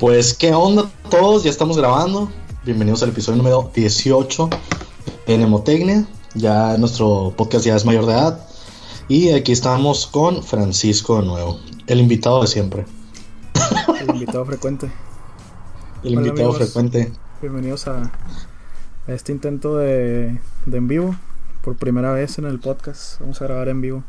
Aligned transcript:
Pues, 0.00 0.32
¿qué 0.32 0.54
onda 0.54 0.90
todos? 1.10 1.44
Ya 1.44 1.50
estamos 1.50 1.76
grabando. 1.76 2.32
Bienvenidos 2.64 3.02
al 3.02 3.10
episodio 3.10 3.36
número 3.36 3.70
18 3.74 4.48
en 5.26 5.42
Hemotecnia. 5.42 6.06
Ya 6.34 6.78
nuestro 6.78 7.34
podcast 7.36 7.66
ya 7.66 7.76
es 7.76 7.84
mayor 7.84 8.06
de 8.06 8.12
edad. 8.12 8.48
Y 9.08 9.32
aquí 9.32 9.52
estamos 9.52 10.06
con 10.06 10.42
Francisco 10.42 11.20
de 11.20 11.26
nuevo, 11.26 11.60
el 11.86 12.00
invitado 12.00 12.40
de 12.40 12.46
siempre. 12.46 12.86
El 14.00 14.08
invitado 14.14 14.46
frecuente. 14.46 14.90
El 16.02 16.14
invitado 16.14 16.54
frecuente. 16.54 17.12
Bienvenidos 17.42 17.86
a, 17.86 18.10
a 19.06 19.12
este 19.12 19.32
intento 19.32 19.76
de, 19.76 20.40
de 20.64 20.78
en 20.78 20.88
vivo. 20.88 21.14
Por 21.60 21.76
primera 21.76 22.10
vez 22.12 22.38
en 22.38 22.46
el 22.46 22.58
podcast. 22.58 23.20
Vamos 23.20 23.42
a 23.42 23.44
grabar 23.44 23.68
en 23.68 23.82
vivo. 23.82 24.02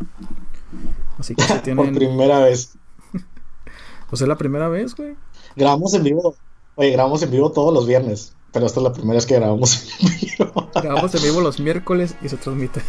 Así 1.19 1.35
que 1.35 1.43
si 1.43 1.53
tienen. 1.63 1.85
por 1.85 1.93
primera 1.93 2.39
vez. 2.39 2.77
pues 4.09 4.21
es 4.21 4.27
la 4.29 4.37
primera 4.37 4.69
vez, 4.69 4.95
güey. 4.95 5.17
Grabamos 5.55 5.93
en 5.93 6.04
vivo. 6.04 6.36
Oye, 6.75 6.91
grabamos 6.91 7.21
en 7.23 7.31
vivo 7.31 7.52
todos 7.52 7.73
los 7.73 7.88
viernes. 7.88 8.34
Pero 8.52 8.66
esta 8.66 8.80
es 8.80 8.84
la 8.84 8.94
primera 8.94 9.16
vez 9.16 9.25
que 9.25 9.35
grabamos 9.35 9.84
en 9.99 10.20
vivo. 10.20 10.70
Grabamos 10.73 11.16
en 11.16 11.23
vivo 11.23 11.41
los 11.41 11.59
miércoles 11.59 12.16
y 12.21 12.30
se 12.30 12.38
transmite 12.38 12.81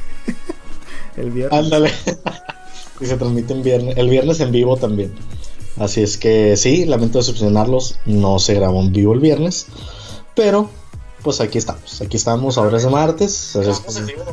el 1.17 1.31
viernes. 1.31 1.59
Ándale. 1.59 1.93
y 3.01 3.07
se 3.07 3.17
transmite 3.17 3.53
en 3.53 3.63
viernes, 3.63 3.97
el 3.97 4.09
viernes 4.09 4.41
en 4.41 4.51
vivo 4.51 4.77
también. 4.77 5.15
Así 5.79 6.03
es 6.03 6.19
que 6.19 6.57
sí, 6.57 6.85
lamento 6.85 7.19
decepcionarlos. 7.19 7.99
No 8.07 8.39
se 8.39 8.55
grabó 8.55 8.81
en 8.81 8.93
vivo 8.93 9.15
el 9.15 9.21
viernes. 9.21 9.67
Pero, 10.35 10.69
pues 11.23 11.41
aquí 11.41 11.59
estamos. 11.59 12.01
Aquí 12.01 12.17
estamos, 12.17 12.59
ahora 12.59 12.77
es 12.77 12.83
de 12.83 12.91
martes. 12.91 13.53
Grabamos 13.55 13.97
en 13.97 14.07
vivo. 14.07 14.25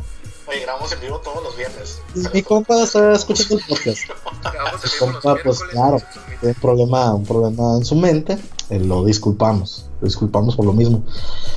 Oye, 0.49 0.61
grabamos 0.61 0.91
en 0.93 1.01
vivo 1.01 1.19
todos 1.19 1.43
los 1.43 1.55
viernes. 1.55 2.01
Mi 2.33 2.41
compa 2.41 2.81
está 2.81 3.13
escuchando 3.13 3.57
el 3.57 3.63
podcast. 3.67 4.01
compa, 4.99 5.35
pues 5.43 5.61
claro, 5.61 6.01
tiene 6.41 6.55
un 6.55 6.61
problema, 6.61 7.13
un 7.13 7.23
problema 7.23 7.77
en 7.77 7.85
su 7.85 7.95
mente. 7.95 8.39
Eh, 8.71 8.79
lo 8.79 9.05
disculpamos. 9.05 9.85
Lo 10.01 10.07
disculpamos 10.07 10.55
por 10.55 10.65
lo 10.65 10.73
mismo. 10.73 11.03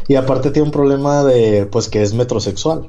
Y 0.09 0.16
aparte 0.16 0.51
tiene 0.51 0.66
un 0.66 0.73
problema 0.73 1.24
de, 1.24 1.65
pues, 1.65 1.88
que 1.88 2.02
es 2.02 2.13
metrosexual. 2.13 2.87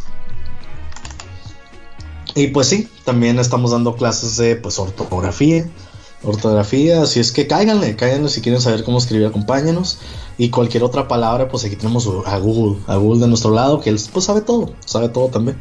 Y 2.33 2.47
pues 2.47 2.67
sí, 2.67 2.89
también 3.05 3.37
estamos 3.37 3.69
dando 3.71 3.95
clases 3.95 4.37
de 4.37 4.55
pues 4.55 4.79
ortografía. 4.79 5.69
Ortografía, 6.23 7.03
así 7.03 7.19
es 7.19 7.31
que 7.31 7.45
cáiganle, 7.45 7.95
cáiganle 7.95 8.29
si 8.29 8.41
quieren 8.41 8.59
saber 8.59 8.83
cómo 8.83 8.97
escribir, 8.97 9.27
acompáñanos. 9.27 9.99
Y 10.37 10.49
cualquier 10.49 10.83
otra 10.83 11.07
palabra, 11.07 11.47
pues 11.47 11.63
aquí 11.65 11.75
tenemos 11.75 12.07
a 12.25 12.37
Google, 12.39 12.81
a 12.87 12.95
Google 12.95 13.21
de 13.21 13.27
nuestro 13.27 13.51
lado, 13.51 13.79
que 13.79 13.89
él 13.89 14.01
pues 14.11 14.25
sabe 14.25 14.41
todo, 14.41 14.73
sabe 14.85 15.09
todo 15.09 15.29
también. 15.29 15.59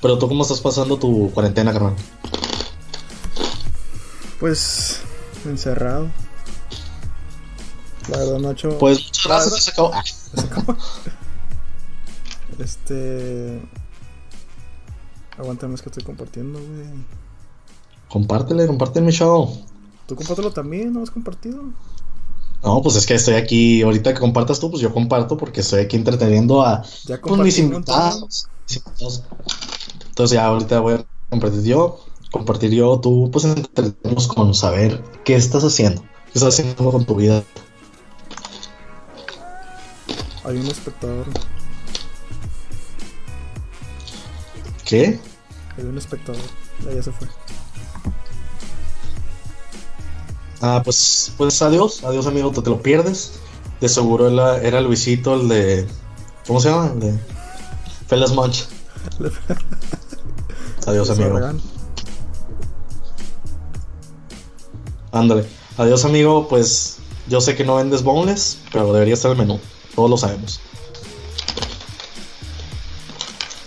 Pero 0.00 0.18
tú 0.18 0.28
cómo 0.28 0.42
estás 0.42 0.60
pasando 0.60 0.98
tu 0.98 1.30
cuarentena, 1.32 1.72
carnal? 1.72 1.94
Pues 4.40 5.00
encerrado, 5.44 6.08
la 8.08 8.18
verdad, 8.18 8.38
Nacho. 8.38 8.78
Pues 8.78 9.04
muchas 9.04 9.26
gracias, 9.26 9.64
se 9.64 9.70
acabó. 9.70 9.92
Este. 12.58 13.60
Aguántame, 15.36 15.74
es 15.74 15.82
que 15.82 15.90
estoy 15.90 16.04
compartiendo, 16.04 16.58
güey. 16.58 16.88
Compártele, 18.08 18.66
comparte 18.66 19.00
mi 19.00 19.12
show. 19.12 19.50
¿Tú 20.06 20.16
compártelo 20.16 20.50
también? 20.50 20.92
¿No 20.92 21.02
has 21.02 21.10
compartido? 21.10 21.62
No, 22.62 22.82
pues 22.82 22.96
es 22.96 23.06
que 23.06 23.14
estoy 23.14 23.34
aquí. 23.34 23.82
Ahorita 23.82 24.14
que 24.14 24.20
compartas 24.20 24.58
tú, 24.58 24.70
pues 24.70 24.82
yo 24.82 24.92
comparto 24.92 25.36
porque 25.36 25.60
estoy 25.60 25.82
aquí 25.82 25.96
entreteniendo 25.96 26.62
a 26.62 26.82
pues, 27.22 27.38
mis 27.38 27.58
invitados. 27.58 28.48
Entonces, 30.08 30.34
ya 30.34 30.46
ahorita 30.46 30.80
voy 30.80 30.94
a 30.94 31.06
compartir 31.30 31.62
yo. 31.62 32.00
Compartir 32.30 32.72
yo, 32.72 32.98
tú, 33.00 33.30
pues 33.30 33.44
entretenemos 33.44 34.26
con 34.28 34.54
saber 34.54 35.02
qué 35.24 35.34
estás 35.36 35.64
haciendo. 35.64 36.02
¿Qué 36.02 36.32
estás 36.34 36.54
haciendo 36.54 36.90
con 36.90 37.04
tu 37.04 37.14
vida? 37.14 37.42
Hay 40.44 40.56
un 40.56 40.66
espectador. 40.66 41.26
¿Qué? 44.84 45.20
Hay 45.76 45.84
un 45.84 45.96
espectador. 45.96 46.40
Ya 46.94 47.02
se 47.02 47.12
fue. 47.12 47.28
Ah, 50.60 50.82
pues, 50.84 51.32
pues 51.36 51.62
adiós, 51.62 52.02
adiós 52.04 52.26
amigo, 52.26 52.50
te, 52.50 52.62
te 52.62 52.70
lo 52.70 52.82
pierdes. 52.82 53.32
De 53.80 53.88
seguro 53.88 54.28
era, 54.28 54.60
era, 54.60 54.80
Luisito, 54.80 55.34
el 55.34 55.48
de. 55.48 55.86
¿Cómo 56.46 56.60
se 56.60 56.70
llama? 56.70 56.90
El 56.92 57.00
de. 57.00 57.18
Felas 58.08 58.32
Munch. 58.32 58.66
adiós 60.86 61.10
amigo. 61.10 61.38
Ándale. 65.12 65.44
Adiós 65.76 66.04
amigo, 66.04 66.48
pues 66.48 66.98
yo 67.28 67.40
sé 67.40 67.54
que 67.54 67.64
no 67.64 67.76
vendes 67.76 68.02
boneless, 68.02 68.58
pero 68.72 68.92
debería 68.92 69.14
estar 69.14 69.30
el 69.30 69.38
menú. 69.38 69.60
Todos 69.94 70.10
lo 70.10 70.16
sabemos. 70.16 70.60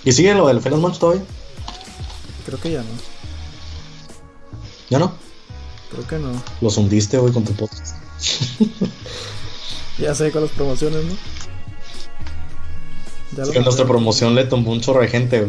¿Y 0.04 0.12
sigue 0.12 0.34
lo 0.34 0.48
del 0.48 0.60
Felas 0.60 1.00
todavía? 1.00 1.24
Creo 2.46 2.60
que 2.60 2.72
ya 2.72 2.80
no. 2.80 2.90
¿Ya 4.90 5.00
no? 5.00 5.31
Creo 5.92 6.08
que 6.08 6.18
no. 6.18 6.32
Los 6.62 6.78
hundiste 6.78 7.18
hoy 7.18 7.32
con 7.32 7.44
tu 7.44 7.54
podcast. 7.54 7.96
ya 10.00 10.16
sé, 10.16 10.32
con 10.32 10.44
las 10.44 10.52
promociones, 10.52 11.04
¿no? 11.04 11.16
Ya 13.38 13.52
que 13.52 13.60
nuestra 13.62 13.86
promoción 13.86 14.36
le 14.36 14.46
tomó 14.46 14.72
un 14.72 14.82
chorro 14.82 15.02
de 15.02 15.08
gente, 15.08 15.48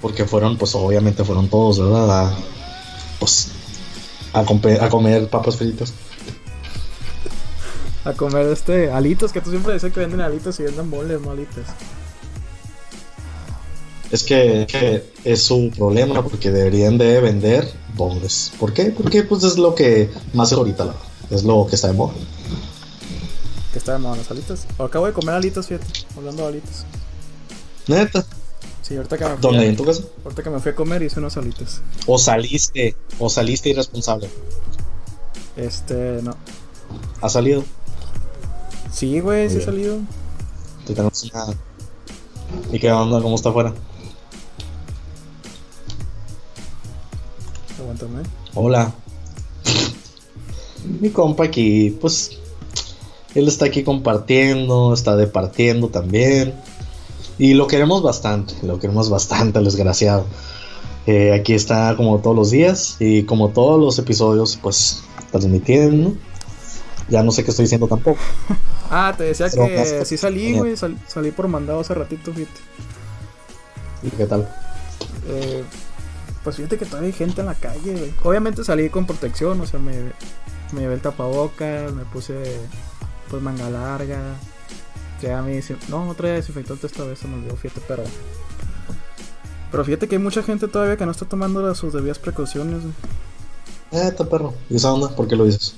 Porque 0.00 0.24
fueron, 0.24 0.56
pues 0.56 0.74
obviamente 0.74 1.24
fueron 1.24 1.48
todos, 1.48 1.78
¿verdad? 1.78 2.26
A, 2.26 2.36
pues, 3.20 3.50
a, 4.32 4.40
a 4.40 4.88
comer 4.88 5.28
papas 5.28 5.56
fritas 5.56 5.92
a 8.04 8.12
comer 8.12 8.46
este 8.48 8.90
alitos, 8.90 9.32
que 9.32 9.40
tú 9.40 9.50
siempre 9.50 9.72
dices 9.72 9.92
que 9.92 10.00
venden 10.00 10.20
alitos 10.20 10.60
y 10.60 10.64
venden 10.64 10.88
moles, 10.88 11.20
no 11.20 11.30
alitos. 11.30 11.64
Es 14.14 14.22
que, 14.22 15.04
es 15.24 15.42
su 15.42 15.72
problema 15.76 16.22
porque 16.22 16.52
deberían 16.52 16.96
de 16.98 17.20
vender 17.20 17.68
bonles. 17.96 18.52
¿Por 18.60 18.72
qué? 18.72 18.84
Porque 18.86 19.24
pues 19.24 19.42
es 19.42 19.58
lo 19.58 19.74
que 19.74 20.08
más 20.32 20.52
es 20.52 20.58
ahorita, 20.58 20.84
la 20.84 20.94
es 21.30 21.42
lo 21.42 21.66
que 21.66 21.74
está 21.74 21.88
de 21.88 21.94
moda. 21.94 22.12
¿Qué 23.72 23.78
está 23.78 23.94
de 23.94 23.98
moda 23.98 24.16
las 24.16 24.30
alitas? 24.30 24.66
acabo 24.78 25.06
de 25.06 25.12
comer 25.12 25.34
alitos, 25.34 25.66
fíjate, 25.66 25.86
hablando 26.16 26.42
de 26.44 26.48
alitos. 26.48 26.84
Neta. 27.88 28.24
Sí, 28.82 28.94
ahorita 28.94 29.18
que 29.18 29.24
me 29.24 29.30
fui 29.30 29.40
¿Dónde? 29.40 29.66
¿En 29.66 29.76
tu 29.76 29.84
casa? 29.84 30.02
Ahorita 30.22 30.42
que 30.44 30.50
me 30.50 30.60
fui 30.60 30.70
a 30.70 30.74
comer 30.76 31.02
hice 31.02 31.18
unos 31.18 31.36
alitos. 31.36 31.80
O 32.06 32.16
saliste, 32.16 32.94
o 33.18 33.28
saliste 33.28 33.70
irresponsable. 33.70 34.30
Este, 35.56 36.20
no. 36.22 36.36
¿Ha 37.20 37.28
salido? 37.28 37.64
Sí, 38.92 39.18
güey, 39.18 39.50
sí 39.50 39.58
ha 39.58 39.64
salido. 39.64 39.98
Te 40.86 40.94
tenemos 40.94 41.20
una- 41.24 41.46
¿Y 42.72 42.78
qué 42.78 42.92
onda? 42.92 43.20
¿Cómo 43.20 43.34
está 43.34 43.48
afuera? 43.48 43.74
Hola. 48.54 48.92
Mi 51.00 51.10
compa 51.10 51.44
aquí, 51.44 51.96
pues. 52.00 52.30
Él 53.34 53.48
está 53.48 53.64
aquí 53.66 53.82
compartiendo, 53.82 54.94
está 54.94 55.16
departiendo 55.16 55.88
también. 55.88 56.54
Y 57.36 57.54
lo 57.54 57.66
queremos 57.66 58.02
bastante, 58.02 58.54
lo 58.62 58.78
queremos 58.78 59.10
bastante, 59.10 59.58
al 59.58 59.64
desgraciado. 59.64 60.24
Eh, 61.06 61.32
aquí 61.32 61.52
está 61.52 61.96
como 61.96 62.18
todos 62.20 62.36
los 62.36 62.50
días 62.50 62.96
y 63.00 63.24
como 63.24 63.48
todos 63.48 63.80
los 63.80 63.98
episodios, 63.98 64.56
pues 64.62 65.02
transmitiendo. 65.32 66.14
Ya 67.08 67.22
no 67.22 67.32
sé 67.32 67.44
qué 67.44 67.50
estoy 67.50 67.64
diciendo 67.64 67.88
tampoco. 67.88 68.18
Ah, 68.90 69.12
te 69.16 69.24
decía 69.24 69.48
Pero 69.50 69.66
que 69.66 70.04
sí 70.04 70.16
salí, 70.18 70.52
güey. 70.56 70.76
sal- 70.76 70.98
salí 71.08 71.30
por 71.32 71.48
mandado 71.48 71.80
hace 71.80 71.94
ratito, 71.94 72.32
fíjate. 72.32 72.60
¿Y 74.04 74.10
¿Qué 74.10 74.26
tal? 74.26 74.46
Eh, 75.26 75.64
pues 76.44 76.56
fíjate 76.56 76.78
que 76.78 76.84
todavía 76.86 77.08
hay 77.08 77.12
gente 77.14 77.40
en 77.40 77.46
la 77.48 77.54
calle, 77.54 77.92
güey. 77.92 78.14
Obviamente 78.22 78.62
salí 78.64 78.88
con 78.90 79.06
protección, 79.06 79.60
o 79.60 79.66
sea, 79.66 79.80
me, 79.80 79.94
me 80.72 80.80
llevé 80.82 80.94
el 80.94 81.00
tapabocas, 81.00 81.92
me 81.92 82.04
puse 82.04 82.34
pues 83.30 83.42
manga 83.42 83.68
larga. 83.70 84.20
Traía 85.20 85.40
mi. 85.42 85.58
No, 85.88 86.04
no 86.04 86.14
traía 86.14 86.34
desinfectante 86.34 86.86
esta 86.86 87.04
vez, 87.04 87.18
se 87.18 87.26
me 87.28 87.36
olvidó, 87.36 87.56
fíjate, 87.56 87.80
pero. 87.88 88.02
Pero 89.70 89.84
fíjate 89.84 90.06
que 90.06 90.16
hay 90.16 90.22
mucha 90.22 90.42
gente 90.42 90.68
todavía 90.68 90.96
que 90.96 91.04
no 91.06 91.10
está 91.12 91.24
tomando 91.26 91.60
las- 91.62 91.78
sus 91.78 91.92
debidas 91.92 92.18
precauciones, 92.18 92.80
güey. 92.82 92.92
Eh, 93.92 94.08
está 94.08 94.24
perro. 94.28 94.54
¿Y 94.70 94.76
esa 94.76 94.92
onda? 94.92 95.08
¿Por 95.08 95.26
qué 95.26 95.36
lo 95.36 95.44
dices? 95.46 95.74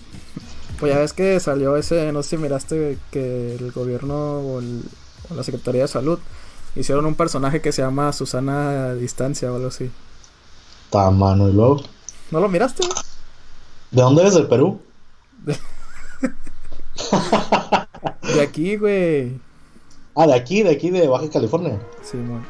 Pues 0.78 0.92
ya 0.92 0.98
ves 0.98 1.12
que 1.14 1.40
salió 1.40 1.76
ese, 1.76 2.12
no 2.12 2.22
sé 2.22 2.30
si 2.30 2.36
miraste 2.38 2.98
que 3.10 3.54
el 3.56 3.72
gobierno 3.72 4.40
o, 4.40 4.58
el- 4.60 4.82
o 5.30 5.34
la 5.34 5.42
Secretaría 5.42 5.82
de 5.82 5.88
Salud 5.88 6.18
hicieron 6.74 7.06
un 7.06 7.14
personaje 7.14 7.62
que 7.62 7.72
se 7.72 7.80
llama 7.82 8.12
Susana 8.12 8.92
Distancia 8.94 9.50
o 9.50 9.56
algo 9.56 9.68
así. 9.68 9.90
Está 10.86 11.10
mano 11.10 11.48
y 11.48 11.52
luego. 11.52 11.82
¿No 12.30 12.38
lo 12.38 12.48
miraste? 12.48 12.84
¿De 13.90 14.02
dónde 14.02 14.22
eres? 14.22 14.34
¿Del 14.34 14.46
Perú? 14.46 14.80
De 18.22 18.40
aquí, 18.40 18.76
güey. 18.76 19.32
Ah, 20.14 20.26
de 20.26 20.34
aquí, 20.34 20.62
de 20.62 20.70
aquí, 20.70 20.90
de 20.90 21.08
Baja 21.08 21.28
California. 21.28 21.78
Sí, 22.02 22.16
mon. 22.16 22.40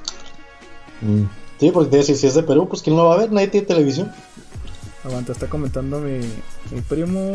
Mm. 1.01 1.29
Sí, 1.59 1.71
porque 1.71 1.91
te 1.91 1.97
decía, 1.97 2.15
si 2.15 2.27
es 2.27 2.35
de 2.35 2.43
Perú, 2.43 2.69
pues 2.69 2.83
¿quién 2.83 2.97
lo 2.97 3.07
va 3.07 3.15
a 3.15 3.19
ver? 3.19 3.33
Nadie 3.33 3.49
tiene 3.49 3.67
televisión. 3.67 4.13
Aguanta, 5.03 5.33
está 5.33 5.49
comentando 5.49 5.99
mi, 5.99 6.19
mi 6.71 6.81
primo 6.83 7.33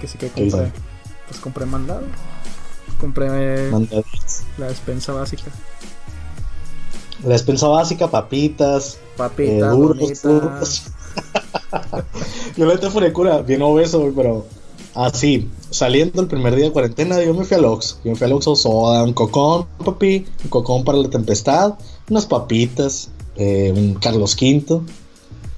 que 0.00 0.08
sí 0.08 0.18
que 0.18 0.28
compré. 0.28 0.72
Pues 1.28 1.40
compré 1.40 1.66
mandado. 1.66 2.02
Compré 2.98 3.70
la 4.58 4.66
despensa 4.66 5.12
básica. 5.12 5.50
La 7.22 7.30
despensa 7.30 7.68
básica, 7.68 8.08
papitas, 8.10 8.94
eh, 8.94 8.98
Papitas, 9.16 9.70
duros, 9.76 9.98
bonitas. 9.98 10.22
duros. 10.22 10.82
neta 12.56 12.90
fue 12.90 13.12
cura, 13.12 13.42
bien 13.42 13.62
obeso, 13.62 14.10
pero 14.16 14.46
así, 14.94 15.48
saliendo 15.70 16.22
el 16.22 16.28
primer 16.28 16.54
día 16.56 16.66
de 16.66 16.72
cuarentena, 16.72 17.22
yo 17.22 17.34
me 17.34 17.44
fui 17.44 17.56
al 17.56 17.64
Ox. 17.66 17.98
Yo 18.04 18.10
me 18.12 18.16
fui 18.16 18.24
al 18.26 18.32
Oxxo 18.32 18.56
soda, 18.56 19.02
un 19.04 19.12
cocón, 19.12 19.66
papi, 19.84 20.26
un 20.44 20.50
cocón 20.50 20.84
para 20.84 20.98
la 20.98 21.10
tempestad, 21.10 21.74
unas 22.08 22.26
papitas, 22.26 23.08
eh, 23.36 23.72
un 23.76 23.94
Carlos 23.94 24.34
V. 24.40 24.80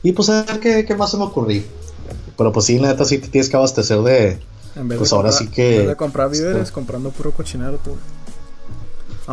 Y 0.02 0.12
pues 0.12 0.28
a 0.30 0.42
ver 0.42 0.58
qué, 0.60 0.84
qué 0.84 0.94
más 0.96 1.10
se 1.12 1.16
me 1.16 1.24
ocurrió. 1.24 1.62
Pero 2.36 2.50
pues 2.52 2.66
sí, 2.66 2.80
neta 2.80 3.04
sí 3.04 3.18
te 3.18 3.28
tienes 3.28 3.48
que 3.48 3.56
abastecer 3.56 4.00
de, 4.02 4.38
En 4.74 4.88
vez 4.88 4.98
Pues 4.98 5.10
de 5.10 5.16
ahora 5.16 5.28
comprar- 5.30 5.48
sí 5.48 5.54
que- 5.54 5.72
En 5.74 5.78
vez 5.80 5.88
de 5.88 5.96
comprar 5.96 6.30
víveres, 6.30 6.68
Sí. 6.68 6.74
comprando 6.74 7.10
puro 7.10 7.30
cochinero 7.30 7.78
tú. 7.84 7.92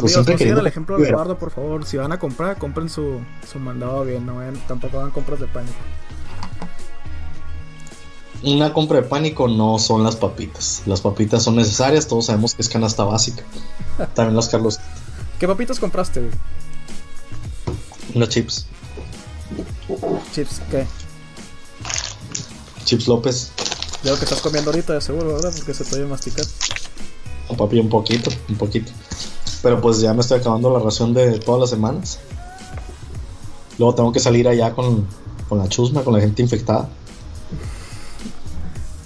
Pues 0.01 0.13
Amigos, 0.15 0.25
siempre 0.25 0.33
no 0.33 0.37
sigan 0.37 0.37
queriendo 0.37 0.61
el 0.61 0.67
ejemplo 0.67 0.97
de. 0.97 1.09
Eduardo, 1.09 1.37
por 1.37 1.51
favor. 1.51 1.85
Si 1.85 1.97
van 1.97 2.11
a 2.11 2.19
comprar, 2.19 2.57
compren 2.57 2.89
su, 2.89 3.19
su 3.51 3.59
mandado 3.59 4.03
bien. 4.05 4.25
No 4.25 4.35
vayan, 4.35 4.55
tampoco 4.67 4.97
hagan 4.99 5.11
compras 5.11 5.39
de 5.39 5.47
pánico. 5.47 5.75
Una 8.41 8.71
compra 8.73 9.01
de 9.01 9.07
pánico 9.07 9.47
no 9.49 9.77
son 9.79 10.03
las 10.03 10.15
papitas. 10.15 10.83
Las 10.85 11.01
papitas 11.01 11.43
son 11.43 11.55
necesarias, 11.57 12.07
todos 12.07 12.27
sabemos 12.27 12.55
que 12.55 12.61
es 12.61 12.69
canasta 12.69 13.03
básica. 13.03 13.43
También 14.13 14.35
los 14.35 14.47
Carlos, 14.47 14.79
¿Qué 15.39 15.47
papitas 15.47 15.79
compraste, 15.79 16.21
güey? 16.21 16.31
unos 18.15 18.29
chips, 18.29 18.65
Chips, 20.33 20.61
¿qué? 20.71 20.85
chips 22.85 23.07
López, 23.07 23.51
De 24.03 24.09
lo 24.11 24.17
que 24.17 24.23
estás 24.23 24.41
comiendo 24.41 24.71
ahorita, 24.71 24.93
de 24.93 25.01
seguro, 25.01 25.33
¿verdad? 25.33 25.51
Porque 25.55 25.73
se 25.73 25.83
te 25.83 25.95
oye 25.97 26.05
masticar. 26.05 26.45
o 27.49 27.55
papi 27.57 27.79
un 27.79 27.89
poquito, 27.89 28.31
un 28.47 28.55
poquito. 28.55 28.91
Pero 29.61 29.81
pues 29.81 29.99
ya 29.99 30.13
me 30.13 30.21
estoy 30.21 30.39
acabando 30.39 30.71
la 30.71 30.79
ración 30.79 31.13
de 31.13 31.39
todas 31.39 31.61
las 31.61 31.69
semanas. 31.69 32.19
Luego 33.77 33.95
tengo 33.95 34.11
que 34.11 34.19
salir 34.19 34.47
allá 34.47 34.73
con, 34.73 35.05
con 35.47 35.57
la 35.57 35.67
chusma, 35.67 36.03
con 36.03 36.13
la 36.13 36.19
gente 36.21 36.41
infectada. 36.41 36.87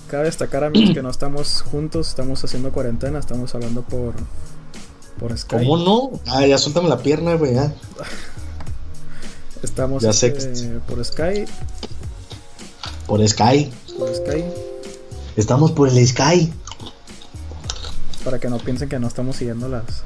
Cabe 0.09 0.25
destacar, 0.25 0.63
amigos, 0.63 0.93
que 0.93 1.01
no 1.01 1.09
estamos 1.09 1.61
juntos, 1.63 2.09
estamos 2.09 2.43
haciendo 2.43 2.71
cuarentena, 2.71 3.17
estamos 3.17 3.53
hablando 3.55 3.81
por, 3.81 4.13
por 5.19 5.35
Skype. 5.35 5.63
¿Cómo 5.65 5.77
no? 5.77 6.11
Ah, 6.27 6.45
ya 6.45 6.57
suéltame 6.59 6.87
la 6.87 6.99
pierna, 6.99 7.33
güey, 7.33 7.55
ya. 7.55 7.73
Estamos 9.63 10.03
Ya 10.03 10.13
sé 10.13 10.27
este, 10.27 10.79
por 10.87 11.03
Skype, 11.03 11.47
Por 13.07 13.27
Sky. 13.27 13.71
por 13.97 14.13
Skype, 14.13 14.53
Estamos 15.35 15.71
por 15.71 15.87
el 15.89 16.07
Sky. 16.07 16.53
para 18.23 18.39
que 18.39 18.49
no 18.49 18.57
piensen 18.59 18.89
que 18.89 18.99
no 18.99 19.07
estamos 19.07 19.37
siguiendo 19.37 19.67
las, 19.67 20.03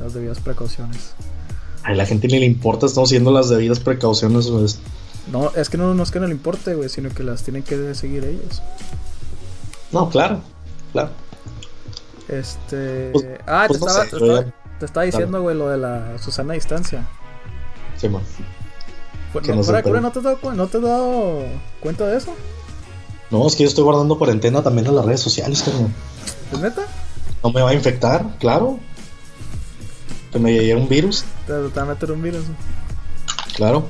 las 0.00 0.14
debidas 0.14 0.40
precauciones. 0.40 1.12
A 1.82 1.92
la 1.94 2.04
gente 2.06 2.26
ni 2.28 2.38
le 2.38 2.46
importa, 2.46 2.86
estamos 2.86 3.08
siguiendo 3.08 3.30
las 3.32 3.48
debidas 3.48 3.80
precauciones, 3.80 4.48
güey. 4.48 4.66
No, 5.30 5.50
es 5.54 5.68
que 5.70 5.78
no, 5.78 5.94
no 5.94 6.02
es 6.02 6.10
que 6.10 6.20
no 6.20 6.26
le 6.26 6.32
importe, 6.32 6.74
güey, 6.74 6.88
sino 6.88 7.10
que 7.10 7.22
las 7.22 7.42
tienen 7.42 7.62
que 7.62 7.94
seguir 7.94 8.24
ellos. 8.24 8.62
No, 9.92 10.08
claro, 10.08 10.40
claro. 10.92 11.10
Este. 12.28 13.10
Pues- 13.12 13.26
ah, 13.46 13.64
pues 13.66 13.80
te, 13.80 13.84
no 13.86 13.90
estaba, 13.90 14.04
sé, 14.04 14.10
te, 14.10 14.16
estaba, 14.16 14.40
ya- 14.44 14.54
te 14.78 14.84
estaba 14.86 15.04
diciendo, 15.06 15.42
güey, 15.42 15.56
lo 15.56 15.68
de 15.68 15.78
la 15.78 16.18
Susana 16.18 16.52
a 16.52 16.54
distancia. 16.54 17.06
Sí, 17.96 18.08
man. 18.08 18.22
Pues, 19.32 19.46
no, 19.46 19.62
fuera 19.62 19.82
cura. 19.82 20.00
¿no 20.00 20.10
te, 20.10 20.18
has 20.18 20.24
dado, 20.24 20.52
¿No 20.54 20.66
te 20.66 20.76
has 20.78 20.82
dado 20.82 21.42
cuenta 21.80 22.06
de 22.06 22.16
eso? 22.16 22.34
No, 23.30 23.46
es 23.46 23.54
que 23.54 23.62
yo 23.62 23.68
estoy 23.68 23.84
guardando 23.84 24.18
cuarentena 24.18 24.62
también 24.62 24.86
en 24.88 24.96
las 24.96 25.04
redes 25.04 25.20
sociales, 25.20 25.62
carnal. 25.62 25.88
¿Es 26.52 26.58
neta? 26.58 26.82
No 27.42 27.52
me 27.52 27.62
va 27.62 27.70
a 27.70 27.74
infectar, 27.74 28.26
claro. 28.38 28.78
Que 30.32 30.38
me 30.38 30.74
un 30.74 30.88
virus, 30.88 31.24
Te, 31.46 31.52
te 31.54 31.68
va 31.80 31.82
a 31.82 31.86
meter 31.86 32.12
un 32.12 32.22
virus. 32.22 32.44
claro. 33.56 33.86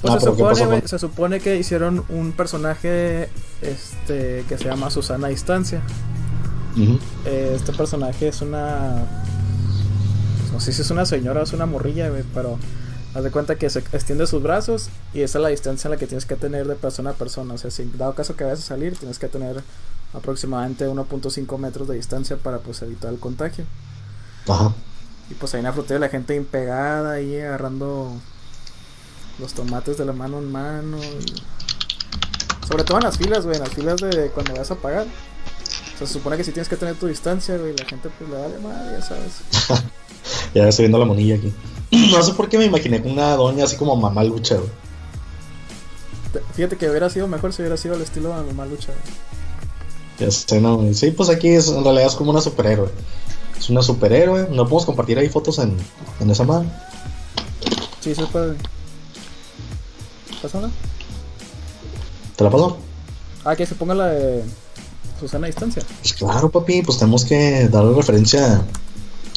Pues 0.00 0.14
Ah, 0.14 0.20
se, 0.20 0.26
pero 0.26 0.32
¿qué 0.32 0.38
supone, 0.38 0.50
pasó 0.54 0.66
güey, 0.66 0.80
con- 0.80 0.88
se 0.88 0.98
supone 0.98 1.40
que 1.40 1.56
hicieron 1.56 2.04
un 2.08 2.32
personaje 2.32 3.28
este 3.62 4.44
que 4.48 4.56
se 4.56 4.64
llama 4.64 4.90
Susana 4.90 5.26
a 5.26 5.30
Distancia. 5.30 5.82
Eh, 7.24 7.54
este 7.56 7.72
personaje 7.72 8.28
es 8.28 8.40
una. 8.40 9.02
no 10.52 10.60
sé 10.60 10.72
si 10.72 10.82
es 10.82 10.90
una 10.92 11.04
señora 11.04 11.40
o 11.40 11.42
es 11.42 11.52
una 11.52 11.66
morrilla, 11.66 12.10
pero 12.32 12.56
haz 13.14 13.24
de 13.24 13.30
cuenta 13.32 13.56
que 13.56 13.68
se 13.68 13.80
extiende 13.80 14.26
sus 14.28 14.40
brazos 14.42 14.88
y 15.12 15.22
esa 15.22 15.38
es 15.38 15.42
la 15.42 15.48
distancia 15.48 15.88
en 15.88 15.92
la 15.92 15.96
que 15.98 16.06
tienes 16.06 16.24
que 16.26 16.36
tener 16.36 16.68
de 16.68 16.76
persona 16.76 17.10
a 17.10 17.12
persona. 17.14 17.54
O 17.54 17.58
sea, 17.58 17.72
si 17.72 17.84
dado 17.98 18.14
caso 18.14 18.36
que 18.36 18.44
vayas 18.44 18.60
a 18.60 18.62
salir, 18.62 18.96
tienes 18.96 19.18
que 19.18 19.26
tener 19.26 19.62
aproximadamente 20.14 20.86
1.5 20.88 21.58
metros 21.58 21.88
de 21.88 21.96
distancia 21.96 22.36
para 22.36 22.58
pues 22.58 22.80
evitar 22.82 23.12
el 23.12 23.18
contagio. 23.18 23.64
Ajá. 24.48 24.72
Y 25.30 25.34
pues 25.34 25.54
ahí 25.54 25.58
en 25.60 25.64
la 25.64 25.72
frutería 25.72 25.98
la 26.00 26.08
gente 26.08 26.34
impegada 26.34 27.12
ahí 27.12 27.38
agarrando 27.38 28.12
los 29.38 29.52
tomates 29.52 29.98
de 29.98 30.04
la 30.04 30.12
mano 30.12 30.38
en 30.38 30.50
mano. 30.50 30.98
y- 30.98 32.66
Sobre 32.66 32.84
todo 32.84 32.98
en 32.98 33.04
las 33.04 33.16
filas, 33.18 33.44
güey, 33.44 33.56
en 33.56 33.62
las 33.62 33.72
filas 33.72 33.96
de 34.00 34.30
cuando 34.30 34.54
vas 34.54 34.70
a 34.70 34.74
pagar. 34.74 35.06
O 35.06 35.98
sea, 35.98 36.06
se 36.06 36.12
supone 36.14 36.36
que 36.36 36.44
si 36.44 36.52
tienes 36.52 36.68
que 36.68 36.76
tener 36.76 36.94
tu 36.96 37.06
distancia, 37.06 37.56
güey, 37.56 37.74
la 37.76 37.84
gente 37.84 38.08
pues 38.18 38.28
le 38.30 38.36
vale 38.36 38.58
madre, 38.58 38.98
ya 38.98 39.02
sabes. 39.02 39.32
Ya 40.54 40.66
estoy 40.68 40.84
viendo 40.84 40.98
la 40.98 41.04
monilla 41.04 41.36
aquí. 41.36 41.52
No 42.12 42.22
sé 42.22 42.32
por 42.32 42.48
qué 42.48 42.58
me 42.58 42.64
imaginé 42.66 43.02
con 43.02 43.12
una 43.12 43.34
doña 43.36 43.64
así 43.64 43.76
como 43.76 43.96
mamá 43.96 44.22
lucha, 44.24 44.54
güey. 44.56 44.68
Te- 46.32 46.42
Fíjate 46.54 46.76
que 46.76 46.88
hubiera 46.90 47.08
sido 47.10 47.26
mejor 47.28 47.52
si 47.52 47.62
hubiera 47.62 47.76
sido 47.76 47.94
el 47.94 48.02
estilo 48.02 48.28
de 48.36 48.44
mamá 48.44 48.66
lucha. 48.66 48.88
güey. 48.92 49.14
Ya 50.18 50.30
sé, 50.30 50.60
no, 50.60 50.76
güey. 50.76 50.94
Sí, 50.94 51.10
pues 51.12 51.28
aquí 51.30 51.48
es, 51.48 51.68
en 51.68 51.82
realidad 51.84 52.06
es 52.08 52.14
como 52.14 52.30
una 52.30 52.40
superhéroe. 52.40 52.90
Es 53.58 53.68
una 53.70 53.82
superhéroe. 53.82 54.48
No 54.50 54.64
podemos 54.64 54.86
compartir 54.86 55.18
ahí 55.18 55.28
fotos 55.28 55.58
en, 55.58 55.76
en 56.20 56.30
esa 56.30 56.44
madre. 56.44 56.68
Sí, 58.00 58.14
se 58.14 58.24
puede. 58.26 58.54
¿Pasa 60.40 60.58
una? 60.58 60.70
¿Te 62.36 62.44
la 62.44 62.50
paso? 62.50 62.78
Ah, 63.44 63.56
que 63.56 63.66
se 63.66 63.74
ponga 63.74 63.94
la 63.94 64.06
de 64.06 64.44
Susana 65.18 65.46
a 65.46 65.48
distancia. 65.48 65.82
Pues 66.00 66.12
claro, 66.12 66.48
papi, 66.50 66.82
pues 66.82 66.98
tenemos 66.98 67.24
que 67.24 67.68
darle 67.68 67.94
referencia 67.94 68.62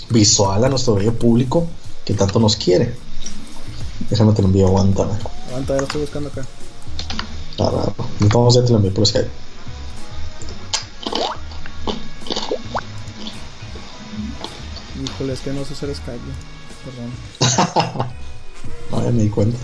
visual 0.10 0.64
a 0.64 0.70
nuestro 0.70 0.96
bello 0.96 1.14
público 1.18 1.68
que 2.06 2.14
tanto 2.14 2.40
nos 2.40 2.56
quiere. 2.56 2.96
Déjame 4.10 4.34
te 4.34 4.42
lo 4.42 4.50
envío, 4.50 4.68
aguántame. 4.68 5.14
Aguanta, 5.48 5.74
ya 5.74 5.82
lo 5.82 5.88
estoy 5.88 6.02
buscando 6.02 6.30
acá. 6.30 6.46
Claro, 7.56 7.94
entonces 8.20 8.62
ya 8.62 8.66
te 8.66 8.72
lo 8.74 8.78
envío 8.78 8.94
por 8.94 9.08
Skype. 9.08 9.30
Híjole, 15.22 15.34
es 15.34 15.42
que 15.42 15.54
no 15.54 15.64
sé 15.64 15.74
hacer 15.74 15.94
Skype. 15.94 16.20
Perdón. 16.84 18.10
ya 19.06 19.12
me 19.12 19.22
di 19.22 19.30
cuenta. 19.30 19.60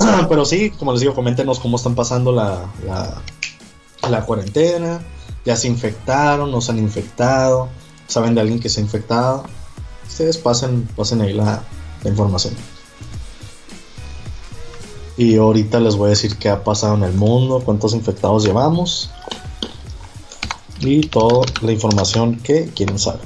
Pero 0.28 0.44
sí, 0.44 0.70
como 0.70 0.90
les 0.90 1.00
digo, 1.00 1.14
coméntenos 1.14 1.60
cómo 1.60 1.76
están 1.76 1.94
pasando 1.94 2.32
la, 2.32 2.72
la, 2.84 3.22
la 4.10 4.26
cuarentena. 4.26 5.00
Ya 5.44 5.54
se 5.54 5.68
infectaron, 5.68 6.50
no 6.50 6.60
se 6.60 6.72
han 6.72 6.80
infectado. 6.80 7.68
Saben 8.08 8.34
de 8.34 8.40
alguien 8.40 8.58
que 8.58 8.68
se 8.68 8.80
ha 8.80 8.82
infectado. 8.82 9.44
Ustedes 10.08 10.36
pasen, 10.36 10.88
pasen 10.96 11.20
ahí 11.20 11.34
la, 11.34 11.62
la 12.02 12.10
información. 12.10 12.54
Y 15.16 15.36
ahorita 15.36 15.78
les 15.78 15.94
voy 15.94 16.06
a 16.06 16.10
decir 16.10 16.36
qué 16.36 16.48
ha 16.48 16.64
pasado 16.64 16.96
en 16.96 17.04
el 17.04 17.12
mundo, 17.12 17.62
cuántos 17.64 17.94
infectados 17.94 18.44
llevamos 18.44 19.12
y 20.86 21.00
toda 21.02 21.46
la 21.62 21.72
información 21.72 22.36
que 22.36 22.66
quieren 22.66 22.98
saber. 22.98 23.20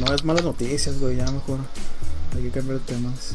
No 0.00 0.14
es 0.14 0.24
malas 0.24 0.44
noticias, 0.44 0.98
güey, 0.98 1.16
ya 1.16 1.30
mejor. 1.30 1.58
Hay 2.34 2.42
que 2.42 2.50
cambiar 2.50 2.78
de 2.78 2.84
temas. 2.84 3.34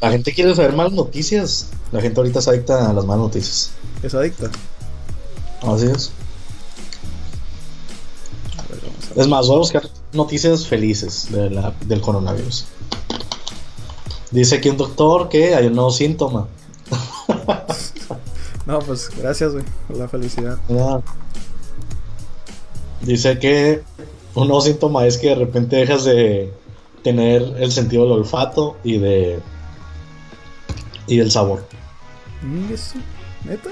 La 0.00 0.10
gente 0.10 0.32
quiere 0.34 0.54
saber 0.54 0.74
malas 0.74 0.92
noticias. 0.92 1.70
La 1.92 2.00
gente 2.00 2.20
ahorita 2.20 2.40
es 2.40 2.48
adicta 2.48 2.90
a 2.90 2.92
las 2.92 3.04
malas 3.04 3.24
noticias. 3.24 3.70
¿Es 4.02 4.14
adicta? 4.14 4.50
Así 5.62 5.86
es. 5.86 6.10
Es 9.16 9.28
más, 9.28 9.46
voy 9.46 9.56
a 9.56 9.58
buscar 9.60 9.88
noticias 10.12 10.66
felices 10.66 11.28
de 11.30 11.50
la, 11.50 11.72
del 11.86 12.00
coronavirus. 12.00 12.66
Dice 14.30 14.56
aquí 14.56 14.68
un 14.68 14.76
doctor 14.76 15.28
que 15.28 15.54
hay 15.54 15.66
un 15.68 15.74
nuevo 15.74 15.90
síntoma. 15.90 16.48
no, 18.66 18.78
pues 18.80 19.10
gracias, 19.16 19.52
güey, 19.52 19.64
por 19.86 19.96
la 19.96 20.08
felicidad. 20.08 20.58
Dice 23.02 23.38
que 23.38 23.82
un 24.34 24.48
nuevo 24.48 24.62
síntoma 24.62 25.06
es 25.06 25.18
que 25.18 25.28
de 25.28 25.34
repente 25.34 25.76
dejas 25.76 26.04
de 26.04 26.52
tener 27.02 27.42
el 27.58 27.70
sentido 27.70 28.04
del 28.04 28.12
olfato 28.12 28.76
y 28.82 28.98
de 28.98 29.40
y 31.06 31.18
del 31.18 31.30
sabor. 31.30 31.64
¿Eso? 32.72 32.96
¿Neta? 33.44 33.70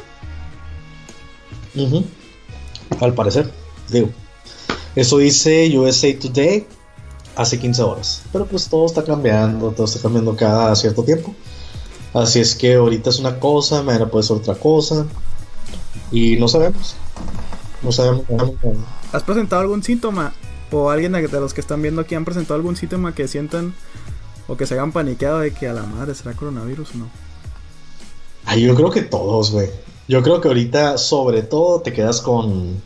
Al 3.00 3.14
parecer, 3.14 3.50
digo. 3.88 4.10
Eso 4.94 5.18
dice 5.18 5.76
USA 5.78 6.08
Today 6.18 6.66
hace 7.34 7.58
15 7.58 7.82
horas. 7.82 8.22
Pero 8.30 8.46
pues 8.46 8.68
todo 8.68 8.84
está 8.84 9.02
cambiando, 9.02 9.70
todo 9.70 9.86
está 9.86 10.00
cambiando 10.00 10.36
cada 10.36 10.74
cierto 10.76 11.02
tiempo. 11.02 11.34
Así 12.14 12.40
es 12.40 12.54
que 12.54 12.74
ahorita 12.74 13.10
es 13.10 13.18
una 13.18 13.40
cosa, 13.40 13.82
mañana 13.82 14.06
puede 14.06 14.24
ser 14.24 14.36
otra 14.36 14.54
cosa. 14.54 15.06
Y 16.10 16.36
no 16.36 16.48
sabemos. 16.48 16.96
No 17.82 17.90
sabemos. 17.90 18.24
¿Has 19.12 19.22
presentado 19.22 19.62
algún 19.62 19.82
síntoma? 19.82 20.34
¿O 20.70 20.90
alguien 20.90 21.12
de 21.12 21.28
los 21.28 21.52
que 21.54 21.60
están 21.60 21.82
viendo 21.82 22.00
aquí 22.00 22.14
han 22.14 22.24
presentado 22.24 22.54
algún 22.54 22.76
síntoma 22.76 23.14
que 23.14 23.28
sientan 23.28 23.74
o 24.48 24.56
que 24.56 24.66
se 24.66 24.74
hayan 24.74 24.92
paniqueado 24.92 25.40
de 25.40 25.52
que 25.52 25.68
a 25.68 25.72
la 25.72 25.82
madre 25.82 26.14
será 26.14 26.34
coronavirus 26.34 26.94
o 26.94 26.98
no? 26.98 27.10
Ay, 28.44 28.62
yo 28.62 28.74
creo 28.74 28.90
que 28.90 29.02
todos, 29.02 29.50
güey. 29.50 29.70
Yo 30.08 30.22
creo 30.22 30.40
que 30.40 30.48
ahorita, 30.48 30.98
sobre 30.98 31.42
todo, 31.42 31.80
te 31.80 31.92
quedas 31.92 32.20
con. 32.20 32.80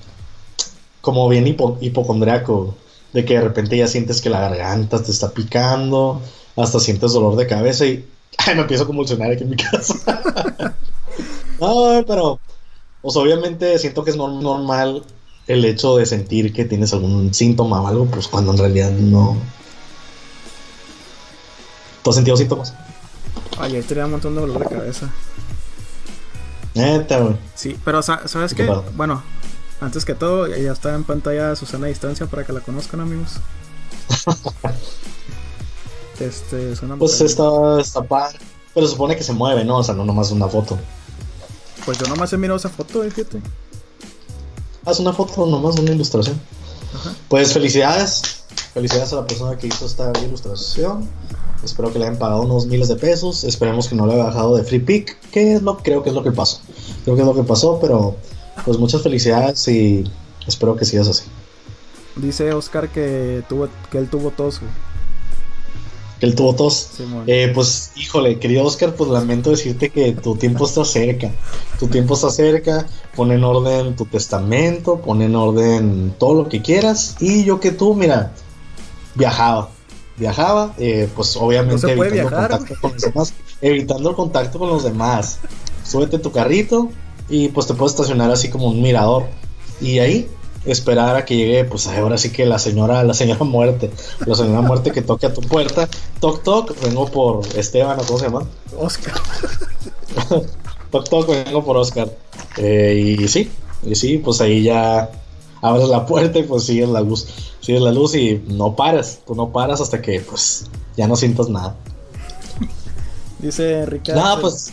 como 1.01 1.29
bien 1.29 1.47
hipocondriaco 1.47 2.77
de 3.13 3.25
que 3.25 3.35
de 3.35 3.41
repente 3.41 3.77
ya 3.77 3.87
sientes 3.87 4.21
que 4.21 4.29
la 4.29 4.41
garganta 4.41 5.03
te 5.03 5.11
está 5.11 5.31
picando, 5.31 6.21
hasta 6.55 6.81
sientes 6.81 7.13
dolor 7.13 7.37
de 7.37 7.47
cabeza 7.47 7.87
y 7.87 8.05
ay, 8.39 8.55
me 8.55 8.63
empiezo 8.63 8.85
a 8.85 8.87
convulsionar 8.87 9.31
aquí 9.31 9.43
en 9.43 9.51
mi 9.51 9.57
casa. 9.57 9.95
no, 11.61 12.05
pero 12.07 12.41
pues 13.03 13.17
obviamente 13.17 13.79
siento 13.79 14.05
que 14.05 14.11
es 14.11 14.17
normal 14.17 15.05
el 15.47 15.65
hecho 15.65 15.97
de 15.97 16.07
sentir 16.07 16.53
que 16.53 16.65
tienes 16.65 16.93
algún 16.93 17.33
síntoma 17.33 17.81
o 17.81 17.87
algo, 17.87 18.07
pues 18.07 18.27
cuando 18.29 18.53
en 18.53 18.59
realidad 18.59 18.91
no. 18.91 19.37
¿Tú 22.03 22.11
has 22.11 22.17
sentido 22.17 22.37
síntomas? 22.37 22.75
Ayer 23.59 23.85
tenía 23.85 24.07
un 24.07 24.13
montón 24.13 24.35
de 24.35 24.41
dolor 24.41 24.59
de 24.59 24.77
cabeza. 24.77 25.11
Neta, 26.75 27.19
güey. 27.19 27.37
Sí, 27.55 27.77
pero 27.85 28.03
¿sabes 28.03 28.55
qué? 28.55 28.71
Bueno, 28.95 29.23
antes 29.81 30.05
que 30.05 30.15
todo, 30.15 30.47
ya 30.49 30.73
está 30.73 30.95
en 30.95 31.05
pantalla 31.05 31.57
Susana 31.57 31.87
a 31.87 31.89
distancia 31.89 32.27
para 32.27 32.45
que 32.45 32.53
la 32.53 32.61
conozcan, 32.61 33.01
amigos. 33.01 33.41
este, 36.21 36.73
es 36.73 36.83
una 36.83 36.97
Pues 36.97 37.21
está, 37.21 37.81
está 37.81 38.03
padre. 38.03 38.39
Pero 38.75 38.87
supone 38.87 39.17
que 39.17 39.25
se 39.25 39.33
mueve, 39.33 39.65
¿no? 39.65 39.79
O 39.79 39.83
sea, 39.83 39.95
no 39.95 40.05
nomás 40.05 40.31
una 40.31 40.49
foto. 40.49 40.79
Pues 41.85 41.99
yo 41.99 42.07
nomás 42.07 42.33
he 42.33 42.37
mirado 42.37 42.59
esa 42.59 42.69
foto, 42.69 43.03
eh, 43.05 43.11
fíjate. 43.11 43.41
Haz 44.85 45.01
una 45.01 45.13
foto, 45.13 45.47
nomás 45.47 45.79
una 45.79 45.93
ilustración. 45.93 46.41
Pues 47.29 47.53
felicidades. 47.53 48.45
Felicidades 48.75 49.13
a 49.13 49.17
la 49.17 49.27
persona 49.27 49.57
que 49.57 49.67
hizo 49.67 49.87
esta 49.87 50.13
ilustración. 50.23 51.09
Espero 51.65 51.93
que 51.93 51.99
le 51.99 52.07
hayan 52.07 52.19
pagado 52.19 52.43
unos 52.43 52.67
miles 52.67 52.89
de 52.89 52.97
pesos. 52.97 53.45
Esperemos 53.45 53.89
que 53.89 53.95
no 53.95 54.07
le 54.07 54.15
haya 54.15 54.25
bajado 54.25 54.57
de 54.57 54.65
free 54.65 54.79
pick. 54.79 55.19
Que 55.31 55.55
es 55.55 55.63
lo, 55.63 55.79
creo 55.79 56.03
que 56.03 56.11
es 56.11 56.15
lo 56.15 56.23
que 56.23 56.33
pasó. 56.33 56.61
Creo 57.05 57.17
que 57.17 57.23
es 57.23 57.27
lo 57.27 57.35
que 57.35 57.43
pasó, 57.43 57.79
pero 57.81 58.17
pues 58.65 58.79
muchas 58.79 59.03
felicidades 59.03 59.67
y 59.69 60.05
espero 60.47 60.77
que 60.77 60.85
sigas 60.85 61.09
así. 61.09 61.25
Dice 62.17 62.53
Oscar 62.53 62.89
que 62.89 63.43
tuvo 63.49 63.69
que 63.91 63.99
él 63.99 64.09
tuvo 64.09 64.31
tos, 64.31 64.61
Que 66.21 66.27
él 66.27 66.35
tuvo 66.35 66.55
tos. 66.55 66.91
eh, 67.27 67.51
pues, 67.55 67.93
híjole, 67.97 68.39
querido 68.39 68.65
Oscar, 68.65 68.95
pues 68.95 69.11
lamento 69.11 69.51
decirte 69.51 69.91
que 69.91 70.13
tu 70.13 70.37
tiempo 70.37 70.67
está 70.67 70.85
cerca. 70.85 71.31
Tu 71.79 71.89
tiempo 71.89 72.15
está 72.15 72.31
cerca. 72.31 72.87
Pon 73.15 73.33
en 73.33 73.45
orden 73.45 73.97
tu 73.97 74.07
testamento, 74.07 75.01
pon 75.01 75.23
en 75.23 75.35
orden 75.35 76.15
todo 76.19 76.35
lo 76.43 76.49
que 76.49 76.63
quieras. 76.63 77.17
Y 77.21 77.45
yo 77.45 77.61
que 77.61 77.73
tú, 77.73 77.95
mira, 77.95 78.33
viajaba. 79.15 79.71
Viajaba, 80.17 80.75
eh, 80.79 81.11
pues 81.15 81.37
obviamente 81.37 81.93
evitando, 81.93 82.31
contacto 82.31 82.75
con 82.81 82.93
los 82.93 83.03
demás, 83.03 83.35
evitando 83.61 84.11
el 84.11 84.17
contacto 84.17 84.59
con 84.59 84.69
los 84.71 84.85
demás. 84.85 85.41
Súbete 85.85 86.19
tu 86.19 86.33
carrito, 86.33 86.91
y 87.29 87.49
pues 87.49 87.67
te 87.67 87.75
puedes 87.75 87.93
estacionar 87.93 88.31
así 88.31 88.49
como 88.49 88.69
un 88.69 88.81
mirador 88.81 89.25
y 89.81 89.99
ahí 89.99 90.29
esperar 90.67 91.17
a 91.17 91.25
que 91.25 91.37
llegue 91.37 91.65
pues 91.65 91.87
ahora 91.87 92.19
sí 92.19 92.31
que 92.31 92.45
la 92.47 92.59
señora 92.59 93.03
la 93.05 93.15
señora 93.15 93.45
muerte 93.45 93.91
la 94.27 94.35
señora 94.35 94.61
muerte 94.61 94.91
que 94.91 95.03
toque 95.03 95.27
a 95.27 95.35
tu 95.35 95.41
puerta. 95.41 95.89
Toc 96.21 96.43
toc 96.43 96.81
vengo 96.83 97.07
por 97.07 97.47
Esteban 97.57 97.99
o 98.01 98.05
cómo 98.05 98.19
se 98.19 98.25
llama 98.27 98.47
Oscar. 98.79 99.15
Toc 100.91 101.09
toc 101.09 101.29
vengo 101.29 101.65
por 101.65 101.77
Oscar. 101.77 102.11
Eh, 102.57 103.17
y 103.19 103.29
sí 103.29 103.51
y 103.83 103.95
sí 103.95 104.19
pues 104.19 104.41
ahí 104.41 104.63
ya 104.63 105.11
abres 105.61 105.89
la 105.89 106.07
puerta 106.07 106.39
y 106.39 106.43
pues 106.43 106.65
sigues 106.65 106.89
la 106.89 107.01
luz 107.01 107.27
sigues 107.61 107.83
la 107.83 107.93
luz 107.93 108.15
y 108.15 108.43
no 108.49 108.75
paras 108.75 109.21
tú 109.27 109.35
no 109.35 109.53
paras 109.53 109.81
hasta 109.81 110.01
que 110.01 110.21
pues 110.21 110.67
ya 110.97 111.07
no 111.07 111.17
sientas 111.17 111.49
nada. 111.49 111.77
Dice 113.39 113.85
Ricardo 113.87 114.21
nada 114.21 114.41
pues. 114.41 114.73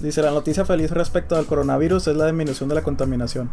Dice, 0.00 0.22
la 0.22 0.30
noticia 0.30 0.64
feliz 0.64 0.90
respecto 0.90 1.36
al 1.36 1.44
coronavirus 1.44 2.08
es 2.08 2.16
la 2.16 2.24
disminución 2.24 2.70
de 2.70 2.74
la 2.74 2.82
contaminación. 2.82 3.50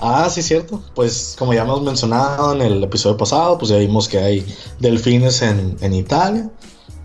Ah, 0.00 0.28
sí, 0.30 0.42
cierto. 0.42 0.82
Pues 0.94 1.34
como 1.38 1.52
ya 1.54 1.62
hemos 1.62 1.82
mencionado 1.82 2.52
en 2.54 2.62
el 2.62 2.84
episodio 2.84 3.16
pasado, 3.16 3.58
pues 3.58 3.70
ya 3.70 3.78
vimos 3.78 4.08
que 4.08 4.18
hay 4.18 4.46
delfines 4.78 5.42
en, 5.42 5.76
en 5.80 5.92
Italia. 5.92 6.50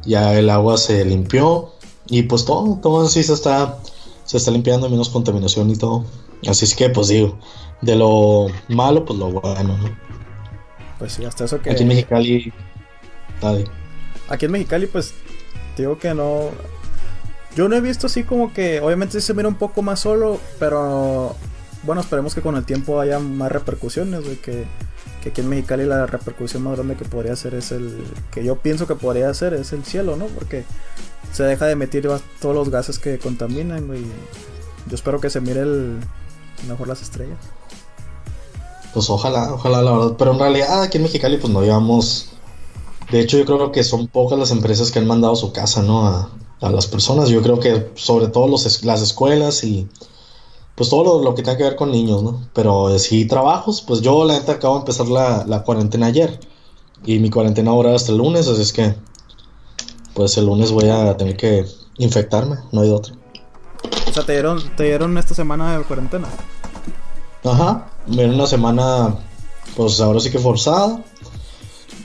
Ya 0.06 0.38
el 0.38 0.50
agua 0.50 0.78
se 0.78 1.04
limpió. 1.06 1.72
Y 2.08 2.24
pues 2.24 2.46
todo, 2.46 2.80
todo 2.82 3.08
sí 3.08 3.24
se 3.24 3.34
está, 3.34 3.80
se 4.26 4.38
está 4.38 4.52
limpiando, 4.52 4.90
menos 4.90 5.10
contaminación 5.10 5.70
y 5.70 5.78
todo. 5.78 6.06
Así 6.48 6.66
es 6.66 6.76
que, 6.76 6.90
pues 6.90 7.08
digo, 7.08 7.40
de 7.82 7.96
lo 7.96 8.48
malo, 8.68 9.06
pues 9.06 9.18
lo 9.18 9.32
bueno, 9.32 9.78
¿no? 9.78 9.98
Pues 11.00 11.14
sí, 11.14 11.26
hasta 11.26 11.46
eso 11.46 11.62
que... 11.62 11.72
Aquí 11.72 11.84
en 11.84 11.88
Mexicali... 11.88 12.54
Dale. 13.42 13.66
Aquí 14.28 14.46
en 14.46 14.52
Mexicali, 14.52 14.88
pues, 14.88 15.14
digo 15.78 15.98
que 15.98 16.14
no 16.14 16.52
yo 17.56 17.70
no 17.70 17.76
he 17.76 17.82
visto 17.82 18.08
así 18.08 18.24
como 18.24 18.52
que, 18.52 18.82
obviamente 18.82 19.22
se 19.22 19.34
mira 19.34 19.48
un 19.48 19.56
poco 19.56 19.82
más 19.82 20.00
solo, 20.00 20.40
pero 20.60 21.36
bueno, 21.84 22.02
esperemos 22.02 22.34
que 22.34 22.42
con 22.42 22.56
el 22.56 22.66
tiempo 22.66 23.00
haya 23.00 23.20
más 23.20 23.52
repercusiones, 23.52 24.24
güey, 24.24 24.38
que, 24.38 24.66
que 25.22 25.30
aquí 25.30 25.42
en 25.42 25.50
Mexicali 25.50 25.86
la 25.86 26.06
repercusión 26.06 26.64
más 26.64 26.76
grande 26.76 26.96
que 26.96 27.06
podría 27.06 27.36
ser 27.36 27.56
es 27.56 27.72
el, 27.72 28.04
que 28.32 28.44
yo 28.44 28.58
pienso 28.58 28.88
que 28.88 28.96
podría 28.96 29.34
ser 29.34 29.54
es 29.54 29.74
el 29.74 29.84
cielo, 29.84 30.16
¿no? 30.16 30.26
Porque 30.28 30.64
se 31.34 31.44
deja 31.44 31.66
de 31.66 31.74
emitir 31.74 32.10
todos 32.40 32.56
los 32.56 32.70
gases 32.70 33.00
que 33.00 33.20
contaminan, 33.20 33.88
güey. 33.88 34.04
Yo 34.88 34.96
espero 34.96 35.20
que 35.20 35.30
se 35.30 35.42
mire 35.42 35.62
el, 35.62 36.00
mejor 36.68 36.88
las 36.88 37.02
estrellas. 37.02 37.40
Pues 38.94 39.10
ojalá, 39.10 39.54
ojalá, 39.54 39.82
la 39.82 39.92
verdad. 39.92 40.16
Pero 40.18 40.34
en 40.34 40.40
realidad 40.40 40.84
aquí 40.84 40.98
en 40.98 41.04
Mexicali 41.04 41.38
pues 41.38 41.52
no 41.52 41.62
llevamos... 41.62 42.30
De 43.12 43.20
hecho 43.20 43.38
yo 43.38 43.46
creo 43.46 43.72
que 43.72 43.84
son 43.84 44.08
pocas 44.08 44.40
las 44.40 44.52
empresas 44.52 44.90
que 44.90 45.00
han 45.00 45.08
mandado 45.08 45.36
su 45.36 45.52
casa, 45.52 45.82
¿no? 45.82 46.08
A, 46.08 46.30
a 46.62 46.70
las 46.70 46.88
personas. 46.88 47.30
Yo 47.30 47.42
creo 47.42 47.60
que 47.60 47.92
sobre 47.96 48.28
todo 48.28 48.48
los, 48.48 48.84
las 48.84 49.02
escuelas 49.02 49.64
y 49.64 49.88
pues 50.76 50.90
todo 50.90 51.22
lo, 51.22 51.36
que 51.36 51.44
tenga 51.44 51.58
que 51.58 51.64
ver 51.64 51.76
con 51.76 51.92
niños, 51.92 52.24
¿no? 52.24 52.42
Pero 52.54 52.98
si 52.98 53.26
trabajos, 53.26 53.82
pues 53.82 54.02
yo 54.02 54.26
la 54.26 54.34
neta 54.34 54.54
acabo 54.54 54.76
de 54.76 54.80
empezar 54.82 55.08
la, 55.08 55.64
cuarentena 55.64 56.08
ayer 56.08 56.40
y 57.06 57.20
mi 57.20 57.30
cuarentena 57.30 57.72
ahora 57.72 57.94
hasta 57.94 58.12
el 58.12 58.18
lunes, 58.18 58.48
así 58.48 58.62
es 58.62 58.74
que 58.74 58.96
pues 60.14 60.38
el 60.38 60.46
lunes 60.46 60.72
voy 60.72 60.90
a 60.90 61.16
tener 61.18 61.36
que 61.36 61.66
infectarme, 61.98 62.58
no 62.72 62.82
hay 62.82 62.88
de 62.88 62.94
otro. 62.94 63.16
O 64.08 64.14
sea, 64.14 64.26
¿te 64.26 64.34
dieron, 64.34 64.64
te 64.76 64.84
dieron 64.84 65.18
esta 65.18 65.34
semana 65.34 65.78
de 65.78 65.84
cuarentena? 65.84 66.28
Ajá, 67.44 67.90
viene 68.08 68.34
una 68.34 68.48
semana, 68.48 69.16
pues 69.76 70.00
ahora 70.00 70.20
sí 70.20 70.32
que 70.32 70.40
forzada. 70.40 71.04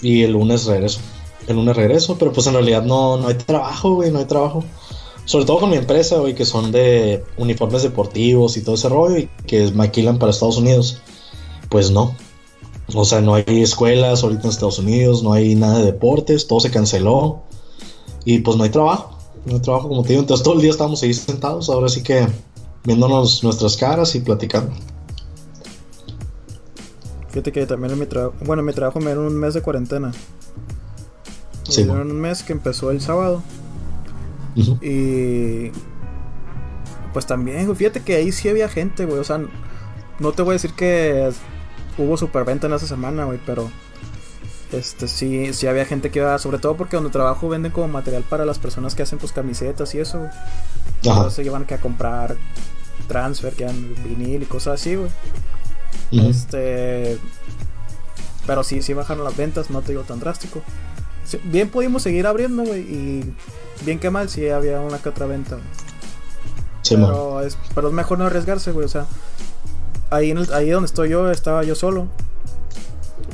Y 0.03 0.23
el 0.23 0.33
lunes 0.33 0.67
regreso. 0.67 1.01
El 1.47 1.57
lunes 1.57 1.77
regreso, 1.77 2.17
pero 2.19 2.33
pues 2.33 2.47
en 2.47 2.55
realidad 2.55 2.83
no, 2.83 3.17
no 3.17 3.29
hay 3.29 3.35
trabajo, 3.35 3.95
güey, 3.95 4.11
no 4.11 4.19
hay 4.19 4.27
trabajo. 4.27 4.65
Sobre 5.29 5.45
todo 5.45 5.61
con 5.61 5.69
mi 5.69 5.77
empresa, 5.77 6.17
güey, 6.17 6.35
que 6.35 6.47
son 6.47 6.73
de 6.73 7.23
uniformes 7.37 7.83
deportivos 7.83 8.57
y 8.57 8.63
todo 8.63 8.77
ese 8.77 8.89
rollo 8.89 9.19
y 9.19 9.29
que 9.47 9.71
maquilan 9.73 10.19
para 10.19 10.31
Estados 10.31 10.57
Unidos. 10.57 11.03
Pues 11.69 11.91
no. 11.91 12.15
O 12.95 13.05
sea, 13.05 13.21
no 13.21 13.35
hay 13.35 13.45
escuelas 13.61 14.23
ahorita 14.25 14.45
en 14.45 14.49
Estados 14.49 14.79
Unidos, 14.79 15.23
no 15.23 15.35
hay 15.35 15.55
nada 15.55 15.81
de 15.81 15.85
deportes, 15.85 16.47
todo 16.47 16.61
se 16.61 16.71
canceló. 16.71 17.43
Y 18.25 18.39
pues 18.39 18.57
no 18.57 18.65
hay 18.65 18.71
trabajo. 18.71 19.19
No 19.45 19.57
hay 19.57 19.61
trabajo, 19.61 19.91
como 19.91 20.03
te 20.03 20.09
digo. 20.15 20.23
Entonces 20.23 20.43
todo 20.43 20.55
el 20.55 20.63
día 20.63 20.71
estamos 20.71 21.03
ahí 21.03 21.13
sentados, 21.13 21.69
ahora 21.69 21.91
sí 21.91 22.03
que 22.03 22.27
viéndonos 22.85 23.45
nuestras 23.45 23.77
caras 23.77 24.15
y 24.15 24.21
platicando. 24.21 24.73
Fíjate 27.29 27.53
que 27.53 27.67
también 27.67 27.93
en 27.93 27.99
mi 27.99 28.07
trabajo, 28.07 28.35
bueno, 28.47 28.61
en 28.61 28.67
mi 28.67 28.73
trabajo 28.73 28.99
me 28.99 29.09
dieron 29.09 29.27
un 29.27 29.37
mes 29.37 29.53
de 29.53 29.61
cuarentena. 29.61 30.09
Me 30.09 31.71
Sí, 31.71 31.85
dieron 31.85 32.13
un 32.13 32.19
mes 32.19 32.43
que 32.43 32.55
empezó 32.55 32.91
el 32.91 33.03
sábado. 33.03 33.43
Y 34.83 35.71
pues 37.13 37.27
también, 37.27 37.67
güey, 37.67 37.77
fíjate 37.77 38.01
que 38.03 38.17
ahí 38.17 38.33
sí 38.33 38.49
había 38.49 38.69
gente, 38.69 39.05
güey. 39.05 39.19
O 39.19 39.25
sea, 39.25 39.41
no 40.19 40.33
te 40.33 40.43
voy 40.43 40.53
a 40.53 40.55
decir 40.55 40.73
que 40.73 41.31
hubo 41.97 42.17
superventa 42.17 42.67
en 42.67 42.73
esa 42.73 42.87
semana, 42.87 43.25
güey, 43.25 43.39
pero 43.45 43.71
este 44.73 45.09
sí, 45.09 45.53
sí 45.55 45.67
había 45.67 45.85
gente 45.85 46.11
que 46.11 46.19
iba, 46.19 46.39
sobre 46.39 46.59
todo 46.59 46.77
porque 46.77 46.97
donde 46.97 47.11
trabajo 47.11 47.49
venden 47.49 47.73
como 47.73 47.89
material 47.89 48.23
para 48.29 48.45
las 48.45 48.59
personas 48.59 48.95
que 48.95 49.03
hacen 49.03 49.19
pues 49.19 49.33
camisetas 49.33 49.95
y 49.95 50.01
eso, 50.01 50.19
güey. 50.19 50.31
Entonces 51.03 51.35
se 51.35 51.45
llevan 51.45 51.65
que 51.65 51.75
a 51.75 51.81
comprar 51.81 52.37
transfer, 53.07 53.55
que 53.55 53.65
dan 53.65 53.95
vinil 54.05 54.43
y 54.43 54.47
cosas 54.47 54.81
así, 54.81 54.97
güey. 54.97 55.11
Este. 56.13 57.19
Pero 58.47 58.63
sí, 58.63 58.83
sí 58.83 58.95
bajaron 58.95 59.25
las 59.25 59.37
ventas, 59.37 59.71
no 59.71 59.83
te 59.83 59.93
digo 59.93 60.03
tan 60.03 60.21
drástico. 60.21 60.63
Bien 61.45 61.69
pudimos 61.69 62.03
seguir 62.03 62.27
abriendo, 62.27 62.63
güey. 62.65 62.81
Y 62.81 63.35
bien 63.85 63.99
que 63.99 64.11
mal, 64.11 64.29
sí 64.29 64.49
había 64.49 64.81
una 64.81 64.99
que 64.99 65.09
otra 65.09 65.27
venta. 65.27 65.59
Sí, 66.83 66.97
pero, 66.97 67.41
es, 67.43 67.59
pero 67.75 67.89
es 67.89 67.95
mejor 67.95 68.19
no 68.19 68.27
arriesgarse, 68.27 68.73
güey. 68.73 68.87
O 68.87 68.89
sea, 68.89 69.07
ahí, 70.11 70.31
en 70.31 70.39
el- 70.39 70.53
ahí 70.55 70.71
donde 70.71 70.87
estoy 70.87 71.11
yo, 71.11 71.31
estaba 71.31 71.63
yo 71.65 71.75
solo. 71.75 72.07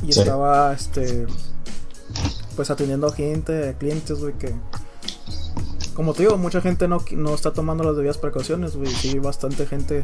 Y 0.03 0.11
Sí. 0.13 0.19
estaba, 0.19 0.73
este. 0.73 1.25
Pues 2.55 2.69
atendiendo 2.69 3.11
gente, 3.11 3.75
clientes, 3.79 4.19
güey, 4.19 4.33
que. 4.33 4.53
Como 5.93 6.13
te 6.13 6.23
digo, 6.23 6.37
mucha 6.37 6.59
gente 6.61 6.87
no, 6.87 7.03
no 7.11 7.33
está 7.33 7.51
tomando 7.53 7.83
las 7.83 7.95
debidas 7.95 8.17
precauciones, 8.17 8.75
güey. 8.75 8.91
Sí, 8.93 9.17
bastante 9.19 9.65
gente 9.65 10.03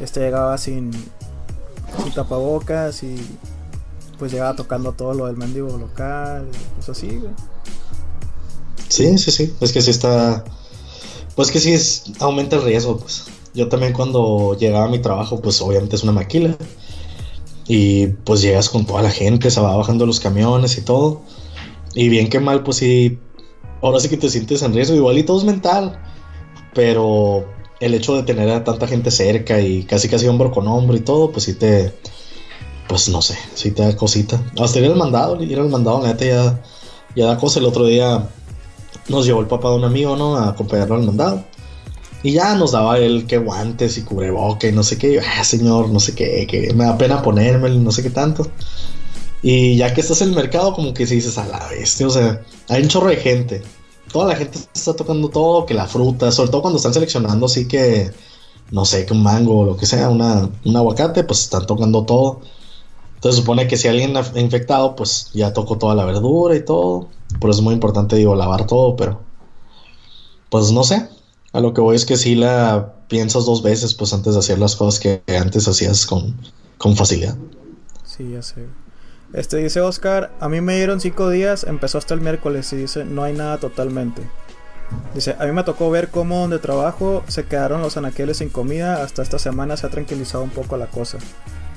este, 0.00 0.20
llegaba 0.20 0.56
sin, 0.56 0.90
sin 0.92 2.14
tapabocas 2.14 3.02
y 3.02 3.16
pues 4.18 4.32
llegaba 4.32 4.54
tocando 4.56 4.92
todo 4.92 5.12
lo 5.12 5.26
del 5.26 5.36
mendigo 5.36 5.76
local, 5.76 6.46
pues 6.76 6.88
así, 6.88 7.08
güey. 7.18 7.32
Sí, 8.92 9.16
sí, 9.16 9.30
sí. 9.30 9.54
Es 9.62 9.72
que 9.72 9.80
sí 9.80 9.90
está. 9.90 10.44
Pues 11.34 11.50
que 11.50 11.60
sí 11.60 11.72
es. 11.72 12.04
Aumenta 12.20 12.56
el 12.56 12.62
riesgo, 12.62 12.98
pues. 12.98 13.24
Yo 13.54 13.68
también 13.68 13.94
cuando 13.94 14.54
llegaba 14.58 14.84
a 14.84 14.88
mi 14.88 14.98
trabajo, 14.98 15.40
pues 15.40 15.62
obviamente 15.62 15.96
es 15.96 16.02
una 16.02 16.12
maquila. 16.12 16.56
Y 17.66 18.08
pues 18.08 18.42
llegas 18.42 18.68
con 18.68 18.84
toda 18.84 19.00
la 19.00 19.10
gente, 19.10 19.50
se 19.50 19.62
va 19.62 19.74
bajando 19.74 20.04
los 20.04 20.20
camiones 20.20 20.76
y 20.76 20.82
todo. 20.82 21.22
Y 21.94 22.10
bien 22.10 22.28
que 22.28 22.38
mal, 22.38 22.62
pues 22.64 22.76
sí. 22.78 23.18
Ahora 23.80 23.98
sí 23.98 24.10
que 24.10 24.18
te 24.18 24.28
sientes 24.28 24.60
en 24.60 24.74
riesgo. 24.74 24.94
Igual 24.94 25.16
y 25.16 25.22
todo 25.22 25.38
es 25.38 25.44
mental. 25.44 25.98
Pero 26.74 27.46
el 27.80 27.94
hecho 27.94 28.14
de 28.14 28.24
tener 28.24 28.50
a 28.50 28.62
tanta 28.62 28.86
gente 28.86 29.10
cerca 29.10 29.58
y 29.58 29.84
casi 29.84 30.10
casi 30.10 30.28
hombro 30.28 30.52
con 30.52 30.68
hombro 30.68 30.94
y 30.98 31.00
todo, 31.00 31.32
pues 31.32 31.46
sí 31.46 31.54
te. 31.54 31.94
Pues 32.88 33.08
no 33.08 33.22
sé, 33.22 33.38
sí 33.54 33.70
te 33.70 33.84
da 33.84 33.96
cosita. 33.96 34.42
Hasta 34.60 34.80
ir 34.80 34.84
al 34.84 34.96
mandado, 34.96 35.42
ir 35.42 35.58
al 35.58 35.70
mandado, 35.70 36.02
la 36.02 36.08
neta 36.08 36.26
ya, 36.26 36.62
ya 37.16 37.26
da 37.26 37.38
cosa. 37.38 37.58
El 37.58 37.64
otro 37.64 37.86
día 37.86 38.28
nos 39.08 39.26
llevó 39.26 39.40
el 39.40 39.46
papá 39.46 39.70
de 39.70 39.76
un 39.76 39.84
amigo, 39.84 40.16
¿no? 40.16 40.36
A 40.36 40.50
acompañarlo 40.50 40.96
al 40.96 41.02
mandado. 41.02 41.44
Y 42.22 42.32
ya 42.32 42.54
nos 42.54 42.72
daba 42.72 42.98
él 42.98 43.26
que 43.26 43.38
guantes 43.38 43.98
y 43.98 44.02
cubreboca 44.02 44.68
y 44.68 44.72
no 44.72 44.82
sé 44.82 44.96
qué. 44.96 45.14
Y 45.14 45.18
ah, 45.18 45.44
señor, 45.44 45.88
no 45.88 45.98
sé 46.00 46.14
qué, 46.14 46.46
que 46.46 46.72
me 46.74 46.84
da 46.84 46.96
pena 46.96 47.22
ponérmelo 47.22 47.74
y 47.74 47.78
no 47.78 47.90
sé 47.90 48.02
qué 48.02 48.10
tanto. 48.10 48.46
Y 49.42 49.76
ya 49.76 49.92
que 49.92 50.00
estás 50.00 50.22
en 50.22 50.28
el 50.28 50.36
mercado, 50.36 50.72
como 50.72 50.94
que 50.94 51.06
si 51.06 51.16
dices 51.16 51.36
a 51.36 51.46
la 51.46 51.66
bestia, 51.68 52.06
o 52.06 52.10
sea, 52.10 52.42
hay 52.68 52.82
un 52.82 52.88
chorro 52.88 53.08
de 53.08 53.16
gente. 53.16 53.62
Toda 54.12 54.28
la 54.28 54.36
gente 54.36 54.58
está 54.72 54.94
tocando 54.94 55.28
todo, 55.30 55.66
que 55.66 55.74
la 55.74 55.86
fruta, 55.86 56.30
sobre 56.30 56.50
todo 56.50 56.62
cuando 56.62 56.76
están 56.76 56.94
seleccionando 56.94 57.46
así 57.46 57.66
que, 57.66 58.12
no 58.70 58.84
sé, 58.84 59.04
que 59.04 59.12
un 59.14 59.22
mango 59.22 59.60
o 59.60 59.64
lo 59.64 59.76
que 59.76 59.86
sea, 59.86 60.10
una, 60.10 60.48
un 60.64 60.76
aguacate, 60.76 61.24
pues 61.24 61.40
están 61.40 61.66
tocando 61.66 62.04
todo. 62.04 62.40
Entonces 63.22 63.38
supone 63.38 63.68
que 63.68 63.76
si 63.76 63.86
alguien 63.86 64.16
ha 64.16 64.24
infectado, 64.34 64.96
pues 64.96 65.30
ya 65.32 65.52
tocó 65.52 65.78
toda 65.78 65.94
la 65.94 66.04
verdura 66.04 66.56
y 66.56 66.64
todo. 66.64 67.08
Por 67.38 67.50
eso 67.50 67.60
es 67.60 67.62
muy 67.62 67.72
importante, 67.72 68.16
digo, 68.16 68.34
lavar 68.34 68.66
todo, 68.66 68.96
pero 68.96 69.20
pues 70.50 70.72
no 70.72 70.82
sé. 70.82 71.08
A 71.52 71.60
lo 71.60 71.72
que 71.72 71.80
voy 71.80 71.94
es 71.94 72.04
que 72.04 72.16
sí 72.16 72.34
la 72.34 72.94
piensas 73.06 73.44
dos 73.44 73.62
veces, 73.62 73.94
pues 73.94 74.12
antes 74.12 74.32
de 74.32 74.40
hacer 74.40 74.58
las 74.58 74.74
cosas 74.74 74.98
que 74.98 75.22
antes 75.38 75.68
hacías 75.68 76.04
con, 76.04 76.36
con 76.78 76.96
facilidad. 76.96 77.36
Sí, 78.04 78.28
ya 78.32 78.42
sé. 78.42 78.66
Este 79.32 79.58
dice 79.58 79.80
Oscar, 79.80 80.32
a 80.40 80.48
mí 80.48 80.60
me 80.60 80.74
dieron 80.74 81.00
cinco 81.00 81.30
días, 81.30 81.62
empezó 81.62 81.98
hasta 81.98 82.14
el 82.14 82.22
miércoles 82.22 82.72
y 82.72 82.76
dice, 82.76 83.04
no 83.04 83.22
hay 83.22 83.34
nada 83.34 83.58
totalmente. 83.58 84.22
Dice, 85.14 85.36
a 85.38 85.44
mí 85.44 85.52
me 85.52 85.62
tocó 85.62 85.92
ver 85.92 86.08
cómo 86.08 86.40
donde 86.40 86.58
trabajo 86.58 87.22
se 87.28 87.44
quedaron 87.44 87.82
los 87.82 87.96
anaqueles 87.96 88.38
sin 88.38 88.48
comida, 88.48 89.00
hasta 89.00 89.22
esta 89.22 89.38
semana 89.38 89.76
se 89.76 89.86
ha 89.86 89.90
tranquilizado 89.90 90.42
un 90.42 90.50
poco 90.50 90.76
la 90.76 90.88
cosa. 90.88 91.18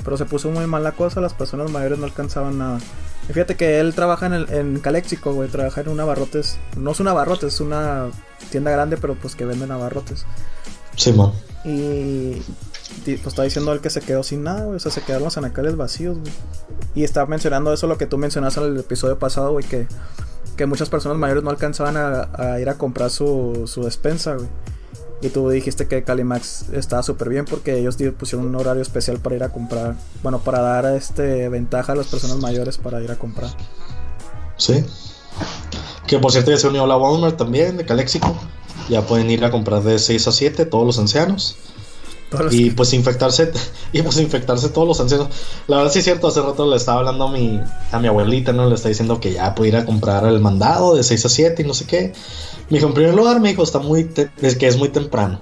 Pero 0.06 0.18
se 0.18 0.26
puso 0.26 0.50
muy 0.50 0.68
mal 0.68 0.84
la 0.84 0.92
cosa, 0.94 1.20
las 1.20 1.34
personas 1.34 1.72
mayores 1.72 2.00
no 2.00 2.06
alcanzaban 2.06 2.60
nada. 2.60 2.80
Y 3.28 3.34
fíjate 3.34 3.56
que 3.56 3.80
él 3.80 3.96
trabaja 3.96 4.28
en, 4.28 4.34
el, 4.34 4.54
en 4.54 4.80
Caléxico, 4.80 5.34
güey, 5.34 5.50
trabaja 5.50 5.82
en 5.82 5.90
un 5.90 6.00
abarrotes, 6.00 6.60
no 6.78 6.92
es 6.92 7.00
un 7.00 7.08
abarrotes, 7.08 7.56
es 7.56 7.60
una 7.60 8.12
tienda 8.52 8.70
grande, 8.72 8.98
pero 8.98 9.16
pues 9.16 9.36
que 9.36 9.46
venden 9.46 9.72
abarrotes. 9.72 10.26
Sí, 10.96 11.12
man. 11.12 11.32
Y 11.66 12.42
pues 13.04 13.26
está 13.26 13.44
diciendo 13.44 13.74
él 13.74 13.82
que 13.82 13.90
se 13.90 14.02
quedó 14.02 14.22
sin 14.22 14.44
nada, 14.44 14.66
güey. 14.66 14.78
O 14.78 14.80
sea, 14.80 14.92
se 14.92 15.02
quedaron 15.02 15.26
los 15.26 15.38
anacales 15.38 15.76
vacíos, 15.76 16.20
güey. 16.20 16.32
Y 16.94 17.04
estaba 17.04 17.26
mencionando 17.26 17.74
eso, 17.74 17.88
lo 17.88 17.98
que 17.98 18.06
tú 18.06 18.18
mencionaste 18.18 18.60
en 18.62 18.68
el 18.68 18.78
episodio 18.80 19.18
pasado, 19.18 19.52
güey, 19.52 19.66
que, 19.66 19.88
que 20.56 20.66
muchas 20.68 20.90
personas 20.90 21.18
mayores 21.18 21.44
no 21.44 21.50
alcanzaban 21.50 21.98
a, 21.98 22.30
a 22.34 22.60
ir 22.60 22.70
a 22.70 22.76
comprar 22.76 23.10
su, 23.10 23.64
su 23.66 23.84
despensa, 23.84 24.36
güey. 24.36 24.48
Y 25.22 25.30
tú 25.30 25.50
dijiste 25.50 25.88
que 25.88 26.04
Calimax 26.04 26.70
estaba 26.74 27.02
súper 27.02 27.30
bien 27.30 27.46
porque 27.46 27.80
ellos 27.80 27.98
pusieron 28.18 28.48
un 28.48 28.56
horario 28.56 28.82
especial 28.82 29.18
para 29.20 29.36
ir 29.36 29.44
a 29.44 29.50
comprar. 29.50 29.96
Bueno, 30.22 30.40
para 30.40 30.60
dar 30.62 30.86
este 30.96 31.50
ventaja 31.50 31.94
a 31.94 31.96
las 31.96 32.08
personas 32.08 32.38
mayores 32.38 32.78
para 32.78 33.02
ir 33.02 33.12
a 33.12 33.16
comprar. 33.16 33.50
Sí. 34.58 34.84
Que 36.08 36.20
por 36.20 36.32
cierto 36.32 36.52
ya 36.52 36.58
se 36.58 36.68
unió 36.68 36.86
la 36.86 36.98
Walmart 36.98 37.38
también, 37.38 37.78
de 37.78 37.86
Caléxico. 37.86 38.36
Ya 38.90 39.02
pueden 39.02 39.32
ir 39.32 39.44
a 39.44 39.52
comprar 39.52 39.82
de 39.84 39.98
6 39.98 40.28
a 40.28 40.32
7 40.32 40.66
todos 40.66 40.86
los 40.86 41.00
ancianos. 41.00 41.56
Todos 42.30 42.54
Y 42.54 42.72
pues 42.72 42.94
infectarse, 42.94 43.52
y 43.94 44.02
pues 44.02 44.18
infectarse 44.18 44.70
todos 44.70 44.88
los 44.88 45.00
ancianos. 45.00 45.30
La 45.68 45.78
verdad 45.78 45.92
sí 45.92 46.00
es 46.00 46.06
cierto, 46.06 46.28
hace 46.28 46.42
rato 46.42 46.70
le 46.70 46.76
estaba 46.76 47.00
hablando 47.00 47.28
a 47.28 47.32
mi, 47.32 47.60
a 47.92 48.00
mi 48.00 48.08
abuelita, 48.08 48.52
¿no? 48.52 48.68
Le 48.68 48.76
está 48.76 48.90
diciendo 48.90 49.20
que 49.20 49.34
ya 49.34 49.56
puede 49.56 49.70
ir 49.70 49.76
a 49.78 49.86
comprar 49.86 50.26
el 50.26 50.40
mandado 50.40 50.96
de 50.96 51.04
6 51.04 51.26
a 51.26 51.30
7 51.30 51.62
y 51.62 51.66
no 51.66 51.74
sé 51.74 51.86
qué. 51.86 52.14
Me 52.70 52.78
dijo, 52.78 52.88
en 52.88 52.94
primer 52.94 53.14
lugar, 53.14 53.40
me 53.40 53.50
dijo, 53.50 53.64
está 53.64 53.80
muy, 53.80 54.10
es 54.42 54.56
que 54.56 54.68
es 54.68 54.78
muy 54.78 54.90
temprano. 54.90 55.40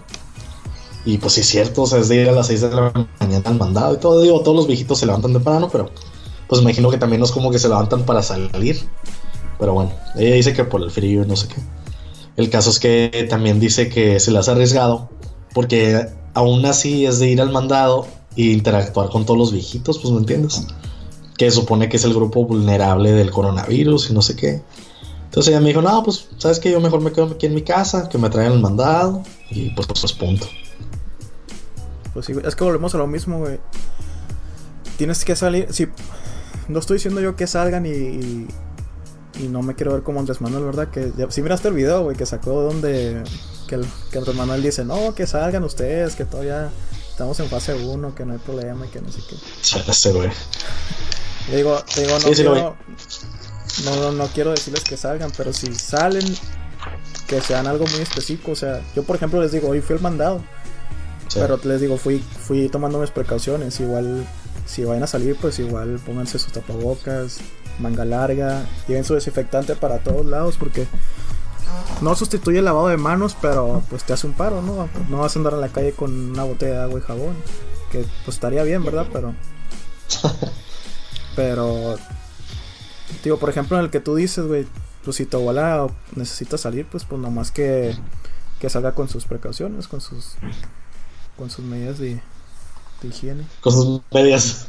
Y 1.06 1.18
pues 1.18 1.34
sí 1.34 1.42
es 1.42 1.48
cierto, 1.48 1.84
o 1.84 1.88
sea, 1.88 2.00
es 2.00 2.08
de 2.08 2.22
ir 2.22 2.30
a 2.30 2.32
las 2.32 2.48
6 2.48 2.62
de 2.62 2.72
la 2.72 3.08
mañana 3.20 3.50
al 3.50 3.58
mandado 3.58 3.94
y 3.94 3.98
todo. 3.98 4.22
Digo, 4.22 4.42
todos 4.42 4.56
los 4.56 4.68
viejitos 4.68 5.00
se 5.00 5.06
levantan 5.06 5.34
temprano, 5.34 5.70
pero 5.72 5.90
pues 6.48 6.62
me 6.62 6.70
imagino 6.70 6.90
que 6.90 6.98
también 6.98 7.20
no 7.20 7.26
es 7.26 7.32
como 7.32 7.52
que 7.52 7.60
se 7.60 7.68
levantan 7.68 8.04
para 8.04 8.22
salir. 8.22 8.80
Pero 9.60 9.74
bueno, 9.74 9.92
ella 10.16 10.36
dice 10.36 10.54
que 10.54 10.64
por 10.64 10.82
el 10.82 10.92
frío 10.92 11.24
y 11.24 11.28
no 11.28 11.36
sé 11.36 11.48
qué. 11.48 11.56
El 12.36 12.50
caso 12.50 12.70
es 12.70 12.80
que 12.80 13.28
también 13.30 13.60
dice 13.60 13.90
que 13.90 14.20
se 14.20 14.32
las 14.32 14.50
ha 14.50 14.54
arriesgado 14.54 15.10
porque 15.54 16.08
aún 16.34 16.66
así 16.66 17.06
es 17.06 17.20
de 17.20 17.30
ir 17.30 17.42
al 17.42 17.52
mandado 17.52 18.08
e 18.36 18.44
interactuar 18.44 19.10
con 19.10 19.26
todos 19.26 19.38
los 19.38 19.52
viejitos, 19.52 20.00
pues 20.00 20.12
me 20.12 20.20
entiendes. 20.20 20.66
Que 21.38 21.52
supone 21.52 21.90
que 21.90 21.98
es 21.98 22.04
el 22.06 22.14
grupo 22.14 22.46
vulnerable 22.46 23.12
del 23.12 23.32
coronavirus 23.32 24.10
y 24.10 24.14
no 24.14 24.22
sé 24.22 24.36
qué. 24.36 24.62
Entonces 25.34 25.52
ella 25.52 25.62
me 25.62 25.70
dijo, 25.70 25.82
no, 25.82 26.04
pues, 26.04 26.28
¿sabes 26.38 26.60
qué? 26.60 26.70
Yo 26.70 26.80
mejor 26.80 27.02
me 27.02 27.12
quedo 27.12 27.26
aquí 27.26 27.48
en 27.48 27.56
mi 27.56 27.64
casa, 27.64 28.08
que 28.08 28.20
me 28.20 28.30
traigan 28.30 28.54
el 28.54 28.60
mandado 28.60 29.24
y 29.50 29.72
pues, 29.72 29.88
pues 29.88 30.14
punto. 30.14 30.46
Pues 32.14 32.28
sí, 32.28 32.34
es 32.46 32.56
que 32.56 32.64
volvemos 32.64 32.94
a 32.94 33.00
lo 33.00 33.08
mismo, 33.08 33.40
güey. 33.40 33.60
Tienes 34.96 35.26
que 35.26 35.36
salir. 35.36 35.74
Si, 35.74 35.88
no 36.68 36.78
estoy 36.78 36.98
diciendo 36.98 37.20
yo 37.20 37.36
que 37.36 37.48
salgan 37.48 37.88
y, 37.88 37.90
y, 37.90 38.48
y 39.40 39.48
no 39.48 39.64
me 39.64 39.74
quiero 39.74 39.94
ver 39.94 40.04
como 40.04 40.20
Andrés 40.20 40.40
Manuel, 40.40 40.66
¿verdad? 40.66 40.90
Que 40.90 41.12
ya, 41.18 41.32
si 41.32 41.42
miraste 41.42 41.70
el 41.70 41.74
video, 41.74 42.04
güey, 42.04 42.16
que 42.16 42.28
sacó 42.28 42.62
donde. 42.62 43.24
Que, 43.68 43.74
el, 43.74 43.88
que 44.12 44.20
Andrés 44.20 44.36
Manuel 44.36 44.62
dice, 44.62 44.86
no, 44.86 45.16
que 45.16 45.26
salgan 45.26 45.64
ustedes, 45.64 46.16
que 46.16 46.26
todavía 46.26 46.70
estamos 47.10 47.40
en 47.40 47.50
fase 47.50 47.74
1, 47.74 48.14
que 48.14 48.24
no 48.24 48.34
hay 48.34 48.40
problema 48.40 48.86
y 48.86 48.90
que 48.90 49.02
no 49.02 49.12
sé 49.12 49.22
qué. 49.28 49.36
Ese 49.90 50.12
güey. 50.12 50.30
Le 51.50 51.58
digo, 51.58 51.82
digo, 51.96 52.20
no, 52.20 52.20
Sí, 52.20 52.36
sí 52.36 52.44
quiero, 52.44 52.78
no, 53.86 53.96
no, 53.96 54.12
no 54.12 54.28
quiero 54.28 54.52
decirles 54.52 54.84
que 54.84 54.98
salgan, 54.98 55.32
pero 55.36 55.54
si 55.54 55.74
salen, 55.74 56.26
que 57.28 57.42
sean 57.42 57.68
algo 57.68 57.86
muy 57.88 58.02
específico. 58.02 58.52
O 58.52 58.56
sea, 58.56 58.82
yo 58.96 59.04
por 59.04 59.16
ejemplo 59.16 59.42
les 59.42 59.52
digo, 59.52 59.70
hoy 59.70 59.82
fui 59.82 59.96
el 59.96 60.02
mandado. 60.02 60.42
Pero 61.34 61.60
les 61.64 61.82
digo, 61.82 61.98
fui, 61.98 62.20
fui 62.20 62.70
tomando 62.70 63.00
mis 63.00 63.10
precauciones. 63.10 63.80
Igual, 63.80 64.28
si 64.66 64.84
vayan 64.84 65.04
a 65.04 65.08
salir, 65.08 65.36
pues 65.36 65.58
igual 65.60 66.00
pónganse 66.06 66.38
sus 66.38 66.54
tapabocas, 66.54 67.40
manga 67.80 68.06
larga, 68.06 68.66
lleven 68.88 69.04
su 69.04 69.16
desinfectante 69.16 69.76
para 69.76 70.00
todos 70.00 70.26
lados 70.26 70.58
porque 70.60 70.86
no 72.02 72.16
sustituye 72.16 72.60
el 72.60 72.66
lavado 72.66 72.88
de 72.88 72.98
manos, 72.98 73.36
pero 73.42 73.84
pues 73.90 74.04
te 74.04 74.14
hace 74.14 74.28
un 74.28 74.34
paro, 74.34 74.62
¿no? 74.62 74.90
No 75.10 75.18
vas 75.20 75.36
a 75.36 75.40
andar 75.40 75.54
en 75.54 75.62
la 75.62 75.70
calle 75.70 75.94
con 75.94 76.32
una 76.32 76.44
botella 76.44 76.74
de 76.74 76.84
agua 76.84 77.00
y 77.00 77.04
jabón, 77.04 77.36
que 77.92 78.06
pues 78.26 78.36
estaría 78.36 78.64
bien, 78.64 78.84
¿verdad? 78.84 79.08
Pero 79.12 79.34
pero 81.36 81.98
digo, 83.24 83.38
por 83.38 83.50
ejemplo, 83.50 83.78
en 83.78 83.86
el 83.86 83.92
que 83.92 84.00
tú 84.00 84.16
dices, 84.16 84.46
güey, 84.46 84.66
pues 85.04 85.18
si 85.18 85.26
tu 85.26 85.38
abuela 85.38 85.88
necesita 86.16 86.58
salir, 86.58 86.86
pues 86.86 87.06
pues 87.06 87.22
nomás 87.22 87.52
que 87.52 87.96
que 88.60 88.70
salga 88.70 88.96
con 88.96 89.10
sus 89.10 89.26
precauciones, 89.26 89.88
con 89.88 90.00
sus 90.00 90.36
con 91.38 91.50
sus 91.50 91.66
medidas 91.66 92.00
de, 92.00 92.22
higiene. 93.04 93.44
Con 93.60 93.74
sus 93.74 94.02
medias. 94.12 94.68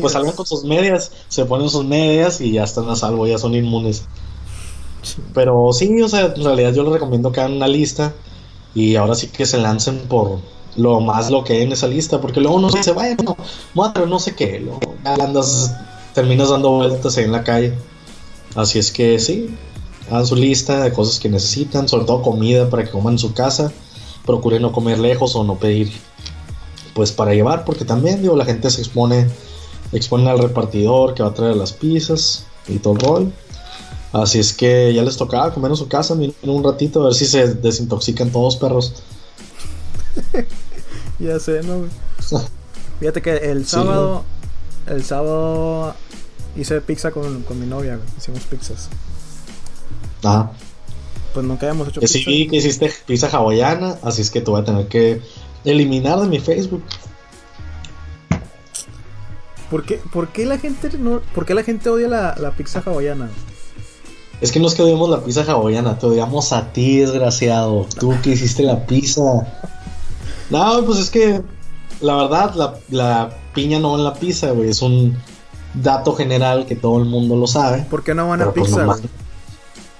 Pues 0.00 0.12
salgan 0.12 0.32
con 0.32 0.46
sus 0.46 0.64
medias, 0.64 1.10
se 1.28 1.46
ponen 1.46 1.70
sus 1.70 1.84
medias 1.84 2.40
y 2.40 2.52
ya 2.52 2.64
están 2.64 2.88
a 2.90 2.94
salvo, 2.94 3.26
ya 3.26 3.38
son 3.38 3.54
inmunes. 3.54 4.04
Pero 5.32 5.72
sí, 5.72 6.00
o 6.02 6.08
sea, 6.08 6.34
en 6.36 6.44
realidad 6.44 6.74
yo 6.74 6.84
les 6.84 6.92
recomiendo 6.92 7.32
que 7.32 7.40
hagan 7.40 7.54
una 7.54 7.66
lista 7.66 8.12
y 8.74 8.96
ahora 8.96 9.14
sí 9.14 9.28
que 9.28 9.46
se 9.46 9.58
lancen 9.58 9.98
por 10.08 10.40
lo 10.76 11.00
más 11.00 11.30
lo 11.30 11.42
que 11.42 11.54
hay 11.54 11.62
en 11.62 11.72
esa 11.72 11.88
lista, 11.88 12.20
porque 12.20 12.40
luego 12.40 12.56
uno 12.56 12.70
dice, 12.70 12.92
vaya, 12.92 13.16
no, 13.24 13.36
madre, 13.74 14.06
no 14.06 14.18
sé 14.18 14.34
qué, 14.34 14.60
luego 14.60 14.80
andas, 15.04 15.74
terminas 16.14 16.50
dando 16.50 16.70
vueltas 16.70 17.16
ahí 17.16 17.24
en 17.24 17.32
la 17.32 17.44
calle. 17.44 17.74
Así 18.54 18.78
es 18.78 18.90
que 18.90 19.18
sí, 19.18 19.54
hagan 20.08 20.26
su 20.26 20.36
lista 20.36 20.82
de 20.82 20.92
cosas 20.92 21.20
que 21.20 21.28
necesitan, 21.28 21.88
sobre 21.88 22.04
todo 22.04 22.22
comida 22.22 22.68
para 22.68 22.84
que 22.84 22.90
coman 22.90 23.14
en 23.14 23.18
su 23.18 23.32
casa. 23.32 23.72
Procuren 24.26 24.62
no 24.62 24.72
comer 24.72 24.98
lejos 24.98 25.34
o 25.36 25.44
no 25.44 25.56
pedir 25.56 25.92
pues 26.94 27.12
para 27.12 27.32
llevar, 27.32 27.64
porque 27.64 27.84
también 27.84 28.20
digo, 28.20 28.36
la 28.36 28.44
gente 28.44 28.68
se 28.70 28.80
expone, 28.80 29.28
expone 29.92 30.28
al 30.28 30.38
repartidor 30.38 31.14
que 31.14 31.22
va 31.22 31.30
a 31.30 31.34
traer 31.34 31.56
las 31.56 31.72
pizzas 31.72 32.44
y 32.68 32.78
todo 32.78 32.94
el 32.94 33.00
rol. 33.00 33.32
Así 34.12 34.40
es 34.40 34.52
que 34.52 34.92
ya 34.92 35.02
les 35.02 35.16
tocaba 35.16 35.54
comer 35.54 35.70
en 35.70 35.76
su 35.76 35.88
casa 35.88 36.14
en 36.14 36.34
un 36.42 36.64
ratito 36.64 37.00
a 37.00 37.04
ver 37.04 37.14
si 37.14 37.26
se 37.26 37.54
desintoxican 37.54 38.30
todos 38.30 38.56
perros. 38.56 38.94
ya 41.20 41.38
sé, 41.38 41.62
¿no? 41.62 41.84
Fíjate 43.00 43.22
que 43.22 43.36
el 43.36 43.66
sábado, 43.66 44.24
el 44.86 45.04
sábado 45.04 45.94
hice 46.56 46.80
pizza 46.80 47.10
con, 47.10 47.42
con 47.42 47.60
mi 47.60 47.66
novia, 47.66 47.98
hicimos 48.18 48.42
pizzas. 48.44 48.88
Ajá. 50.22 50.50
Pues 51.32 51.46
nunca 51.46 51.66
habíamos 51.66 51.88
hecho 51.88 52.00
pizza. 52.00 52.18
Sí, 52.18 52.48
que 52.48 52.56
hiciste 52.56 52.92
pizza 53.06 53.28
hawaiana, 53.28 53.98
así 54.02 54.22
es 54.22 54.30
que 54.30 54.40
te 54.40 54.50
voy 54.50 54.60
a 54.60 54.64
tener 54.64 54.88
que 54.88 55.20
eliminar 55.64 56.20
de 56.20 56.28
mi 56.28 56.40
Facebook. 56.40 56.82
¿Por 59.70 59.84
qué, 59.84 60.00
por 60.12 60.28
qué 60.28 60.46
la 60.46 60.58
gente 60.58 60.90
no, 60.98 61.20
por 61.34 61.46
qué 61.46 61.54
la 61.54 61.62
gente 61.62 61.88
odia 61.88 62.08
la, 62.08 62.34
la 62.36 62.50
pizza 62.50 62.82
hawaiana? 62.84 63.30
Es 64.40 64.50
que 64.50 64.58
no 64.58 64.66
es 64.66 64.74
que 64.74 64.82
odiamos 64.82 65.10
la 65.10 65.22
pizza 65.22 65.42
hawaiana, 65.42 65.98
te 65.98 66.06
odiamos 66.06 66.52
a 66.52 66.72
ti, 66.72 66.98
desgraciado. 66.98 67.86
Tú 67.98 68.14
que 68.22 68.30
hiciste 68.30 68.62
la 68.62 68.86
pizza. 68.86 69.22
No, 70.48 70.84
pues 70.84 70.98
es 70.98 71.10
que 71.10 71.42
la 72.00 72.16
verdad, 72.16 72.54
la, 72.54 72.74
la 72.90 73.30
piña 73.54 73.78
no 73.78 73.92
va 73.92 73.98
en 73.98 74.04
la 74.04 74.14
pizza, 74.14 74.50
güey. 74.50 74.70
Es 74.70 74.82
un 74.82 75.16
dato 75.74 76.14
general 76.14 76.66
que 76.66 76.76
todo 76.76 76.98
el 76.98 77.04
mundo 77.04 77.36
lo 77.36 77.46
sabe. 77.46 77.86
¿Por 77.90 78.02
qué 78.02 78.14
no 78.14 78.28
van 78.28 78.42
a 78.42 78.52
pues 78.52 78.68
pizza, 78.68 78.86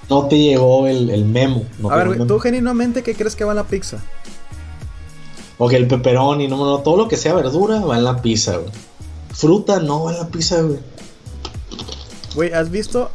no 0.09 0.27
te 0.27 0.37
llegó 0.37 0.87
el, 0.87 1.23
memo. 1.25 1.65
a 1.89 1.95
ver, 1.95 2.27
¿tú 2.27 2.37
genuinamente 2.39 3.01
qué 3.01 3.15
crees 3.15 3.35
que 3.35 3.45
va 3.45 3.51
en 3.51 3.57
la 3.57 3.63
pizza? 3.63 3.97
O 5.57 5.69
que 5.69 5.77
el 5.77 5.87
pepperoni, 5.87 6.47
no, 6.47 6.57
no, 6.57 6.79
todo 6.79 6.97
lo 6.97 7.07
que 7.07 7.15
sea 7.15 7.33
verdura 7.33 7.79
va 7.79 7.97
en 7.97 8.03
la 8.03 8.21
pizza, 8.21 8.57
güey. 8.57 8.71
Fruta 9.31 9.79
no 9.79 10.03
va 10.03 10.11
en 10.11 10.17
la 10.17 10.27
pizza, 10.27 10.61
güey. 10.61 10.79
Güey, 12.35 12.53
¿has 12.53 12.69
visto? 12.69 13.09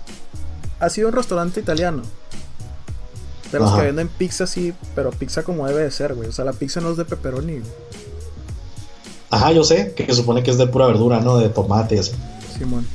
Ha 0.80 0.88
sido 0.88 1.08
un 1.08 1.14
restaurante 1.14 1.60
italiano. 1.60 2.02
De 3.52 3.58
los 3.60 3.72
que 3.72 3.82
venden 3.82 4.08
pizza 4.08 4.46
sí, 4.46 4.72
pero 4.94 5.10
pizza 5.10 5.42
como 5.42 5.66
debe 5.66 5.82
de 5.82 5.90
ser, 5.90 6.14
güey. 6.14 6.28
O 6.28 6.32
sea, 6.32 6.44
la 6.44 6.52
pizza 6.52 6.80
no 6.80 6.90
es 6.90 6.96
de 6.96 7.04
pepperoni. 7.04 7.60
Ajá, 9.30 9.52
yo 9.52 9.64
sé, 9.64 9.92
que 9.94 10.06
se 10.06 10.14
supone 10.14 10.42
que 10.42 10.50
es 10.50 10.58
de 10.58 10.66
pura 10.66 10.86
verdura, 10.86 11.20
¿no? 11.20 11.38
De 11.38 11.48
tomate 11.48 12.00
Sí, 12.02 12.12
Simón. 12.58 12.86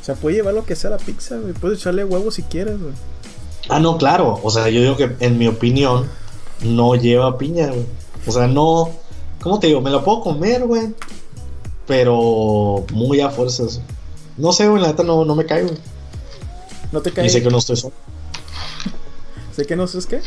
O 0.00 0.04
sea, 0.04 0.14
puede 0.14 0.36
llevar 0.36 0.54
lo 0.54 0.64
que 0.64 0.74
sea 0.74 0.90
la 0.90 0.96
pizza, 0.96 1.36
güey. 1.36 1.52
Puedes 1.52 1.78
echarle 1.78 2.04
huevo 2.04 2.30
si 2.30 2.42
quieres, 2.42 2.80
güey. 2.80 2.94
Ah, 3.68 3.78
no, 3.78 3.98
claro. 3.98 4.40
O 4.42 4.50
sea, 4.50 4.68
yo 4.68 4.80
digo 4.80 4.96
que 4.96 5.14
en 5.20 5.38
mi 5.38 5.46
opinión 5.46 6.08
no 6.62 6.94
lleva 6.94 7.36
piña, 7.36 7.68
güey. 7.68 7.86
O 8.26 8.32
sea, 8.32 8.46
no. 8.46 8.90
¿Cómo 9.40 9.60
te 9.60 9.66
digo? 9.68 9.80
Me 9.80 9.90
la 9.90 10.02
puedo 10.02 10.22
comer, 10.22 10.66
güey. 10.66 10.94
Pero 11.86 12.84
muy 12.92 13.20
a 13.20 13.30
fuerzas. 13.30 13.80
No 14.36 14.52
sé, 14.52 14.68
güey, 14.68 14.80
la 14.80 14.88
neta 14.88 15.02
no, 15.02 15.24
no 15.24 15.34
me 15.34 15.44
cae, 15.44 15.64
güey. 15.64 15.76
¿No 16.92 17.00
te 17.02 17.12
cae? 17.12 17.26
Y 17.26 17.30
sé 17.30 17.42
que 17.42 17.50
no 17.50 17.58
estoy 17.58 17.76
solo. 17.76 17.94
¿Sé 19.54 19.66
que 19.66 19.76
no 19.76 19.84
es 19.84 20.06
qué? 20.06 20.22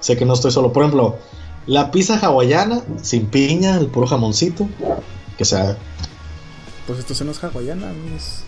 Sé 0.00 0.16
que 0.16 0.24
no 0.24 0.34
estoy 0.34 0.50
solo. 0.50 0.72
Por 0.72 0.82
ejemplo, 0.82 1.16
la 1.66 1.90
pizza 1.90 2.18
hawaiana, 2.18 2.82
sin 3.02 3.26
piña, 3.26 3.76
el 3.76 3.88
puro 3.88 4.06
jamoncito. 4.06 4.68
Que 5.36 5.44
sea. 5.44 5.76
Pues 6.86 6.98
esto 7.00 7.14
se 7.14 7.24
no 7.24 7.32
es 7.32 7.42
hawaiana, 7.42 7.92
es 8.16 8.44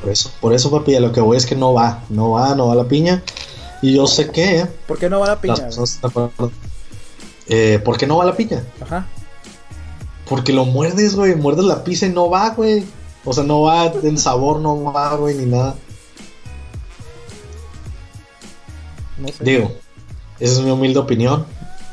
por 0.00 0.10
eso, 0.10 0.30
por 0.40 0.54
eso, 0.54 0.70
papi, 0.70 0.98
lo 0.98 1.12
que 1.12 1.20
voy 1.20 1.36
es 1.36 1.46
que 1.46 1.56
no 1.56 1.74
va, 1.74 2.02
no 2.08 2.30
va, 2.30 2.54
no 2.54 2.68
va 2.68 2.74
la 2.74 2.84
piña. 2.84 3.22
Y 3.82 3.94
yo 3.94 4.06
sé 4.06 4.30
que. 4.30 4.66
¿Por 4.86 4.98
qué 4.98 5.08
no 5.08 5.20
va 5.20 5.28
la 5.28 5.40
piña? 5.40 5.68
Eh, 7.48 7.80
¿Por 7.84 7.98
qué 7.98 8.06
no 8.06 8.16
va 8.16 8.24
la 8.24 8.36
piña? 8.36 8.64
Ajá. 8.80 9.06
Porque 10.28 10.52
lo 10.52 10.64
muerdes, 10.64 11.16
güey. 11.16 11.34
Muerdes 11.34 11.64
la 11.64 11.82
pizza 11.82 12.06
y 12.06 12.10
no 12.10 12.30
va, 12.30 12.50
güey. 12.50 12.84
O 13.24 13.32
sea, 13.32 13.44
no 13.44 13.62
va 13.62 13.86
en 13.86 14.16
sabor, 14.16 14.60
no 14.60 14.82
va, 14.92 15.16
güey, 15.16 15.34
ni 15.34 15.46
nada. 15.46 15.74
No 19.18 19.28
sé. 19.28 19.44
Digo, 19.44 19.72
esa 20.38 20.52
es 20.52 20.60
mi 20.60 20.70
humilde 20.70 20.98
opinión. 20.98 21.44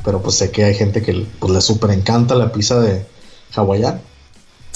Pero 0.08 0.22
pues 0.22 0.36
sé 0.36 0.52
que 0.52 0.64
hay 0.64 0.74
gente 0.74 1.02
que 1.02 1.28
pues, 1.38 1.52
le 1.52 1.60
super 1.60 1.92
encanta 1.92 2.34
la 2.34 2.54
pizza 2.54 2.80
de 2.80 3.06
hawaiian. 3.54 4.00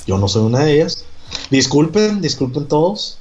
Yo 0.06 0.18
no 0.18 0.28
soy 0.28 0.44
una 0.44 0.60
de 0.60 0.74
ellas. 0.74 1.06
Disculpen, 1.50 2.20
disculpen 2.20 2.68
todos, 2.68 3.18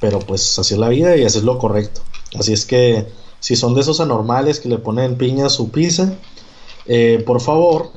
pero 0.00 0.20
pues 0.20 0.56
así 0.60 0.74
es 0.74 0.78
la 0.78 0.88
vida 0.88 1.16
y 1.16 1.24
así 1.24 1.38
es 1.38 1.44
lo 1.44 1.58
correcto. 1.58 2.00
Así 2.38 2.52
es 2.52 2.64
que 2.64 3.08
si 3.40 3.56
son 3.56 3.74
de 3.74 3.80
esos 3.80 3.98
anormales 3.98 4.60
que 4.60 4.68
le 4.68 4.78
ponen 4.78 5.18
piña 5.18 5.46
a 5.46 5.50
su 5.50 5.72
pizza, 5.72 6.14
eh, 6.86 7.20
por 7.26 7.40
favor, 7.40 7.90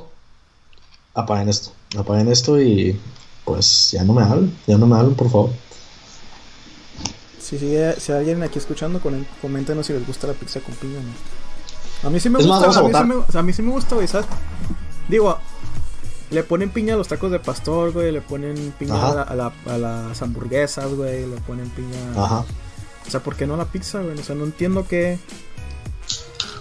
apaguen 1.14 1.48
esto, 1.48 1.70
apaguen 1.96 2.26
esto 2.26 2.60
y 2.60 2.98
pues 3.44 3.92
ya 3.92 4.02
no 4.02 4.12
me 4.12 4.24
hablen, 4.24 4.58
ya 4.66 4.76
no 4.76 4.88
me 4.88 4.96
hablen, 4.96 5.14
por 5.14 5.30
favor. 5.30 5.50
Si, 7.38 7.56
si, 7.60 7.76
si 7.98 8.10
hay 8.10 8.18
alguien 8.18 8.42
aquí 8.42 8.58
escuchando, 8.58 9.00
coméntenos 9.40 9.86
si 9.86 9.92
les 9.92 10.04
gusta 10.04 10.26
la 10.26 10.32
pizza 10.32 10.58
con 10.58 10.74
piña. 10.74 10.98
A 12.02 12.10
mí 12.10 12.20
sí 12.20 12.28
me 12.28 12.38
gusta, 12.38 12.66
a, 12.66 12.82
mí 12.82 12.92
sí 12.92 13.04
me, 13.04 13.38
a 13.38 13.42
mí 13.42 13.52
sí 13.52 13.62
me 13.62 13.72
gusta, 13.72 13.96
Digo, 15.08 15.38
le 16.30 16.42
ponen 16.42 16.70
piña 16.70 16.94
a 16.94 16.96
los 16.96 17.08
tacos 17.08 17.30
de 17.30 17.38
pastor, 17.38 17.92
güey. 17.92 18.12
Le 18.12 18.20
ponen 18.20 18.74
piña 18.78 19.22
a, 19.22 19.34
las 19.78 20.22
hamburguesas, 20.22 20.92
güey. 20.94 21.26
Le 21.26 21.36
ponen 21.38 21.70
piña. 21.70 21.98
Ajá. 22.16 22.44
O 23.06 23.10
sea, 23.10 23.20
¿por 23.20 23.36
qué 23.36 23.46
no 23.46 23.56
la 23.56 23.66
pizza, 23.66 24.00
güey? 24.00 24.18
O 24.18 24.22
sea, 24.22 24.34
no 24.34 24.44
entiendo 24.44 24.86
qué. 24.88 25.18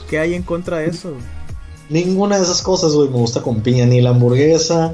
¿Qué 0.09 0.19
hay 0.19 0.35
en 0.35 0.43
contra 0.43 0.77
de 0.77 0.87
eso, 0.87 1.13
Ninguna 1.89 2.37
de 2.37 2.43
esas 2.43 2.61
cosas, 2.61 2.93
güey, 2.93 3.09
me 3.09 3.17
gusta 3.17 3.41
con 3.41 3.61
piña. 3.61 3.85
Ni 3.85 4.01
la 4.01 4.11
hamburguesa, 4.11 4.93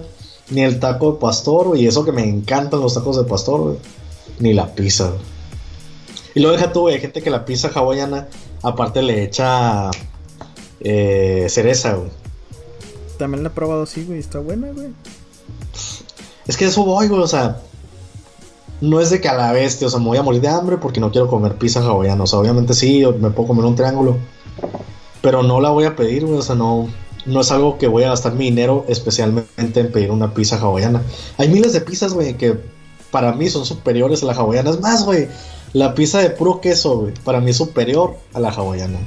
ni 0.49 0.61
el 0.61 0.79
taco 0.79 1.13
de 1.13 1.19
pastor, 1.19 1.67
güey. 1.67 1.83
Y 1.83 1.87
eso 1.87 2.05
que 2.05 2.13
me 2.13 2.23
encantan 2.23 2.79
los 2.79 2.93
tacos 2.93 3.17
de 3.17 3.25
pastor, 3.25 3.61
güey. 3.61 3.77
Ni 4.39 4.53
la 4.53 4.73
pizza, 4.73 5.09
güey. 5.09 5.21
Y 6.33 6.39
lo 6.39 6.51
deja 6.51 6.71
tú, 6.71 6.81
güey. 6.81 6.95
Hay 6.95 7.01
gente 7.01 7.21
que 7.21 7.29
la 7.29 7.43
pizza 7.43 7.69
hawaiana, 7.73 8.29
aparte 8.63 9.01
le 9.01 9.23
echa 9.23 9.91
eh, 10.81 11.47
cereza, 11.49 11.93
güey 11.93 12.11
también 13.21 13.43
la 13.43 13.49
he 13.49 13.51
probado 13.51 13.83
así, 13.83 14.03
güey. 14.03 14.19
Está 14.19 14.39
buena, 14.39 14.71
güey. 14.71 14.87
Es 16.47 16.57
que 16.57 16.65
eso 16.65 16.83
voy, 16.83 17.07
güey. 17.07 17.21
O 17.21 17.27
sea, 17.27 17.61
no 18.81 18.99
es 18.99 19.11
de 19.11 19.21
que 19.21 19.29
a 19.29 19.35
la 19.35 19.51
bestia, 19.51 19.85
o 19.85 19.89
sea, 19.91 19.99
me 19.99 20.07
voy 20.07 20.17
a 20.17 20.23
morir 20.23 20.41
de 20.41 20.47
hambre 20.47 20.77
porque 20.77 20.99
no 20.99 21.11
quiero 21.11 21.27
comer 21.27 21.55
pizza 21.55 21.81
hawaiana. 21.81 22.23
O 22.23 22.27
sea, 22.27 22.39
obviamente 22.39 22.73
sí, 22.73 23.03
me 23.19 23.29
puedo 23.29 23.49
comer 23.49 23.65
un 23.65 23.75
triángulo. 23.75 24.17
Pero 25.21 25.43
no 25.43 25.61
la 25.61 25.69
voy 25.69 25.85
a 25.85 25.95
pedir, 25.95 26.25
güey. 26.25 26.39
O 26.39 26.41
sea, 26.41 26.55
no, 26.55 26.87
no 27.27 27.41
es 27.41 27.51
algo 27.51 27.77
que 27.77 27.87
voy 27.87 28.03
a 28.03 28.09
gastar 28.09 28.33
mi 28.33 28.45
dinero 28.45 28.85
especialmente 28.87 29.79
en 29.79 29.91
pedir 29.91 30.09
una 30.09 30.33
pizza 30.33 30.57
hawaiana. 30.57 31.03
Hay 31.37 31.47
miles 31.49 31.73
de 31.73 31.81
pizzas, 31.81 32.15
güey, 32.15 32.35
que 32.37 32.57
para 33.11 33.33
mí 33.33 33.49
son 33.49 33.65
superiores 33.65 34.23
a 34.23 34.25
la 34.25 34.33
hawaiana. 34.33 34.71
Es 34.71 34.79
más, 34.79 35.05
güey, 35.05 35.27
la 35.73 35.93
pizza 35.93 36.17
de 36.17 36.31
puro 36.31 36.59
queso, 36.59 37.01
güey, 37.01 37.13
para 37.23 37.39
mí 37.39 37.51
es 37.51 37.57
superior 37.57 38.15
a 38.33 38.39
la 38.39 38.49
hawaiana. 38.49 38.97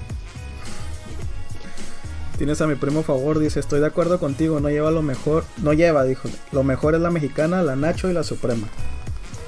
Tienes 2.38 2.60
a 2.60 2.66
mi 2.66 2.74
primo 2.74 3.02
favor, 3.02 3.38
dice, 3.38 3.60
estoy 3.60 3.78
de 3.80 3.86
acuerdo 3.86 4.18
contigo, 4.18 4.58
no 4.58 4.68
lleva 4.68 4.90
lo 4.90 5.02
mejor, 5.02 5.44
no 5.58 5.72
lleva, 5.72 6.04
dijo, 6.04 6.28
lo 6.50 6.64
mejor 6.64 6.96
es 6.96 7.00
la 7.00 7.10
mexicana, 7.10 7.62
la 7.62 7.76
Nacho 7.76 8.10
y 8.10 8.12
la 8.12 8.24
Suprema. 8.24 8.68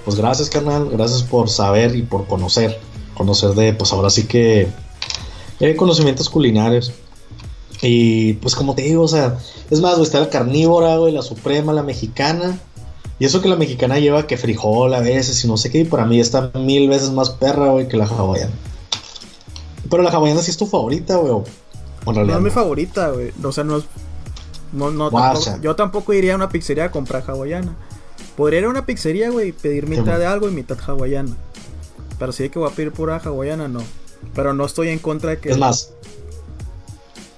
Pues 0.04 0.16
gracias, 0.16 0.48
carnal, 0.48 0.88
gracias 0.90 1.24
por 1.24 1.48
saber 1.48 1.96
y 1.96 2.02
por 2.02 2.28
conocer, 2.28 2.78
conocer 3.14 3.50
de, 3.50 3.72
pues 3.72 3.92
ahora 3.92 4.08
sí 4.08 4.28
que, 4.28 4.68
eh, 5.58 5.74
conocimientos 5.74 6.30
culinarios. 6.30 6.92
Y 7.82 8.34
pues 8.34 8.54
como 8.54 8.76
te 8.76 8.82
digo, 8.82 9.02
o 9.02 9.08
sea, 9.08 9.36
es 9.68 9.80
más, 9.80 9.94
güey, 9.94 10.04
está 10.04 10.20
la 10.20 10.30
carnívora, 10.30 10.96
güey, 10.96 11.12
la 11.12 11.22
suprema, 11.22 11.72
la 11.72 11.82
mexicana. 11.82 12.60
Y 13.18 13.24
eso 13.24 13.42
que 13.42 13.48
la 13.48 13.56
mexicana 13.56 13.98
lleva 13.98 14.28
que 14.28 14.36
frijol 14.36 14.94
a 14.94 15.00
veces 15.00 15.42
y 15.44 15.48
no 15.48 15.56
sé 15.56 15.70
qué, 15.70 15.80
y 15.80 15.84
para 15.84 16.04
mí 16.04 16.20
está 16.20 16.52
mil 16.54 16.88
veces 16.88 17.10
más 17.10 17.30
perra, 17.30 17.70
güey, 17.70 17.88
que 17.88 17.96
la 17.96 18.04
hawaiana. 18.04 18.52
Pero 19.90 20.02
la 20.02 20.10
hawaiana 20.10 20.42
sí 20.42 20.52
es 20.52 20.56
tu 20.56 20.66
favorita, 20.66 21.16
güey. 21.16 21.42
No 22.06 22.36
es 22.36 22.40
mi 22.40 22.50
favorita, 22.50 23.10
güey. 23.10 23.32
O 23.42 23.52
sea, 23.52 23.64
no 23.64 23.78
es. 23.78 23.84
No, 24.72 24.90
no, 24.90 25.10
tampoco, 25.10 25.60
yo 25.62 25.76
tampoco 25.76 26.12
iría 26.12 26.32
a 26.32 26.36
una 26.36 26.48
pizzería 26.48 26.86
a 26.86 26.90
comprar 26.90 27.22
hawaiana. 27.26 27.76
Podría 28.36 28.60
ir 28.60 28.64
a 28.66 28.68
una 28.68 28.84
pizzería, 28.84 29.30
güey, 29.30 29.48
y 29.48 29.52
pedir 29.52 29.86
mitad 29.86 30.18
de 30.18 30.26
algo 30.26 30.48
y 30.48 30.52
mitad 30.52 30.78
hawaiana. 30.86 31.34
Pero 32.18 32.32
si 32.32 32.44
hay 32.44 32.48
que 32.50 32.58
voy 32.58 32.70
a 32.70 32.74
pedir 32.74 32.92
pura 32.92 33.20
hawaiana, 33.24 33.68
no. 33.68 33.80
Pero 34.34 34.54
no 34.54 34.64
estoy 34.64 34.88
en 34.88 34.98
contra 34.98 35.30
de 35.30 35.38
que. 35.38 35.50
Es 35.50 35.58
más. 35.58 35.92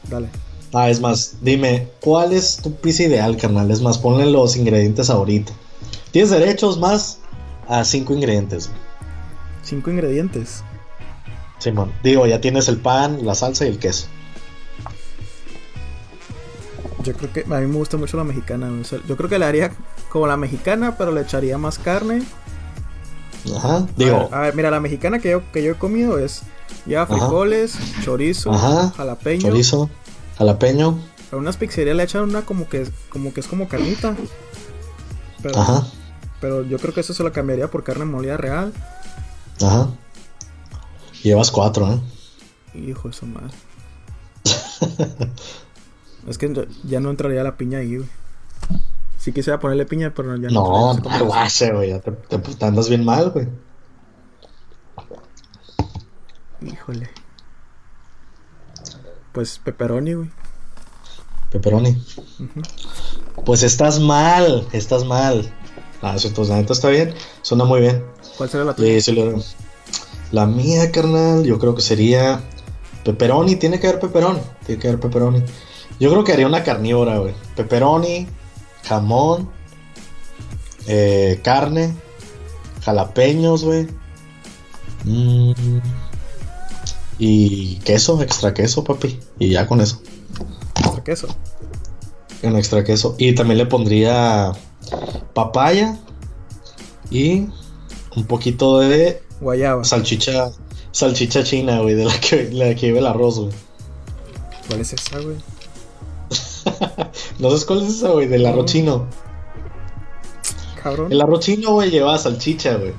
Dale. 0.08 0.28
Ah, 0.72 0.90
es 0.90 1.00
más, 1.00 1.36
dime, 1.40 1.88
¿cuál 2.00 2.32
es 2.32 2.58
tu 2.58 2.74
pizza 2.74 3.04
ideal, 3.04 3.36
carnal? 3.38 3.70
Es 3.70 3.80
más, 3.80 3.96
ponle 3.96 4.26
los 4.26 4.56
ingredientes 4.56 5.08
ahorita. 5.08 5.52
Tienes 6.10 6.30
derechos 6.30 6.78
más 6.78 7.20
a 7.68 7.84
cinco 7.84 8.12
ingredientes. 8.12 8.68
Cinco 9.62 9.90
ingredientes. 9.90 10.62
Simón, 11.58 11.92
digo, 12.02 12.26
ya 12.26 12.40
tienes 12.40 12.68
el 12.68 12.78
pan, 12.78 13.24
la 13.24 13.34
salsa 13.34 13.64
y 13.64 13.68
el 13.68 13.78
queso. 13.78 14.06
Yo 17.04 17.14
creo 17.14 17.32
que 17.32 17.40
a 17.40 17.60
mí 17.60 17.66
me 17.66 17.76
gusta 17.76 17.96
mucho 17.96 18.16
la 18.16 18.24
mexicana. 18.24 18.70
yo 19.06 19.16
creo 19.16 19.28
que 19.28 19.38
le 19.38 19.44
haría 19.44 19.72
como 20.10 20.26
la 20.26 20.36
mexicana, 20.36 20.96
pero 20.96 21.12
le 21.12 21.20
echaría 21.22 21.58
más 21.58 21.78
carne. 21.78 22.22
Ajá, 23.56 23.86
digo. 23.96 24.28
A 24.32 24.40
ver, 24.40 24.54
mira, 24.54 24.70
la 24.70 24.80
mexicana 24.80 25.20
que 25.20 25.30
yo, 25.30 25.42
que 25.52 25.62
yo 25.62 25.72
he 25.72 25.74
comido 25.76 26.18
es 26.18 26.42
ya 26.86 27.06
frijoles, 27.06 27.78
chorizo, 28.04 28.52
jalapeño. 28.96 29.42
Chorizo, 29.42 29.90
jalapeño. 30.36 30.98
A 31.30 31.36
unas 31.36 31.56
pizzerías 31.56 31.96
le 31.96 32.02
echan 32.02 32.22
una 32.22 32.42
como 32.42 32.68
que, 32.68 32.88
como 33.10 33.32
que 33.32 33.40
es 33.40 33.46
como 33.46 33.68
carnita. 33.68 34.16
Pero, 35.42 35.58
Ajá. 35.58 35.86
Pero 36.40 36.64
yo 36.64 36.78
creo 36.78 36.94
que 36.94 37.00
eso 37.00 37.14
se 37.14 37.22
lo 37.22 37.32
cambiaría 37.32 37.70
por 37.70 37.84
carne 37.84 38.04
molida 38.04 38.36
real. 38.36 38.72
Ajá. 39.62 39.88
Llevas 41.22 41.50
cuatro, 41.50 41.92
¿eh? 41.92 42.00
Hijo 42.78 43.08
de 43.08 43.14
su 43.14 43.26
madre. 43.26 43.54
es 46.26 46.38
que 46.38 46.66
ya 46.84 47.00
no 47.00 47.10
entraría 47.10 47.42
la 47.42 47.56
piña 47.56 47.78
ahí, 47.78 47.96
güey. 47.96 48.08
Sí 49.18 49.32
quisiera 49.32 49.58
ponerle 49.58 49.84
piña, 49.84 50.12
pero 50.14 50.36
ya 50.36 50.48
no. 50.48 50.94
No, 50.94 51.24
guache, 51.24 51.72
güey. 51.72 52.00
Te, 52.00 52.38
te, 52.38 52.64
andas 52.64 52.88
bien 52.88 53.04
mal, 53.04 53.30
güey. 53.30 53.48
Híjole. 56.62 57.08
Pues 59.32 59.58
pepperoni, 59.58 60.14
güey. 60.14 60.30
Pepperoni. 61.50 62.02
Pues 63.44 63.62
estás 63.62 64.00
mal, 64.00 64.66
estás 64.72 65.04
mal. 65.04 65.52
Ah, 66.02 66.14
eso 66.16 66.28
entonces 66.28 66.54
la 66.54 66.60
neta 66.60 66.72
está 66.72 66.88
bien. 66.88 67.14
Suena 67.42 67.64
muy 67.64 67.80
bien. 67.80 68.04
¿Cuál 68.36 68.50
sería 68.50 68.66
la 68.66 68.74
tuya? 68.74 68.98
La 70.30 70.46
mía, 70.46 70.92
carnal, 70.92 71.44
yo 71.44 71.58
creo 71.58 71.74
que 71.74 71.82
sería 71.82 72.40
pepperoni. 73.04 73.56
Tiene 73.56 73.80
que 73.80 73.88
haber 73.88 74.00
pepperoni. 74.00 74.40
Tiene 74.66 74.80
que 74.80 74.88
haber 74.88 75.00
pepperoni. 75.00 75.42
Yo 76.00 76.10
creo 76.10 76.24
que 76.24 76.32
haría 76.32 76.46
una 76.46 76.62
carnívora, 76.62 77.18
güey. 77.18 77.34
Pepperoni, 77.56 78.28
jamón, 78.84 79.50
eh, 80.86 81.40
carne, 81.42 81.94
jalapeños, 82.82 83.64
güey. 83.64 83.88
Mm, 85.04 85.52
y 87.18 87.76
queso, 87.76 88.22
extra 88.22 88.54
queso, 88.54 88.84
papi. 88.84 89.18
Y 89.38 89.50
ya 89.50 89.66
con 89.66 89.80
eso. 89.80 90.00
Extra 90.76 91.02
queso. 91.02 91.28
En 92.42 92.56
extra 92.56 92.84
queso. 92.84 93.16
Y 93.18 93.34
también 93.34 93.58
le 93.58 93.66
pondría 93.66 94.52
papaya 95.34 95.98
y 97.10 97.48
un 98.16 98.24
poquito 98.26 98.78
de 98.78 99.22
guayaba. 99.40 99.84
Salchicha, 99.84 100.50
salchicha 100.92 101.42
china, 101.42 101.80
güey, 101.80 101.94
de 101.94 102.04
la 102.04 102.20
que, 102.20 102.50
la 102.52 102.74
que 102.74 102.86
lleva 102.86 103.00
el 103.00 103.06
arroz, 103.06 103.38
güey. 103.40 103.52
¿Cuál 104.68 104.80
es 104.80 104.92
esa, 104.92 105.18
güey? 105.18 105.36
no 107.38 107.48
sabes 107.48 107.64
cuál 107.64 107.82
es 107.82 107.94
esa, 107.94 108.10
güey, 108.10 108.26
del 108.26 108.46
arroz 108.46 108.66
chino. 108.66 109.06
Cabrón. 110.82 111.12
El 111.12 111.20
arroz 111.20 111.40
chino, 111.40 111.72
güey, 111.72 111.90
lleva 111.90 112.18
salchicha, 112.18 112.76
güey. 112.76 112.92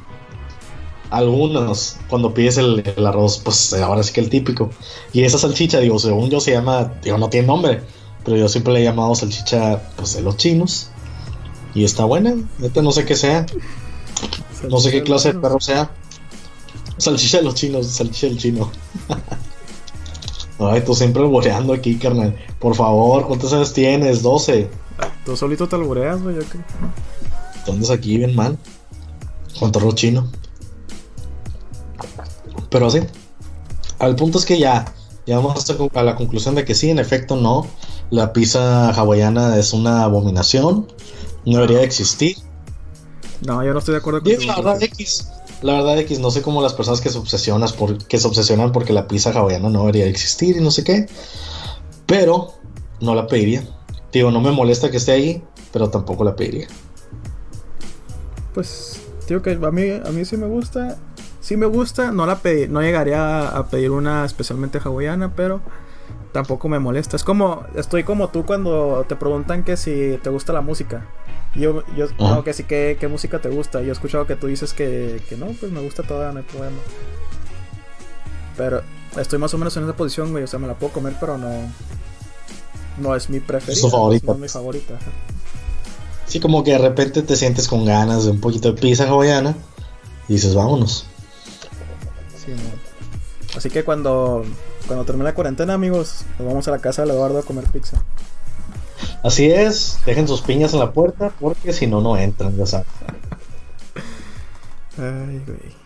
Algunos, 1.10 1.98
cuando 2.08 2.34
pides 2.34 2.58
el, 2.58 2.84
el, 2.86 3.08
arroz, 3.08 3.40
pues 3.44 3.74
ahora 3.74 4.04
sí 4.04 4.14
que 4.14 4.22
el 4.22 4.30
típico. 4.30 4.70
Y 5.12 5.24
esa 5.24 5.40
salchicha, 5.40 5.80
digo, 5.80 5.98
según 5.98 6.30
yo 6.30 6.40
se 6.40 6.52
llama, 6.52 6.94
digo, 7.04 7.18
no 7.18 7.30
tiene 7.30 7.48
nombre, 7.48 7.82
pero 8.24 8.38
yo 8.38 8.48
siempre 8.48 8.74
le 8.74 8.82
he 8.82 8.84
llamado 8.84 9.16
salchicha, 9.16 9.82
pues 9.96 10.14
de 10.14 10.22
los 10.22 10.38
chinos. 10.38 10.92
Y 11.74 11.84
está 11.84 12.06
buena, 12.06 12.36
neta, 12.60 12.82
no 12.82 12.92
sé 12.92 13.06
qué 13.06 13.16
sea. 13.16 13.46
no 14.70 14.80
sé 14.80 14.92
qué 14.92 15.04
clase 15.04 15.34
de 15.34 15.40
perro 15.40 15.60
sea. 15.60 15.92
Salchicha 16.98 17.38
de 17.38 17.44
los 17.44 17.56
chinos, 17.56 17.88
salchicha 17.88 18.28
del 18.28 18.38
chino. 18.38 18.72
Ay, 20.60 20.82
tú 20.82 20.94
siempre 20.94 21.22
alboreando 21.22 21.74
aquí, 21.74 21.98
carnal. 21.98 22.36
Por 22.60 22.76
favor, 22.76 23.26
¿cuántos 23.28 23.54
años 23.54 23.72
tienes? 23.72 24.22
12. 24.22 24.70
Tú 25.26 25.38
solito 25.38 25.68
te 25.68 25.76
alboreas, 25.76 26.22
güey, 26.22 26.38
ok. 26.38 26.56
Entonces 27.60 27.90
aquí 27.90 28.18
bien 28.18 28.36
mal. 28.36 28.58
Con 29.58 29.72
terror 29.72 29.96
chino. 29.96 30.30
Pero 32.70 32.90
sí. 32.90 33.00
Al 34.00 34.16
punto 34.16 34.38
es 34.38 34.46
que 34.46 34.60
ya. 34.60 34.94
Ya 35.26 35.38
vamos 35.38 35.70
a 35.94 36.04
la 36.04 36.16
conclusión 36.16 36.56
de 36.56 36.66
que 36.66 36.76
sí, 36.76 36.90
en 36.90 37.00
efecto, 37.00 37.36
no. 37.36 37.66
La 38.10 38.34
pizza 38.34 38.90
hawaiana 38.90 39.58
es 39.58 39.74
una 39.74 40.04
abominación. 40.04 40.88
No 41.46 41.60
debería 41.60 41.84
existir. 41.84 42.36
No, 43.46 43.64
yo 43.64 43.72
no 43.72 43.80
estoy 43.80 43.94
de 43.94 44.00
acuerdo 44.00 44.22
con 44.22 44.32
eso. 44.32 44.48
La 44.48 44.56
verdad, 44.56 44.84
X. 44.84 45.30
La 45.62 45.74
verdad, 45.74 46.00
X, 46.00 46.20
no 46.20 46.32
sé 46.32 46.42
cómo 46.42 46.62
las 46.62 46.74
personas 46.74 47.02
que 47.02 47.10
se 47.10 47.18
obsesionan 47.18 47.70
por, 47.78 47.98
que 48.06 48.18
se 48.18 48.28
obsesionan 48.28 48.72
porque 48.72 48.94
la 48.94 49.08
pizza 49.08 49.32
hawaiana 49.32 49.70
no 49.70 49.82
debería 49.82 50.06
existir 50.06 50.56
y 50.56 50.62
no 50.62 50.72
sé 50.72 50.84
qué. 50.84 51.08
Pero 52.06 52.54
no 53.02 53.14
la 53.14 53.28
pediría. 53.28 53.64
Digo, 54.12 54.32
no 54.32 54.42
me 54.42 54.52
molesta 54.52 54.90
que 54.90 54.98
esté 54.98 55.12
ahí, 55.12 55.44
pero 55.72 55.90
tampoco 55.90 56.24
la 56.24 56.36
pediría. 56.36 56.68
Pues, 58.54 59.02
digo 59.28 59.42
que 59.42 59.52
a 59.52 59.72
mí, 59.72 59.90
a 59.92 60.12
mí 60.12 60.26
sí 60.26 60.38
me 60.38 60.48
gusta. 60.48 60.98
Sí 61.42 61.58
me 61.58 61.66
gusta, 61.66 62.12
no 62.12 62.26
la 62.26 62.40
pedí, 62.40 62.68
no 62.68 62.82
llegaría 62.82 63.48
a 63.48 63.68
pedir 63.68 63.92
una 63.92 64.26
especialmente 64.26 64.80
hawaiana, 64.84 65.34
pero 65.36 65.62
tampoco 66.32 66.70
me 66.70 66.80
molesta. 66.80 67.16
Es 67.16 67.24
como, 67.24 67.64
estoy 67.76 68.04
como 68.04 68.30
tú 68.30 68.46
cuando 68.46 69.06
te 69.08 69.16
preguntan 69.16 69.64
que 69.64 69.78
si 69.78 70.20
te 70.22 70.30
gusta 70.30 70.54
la 70.54 70.62
música. 70.62 71.08
Yo, 71.60 71.84
yo 71.96 72.08
no, 72.18 72.44
que 72.44 72.54
sí, 72.54 72.64
¿qué, 72.64 72.98
¿qué, 73.00 73.08
música 73.08 73.40
te 73.40 73.50
gusta? 73.50 73.82
Yo 73.82 73.90
he 73.90 73.92
escuchado 73.92 74.26
que 74.26 74.36
tú 74.36 74.48
dices 74.48 74.74
que, 74.74 75.22
que 75.28 75.36
no, 75.36 75.48
pues 75.48 75.72
me 75.72 75.82
gusta 75.82 76.04
toda, 76.04 76.32
no 76.32 76.40
hay 76.40 76.46
problema. 76.46 76.78
Pero 78.56 78.82
estoy 79.18 79.40
más 79.40 79.54
o 79.54 79.58
menos 79.58 79.76
en 79.78 79.84
esa 79.84 79.96
posición, 79.96 80.32
güey. 80.32 80.44
O 80.44 80.48
sea, 80.48 80.60
me 80.60 80.68
la 80.68 80.76
puedo 80.76 80.94
comer, 80.94 81.16
pero 81.20 81.38
no. 81.38 81.50
No 82.98 83.16
es 83.16 83.30
mi 83.30 83.40
preferida. 83.40 83.74
Es 83.86 83.92
favorita. 83.92 84.28
No 84.28 84.34
es 84.34 84.40
mi 84.40 84.50
favorita. 84.50 85.00
Sí, 86.26 86.40
como 86.40 86.64
que 86.64 86.72
de 86.72 86.78
repente 86.78 87.22
te 87.22 87.36
sientes 87.36 87.68
con 87.68 87.86
ganas 87.86 88.26
de 88.26 88.32
un 88.32 88.40
poquito 88.40 88.72
de 88.72 88.82
pizza 88.82 89.08
hawaiana. 89.08 89.56
Y 90.28 90.34
dices, 90.34 90.54
vámonos. 90.54 91.06
Sí, 92.38 92.52
no. 92.52 93.58
Así 93.58 93.70
que 93.70 93.84
cuando, 93.84 94.44
cuando 94.86 95.06
termine 95.06 95.24
la 95.24 95.34
cuarentena, 95.34 95.74
amigos, 95.74 96.26
nos 96.38 96.48
vamos 96.48 96.68
a 96.68 96.72
la 96.72 96.80
casa 96.80 97.04
de 97.04 97.12
Eduardo 97.12 97.40
a 97.40 97.44
comer 97.44 97.64
pizza. 97.66 98.04
Así 99.24 99.52
es, 99.52 100.00
dejen 100.06 100.28
sus 100.28 100.42
piñas 100.42 100.74
en 100.74 100.80
la 100.80 100.92
puerta 100.92 101.34
porque 101.40 101.74
si 101.74 101.88
no, 101.88 102.02
no 102.02 102.18
entran, 102.18 102.56
ya 102.58 102.66
saben. 102.66 102.88
Ay, 104.98 105.42
güey. 105.46 105.80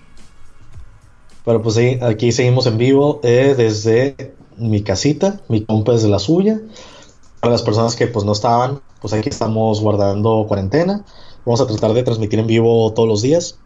Pero 1.46 1.62
pues 1.62 1.76
sí, 1.76 2.00
aquí 2.02 2.32
seguimos 2.32 2.66
en 2.68 2.78
vivo 2.78 3.20
eh, 3.24 3.54
desde 3.58 4.34
mi 4.58 4.82
casita, 4.82 5.42
mi 5.50 5.66
compa 5.66 5.94
desde 5.94 6.08
la 6.08 6.20
suya. 6.20 6.62
Para 7.42 7.52
las 7.52 7.62
personas 7.62 7.96
que 7.96 8.08
pues 8.08 8.24
no 8.26 8.32
estaban, 8.32 8.82
pues 9.02 9.14
aquí 9.14 9.30
estamos 9.30 9.82
guardando 9.82 10.46
cuarentena. 10.48 11.04
Vamos 11.46 11.60
a 11.60 11.68
tratar 11.68 11.94
de 11.94 12.04
transmitir 12.04 12.40
en 12.40 12.48
vivo 12.48 12.94
todos 12.94 13.10
los 13.10 13.22
días. 13.22 13.58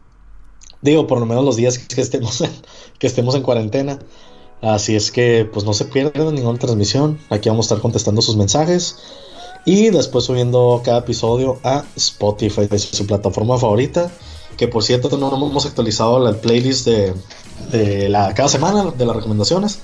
Digo, 0.82 1.06
por 1.06 1.20
lo 1.20 1.28
menos 1.28 1.46
los 1.46 1.56
días 1.56 1.78
que 1.78 2.02
estemos 2.02 2.42
en, 2.42 2.52
que 3.00 3.08
estemos 3.08 3.36
en 3.36 3.44
cuarentena. 3.44 4.00
Así 4.62 4.96
es 4.96 5.12
que 5.12 5.46
pues 5.46 5.66
no 5.66 5.74
se 5.74 5.86
pierdan 5.86 6.34
ninguna 6.34 6.58
transmisión. 6.58 7.20
Aquí 7.30 7.50
vamos 7.50 7.66
a 7.66 7.68
estar 7.68 7.82
contestando 7.82 8.24
sus 8.24 8.36
mensajes. 8.36 8.98
Y 9.66 9.90
después 9.90 10.26
subiendo 10.26 10.82
cada 10.84 11.00
episodio 11.00 11.60
a 11.64 11.84
Spotify, 11.96 12.68
de 12.68 12.80
su 12.80 13.06
plataforma 13.06 13.58
favorita. 13.58 14.12
Que 14.56 14.68
por 14.68 14.84
cierto 14.84 15.16
no 15.18 15.28
hemos 15.36 15.66
actualizado 15.66 16.20
la 16.20 16.34
playlist 16.34 16.88
de, 16.88 18.10
la, 18.10 18.34
cada 18.34 18.50
semana 18.50 18.92
de 18.92 19.06
las 19.06 19.16
recomendaciones. 19.16 19.80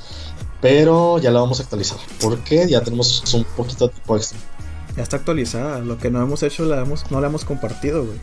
Pero 0.62 1.20
ya 1.20 1.32
la 1.32 1.42
vamos 1.42 1.60
a 1.60 1.64
actualizar. 1.64 1.98
Porque 2.22 2.68
ya 2.70 2.82
tenemos 2.82 3.34
un 3.34 3.44
poquito 3.44 3.88
de 3.88 3.94
tiempo 3.94 4.16
extra. 4.16 4.40
Ya 4.96 5.04
está 5.04 5.18
actualizada. 5.18 5.80
Lo 5.80 5.98
que 5.98 6.10
no 6.10 6.22
hemos 6.22 6.44
hecho 6.44 6.66
la 6.66 6.82
hemos, 6.82 7.10
no 7.12 7.20
la 7.20 7.28
hemos 7.28 7.44
compartido, 7.46 8.06
güey. 8.06 8.18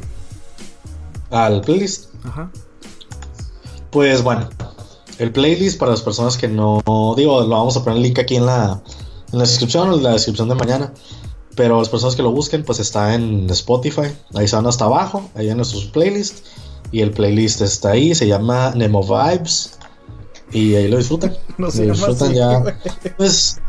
¿Al 1.30 1.60
playlist? 1.60 2.06
Ajá. 2.24 2.50
Pues 3.90 4.22
bueno. 4.22 4.48
El 5.18 5.32
playlist 5.32 5.78
para 5.78 5.90
las 5.90 6.00
personas 6.00 6.38
que 6.38 6.48
no. 6.48 6.82
Digo, 7.16 7.42
lo 7.42 7.48
vamos 7.48 7.76
a 7.76 7.84
poner 7.84 7.98
el 7.98 8.02
link 8.02 8.18
aquí 8.18 8.36
en 8.36 8.46
la, 8.46 8.80
en 9.32 9.38
la 9.38 9.44
descripción 9.44 9.90
o 9.90 9.96
en 9.96 10.02
la 10.02 10.12
descripción 10.12 10.48
de 10.48 10.54
mañana. 10.54 10.94
Pero 11.60 11.78
las 11.78 11.90
personas 11.90 12.16
que 12.16 12.22
lo 12.22 12.32
busquen, 12.32 12.64
pues 12.64 12.80
está 12.80 13.12
en 13.12 13.50
Spotify. 13.50 14.16
Ahí 14.34 14.48
se 14.48 14.56
van 14.56 14.66
hasta 14.66 14.86
abajo, 14.86 15.28
ahí 15.34 15.50
en 15.50 15.58
nuestros 15.58 15.84
playlists. 15.84 16.42
Y 16.90 17.02
el 17.02 17.10
playlist 17.10 17.60
está 17.60 17.90
ahí, 17.90 18.14
se 18.14 18.26
llama 18.26 18.72
Nemo 18.74 19.02
Vibes. 19.02 19.78
Y 20.52 20.74
ahí 20.74 20.88
lo 20.88 20.96
disfrutan. 20.96 21.36
No 21.58 21.70
se 21.70 21.84
lo 21.84 21.92
llama 21.92 22.06
disfrutan 22.06 22.28
así, 22.28 22.36
ya. 22.38 22.58
güey. 22.60 22.74
Pues, 23.18 23.60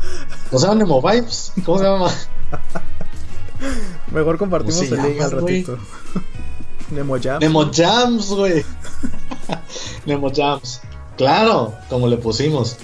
¿no 0.50 0.58
se 0.58 0.66
llama 0.66 0.78
Nemo 0.78 1.02
Vibes? 1.02 1.52
¿Cómo 1.66 1.78
se 1.78 1.84
llama? 1.84 2.10
Mejor 4.10 4.38
compartimos 4.38 4.76
¿Cómo 4.76 4.88
se 4.88 4.94
el 4.94 5.02
link 5.10 5.22
al 5.22 5.30
ratito. 5.30 5.78
Nemo 6.92 7.18
Jam. 7.22 7.40
Nemo 7.40 7.70
Jams, 7.70 8.28
güey. 8.30 8.64
Nemo 10.06 10.32
Jams. 10.34 10.80
Claro, 11.18 11.74
como 11.90 12.08
le 12.08 12.16
pusimos. 12.16 12.78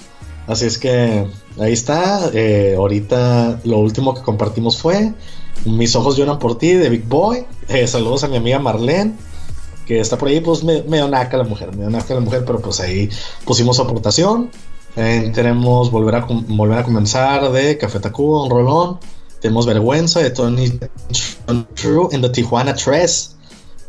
Así 0.49 0.65
es 0.65 0.79
que 0.79 1.27
ahí 1.61 1.73
está. 1.73 2.31
Eh, 2.33 2.75
ahorita 2.77 3.61
lo 3.65 3.79
último 3.79 4.15
que 4.15 4.23
compartimos 4.23 4.79
fue 4.79 5.13
Mis 5.67 5.95
ojos 5.95 6.17
lloran 6.17 6.39
por 6.39 6.57
ti 6.57 6.73
de 6.73 6.89
Big 6.89 7.05
Boy. 7.07 7.45
Eh, 7.69 7.87
saludos 7.87 8.25
a 8.25 8.29
mi 8.29 8.39
amiga 8.39 8.59
Marlene. 8.59 9.15
Que 9.87 10.01
está 10.01 10.19
por 10.19 10.29
ahí, 10.29 10.41
pues 10.41 10.65
me, 10.65 10.83
medio 10.83 11.09
naca 11.09 11.37
la 11.37 11.45
mujer, 11.45 11.75
medio 11.75 11.91
naca 11.91 12.15
la 12.15 12.21
mujer, 12.21 12.45
pero 12.47 12.61
pues 12.61 12.81
ahí 12.81 13.09
pusimos 13.45 13.79
aportación. 13.79 14.51
Eh, 14.97 15.31
tenemos 15.35 15.91
volver 15.91 16.17
a, 16.17 16.27
volver 16.27 16.79
a 16.79 16.83
comenzar 16.83 17.53
de 17.53 17.79
Café 17.79 18.01
Tacuba, 18.01 18.43
un 18.43 18.51
rolón. 18.51 18.99
Tenemos 19.41 19.67
Vergüenza 19.67 20.21
de 20.21 20.31
Tony 20.31 20.79
True 21.75 22.09
en 22.11 22.23
The 22.23 22.31
Tijuana 22.31 22.75
3. 22.75 23.37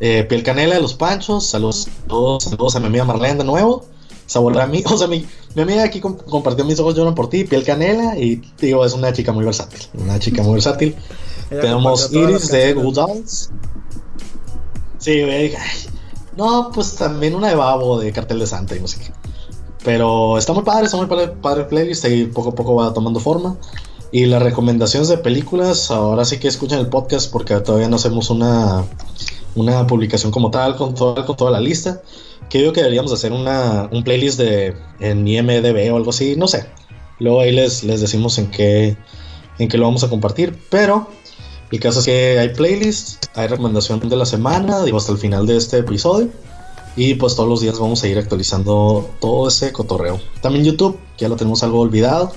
Eh, 0.02 0.26
Piel 0.28 0.44
Canela 0.44 0.76
de 0.76 0.82
los 0.82 0.94
Panchos. 0.94 1.48
Saludos, 1.48 1.88
saludos, 2.08 2.44
saludos 2.44 2.76
a 2.76 2.80
mi 2.80 2.88
amiga 2.88 3.06
Marlene 3.06 3.40
de 3.40 3.44
nuevo. 3.46 3.86
Sabor 4.30 4.62
a 4.62 4.68
mí, 4.68 4.84
o 4.90 4.96
sea, 4.96 5.08
mi, 5.08 5.26
mi 5.56 5.64
amiga 5.64 5.84
aquí 5.84 6.00
com- 6.00 6.16
compartió 6.16 6.64
mis 6.64 6.80
ojos 6.80 6.94
lloran 6.96 7.16
por 7.16 7.30
ti, 7.30 7.46
Piel 7.46 7.64
Canela. 7.64 8.16
Y 8.16 8.42
digo, 8.60 8.86
es 8.86 8.94
una 8.94 9.12
chica 9.12 9.32
muy 9.32 9.44
versátil. 9.44 9.82
Una 9.96 10.20
chica 10.20 10.44
muy 10.44 10.54
versátil. 10.54 10.96
Tenemos 11.50 12.14
Iris 12.14 12.48
de. 12.50 12.74
Good 12.74 12.94
Dolls. 12.94 13.50
Sí, 15.00 15.24
güey. 15.24 15.56
No, 16.38 16.70
pues 16.72 16.94
también 16.96 17.34
una 17.34 17.48
de 17.50 17.56
Babo 17.56 18.00
de 18.00 18.12
Cartel 18.12 18.38
de 18.38 18.46
Santa 18.46 18.76
y 18.76 18.80
no 18.80 18.88
sé 18.88 19.00
qué. 19.00 19.12
Pero 19.84 20.38
está 20.38 20.54
muy 20.54 20.64
padre, 20.64 20.86
está 20.86 20.98
muy 20.98 21.08
padre, 21.08 21.30
padre 21.30 21.64
playlist 21.64 22.06
y 22.06 22.26
poco 22.26 22.50
a 22.50 22.56
poco 22.56 22.76
va 22.76 22.94
tomando 22.94 23.20
forma. 23.20 23.58
Y 24.12 24.28
las 24.28 24.44
recomendaciones 24.44 25.08
de 25.08 25.18
películas, 25.18 25.90
ahora 25.90 26.24
sí 26.24 26.38
que 26.38 26.48
escuchen 26.48 26.78
el 26.78 26.88
podcast 26.88 27.32
porque 27.32 27.60
todavía 27.62 27.90
no 27.90 27.96
hacemos 27.96 28.30
una, 28.30 28.84
una 29.56 29.88
publicación 29.88 30.32
como 30.32 30.52
tal 30.52 30.76
con, 30.76 30.94
toda 30.94 31.26
con 31.26 31.36
toda 31.36 31.50
la 31.50 31.60
lista. 31.60 32.04
Que 32.50 32.64
yo 32.64 32.74
que 32.74 32.82
deberíamos 32.82 33.12
hacer 33.12 33.32
una, 33.32 33.88
un 33.92 34.04
playlist 34.04 34.40
de 34.40 34.76
en 35.00 35.28
IMDB 35.28 35.94
o 35.94 35.98
algo 35.98 36.10
así, 36.10 36.36
no 36.36 36.48
sé. 36.48 36.66
Luego 37.20 37.42
ahí 37.42 37.52
les, 37.52 37.84
les 37.84 38.02
decimos 38.02 38.38
en 38.38 38.50
qué, 38.50 38.98
en 39.60 39.68
qué 39.68 39.78
lo 39.78 39.86
vamos 39.86 40.04
a 40.04 40.10
compartir. 40.10 40.58
Pero 40.70 41.10
el 41.72 41.80
caso 41.80 42.00
es 42.00 42.06
que 42.06 42.40
hay 42.40 42.50
playlist, 42.50 43.26
hay 43.36 43.48
recomendación 43.48 44.00
de 44.10 44.16
la 44.16 44.26
semana, 44.26 44.84
digo 44.84 44.98
hasta 44.98 45.12
el 45.12 45.18
final 45.18 45.46
de 45.46 45.58
este 45.58 45.78
episodio. 45.78 46.30
Y 46.96 47.16
pues 47.16 47.36
todos 47.36 47.48
los 47.48 47.62
días 47.62 47.80
vamos 47.80 48.04
a 48.04 48.08
ir 48.08 48.18
actualizando 48.18 49.10
todo 49.22 49.48
ese 49.48 49.72
cotorreo. 49.72 50.20
También 50.42 50.66
YouTube, 50.66 51.00
que 51.18 51.24
ya 51.24 51.30
lo 51.30 51.36
tenemos 51.36 51.64
algo 51.64 51.80
olvidado. 51.80 52.34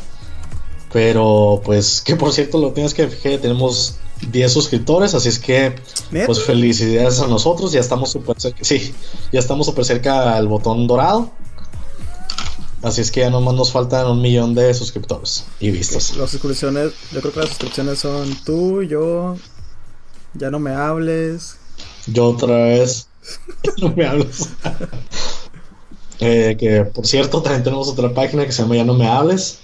Pero 0.92 1.62
pues 1.64 2.02
que 2.02 2.16
por 2.16 2.32
cierto 2.32 2.58
lo 2.58 2.72
tienes 2.72 2.92
que 2.92 3.08
fijar, 3.08 3.40
tenemos 3.40 3.96
10 4.30 4.52
suscriptores, 4.52 5.14
así 5.14 5.28
es 5.28 5.38
que 5.38 5.74
¿Neta? 6.10 6.26
pues 6.26 6.42
felicidades 6.42 7.20
a 7.20 7.26
nosotros, 7.26 7.72
ya 7.72 7.80
estamos 7.80 8.10
súper 8.10 8.40
cerca, 8.40 8.62
sí, 8.62 8.94
ya 9.32 9.40
estamos 9.40 9.66
súper 9.66 9.84
cerca 9.84 10.36
al 10.36 10.48
botón 10.48 10.86
dorado. 10.86 11.30
Así 12.82 13.00
es 13.00 13.12
que 13.12 13.20
ya 13.20 13.30
nomás 13.30 13.54
nos 13.54 13.70
faltan 13.70 14.08
un 14.08 14.20
millón 14.20 14.56
de 14.56 14.74
suscriptores 14.74 15.44
y 15.60 15.70
vistas. 15.70 16.16
Las 16.16 16.30
suscripciones, 16.30 16.92
yo 17.12 17.20
creo 17.20 17.32
que 17.32 17.40
las 17.40 17.50
suscripciones 17.50 18.00
son 18.00 18.36
tú, 18.44 18.82
yo, 18.82 19.36
ya 20.34 20.50
no 20.50 20.58
me 20.58 20.72
hables. 20.72 21.58
Yo 22.06 22.30
otra 22.30 22.56
vez. 22.56 23.06
no 23.80 23.90
me 23.90 24.04
hables. 24.04 24.48
Eh, 26.18 26.56
que 26.58 26.84
por 26.84 27.06
cierto, 27.06 27.42
también 27.42 27.64
tenemos 27.64 27.88
otra 27.88 28.14
página 28.14 28.44
que 28.46 28.52
se 28.52 28.62
llama 28.62 28.76
Ya 28.76 28.84
no 28.84 28.94
me 28.94 29.08
hables. 29.08 29.58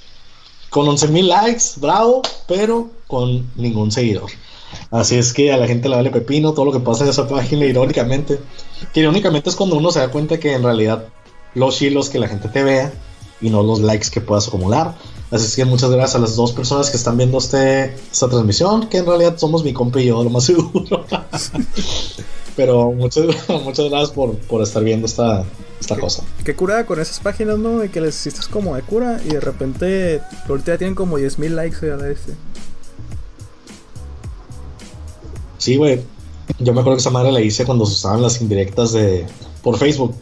Con 0.71 0.87
11.000 0.87 1.23
likes, 1.27 1.65
bravo, 1.77 2.23
pero 2.47 2.91
con 3.07 3.51
ningún 3.57 3.91
seguidor. 3.91 4.31
Así 4.91 5.17
es 5.17 5.33
que 5.33 5.53
a 5.53 5.59
la 5.59 5.67
gente 5.67 5.89
le 5.89 5.97
vale 5.97 6.11
pepino 6.11 6.55
todo 6.55 6.65
lo 6.65 6.73
que 6.73 6.81
pasa 6.81 7.05
en 7.05 7.11
esa 7.11 7.29
página, 7.29 7.67
irónicamente. 7.67 8.39
Que 8.95 9.01
irónicamente 9.01 9.51
es 9.51 9.57
cuando 9.57 9.77
uno 9.77 9.91
se 9.91 10.01
da 10.01 10.11
cuenta 10.11 10.39
que 10.39 10.55
en 10.55 10.63
realidad 10.63 11.09
los 11.55 11.77
chilos 11.77 12.09
que 12.09 12.19
la 12.19 12.29
gente 12.29 12.49
te 12.49 12.63
vea 12.63 12.93
y 13.41 13.51
no 13.51 13.63
los 13.63 13.81
likes 13.81 14.09
que 14.11 14.21
puedas 14.21 14.49
acumular. 14.49 14.95
Así 15.31 15.45
es 15.45 15.57
que 15.57 15.65
muchas 15.67 15.91
gracias 15.91 16.17
a 16.17 16.19
las 16.21 16.37
dos 16.37 16.53
personas 16.53 16.91
que 16.91 16.97
están 16.97 17.19
viendo 17.19 17.37
este, 17.39 17.95
esta 18.11 18.29
transmisión, 18.29 18.89
que 18.89 18.99
en 18.99 19.07
realidad 19.07 19.37
somos 19.37 19.63
mi 19.63 19.75
compa 19.75 20.01
y 20.01 20.07
yo, 20.07 20.25
lo 20.25 20.31
más 20.31 20.45
seguro. 20.45 21.05
Pero 22.57 22.91
muchas, 22.91 23.27
muchas 23.65 23.91
gracias 23.91 24.11
por, 24.11 24.37
por 24.39 24.63
estar 24.63 24.83
viendo 24.83 25.07
esta, 25.07 25.45
esta 25.79 25.97
cosa. 25.97 26.25
Qué 26.45 26.57
curada 26.57 26.87
con 26.87 26.99
esas 26.99 27.21
páginas, 27.21 27.59
¿no? 27.59 27.85
Y 27.85 27.91
que 27.91 28.01
les 28.01 28.19
hiciste 28.19 28.41
como 28.51 28.75
de 28.75 28.83
cura 28.83 29.21
y 29.25 29.29
de 29.29 29.41
repente 29.41 30.23
ahorita 30.49 30.73
ya 30.73 30.79
tienen 30.79 30.95
como 30.95 31.19
10.000 31.19 31.51
likes 31.51 31.79
güey, 31.81 31.93
a 31.93 31.97
la 31.97 32.09
este. 32.09 32.33
Sí, 35.59 35.77
güey. 35.77 36.01
Yo 36.59 36.73
me 36.73 36.81
acuerdo 36.81 36.97
que 36.97 37.01
esa 37.03 37.11
madre 37.11 37.31
la 37.33 37.41
hice 37.41 37.65
cuando 37.67 37.85
se 37.87 37.93
usaban 37.93 38.23
las 38.23 38.41
indirectas 38.41 38.93
de 38.93 39.27
por 39.63 39.77
Facebook. 39.77 40.15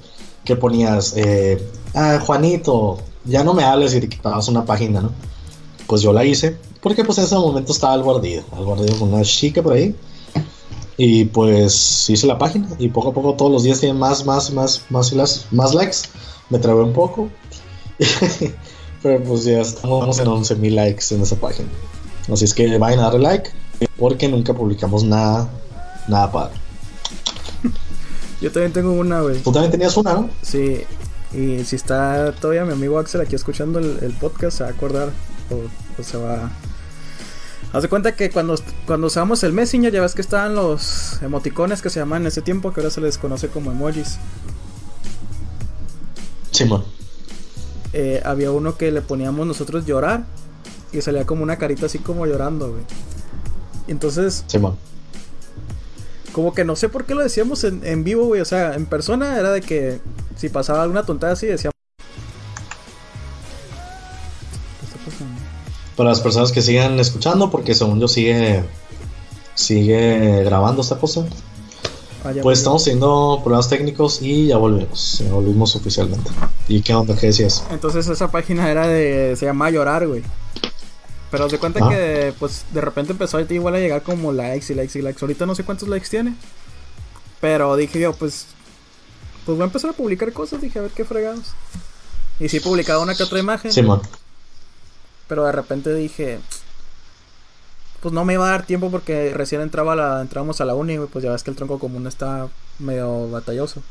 Que 0.44 0.57
ponías, 0.57 1.14
eh, 1.16 1.61
ah, 1.94 2.20
Juanito, 2.25 2.99
ya 3.25 3.42
no 3.44 3.53
me 3.55 3.64
hables 3.64 3.94
y 3.94 4.01
te 4.01 4.09
quitabas 4.09 4.46
una 4.49 4.64
página, 4.64 5.01
¿no? 5.03 5.11
Pues 5.88 6.03
yo 6.03 6.12
la 6.12 6.25
hice, 6.25 6.57
porque 6.81 7.05
pues 7.05 7.18
en 7.18 7.25
ese 7.25 7.35
momento 7.37 7.72
estaba 7.72 7.94
algo 7.94 8.16
ardido, 8.16 8.44
algo 8.53 8.75
ardido 8.75 8.96
con 8.99 9.12
una 9.12 9.22
chica 9.22 9.62
por 9.62 9.72
ahí. 9.75 9.94
Y 10.96 11.27
pues 11.27 12.09
hice 12.09 12.27
la 12.27 12.38
página 12.38 12.68
y 12.79 12.88
poco 12.88 13.09
a 13.11 13.12
poco 13.12 13.35
todos 13.35 13.53
los 13.53 13.62
días 13.64 13.81
tienen 13.81 13.99
más, 13.99 14.25
más, 14.25 14.51
más, 14.53 14.83
más, 14.88 15.12
las- 15.12 15.46
más 15.51 15.75
likes. 15.75 15.99
Me 16.49 16.59
trabé 16.59 16.83
un 16.83 16.92
poco. 16.92 17.29
Pero 19.03 19.22
pues 19.25 19.44
ya 19.44 19.61
estamos 19.61 20.18
en 20.18 20.27
11.000 20.27 20.70
likes 20.75 21.14
en 21.14 21.22
esa 21.22 21.37
página. 21.37 21.68
Así 22.33 22.44
es 22.44 22.55
que 22.55 22.79
vayan 22.79 23.01
a 23.01 23.05
darle 23.05 23.20
like 23.20 23.51
porque 23.98 24.28
nunca 24.28 24.54
publicamos 24.54 25.04
nada, 25.04 25.48
nada 26.08 26.30
padre. 26.30 26.54
Yo 28.40 28.52
también 28.52 28.72
tengo 28.72 28.92
una, 28.92 29.20
güey. 29.20 29.42
Tú 29.42 29.52
también 29.52 29.70
tenías 29.70 29.96
una, 29.96 30.14
¿no? 30.14 30.30
Sí, 30.42 30.82
y 31.32 31.64
si 31.64 31.76
está 31.76 32.32
todavía 32.32 32.64
mi 32.64 32.72
amigo 32.72 32.98
Axel 32.98 33.20
aquí 33.20 33.34
escuchando 33.34 33.78
el, 33.78 33.98
el 34.02 34.12
podcast, 34.12 34.58
se 34.58 34.64
va 34.64 34.70
a 34.70 34.72
acordar 34.72 35.10
o, 35.50 36.00
o 36.00 36.04
se 36.04 36.16
va. 36.16 36.50
Haz 37.72 37.82
de 37.82 37.88
cuenta 37.88 38.14
que 38.14 38.30
cuando, 38.30 38.54
cuando 38.86 39.08
usamos 39.08 39.42
el 39.42 39.52
Messenger, 39.52 39.92
ya 39.92 40.00
ves 40.00 40.14
que 40.14 40.22
estaban 40.22 40.54
los 40.54 41.20
emoticones 41.22 41.82
que 41.82 41.90
se 41.90 42.00
llaman 42.00 42.22
en 42.22 42.28
ese 42.28 42.42
tiempo, 42.42 42.72
que 42.72 42.80
ahora 42.80 42.90
se 42.90 43.00
les 43.00 43.18
conoce 43.18 43.48
como 43.48 43.72
emojis. 43.72 44.18
Simón. 46.52 46.84
Eh, 47.92 48.22
había 48.24 48.50
uno 48.50 48.76
que 48.76 48.90
le 48.92 49.02
poníamos 49.02 49.46
nosotros 49.46 49.84
llorar 49.84 50.24
y 50.92 51.00
salía 51.02 51.26
como 51.26 51.42
una 51.42 51.56
carita 51.56 51.86
así 51.86 51.98
como 51.98 52.24
llorando, 52.26 52.70
güey. 52.70 52.82
Entonces, 53.88 54.44
Simón. 54.46 54.77
como 56.33 56.53
que 56.55 56.64
no 56.64 56.77
sé 56.77 56.88
por 56.88 57.05
qué 57.05 57.14
lo 57.14 57.22
decíamos 57.22 57.64
en, 57.64 57.85
en 57.87 58.05
vivo, 58.05 58.27
güey. 58.27 58.40
O 58.40 58.44
sea, 58.44 58.75
en 58.75 58.87
persona 58.87 59.38
era 59.38 59.53
de 59.53 59.61
que 59.61 60.01
si 60.37 60.49
pasaba 60.49 60.83
alguna 60.83 61.05
tontada 61.05 61.33
así, 61.35 61.46
decíamos. 61.46 61.72
Para 65.96 66.11
las 66.11 66.20
personas 66.20 66.53
que 66.53 66.61
sigan 66.61 66.99
escuchando, 67.01 67.51
porque 67.51 67.75
según 67.75 68.01
yo 68.01 68.09
sigue, 68.09 68.62
sigue 69.55 70.44
grabando 70.44 70.83
esta 70.83 70.99
cosa. 70.99 71.25
Ah, 72.22 72.33
Pues 72.42 72.59
estamos 72.59 72.85
teniendo 72.85 73.40
problemas 73.42 73.69
técnicos 73.71 74.21
y 74.21 74.48
ya 74.48 74.58
volvimos. 74.58 75.23
Ya 75.25 75.33
volvimos 75.33 75.75
oficialmente. 75.77 76.31
¿Y 76.69 76.83
qué 76.83 76.92
onda? 76.94 77.17
¿Qué 77.17 77.29
decías? 77.29 77.65
Entonces 77.71 78.06
esa 78.08 78.31
página 78.31 78.71
era 78.71 78.87
de. 78.88 79.37
se 79.37 79.46
llamaba 79.46 79.71
Llorar, 79.71 80.06
güey. 80.06 80.23
Pero 81.37 81.48
de 81.48 81.58
cuenta 81.58 81.80
Ah. 81.84 81.88
que 81.90 82.34
pues 82.38 82.64
de 82.72 82.80
repente 82.80 83.12
empezó 83.12 83.37
a 83.37 83.42
igual 83.42 83.74
a 83.74 83.78
llegar 83.78 84.02
como 84.02 84.32
likes 84.32 84.72
y 84.72 84.74
likes 84.74 84.98
y 84.98 85.02
likes. 85.02 85.18
Ahorita 85.20 85.44
no 85.44 85.54
sé 85.54 85.64
cuántos 85.64 85.87
likes 85.87 86.08
tiene. 86.08 86.34
Pero 87.40 87.76
dije 87.76 88.00
yo, 88.00 88.14
pues. 88.14 88.46
Pues 89.44 89.56
voy 89.56 89.62
a 89.62 89.66
empezar 89.66 89.90
a 89.90 89.92
publicar 89.92 90.32
cosas, 90.32 90.60
dije 90.62 90.78
a 90.78 90.82
ver 90.82 90.90
qué 90.92 91.04
fregados. 91.04 91.52
Y 92.40 92.48
sí 92.48 92.58
publicaba 92.60 93.02
una 93.02 93.14
que 93.14 93.22
otra 93.22 93.38
imagen. 93.38 93.70
Simón. 93.70 94.00
Pero 95.28 95.44
de 95.44 95.52
repente 95.52 95.92
dije. 95.94 96.40
Pues 98.00 98.14
no 98.14 98.24
me 98.24 98.32
iba 98.34 98.46
a 98.46 98.50
dar 98.50 98.64
tiempo 98.64 98.90
porque 98.90 99.32
recién 99.34 99.60
entraba 99.60 99.94
la, 99.94 100.22
entrábamos 100.22 100.60
a 100.62 100.64
la 100.64 100.74
uni. 100.74 100.98
Pues 100.98 101.22
ya 101.22 101.32
ves 101.32 101.42
que 101.42 101.50
el 101.50 101.56
tronco 101.56 101.78
común 101.78 102.06
está 102.06 102.48
medio 102.78 103.28
batalloso. 103.30 103.82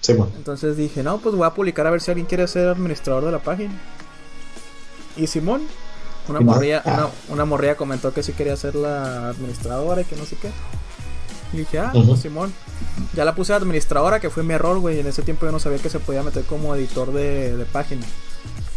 Simón. 0.00 0.30
Entonces 0.36 0.76
dije, 0.76 1.02
no, 1.02 1.18
pues 1.18 1.34
voy 1.34 1.46
a 1.46 1.54
publicar 1.54 1.86
a 1.86 1.90
ver 1.90 2.00
si 2.02 2.10
alguien 2.10 2.26
quiere 2.26 2.46
ser 2.46 2.68
administrador 2.68 3.24
de 3.24 3.32
la 3.32 3.38
página. 3.38 3.72
Y 5.16 5.26
Simón, 5.28 5.62
una 6.28 6.38
Ah. 6.84 6.92
una, 6.94 7.08
una 7.34 7.44
morrilla 7.44 7.76
comentó 7.76 8.12
que 8.12 8.22
sí 8.22 8.32
quería 8.32 8.56
ser 8.56 8.74
la 8.74 9.28
administradora 9.30 10.02
y 10.02 10.04
que 10.04 10.16
no 10.16 10.24
sé 10.24 10.36
qué. 10.36 10.50
Y 11.52 11.58
dije, 11.58 11.78
ah, 11.80 11.90
Ujú. 11.94 12.08
pues 12.08 12.20
Simón. 12.20 12.52
Ya 13.14 13.24
la 13.24 13.34
puse 13.34 13.52
administradora, 13.52 14.20
que 14.20 14.30
fue 14.30 14.42
mi 14.42 14.54
error, 14.54 14.78
güey. 14.78 15.00
En 15.00 15.06
ese 15.06 15.22
tiempo 15.22 15.44
yo 15.46 15.52
no 15.52 15.58
sabía 15.60 15.78
que 15.78 15.90
se 15.90 15.98
podía 15.98 16.22
meter 16.22 16.44
como 16.44 16.74
editor 16.74 17.12
de, 17.12 17.56
de 17.56 17.64
página. 17.66 18.06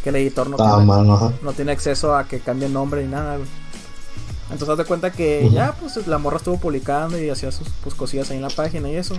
Que 0.03 0.09
el 0.09 0.17
editor 0.17 0.49
no, 0.49 0.57
Ah, 0.59 0.71
tiene, 0.75 0.85
mano, 0.85 1.33
no 1.41 1.53
tiene 1.53 1.71
acceso 1.71 2.15
a 2.15 2.25
que 2.27 2.39
cambie 2.39 2.67
nombre 2.69 3.03
ni 3.03 3.09
nada, 3.11 3.37
güey. 3.37 3.47
Entonces 4.51 4.69
haz 4.69 4.77
de 4.77 4.85
cuenta 4.85 5.11
que 5.11 5.49
ya, 5.51 5.73
pues 5.73 6.05
la 6.05 6.17
morra 6.19 6.37
estuvo 6.37 6.59
publicando 6.59 7.17
y 7.19 7.29
hacía 7.29 7.51
sus 7.51 7.67
pues, 7.83 7.95
cosillas 7.95 8.29
ahí 8.29 8.35
en 8.37 8.43
la 8.43 8.49
página 8.49 8.89
y 8.89 8.95
eso. 8.95 9.15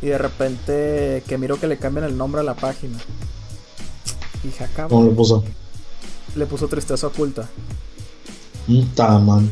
Y 0.00 0.06
de 0.06 0.16
repente 0.16 1.22
que 1.28 1.36
miro 1.36 1.60
que 1.60 1.66
le 1.66 1.76
cambian 1.76 2.06
el 2.06 2.16
nombre 2.16 2.40
a 2.40 2.44
la 2.44 2.54
página. 2.54 2.96
Y 4.42 4.46
dije, 4.46 4.64
acá, 4.64 4.86
¿Cómo 4.88 5.04
lo 5.04 5.12
puso? 5.14 5.44
Le 6.34 6.46
puso 6.46 6.68
tristeza 6.68 7.06
oculta. 7.06 7.48
Puta, 8.66 9.18
man. 9.18 9.50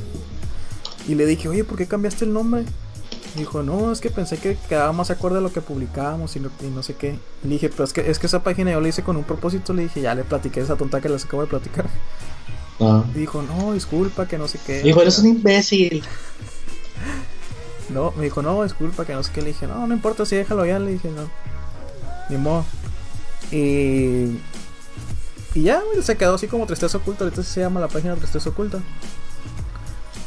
Y 1.07 1.15
le 1.15 1.27
dije, 1.27 1.49
oye, 1.49 1.65
¿por 1.65 1.77
qué 1.77 1.87
cambiaste 1.87 2.25
el 2.25 2.33
nombre? 2.33 2.65
Y 3.35 3.41
dijo, 3.41 3.63
no, 3.63 3.93
es 3.93 4.01
que 4.01 4.11
pensé 4.11 4.39
que 4.39 4.57
quedaba 4.69 4.93
más 4.93 5.11
acorde 5.11 5.39
a 5.39 5.41
lo 5.41 5.53
que 5.53 5.61
publicábamos 5.61 6.37
y 6.37 6.41
no, 6.41 6.51
y 6.63 6.67
no 6.67 6.83
sé 6.83 6.95
qué. 6.95 7.19
Y 7.45 7.49
le 7.49 7.55
dije, 7.55 7.69
pero 7.69 7.85
es 7.85 7.93
que, 7.93 8.11
es 8.11 8.19
que 8.19 8.27
esa 8.27 8.43
página 8.43 8.73
yo 8.73 8.81
la 8.81 8.89
hice 8.89 9.03
con 9.03 9.17
un 9.17 9.25
propósito. 9.25 9.73
Le 9.73 9.85
dije, 9.85 10.01
ya 10.01 10.15
le 10.15 10.25
platiqué 10.25 10.61
esa 10.61 10.77
tonta 10.77 11.01
que 11.01 11.09
les 11.09 11.25
acabo 11.25 11.43
de 11.43 11.49
platicar. 11.49 11.89
Ah. 12.81 13.05
Y 13.15 13.21
dijo, 13.21 13.43
no, 13.43 13.73
disculpa, 13.73 14.27
que 14.27 14.39
no 14.39 14.49
sé 14.49 14.59
qué. 14.65 14.87
Hijo, 14.87 15.03
eres 15.03 15.19
un 15.19 15.29
imbécil. 15.29 16.03
No, 17.89 18.13
me 18.19 18.25
dijo, 18.25 18.43
no, 18.43 18.65
disculpa, 18.65 19.07
que 19.07 19.15
no 19.15 19.23
sé 19.23 19.33
qué. 19.33 19.41
Le 19.41 19.47
dije, 19.49 19.67
no, 19.67 19.87
no 19.87 19.95
importa, 19.95 20.27
sí, 20.27 20.37
déjalo 20.37 20.67
ya. 20.67 20.79
Le 20.79 20.93
dije, 20.93 21.11
no. 21.11 21.23
Ni 22.29 22.37
modo. 22.37 22.67
Y. 23.51 24.39
Y 25.55 25.63
ya, 25.63 25.81
güey, 25.83 26.03
se 26.03 26.17
quedó 26.17 26.35
así 26.35 26.47
como 26.47 26.67
Tristeza 26.67 26.99
Oculta. 26.99 27.25
Ahorita 27.25 27.43
se 27.43 27.61
llama 27.61 27.81
la 27.81 27.89
página 27.89 28.15
Tristeza 28.17 28.51
Oculta. 28.51 28.81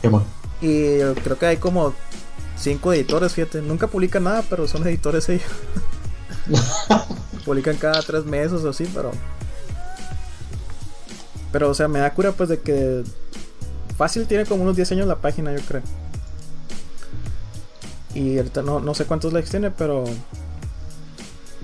¿Qué 0.01 0.09
man? 0.09 0.23
Y 0.61 0.99
creo 1.23 1.37
que 1.37 1.45
hay 1.45 1.57
como 1.57 1.93
cinco 2.57 2.93
editores, 2.93 3.33
fíjate. 3.33 3.61
Nunca 3.61 3.87
publican 3.87 4.23
nada, 4.23 4.43
pero 4.49 4.67
son 4.67 4.85
editores 4.87 5.29
ellos. 5.29 5.49
publican 7.45 7.77
cada 7.77 8.01
tres 8.01 8.25
meses 8.25 8.63
o 8.63 8.69
así, 8.69 8.89
pero. 8.93 9.11
Pero, 11.51 11.69
o 11.69 11.73
sea, 11.73 11.87
me 11.87 11.99
da 11.99 12.13
cura 12.13 12.31
pues 12.31 12.49
de 12.49 12.59
que. 12.59 13.03
Fácil 13.97 14.25
tiene 14.25 14.45
como 14.45 14.63
unos 14.63 14.75
10 14.75 14.93
años 14.93 15.07
la 15.07 15.17
página, 15.17 15.53
yo 15.53 15.61
creo. 15.67 15.81
Y 18.15 18.37
ahorita 18.37 18.61
no, 18.61 18.79
no 18.79 18.93
sé 18.93 19.05
cuántos 19.05 19.33
likes 19.33 19.49
tiene, 19.49 19.71
pero. 19.71 20.05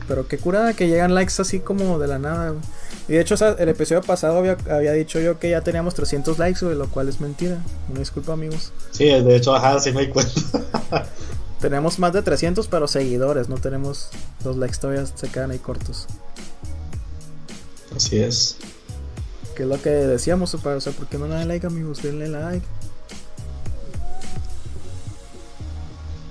Pero 0.07 0.27
qué 0.27 0.37
curada 0.37 0.73
que 0.73 0.87
llegan 0.87 1.15
likes 1.15 1.41
así 1.41 1.59
como 1.59 1.99
de 1.99 2.07
la 2.07 2.19
nada, 2.19 2.51
güey. 2.51 2.61
Y 3.07 3.13
de 3.13 3.21
hecho, 3.21 3.35
o 3.35 3.37
sea, 3.37 3.55
el 3.57 3.69
episodio 3.69 4.01
pasado 4.01 4.37
había, 4.39 4.57
había 4.69 4.91
dicho 4.91 5.19
yo 5.19 5.39
que 5.39 5.49
ya 5.49 5.61
teníamos 5.61 5.93
300 5.95 6.37
likes, 6.39 6.65
lo 6.65 6.87
cual 6.89 7.07
es 7.07 7.21
mentira. 7.21 7.57
Una 7.89 7.99
disculpa, 7.99 8.33
amigos. 8.33 8.73
Sí, 8.91 9.05
de 9.05 9.35
hecho, 9.35 9.55
ajá, 9.55 9.79
sí 9.79 9.91
me 9.93 10.01
di 10.01 10.07
cuenta. 10.09 10.33
Tenemos 11.61 11.99
más 11.99 12.11
de 12.13 12.21
300, 12.21 12.67
pero 12.67 12.87
seguidores, 12.87 13.49
no 13.49 13.55
tenemos. 13.57 14.09
Los 14.43 14.57
likes 14.57 14.77
todavía 14.77 15.05
se 15.05 15.27
quedan 15.29 15.51
ahí 15.51 15.57
cortos. 15.57 16.05
Así 17.95 18.19
es. 18.19 18.57
Que 19.55 19.63
es 19.63 19.69
lo 19.69 19.81
que 19.81 19.89
decíamos, 19.89 20.53
o 20.53 20.59
sea, 20.81 20.91
¿por 20.93 21.07
qué 21.07 21.17
no 21.17 21.27
le 21.27 21.33
dan 21.33 21.47
like, 21.47 21.65
amigos? 21.65 22.03
Denle 22.03 22.27
like. 22.27 22.63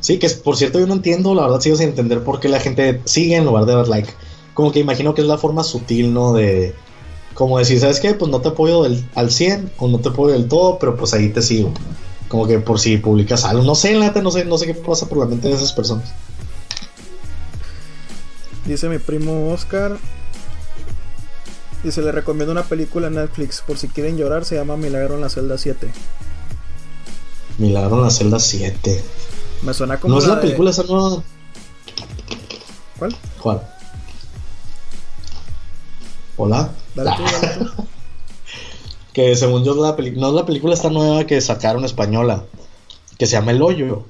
Sí, 0.01 0.19
que 0.19 0.27
es- 0.27 0.35
por 0.35 0.57
cierto, 0.57 0.79
yo 0.79 0.87
no 0.87 0.95
entiendo, 0.95 1.35
la 1.35 1.43
verdad, 1.43 1.61
sigo 1.61 1.77
sin 1.77 1.89
entender 1.89 2.23
por 2.23 2.39
qué 2.39 2.49
la 2.49 2.61
gente 2.61 3.01
sigue 3.07 3.35
en 3.37 3.45
lugar 3.45 3.65
de 3.67 3.75
dar 3.75 3.89
like. 3.89 4.13
Como 4.57 4.73
que 4.73 4.81
imagino 4.81 5.15
que 5.15 5.21
es 5.21 5.27
la 5.29 5.39
forma 5.39 5.63
sutil, 5.63 6.13
¿no? 6.13 6.33
De. 6.33 6.75
Como 7.35 7.59
decir, 7.59 7.79
¿sabes 7.79 8.01
qué? 8.01 8.15
Pues 8.15 8.31
no 8.31 8.41
te 8.41 8.49
apoyo 8.49 8.83
del, 8.83 9.07
al 9.15 9.31
100 9.31 9.71
o 9.77 9.87
no 9.87 9.99
te 10.01 10.09
apoyo 10.09 10.33
del 10.33 10.49
todo, 10.49 10.79
pero 10.79 10.97
pues 10.97 11.13
ahí 11.13 11.29
te 11.29 11.43
sigo. 11.43 11.73
Como 12.29 12.47
que 12.47 12.59
por 12.59 12.81
si 12.81 12.97
publicas 12.97 13.45
algo. 13.45 13.63
No 13.63 13.75
sé, 13.75 13.95
neta, 13.99 14.23
no 14.23 14.31
sé, 14.31 14.45
no 14.47 14.57
sé 14.59 14.65
qué 14.67 14.73
pasa 14.75 15.07
por 15.09 15.19
la 15.19 15.27
mente 15.27 15.47
de 15.49 15.55
esas 15.55 15.73
personas. 15.75 16.11
Dice 18.65 18.89
mi 18.89 18.99
primo 18.99 19.51
Oscar. 19.53 19.97
Dice, 21.85 22.03
le 22.03 22.11
recomiendo 22.11 22.51
una 22.53 22.65
película 22.65 23.07
en 23.09 23.15
Netflix. 23.15 23.63
Por 23.65 23.77
si 23.79 23.89
quieren 23.89 24.17
llorar, 24.17 24.45
se 24.45 24.57
llama 24.57 24.77
Milagro 24.77 25.15
en 25.15 25.21
la 25.21 25.29
celda 25.29 25.57
7. 25.59 25.89
Milagro 27.59 27.97
en 27.99 28.03
la 28.03 28.11
celda 28.11 28.39
7. 28.41 29.05
Me 29.63 29.73
suena 29.75 30.01
como. 30.01 30.15
¿No 30.15 30.21
es 30.21 30.27
la 30.27 30.37
de- 30.37 30.41
película 30.41 30.71
esa 30.71 30.83
nueva? 30.85 31.23
¿Cuál? 32.99 33.17
¿Cuál? 33.41 33.63
Hola. 36.37 36.71
Dale 36.95 37.11
tú, 37.17 37.23
dale 37.23 37.55
tú. 37.65 37.71
Que 39.13 39.35
según 39.35 39.65
yo 39.65 39.75
la 39.75 39.97
peli- 39.97 40.11
no 40.11 40.29
es 40.29 40.35
la 40.35 40.45
película 40.45 40.75
esta 40.75 40.91
nueva 40.91 41.25
que 41.25 41.41
sacaron 41.41 41.87
española. 41.87 42.45
Que 43.19 43.25
se 43.27 43.33
llama 43.33 43.53
El 43.53 43.63
Hoyo. 43.63 44.05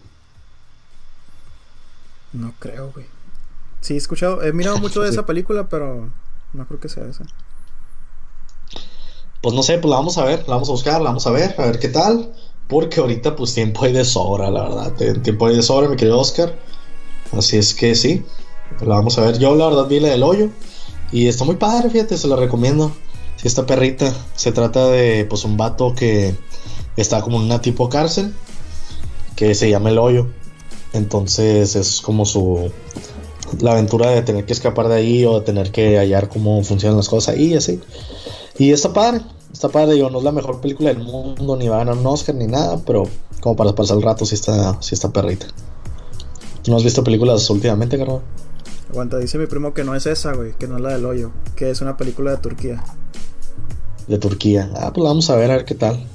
No 2.32 2.52
creo, 2.58 2.90
güey. 2.92 3.06
Sí, 3.80 3.94
he 3.94 3.96
escuchado. 3.98 4.42
He 4.42 4.52
mirado 4.52 4.78
mucho 4.78 5.00
de 5.02 5.08
Sí. 5.10 5.14
esa 5.14 5.24
película, 5.24 5.68
pero 5.68 6.10
no 6.52 6.66
creo 6.66 6.80
que 6.80 6.88
sea 6.88 7.04
esa. 7.06 7.24
Pues 9.40 9.54
no 9.54 9.62
sé, 9.62 9.78
pues 9.78 9.88
la 9.90 9.96
vamos 9.96 10.18
a 10.18 10.24
ver, 10.24 10.40
la 10.48 10.54
vamos 10.54 10.68
a 10.68 10.72
buscar, 10.72 10.94
la 11.00 11.10
vamos 11.10 11.26
a 11.26 11.30
ver, 11.30 11.54
a 11.56 11.66
ver 11.66 11.78
qué 11.78 11.88
tal. 11.88 12.32
Porque 12.68 12.98
ahorita 12.98 13.36
pues 13.36 13.54
tiempo 13.54 13.84
hay 13.84 13.92
de 13.92 14.04
sobra, 14.04 14.50
la 14.50 14.62
verdad. 14.64 14.92
te- 14.94 15.14
Tiempo 15.20 15.46
hay 15.46 15.54
de 15.54 15.62
sobra, 15.62 15.88
mi 15.88 15.94
querido 15.94 16.18
Oscar. 16.18 16.52
Así 17.32 17.58
es 17.58 17.74
que 17.74 17.94
sí, 17.94 18.24
la 18.80 18.96
vamos 18.96 19.18
a 19.18 19.20
ver. 19.20 19.38
Yo 19.38 19.54
la 19.54 19.66
verdad 19.66 19.86
vi 19.86 20.00
la 20.00 20.08
del 20.08 20.24
hoyo. 20.24 20.50
Y 21.12 21.28
está 21.28 21.44
muy 21.44 21.56
padre, 21.56 21.90
fíjate, 21.90 22.16
se 22.18 22.28
la 22.28 22.36
recomiendo. 22.36 22.92
Si 23.36 23.48
esta 23.48 23.66
perrita 23.66 24.12
se 24.34 24.52
trata 24.52 24.88
de 24.88 25.24
pues 25.28 25.44
un 25.44 25.56
vato 25.56 25.94
que 25.94 26.34
está 26.96 27.20
como 27.20 27.38
en 27.38 27.44
una 27.44 27.60
tipo 27.60 27.88
cárcel. 27.88 28.34
Que 29.34 29.54
se 29.54 29.68
llama 29.68 29.90
el 29.90 29.98
hoyo. 29.98 30.28
Entonces 30.92 31.76
es 31.76 32.00
como 32.00 32.24
su... 32.24 32.70
La 33.60 33.72
aventura 33.72 34.10
de 34.10 34.22
tener 34.22 34.44
que 34.44 34.52
escapar 34.52 34.88
de 34.88 34.96
ahí 34.96 35.24
o 35.24 35.38
de 35.38 35.46
tener 35.46 35.70
que 35.70 35.98
hallar 35.98 36.28
cómo 36.28 36.64
funcionan 36.64 36.96
las 36.96 37.08
cosas 37.08 37.34
ahí 37.34 37.52
y 37.52 37.56
así. 37.56 37.80
Y 38.58 38.72
está 38.72 38.92
padre, 38.92 39.20
está 39.52 39.68
padre, 39.68 39.94
digo, 39.94 40.10
no 40.10 40.18
es 40.18 40.24
la 40.24 40.32
mejor 40.32 40.60
película 40.60 40.88
del 40.88 41.02
mundo, 41.02 41.56
ni 41.56 41.68
va 41.68 41.76
a 41.76 41.78
ganar 41.78 41.96
un 41.96 42.06
Oscar 42.06 42.34
ni 42.34 42.46
nada, 42.46 42.80
pero 42.84 43.04
como 43.40 43.54
para 43.54 43.74
pasar 43.74 43.98
el 43.98 44.02
rato 44.02 44.24
sí 44.24 44.34
está, 44.34 44.82
sí 44.82 44.94
está 44.94 45.12
perrita. 45.12 45.46
¿Tú 46.62 46.70
no 46.70 46.78
has 46.78 46.82
visto 46.82 47.04
películas 47.04 47.48
últimamente, 47.50 47.98
carnal? 47.98 48.22
Aguanta, 48.90 49.18
dice 49.18 49.38
mi 49.38 49.46
primo 49.46 49.74
que 49.74 49.84
no 49.84 49.94
es 49.94 50.06
esa, 50.06 50.32
güey. 50.32 50.52
Que 50.54 50.68
no 50.68 50.76
es 50.76 50.82
la 50.82 50.90
del 50.90 51.04
hoyo. 51.06 51.32
Que 51.56 51.70
es 51.70 51.80
una 51.80 51.96
película 51.96 52.30
de 52.30 52.36
Turquía. 52.38 52.82
De 54.06 54.18
Turquía. 54.18 54.70
Ah, 54.76 54.92
pues 54.92 55.04
vamos 55.04 55.28
a 55.30 55.36
ver, 55.36 55.50
a 55.50 55.56
ver 55.56 55.64
qué 55.64 55.74
tal. 55.74 56.06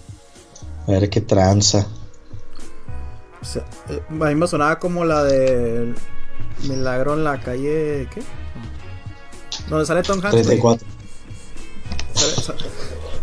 A 0.88 0.92
ver 0.92 1.10
qué 1.10 1.22
tranza. 1.22 1.88
O 3.42 3.46
sea, 3.46 3.66
eh, 3.90 4.02
a 4.10 4.14
mí 4.26 4.36
me 4.36 4.48
sonaba 4.48 4.80
como 4.80 5.04
la 5.04 5.24
de 5.24 5.94
Milagro 6.68 7.14
en 7.16 7.24
la 7.24 7.40
calle. 7.42 8.08
¿Qué? 8.14 8.22
Donde 9.70 9.86
sale 9.86 10.04
Tom 10.04 10.20
Hanks. 10.20 10.32
güey. 10.32 10.44
34. 10.44 10.88
Sale, 12.14 12.34
sa- 12.36 12.56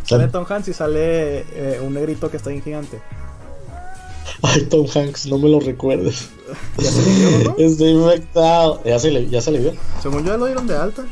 sale 0.05 0.28
Tom 0.28 0.44
Hanks 0.49 0.68
y 0.68 0.72
sale 0.74 1.38
eh, 1.55 1.80
un 1.82 1.94
negrito 1.94 2.30
que 2.30 2.36
está 2.36 2.51
bien 2.51 2.62
gigante. 2.62 3.01
Ay, 4.43 4.62
Tom 4.62 4.87
Hanks, 4.93 5.26
no 5.26 5.39
me 5.39 5.49
lo 5.49 5.61
recuerdes. 5.61 6.29
Ya 6.79 6.91
se 6.91 7.03
le 7.03 7.14
vio, 7.14 7.31
¿no? 7.45 7.55
Estoy 7.59 7.91
infectado. 7.91 8.83
Ya 8.85 8.99
se 8.99 9.11
le, 9.11 9.29
ya 9.29 9.41
se 9.41 9.51
le 9.51 9.59
vio. 9.61 9.72
Según 10.03 10.24
yo, 10.24 10.33
ya 10.33 10.37
lo 10.37 10.47
dieron 10.47 10.66
de 10.66 10.76
alta. 10.76 11.05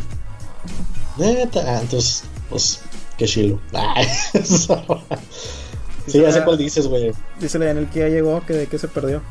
Neta, 1.18 1.62
ah, 1.66 1.80
entonces, 1.82 2.24
pues, 2.50 2.80
qué 3.16 3.26
chilo. 3.26 3.58
Ay, 3.72 4.06
sí, 6.06 6.20
ya 6.20 6.32
sé 6.32 6.44
cuál 6.44 6.58
dices, 6.58 6.86
güey. 6.86 7.12
Dice 7.40 7.56
en 7.58 7.78
el 7.78 7.88
que 7.88 8.00
ya 8.00 8.08
llegó, 8.08 8.44
que 8.46 8.52
de 8.52 8.66
qué 8.66 8.78
se 8.78 8.88
perdió. 8.88 9.22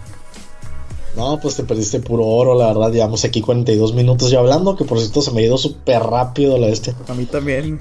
No, 1.15 1.39
pues 1.39 1.55
te 1.55 1.63
perdiste 1.63 1.99
puro 1.99 2.25
oro, 2.25 2.55
la 2.55 2.67
verdad. 2.67 2.91
Llevamos 2.91 3.23
aquí 3.23 3.41
42 3.41 3.93
minutos 3.93 4.29
ya 4.31 4.39
hablando, 4.39 4.75
que 4.75 4.83
por 4.83 4.99
cierto 4.99 5.21
se 5.21 5.31
me 5.31 5.41
ha 5.41 5.45
ido 5.45 5.57
súper 5.57 6.03
rápido 6.03 6.57
la 6.57 6.67
este. 6.67 6.93
A 7.07 7.13
mí 7.13 7.25
también. 7.25 7.79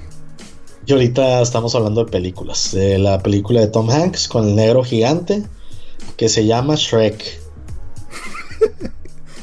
Y 0.85 0.93
ahorita 0.93 1.41
estamos 1.41 1.75
hablando 1.75 2.05
de 2.05 2.11
películas. 2.11 2.71
De 2.71 2.97
la 2.97 3.21
película 3.21 3.59
de 3.59 3.67
Tom 3.67 3.89
Hanks 3.89 4.27
con 4.27 4.47
el 4.47 4.55
negro 4.55 4.83
gigante, 4.83 5.43
que 6.17 6.29
se 6.29 6.45
llama 6.45 6.75
Shrek. 6.75 7.39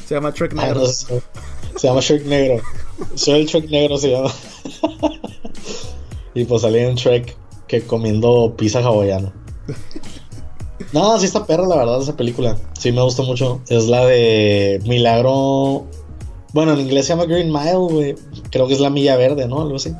Se 0.07 0.15
llama 0.15 0.33
Trek 0.33 0.53
Ah, 0.57 0.63
Negro. 0.65 0.81
no 0.81 0.87
sé. 0.87 1.21
se 1.77 1.87
llama 1.87 2.01
Shrek 2.01 2.25
negro. 2.25 2.61
Soy 3.15 3.39
el 3.41 3.47
Shrek 3.47 3.69
negro, 3.69 3.97
se 3.97 4.11
llama. 4.11 4.29
y 6.35 6.43
pues 6.45 6.61
salía 6.61 6.87
en 6.89 6.95
Shrek 6.95 7.35
que 7.67 7.83
comiendo 7.83 8.53
pizza 8.57 8.79
hawaiana. 8.79 9.33
No, 10.91 11.17
sí 11.19 11.25
está 11.25 11.45
perra, 11.45 11.65
la 11.65 11.77
verdad, 11.77 12.01
esa 12.01 12.15
película. 12.17 12.57
Sí 12.77 12.91
me 12.91 13.01
gusta 13.01 13.23
mucho. 13.23 13.61
Es 13.69 13.85
la 13.87 14.05
de 14.05 14.81
Milagro. 14.85 15.85
Bueno, 16.51 16.73
en 16.73 16.81
inglés 16.81 17.05
se 17.07 17.13
llama 17.13 17.25
Green 17.25 17.51
Mile, 17.51 17.75
güey. 17.75 18.15
Creo 18.51 18.67
que 18.67 18.73
es 18.73 18.79
la 18.81 18.89
milla 18.89 19.15
verde, 19.15 19.47
¿no? 19.47 19.61
Algo 19.61 19.77
así. 19.77 19.95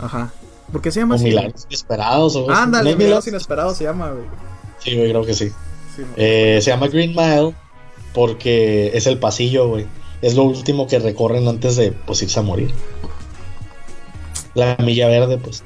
Ajá. 0.00 0.32
¿Por 0.72 0.80
qué 0.80 0.90
se 0.90 1.00
llama 1.00 1.14
O 1.14 1.16
así? 1.16 1.24
Milagros 1.26 1.66
Inesperados. 1.68 2.34
O 2.34 2.38
algo 2.40 2.50
así. 2.52 2.60
Ándale, 2.62 2.84
¿No 2.84 2.90
es 2.90 2.96
Milagros 2.96 3.26
Milagros? 3.26 3.26
Inesperados 3.28 3.76
se 3.76 3.84
llama, 3.84 4.10
güey. 4.10 4.24
Sí, 4.82 4.96
güey, 4.96 5.10
creo 5.10 5.24
que 5.24 5.34
sí. 5.34 5.50
Eh, 6.16 6.58
se 6.62 6.70
llama 6.70 6.88
Green 6.88 7.10
Mile 7.14 7.54
porque 8.14 8.90
es 8.94 9.06
el 9.06 9.18
pasillo, 9.18 9.68
güey. 9.68 9.86
Es 10.22 10.34
lo 10.34 10.44
último 10.44 10.86
que 10.86 10.98
recorren 10.98 11.46
antes 11.48 11.76
de 11.76 11.92
pues, 11.92 12.22
irse 12.22 12.38
a 12.38 12.42
morir. 12.42 12.72
La 14.54 14.76
milla 14.82 15.08
verde, 15.08 15.38
pues. 15.38 15.62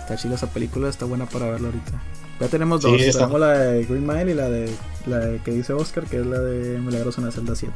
Está 0.00 0.16
chida 0.16 0.34
esa 0.34 0.48
película, 0.50 0.88
está 0.88 1.04
buena 1.04 1.26
para 1.26 1.50
verla 1.50 1.68
ahorita. 1.68 2.02
Ya 2.40 2.48
tenemos 2.48 2.82
Sí, 2.82 2.90
dos. 2.90 3.00
está- 3.00 3.18
Tenemos 3.20 3.40
la 3.40 3.50
de 3.58 3.84
Green 3.84 4.06
Mile 4.06 4.32
y 4.32 4.34
la 4.34 4.48
de 4.50 4.70
la 5.06 5.18
de 5.18 5.38
que 5.42 5.50
dice 5.52 5.72
Oscar, 5.72 6.04
que 6.04 6.18
es 6.20 6.26
la 6.26 6.40
de 6.40 6.78
Milagros 6.78 7.18
en 7.18 7.26
la 7.26 7.30
celda 7.30 7.54
7. 7.54 7.72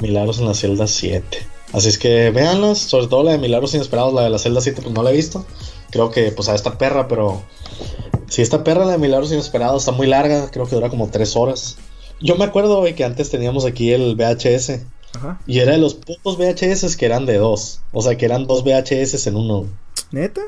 Milagros 0.00 0.38
en 0.38 0.46
la 0.46 0.54
celda 0.54 0.86
7. 0.86 1.38
Así 1.72 1.88
es 1.88 1.98
que 1.98 2.30
véanlas, 2.30 2.78
sobre 2.78 3.08
todo 3.08 3.24
la 3.24 3.32
de 3.32 3.38
Milagros 3.38 3.74
Inesperados, 3.74 4.14
la 4.14 4.22
de 4.22 4.30
la 4.30 4.38
celda 4.38 4.60
7, 4.60 4.80
pues 4.82 4.94
no 4.94 5.02
la 5.02 5.10
he 5.10 5.14
visto. 5.16 5.44
Creo 5.94 6.10
que 6.10 6.32
pues 6.32 6.48
a 6.48 6.56
esta 6.56 6.76
perra, 6.76 7.06
pero 7.06 7.40
si 8.26 8.42
esta 8.42 8.64
perra, 8.64 8.84
la 8.84 8.92
de 8.92 8.98
Milagros 8.98 9.30
Inesperados, 9.30 9.82
está 9.82 9.92
muy 9.92 10.08
larga, 10.08 10.50
creo 10.50 10.66
que 10.66 10.74
dura 10.74 10.90
como 10.90 11.08
3 11.08 11.36
horas. 11.36 11.76
Yo 12.20 12.34
me 12.34 12.44
acuerdo, 12.44 12.80
güey, 12.80 12.96
que 12.96 13.04
antes 13.04 13.30
teníamos 13.30 13.64
aquí 13.64 13.92
el 13.92 14.16
VHS. 14.16 14.80
Ajá. 15.14 15.40
Y 15.46 15.60
era 15.60 15.70
de 15.70 15.78
los 15.78 15.94
pocos 15.94 16.36
VHS 16.36 16.96
que 16.96 17.06
eran 17.06 17.26
de 17.26 17.38
dos. 17.38 17.80
O 17.92 18.02
sea, 18.02 18.16
que 18.16 18.24
eran 18.24 18.48
dos 18.48 18.64
VHS 18.64 19.28
en 19.28 19.36
uno. 19.36 19.66
¿Neta? 20.10 20.40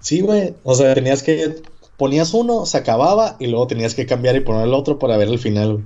Sí, 0.00 0.22
güey. 0.22 0.54
O 0.62 0.74
sea, 0.74 0.94
tenías 0.94 1.22
que. 1.22 1.62
Ponías 1.98 2.32
uno, 2.32 2.64
se 2.64 2.78
acababa 2.78 3.36
y 3.38 3.48
luego 3.48 3.66
tenías 3.66 3.94
que 3.94 4.06
cambiar 4.06 4.34
y 4.34 4.40
poner 4.40 4.64
el 4.64 4.72
otro 4.72 4.98
para 4.98 5.18
ver 5.18 5.28
el 5.28 5.38
final, 5.38 5.72
güey. 5.74 5.84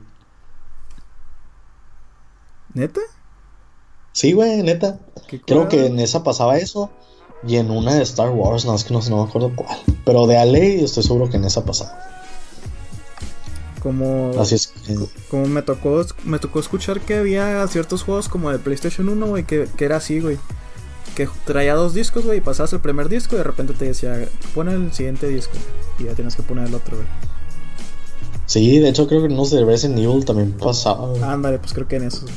¿Neta? 2.74 3.00
Sí, 4.12 4.34
güey, 4.34 4.62
neta. 4.62 5.00
Creo 5.46 5.68
que 5.68 5.86
en 5.86 5.98
esa 5.98 6.22
pasaba 6.22 6.58
eso. 6.58 6.92
Y 7.46 7.56
en 7.56 7.70
una 7.70 7.94
de 7.94 8.02
Star 8.02 8.30
Wars, 8.30 8.64
no, 8.64 8.74
es 8.74 8.84
que 8.84 8.92
no, 8.92 9.00
sé, 9.00 9.10
no 9.10 9.22
me 9.22 9.28
acuerdo 9.28 9.52
cuál. 9.54 9.78
Pero 10.04 10.26
de 10.26 10.36
Ale 10.36 10.82
estoy 10.82 11.02
seguro 11.02 11.28
que 11.28 11.36
en 11.36 11.44
esa 11.44 11.64
pasaba. 11.64 11.98
Como, 13.82 14.32
Así 14.38 14.56
es 14.56 14.66
que. 14.66 14.96
como 15.30 15.46
me 15.46 15.62
tocó 15.62 16.04
me 16.24 16.40
tocó 16.40 16.58
escuchar 16.58 17.00
que 17.00 17.14
había 17.14 17.64
ciertos 17.68 18.02
juegos 18.02 18.28
como 18.28 18.50
de 18.50 18.58
PlayStation 18.58 19.08
1, 19.08 19.26
güey, 19.26 19.44
que, 19.44 19.68
que 19.76 19.84
era 19.84 19.96
así, 19.96 20.20
güey. 20.20 20.36
Que 21.14 21.28
traía 21.44 21.74
dos 21.74 21.94
discos, 21.94 22.24
güey, 22.24 22.38
y 22.38 22.40
pasabas 22.40 22.72
el 22.72 22.80
primer 22.80 23.08
disco 23.08 23.36
y 23.36 23.38
de 23.38 23.44
repente 23.44 23.72
te 23.74 23.84
decía, 23.84 24.28
pon 24.54 24.68
el 24.68 24.92
siguiente 24.92 25.28
disco. 25.28 25.54
Y 25.98 26.04
ya 26.04 26.14
tienes 26.14 26.34
que 26.34 26.42
poner 26.42 26.66
el 26.66 26.74
otro, 26.74 26.96
güey. 26.96 27.08
Sí, 28.46 28.78
de 28.78 28.88
hecho 28.88 29.06
creo 29.06 29.20
que 29.20 29.32
unos 29.32 29.50
de 29.50 29.64
Resident 29.64 29.98
Evil 29.98 30.24
también 30.24 30.52
pasaba. 30.52 31.12
Ándale, 31.22 31.58
pues 31.58 31.72
creo 31.72 31.86
que 31.86 31.96
en 31.96 32.04
eso. 32.04 32.22
güey. 32.22 32.34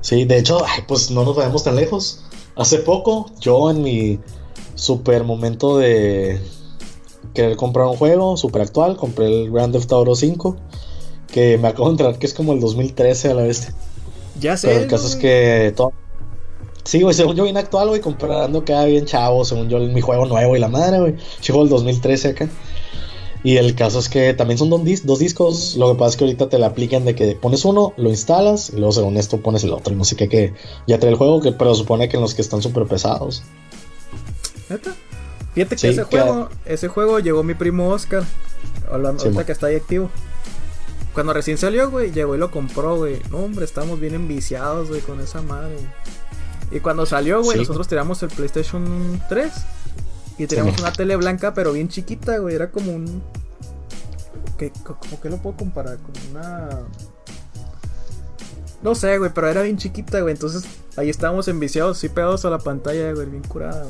Sí, 0.00 0.26
de 0.26 0.38
hecho, 0.38 0.64
ay, 0.66 0.84
pues 0.86 1.10
no 1.10 1.24
nos 1.24 1.34
vayamos 1.34 1.64
tan 1.64 1.76
lejos. 1.76 2.22
Hace 2.56 2.78
poco, 2.78 3.26
yo 3.40 3.70
en 3.70 3.82
mi 3.82 4.20
super 4.74 5.24
momento 5.24 5.78
de 5.78 6.40
querer 7.32 7.56
comprar 7.56 7.86
un 7.86 7.96
juego 7.96 8.36
super 8.36 8.62
actual, 8.62 8.96
compré 8.96 9.26
el 9.26 9.50
Grand 9.50 9.72
Theft 9.72 9.90
Auto 9.92 10.14
5, 10.14 10.56
que 11.32 11.58
me 11.58 11.68
acabo 11.68 11.86
de 11.86 11.92
enterar 11.92 12.18
que 12.18 12.26
es 12.26 12.34
como 12.34 12.52
el 12.52 12.60
2013 12.60 13.30
a 13.30 13.34
la 13.34 13.42
vez. 13.42 13.72
Ya 14.40 14.56
sé. 14.56 14.68
Pero 14.68 14.80
el 14.80 14.86
caso 14.88 15.06
es 15.06 15.16
que 15.16 15.72
todo... 15.76 15.92
Sí, 16.84 17.00
güey, 17.02 17.14
según 17.14 17.34
yo 17.34 17.44
bien 17.44 17.56
actual, 17.56 17.88
güey, 17.88 18.00
comprando 18.00 18.64
cada 18.64 18.84
bien 18.84 19.06
chavo, 19.06 19.44
según 19.44 19.68
yo 19.68 19.78
mi 19.78 20.00
juego 20.00 20.26
nuevo 20.26 20.54
y 20.54 20.60
la 20.60 20.68
madre, 20.68 21.00
güey. 21.00 21.14
Llegó 21.44 21.62
el 21.62 21.68
2013 21.70 22.28
acá. 22.28 22.48
Y 23.44 23.58
el 23.58 23.74
caso 23.76 23.98
es 23.98 24.08
que 24.08 24.32
también 24.34 24.56
son 24.58 24.70
dos, 24.70 24.80
dis- 24.82 25.02
dos 25.02 25.18
discos. 25.20 25.76
Lo 25.76 25.92
que 25.92 25.98
pasa 25.98 26.10
es 26.10 26.16
que 26.16 26.24
ahorita 26.24 26.48
te 26.48 26.58
la 26.58 26.68
aplican 26.68 27.04
de 27.04 27.14
que 27.14 27.36
pones 27.36 27.64
uno, 27.66 27.92
lo 27.98 28.08
instalas, 28.08 28.70
y 28.70 28.76
luego 28.76 28.92
según 28.92 29.16
esto 29.18 29.38
pones 29.40 29.62
el 29.64 29.72
otro. 29.74 29.92
Y 29.92 29.96
no 29.96 30.04
sé 30.04 30.16
qué, 30.16 30.28
que 30.30 30.54
ya 30.86 30.98
trae 30.98 31.12
el 31.12 31.18
juego, 31.18 31.40
que, 31.42 31.52
pero 31.52 31.74
supone 31.74 32.08
que 32.08 32.16
en 32.16 32.22
los 32.22 32.34
que 32.34 32.40
están 32.42 32.62
súper 32.62 32.86
pesados. 32.86 33.42
¿Neta? 34.70 34.94
Fíjate 35.54 35.76
que 35.76 35.80
Sí, 35.80 35.86
ese 35.88 36.04
que- 36.08 36.18
juego, 36.20 36.48
ese 36.64 36.88
juego 36.88 37.18
llegó 37.20 37.42
mi 37.42 37.54
primo 37.54 37.90
Oscar. 37.90 38.24
Hablando, 38.90 39.20
Sí, 39.20 39.26
ahorita 39.26 39.44
que 39.46 39.52
está 39.52 39.66
ahí 39.66 39.76
activo. 39.76 40.10
Cuando 41.12 41.32
recién 41.32 41.58
salió, 41.58 41.90
güey, 41.90 42.10
llegó 42.12 42.34
y 42.34 42.38
lo 42.38 42.50
compró, 42.50 42.96
güey. 42.96 43.20
No, 43.30 43.38
hombre, 43.38 43.64
estamos 43.66 44.00
bien 44.00 44.14
enviciados, 44.14 44.88
güey, 44.88 45.00
con 45.02 45.20
esa 45.20 45.42
madre. 45.42 45.76
Y 46.72 46.80
cuando 46.80 47.06
salió, 47.06 47.42
güey, 47.42 47.56
Sí. 47.58 47.60
nosotros 47.60 47.86
teníamos 47.88 48.22
el 48.22 48.30
PlayStation 48.30 49.22
3. 49.28 49.52
Y 50.38 50.46
teníamos 50.46 50.74
mo. 50.74 50.80
una 50.80 50.92
tele 50.92 51.16
blanca, 51.16 51.54
pero 51.54 51.72
bien 51.72 51.88
chiquita, 51.88 52.38
güey. 52.38 52.54
Era 52.54 52.70
como 52.70 52.92
un. 52.92 53.22
¿Qué, 54.58 54.72
¿Cómo 54.82 55.20
que 55.20 55.30
lo 55.30 55.38
puedo 55.38 55.56
comparar? 55.56 55.98
Como 55.98 56.30
una. 56.30 56.80
No 58.82 58.94
sé, 58.94 59.16
güey, 59.18 59.30
pero 59.34 59.48
era 59.48 59.62
bien 59.62 59.78
chiquita, 59.78 60.20
güey. 60.20 60.34
Entonces 60.34 60.64
ahí 60.96 61.08
estábamos 61.08 61.48
enviciados, 61.48 61.98
sí 61.98 62.08
pegados 62.08 62.44
a 62.44 62.50
la 62.50 62.58
pantalla, 62.58 63.12
güey, 63.12 63.26
bien 63.26 63.42
curado. 63.42 63.88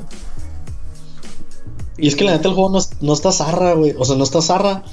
Y 1.97 2.07
es 2.07 2.15
que 2.15 2.23
la 2.23 2.31
neta 2.31 2.49
el 2.49 2.55
juego 2.55 2.69
no, 2.69 2.79
no 3.01 3.13
está 3.13 3.31
zarra, 3.31 3.73
güey. 3.73 3.93
O 3.97 4.05
sea, 4.05 4.15
no 4.15 4.23
está 4.23 4.41
zarra. 4.41 4.83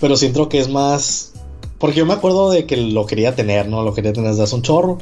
Pero 0.00 0.16
siento 0.16 0.48
que 0.48 0.58
es 0.58 0.68
más. 0.68 1.32
Porque 1.78 1.98
yo 1.98 2.06
me 2.06 2.14
acuerdo 2.14 2.50
de 2.50 2.66
que 2.66 2.76
lo 2.76 3.06
quería 3.06 3.34
tener, 3.34 3.68
¿no? 3.68 3.82
Lo 3.82 3.94
quería 3.94 4.12
tener 4.12 4.30
desde 4.30 4.42
hace 4.42 4.54
un 4.54 4.62
chorro. 4.62 4.98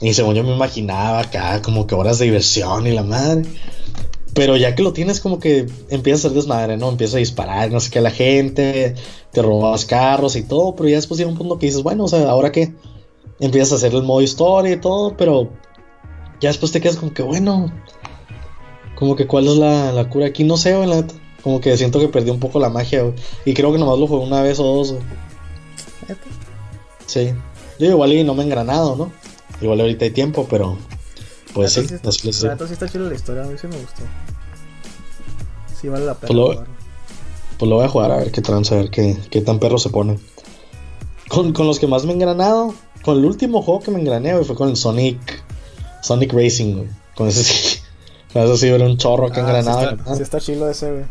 Y 0.00 0.14
según 0.14 0.34
yo 0.34 0.44
me 0.44 0.54
imaginaba 0.54 1.20
acá, 1.20 1.60
como 1.60 1.86
que 1.86 1.94
horas 1.94 2.18
de 2.18 2.26
diversión 2.26 2.86
y 2.86 2.92
la 2.92 3.02
madre. 3.02 3.42
Pero 4.34 4.56
ya 4.56 4.74
que 4.74 4.82
lo 4.82 4.92
tienes, 4.92 5.20
como 5.20 5.38
que 5.38 5.66
empieza 5.88 6.18
a 6.18 6.22
ser 6.22 6.32
desmadre, 6.32 6.76
¿no? 6.76 6.88
Empieza 6.88 7.16
a 7.16 7.20
disparar, 7.20 7.70
no 7.70 7.80
sé 7.80 7.90
qué, 7.90 7.98
a 7.98 8.02
la 8.02 8.10
gente. 8.10 8.94
Te 9.32 9.42
robas 9.42 9.84
carros 9.84 10.36
y 10.36 10.42
todo. 10.42 10.74
Pero 10.76 10.88
ya 10.88 10.96
después 10.96 11.18
llega 11.18 11.30
un 11.30 11.36
punto 11.36 11.58
que 11.58 11.66
dices, 11.66 11.82
bueno, 11.82 12.04
o 12.04 12.08
sea, 12.08 12.30
¿ahora 12.30 12.52
qué? 12.52 12.72
Empiezas 13.40 13.72
a 13.72 13.76
hacer 13.76 13.94
el 13.94 14.02
modo 14.02 14.22
historia 14.22 14.72
y 14.72 14.80
todo. 14.80 15.16
Pero 15.16 15.50
ya 16.40 16.48
después 16.48 16.72
te 16.72 16.80
quedas 16.80 16.96
como 16.96 17.12
que, 17.12 17.22
bueno. 17.22 17.72
Como 18.94 19.16
que 19.16 19.26
cuál 19.26 19.48
es 19.48 19.56
la, 19.56 19.92
la 19.92 20.08
cura 20.08 20.26
aquí, 20.26 20.44
no 20.44 20.56
sé, 20.56 20.74
neta. 20.86 21.14
Como 21.42 21.60
que 21.60 21.76
siento 21.76 21.98
que 21.98 22.08
perdí 22.08 22.30
un 22.30 22.40
poco 22.40 22.60
la 22.60 22.68
magia, 22.68 23.02
güey. 23.02 23.14
Y 23.44 23.54
creo 23.54 23.72
que 23.72 23.78
nomás 23.78 23.98
lo 23.98 24.06
jugué 24.06 24.26
una 24.26 24.42
vez 24.42 24.60
o 24.60 24.64
dos, 24.64 24.92
güey. 24.92 25.02
Sí. 27.06 27.32
Yo 27.78 27.86
igual 27.90 28.12
y 28.12 28.24
no 28.24 28.34
me 28.34 28.42
he 28.42 28.44
engranado, 28.44 28.94
¿no? 28.94 29.12
Igual 29.60 29.80
ahorita 29.80 30.04
hay 30.04 30.10
tiempo, 30.10 30.46
pero. 30.48 30.76
Pues 31.54 31.72
sí, 31.72 31.80
La 31.80 32.50
neta 32.50 32.66
sí 32.66 32.72
está 32.74 32.88
chila 32.88 33.08
la 33.08 33.14
historia, 33.14 33.42
a 33.42 33.46
mí 33.46 33.56
sí 33.60 33.66
me 33.66 33.76
gustó. 33.76 34.02
Sí 35.80 35.88
vale 35.88 36.04
la 36.06 36.14
pena. 36.14 36.26
Pues 36.28 36.36
lo- 36.36 36.46
jugarlo. 36.52 36.74
Pues 37.58 37.68
lo 37.68 37.76
voy 37.76 37.84
a 37.84 37.88
jugar 37.88 38.10
a 38.12 38.16
ver 38.16 38.32
qué 38.32 38.40
trance, 38.40 38.74
a 38.74 38.78
ver 38.78 38.90
qué, 38.90 39.18
qué 39.30 39.40
tan 39.42 39.58
perro 39.58 39.78
se 39.78 39.90
pone. 39.90 40.18
Con, 41.28 41.52
con 41.52 41.66
los 41.66 41.78
que 41.78 41.86
más 41.86 42.04
me 42.04 42.10
he 42.10 42.14
engranado, 42.14 42.74
con 43.04 43.18
el 43.18 43.24
último 43.24 43.62
juego 43.62 43.80
que 43.80 43.90
me 43.90 44.00
engrané, 44.00 44.32
güey, 44.32 44.44
fue 44.44 44.56
con 44.56 44.68
el 44.68 44.76
Sonic. 44.76 45.18
Sonic 46.02 46.32
Racing, 46.32 46.76
güey. 46.76 46.88
Con 47.14 47.28
ese 47.28 47.44
sí. 47.44 47.78
Con 48.32 48.42
ese 48.42 48.56
sí 48.58 48.68
era 48.68 48.86
un 48.86 48.96
chorro 48.96 49.28
que 49.30 49.40
Ah, 49.40 49.42
engranado. 49.42 49.80
sí 49.80 49.94
está, 49.96 50.14
sí 50.16 50.22
está 50.22 50.40
chilo 50.40 50.70
ese, 50.70 50.90
güey. 50.92 51.04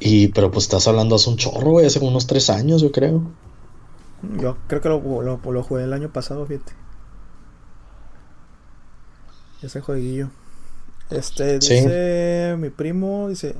Y, 0.00 0.28
pero 0.28 0.50
pues 0.50 0.64
estás 0.64 0.86
hablando 0.88 1.16
hace 1.16 1.28
un 1.28 1.36
chorro, 1.36 1.72
güey, 1.72 1.86
hace 1.86 1.98
como 1.98 2.10
unos 2.12 2.26
tres 2.28 2.50
años, 2.50 2.80
yo 2.80 2.90
creo. 2.92 3.20
Yo 4.40 4.56
creo 4.68 4.80
que 4.80 4.88
lo, 4.88 5.00
lo, 5.22 5.40
lo 5.52 5.62
jugué 5.64 5.84
el 5.84 5.92
año 5.92 6.10
pasado, 6.12 6.46
fíjate. 6.46 6.72
Ese 9.62 9.80
jueguillo. 9.80 10.28
Este, 11.10 11.60
Sí. 11.60 11.74
dice 11.74 12.56
mi 12.58 12.70
primo, 12.70 13.28
dice... 13.28 13.54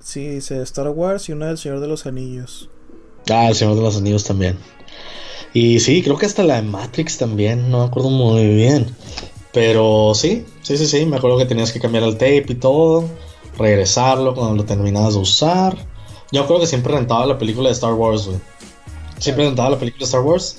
Sí, 0.00 0.28
dice 0.28 0.60
Star 0.62 0.88
Wars 0.88 1.28
y 1.28 1.32
una 1.32 1.46
del 1.46 1.56
Señor 1.56 1.80
de 1.80 1.88
los 1.88 2.04
Anillos. 2.04 2.68
Ah, 3.30 3.48
el 3.48 3.54
Señor 3.54 3.74
de 3.76 3.82
los 3.82 3.96
Anillos 3.96 4.24
también. 4.24 4.58
Y 5.54 5.80
sí, 5.80 6.02
creo 6.02 6.18
que 6.18 6.26
hasta 6.26 6.42
la 6.42 6.56
de 6.56 6.62
Matrix 6.62 7.16
también, 7.16 7.70
no 7.70 7.78
me 7.78 7.84
acuerdo 7.86 8.10
muy 8.10 8.46
bien. 8.54 8.94
Pero 9.52 10.12
sí, 10.14 10.44
sí, 10.62 10.76
sí, 10.76 10.86
sí, 10.86 11.06
me 11.06 11.16
acuerdo 11.16 11.38
que 11.38 11.46
tenías 11.46 11.72
que 11.72 11.80
cambiar 11.80 12.02
el 12.02 12.14
tape 12.14 12.44
y 12.48 12.54
todo, 12.56 13.08
regresarlo 13.56 14.34
cuando 14.34 14.56
lo 14.56 14.64
terminabas 14.64 15.14
de 15.14 15.20
usar. 15.20 15.76
Yo 16.32 16.46
creo 16.46 16.58
que 16.58 16.66
siempre 16.66 16.92
rentaba 16.92 17.24
la 17.24 17.38
película 17.38 17.68
de 17.68 17.74
Star 17.74 17.94
Wars, 17.94 18.26
güey. 18.26 18.40
Siempre 19.18 19.46
rentaba 19.46 19.70
la 19.70 19.78
película 19.78 20.00
de 20.00 20.06
Star 20.06 20.22
Wars. 20.22 20.56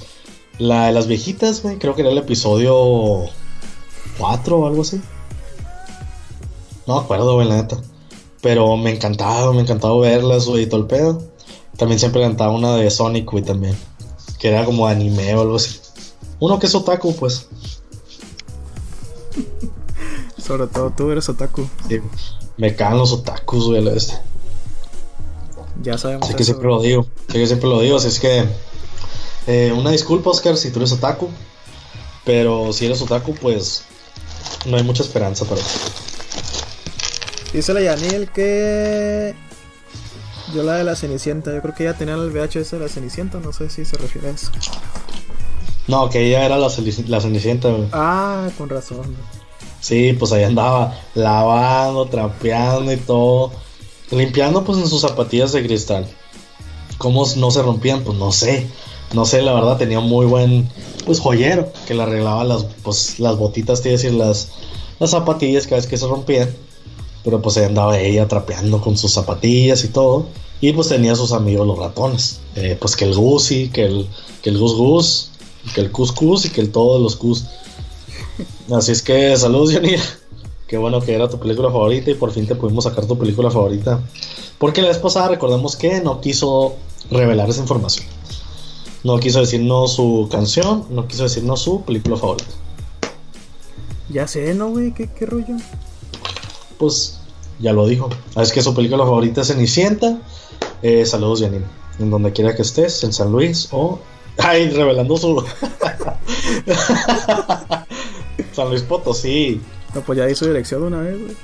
La 0.57 0.87
de 0.87 0.93
las 0.93 1.07
viejitas, 1.07 1.61
güey, 1.61 1.77
creo 1.77 1.93
que 1.93 2.01
era 2.01 2.11
el 2.11 2.17
episodio 2.17 3.25
4 4.17 4.57
o 4.57 4.65
algo 4.65 4.81
así. 4.81 5.01
No 6.87 6.95
me 6.95 7.01
acuerdo, 7.01 7.35
güey, 7.35 7.47
la 7.47 7.57
neta. 7.57 7.77
Pero 8.41 8.77
me 8.77 8.91
encantaba, 8.91 9.51
me 9.53 9.61
encantaba 9.61 9.99
verlas, 9.99 10.45
güey, 10.45 10.63
y 10.63 10.67
todo 10.67 10.81
el 10.81 10.87
pedo. 10.87 11.21
También 11.77 11.99
siempre 11.99 12.21
cantaba 12.21 12.51
una 12.51 12.75
de 12.75 12.89
Sonic, 12.91 13.29
güey, 13.29 13.43
también. 13.43 13.75
Que 14.39 14.49
era 14.49 14.65
como 14.65 14.87
anime 14.87 15.35
o 15.35 15.41
algo 15.41 15.55
así. 15.55 15.79
Uno 16.39 16.59
que 16.59 16.67
es 16.67 16.75
otaku, 16.75 17.15
pues. 17.15 17.47
Sobre 20.37 20.67
todo 20.67 20.91
tú 20.91 21.09
eres 21.11 21.27
otaku. 21.27 21.67
Sí, 21.89 21.99
me 22.57 22.75
cagan 22.75 22.99
los 22.99 23.11
otakus, 23.11 23.65
güey, 23.65 23.83
la 23.83 23.93
este. 23.93 24.19
Ya 25.81 25.97
sabemos 25.97 26.27
Así 26.27 26.35
que 26.35 26.43
siempre 26.43 26.67
lo 26.67 26.81
digo. 26.81 27.07
Así 27.27 27.39
que 27.39 27.47
siempre 27.47 27.67
lo 27.67 27.81
digo. 27.81 27.97
Así 27.97 28.07
es 28.07 28.19
que. 28.19 28.45
eh, 29.47 29.73
una 29.75 29.89
disculpa, 29.89 30.29
Oscar, 30.29 30.55
si 30.55 30.71
tú 30.71 30.79
eres 30.79 30.91
otaku. 30.91 31.29
Pero 32.23 32.71
si 32.73 32.85
eres 32.85 33.01
otaku, 33.01 33.33
pues. 33.35 33.83
No 34.65 34.77
hay 34.77 34.83
mucha 34.83 35.03
esperanza 35.03 35.45
para 35.45 35.61
ti. 35.61 35.67
Dice 37.55 37.73
la 37.73 37.79
Yanil 37.81 38.29
que... 38.31 39.33
Yo 40.53 40.61
la 40.63 40.73
de 40.75 40.83
la 40.83 40.95
Cenicienta, 40.97 41.53
yo 41.53 41.61
creo 41.61 41.73
que 41.73 41.83
ella 41.83 41.97
tenía 41.97 42.15
el 42.15 42.29
VHS 42.29 42.71
de 42.71 42.79
la 42.79 42.89
Cenicienta, 42.89 43.39
no 43.39 43.53
sé 43.53 43.69
si 43.69 43.85
se 43.85 43.97
refiere 43.97 44.27
a 44.27 44.31
eso. 44.31 44.51
No, 45.87 46.09
que 46.09 46.27
ella 46.27 46.45
era 46.45 46.57
la, 46.57 46.69
cenicienta, 46.69 47.69
güey. 47.69 47.87
Ah, 47.93 48.49
con 48.57 48.67
razón. 48.67 48.97
güey. 48.97 49.45
Sí, 49.79 50.13
pues 50.19 50.33
ahí 50.33 50.43
andaba 50.43 50.99
lavando, 51.13 52.07
trapeando 52.07 52.91
y 52.91 52.97
todo. 52.97 53.53
Limpiando 54.11 54.65
pues 54.65 54.77
en 54.79 54.87
sus 54.87 55.01
zapatillas 55.01 55.53
de 55.53 55.65
cristal. 55.65 56.07
¿Cómo 56.97 57.25
no 57.37 57.51
se 57.51 57.61
rompían? 57.61 58.03
Pues 58.03 58.17
no 58.17 58.33
sé. 58.33 58.67
No 59.13 59.25
sé, 59.25 59.41
la 59.41 59.53
verdad 59.53 59.77
tenía 59.77 59.99
un 59.99 60.09
muy 60.09 60.25
buen 60.25 60.67
pues 61.05 61.21
joyero 61.21 61.71
que 61.87 61.93
le 61.93 62.03
arreglaba 62.03 62.43
las 62.43 62.65
pues 62.83 63.19
las 63.19 63.37
botitas, 63.37 63.81
te 63.81 63.89
decir, 63.89 64.13
las, 64.13 64.51
las 64.99 65.11
zapatillas 65.11 65.65
cada 65.65 65.77
vez 65.77 65.87
que 65.87 65.97
se 65.97 66.07
rompían. 66.07 66.49
Pero 67.25 67.41
pues 67.41 67.57
ahí 67.57 67.65
andaba 67.65 67.99
ella 67.99 68.27
trapeando 68.27 68.79
con 68.79 68.97
sus 68.97 69.11
zapatillas 69.11 69.83
y 69.83 69.89
todo. 69.89 70.27
Y 70.61 70.71
pues 70.71 70.87
tenía 70.87 71.11
a 71.11 71.15
sus 71.15 71.33
amigos 71.33 71.67
los 71.67 71.77
ratones. 71.77 72.39
Eh, 72.55 72.77
pues 72.79 72.95
que 72.95 73.03
el 73.03 73.13
Gusi, 73.13 73.69
que 73.69 73.85
el, 73.85 74.07
que 74.41 74.51
el 74.51 74.57
Gus 74.57 74.75
Gus. 74.75 75.31
que 75.73 75.81
el 75.81 75.91
cuscús 75.91 76.45
y 76.45 76.49
que 76.51 76.61
el 76.61 76.71
todo 76.71 76.95
de 76.95 77.03
los 77.03 77.15
cus. 77.15 77.45
Así 78.71 78.91
es 78.91 79.01
que 79.01 79.35
saludos, 79.35 79.73
Yanira. 79.73 80.03
Qué 80.67 80.77
bueno 80.77 81.01
que 81.01 81.13
era 81.13 81.29
tu 81.29 81.39
película 81.39 81.69
favorita 81.69 82.09
y 82.09 82.15
por 82.15 82.31
fin 82.31 82.47
te 82.47 82.55
pudimos 82.55 82.85
sacar 82.85 83.05
tu 83.05 83.17
película 83.17 83.51
favorita. 83.51 83.99
Porque 84.57 84.81
la 84.81 84.87
vez 84.87 84.97
pasada 84.97 85.29
recordemos 85.29 85.75
que 85.75 86.01
no 86.01 86.21
quiso 86.21 86.75
revelar 87.11 87.49
esa 87.49 87.61
información. 87.61 88.07
No 89.03 89.19
quiso 89.19 89.39
decirnos 89.39 89.93
su 89.93 90.27
canción, 90.31 90.85
no 90.89 91.07
quiso 91.07 91.23
decirnos 91.23 91.61
su 91.61 91.81
película 91.81 92.17
favorita. 92.17 92.49
Ya 94.09 94.27
sé, 94.27 94.53
¿no, 94.55 94.69
güey? 94.69 94.93
¿Qué, 94.93 95.07
¿Qué 95.07 95.25
rollo? 95.25 95.57
Pues 96.77 97.19
ya 97.59 97.73
lo 97.73 97.87
dijo. 97.87 98.09
Es 98.35 98.51
que 98.51 98.61
su 98.61 98.75
película 98.75 99.03
favorita 99.03 99.41
es 99.41 99.47
Cenicienta. 99.47 100.19
Eh, 100.81 101.05
saludos, 101.05 101.41
Janine. 101.41 101.65
En 101.99 102.09
donde 102.09 102.33
quiera 102.33 102.55
que 102.55 102.61
estés, 102.61 103.03
en 103.03 103.11
San 103.13 103.31
Luis 103.31 103.67
o. 103.71 103.99
Ay, 104.37 104.69
revelando 104.69 105.17
su. 105.17 105.43
San 108.53 108.69
Luis 108.69 108.81
Potosí. 108.81 109.61
No, 109.93 110.01
pues 110.01 110.17
ya 110.17 110.25
di 110.25 110.35
su 110.35 110.45
dirección 110.45 110.81
de 110.81 110.87
una 110.87 110.99
vez, 111.01 111.17
güey. 111.19 111.35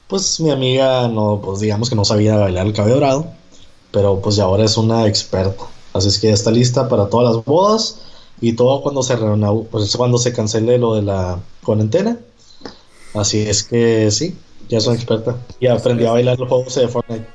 pues 0.09 0.41
mi 0.41 0.51
amiga 0.51 1.07
no, 1.07 1.41
pues 1.41 1.61
digamos 1.61 1.89
que 1.89 1.95
no 1.95 2.05
sabía 2.05 2.35
bailar 2.35 2.67
el 2.67 2.73
cabello 2.73 2.97
dorado, 2.97 3.27
pero 3.93 4.21
pues 4.21 4.35
ya 4.35 4.43
ahora 4.43 4.65
es 4.65 4.77
una 4.77 5.07
experta. 5.07 5.63
Así 5.93 6.09
es 6.09 6.19
que 6.19 6.27
ya 6.27 6.35
está 6.35 6.51
lista 6.51 6.89
para 6.89 7.09
todas 7.09 7.33
las 7.33 7.45
bodas 7.45 8.01
y 8.41 8.55
todo 8.55 8.83
cuando 8.83 9.05
se 9.05 9.15
reúna, 9.15 9.53
pues 9.71 9.97
cuando 9.97 10.19
se 10.19 10.33
cancele 10.33 10.79
lo 10.79 10.97
de 10.97 11.03
la 11.03 11.39
cuarentena. 11.63 12.19
Así 13.15 13.39
es 13.43 13.63
que 13.63 14.11
sí, 14.11 14.37
ya 14.69 14.79
una 14.79 14.95
experta. 14.95 15.37
Y 15.61 15.67
aprendí 15.67 16.05
a 16.07 16.13
bailar 16.13 16.39
los 16.39 16.49
juegos 16.49 16.75
de 16.75 16.89
Fortnite. 16.89 17.27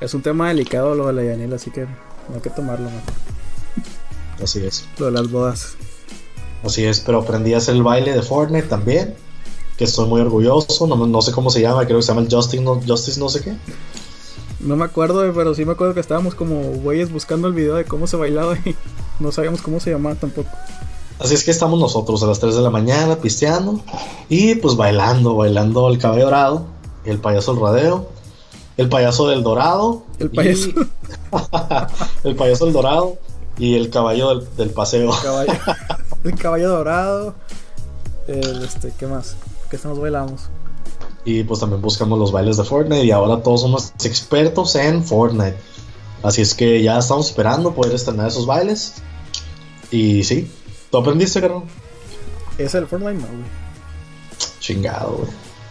Es 0.00 0.14
un 0.14 0.22
tema 0.22 0.48
delicado 0.48 0.94
lo 0.94 1.06
de 1.06 1.12
la 1.12 1.24
Yanil, 1.24 1.52
así 1.52 1.70
que 1.70 1.82
no 1.82 2.34
hay 2.34 2.40
que 2.40 2.50
tomarlo, 2.50 2.86
man. 2.86 3.02
Así 4.42 4.64
es. 4.64 4.86
Lo 4.98 5.06
de 5.06 5.12
las 5.12 5.30
bodas. 5.30 5.76
Así 6.64 6.84
es, 6.84 7.00
pero 7.00 7.20
aprendí 7.20 7.54
a 7.54 7.58
hacer 7.58 7.74
el 7.74 7.82
baile 7.82 8.12
de 8.12 8.22
Fortnite 8.22 8.68
también. 8.68 9.14
Que 9.76 9.84
estoy 9.84 10.08
muy 10.08 10.20
orgulloso. 10.20 10.86
No, 10.86 10.96
no 10.96 11.22
sé 11.22 11.32
cómo 11.32 11.50
se 11.50 11.60
llama, 11.60 11.84
creo 11.86 11.98
que 11.98 12.02
se 12.02 12.08
llama 12.08 12.22
el 12.22 12.34
Justice 12.34 12.62
no, 12.62 12.80
Justice 12.86 13.20
no 13.20 13.28
sé 13.28 13.42
qué. 13.42 13.54
No 14.60 14.76
me 14.76 14.84
acuerdo, 14.84 15.20
güey, 15.20 15.32
pero 15.32 15.54
sí 15.54 15.64
me 15.64 15.72
acuerdo 15.72 15.94
que 15.94 16.00
estábamos 16.00 16.34
como 16.34 16.60
güeyes 16.60 17.10
buscando 17.10 17.48
el 17.48 17.54
video 17.54 17.76
de 17.76 17.84
cómo 17.84 18.06
se 18.06 18.16
bailaba 18.16 18.56
y 18.64 18.74
no 19.20 19.32
sabíamos 19.32 19.62
cómo 19.62 19.80
se 19.80 19.90
llamaba 19.90 20.16
tampoco. 20.16 20.50
Así 21.18 21.34
es 21.34 21.44
que 21.44 21.50
estamos 21.50 21.78
nosotros 21.78 22.22
a 22.22 22.26
las 22.26 22.40
3 22.40 22.54
de 22.54 22.62
la 22.62 22.70
mañana 22.70 23.16
pisteando 23.16 23.80
y 24.30 24.54
pues 24.54 24.76
bailando, 24.76 25.34
bailando 25.36 25.88
el 25.88 25.98
cabello 25.98 26.24
dorado, 26.24 26.66
el 27.04 27.18
payaso 27.18 27.54
del 27.54 27.62
radeo, 27.62 28.08
el 28.76 28.88
payaso 28.88 29.28
del 29.28 29.42
dorado. 29.42 30.04
El 30.18 30.30
payaso. 30.30 30.68
y- 30.70 30.74
el 32.28 32.36
payaso 32.36 32.64
del 32.66 32.74
dorado 32.74 33.18
y 33.58 33.74
el 33.76 33.90
caballo 33.90 34.34
del, 34.34 34.56
del 34.56 34.70
paseo. 34.70 35.10
Caballo. 35.22 35.52
el 36.24 36.34
caballo 36.36 36.68
dorado. 36.70 37.34
El, 38.28 38.62
este, 38.64 38.92
¿qué 38.98 39.06
más? 39.06 39.36
¿Qué 39.70 39.78
nos 39.84 39.98
bailamos? 40.00 40.42
Y 41.24 41.44
pues 41.44 41.60
también 41.60 41.82
buscamos 41.82 42.18
los 42.18 42.32
bailes 42.32 42.56
de 42.56 42.64
Fortnite 42.64 43.04
y 43.04 43.10
ahora 43.10 43.42
todos 43.42 43.60
somos 43.60 43.92
expertos 44.04 44.74
en 44.76 45.04
Fortnite. 45.04 45.56
Así 46.22 46.42
es 46.42 46.54
que 46.54 46.82
ya 46.82 46.98
estamos 46.98 47.28
esperando 47.28 47.74
poder 47.74 47.94
estrenar 47.94 48.28
esos 48.28 48.46
bailes. 48.46 48.94
Y 49.90 50.22
sí, 50.24 50.50
¿tú 50.90 50.98
aprendiste, 50.98 51.40
carnal? 51.40 51.62
¿Es 52.58 52.74
el 52.74 52.86
Fortnite? 52.86 53.14
No, 53.14 53.26
güey. 53.26 53.60
Chingado, 54.60 55.12
güey. 55.18 55.30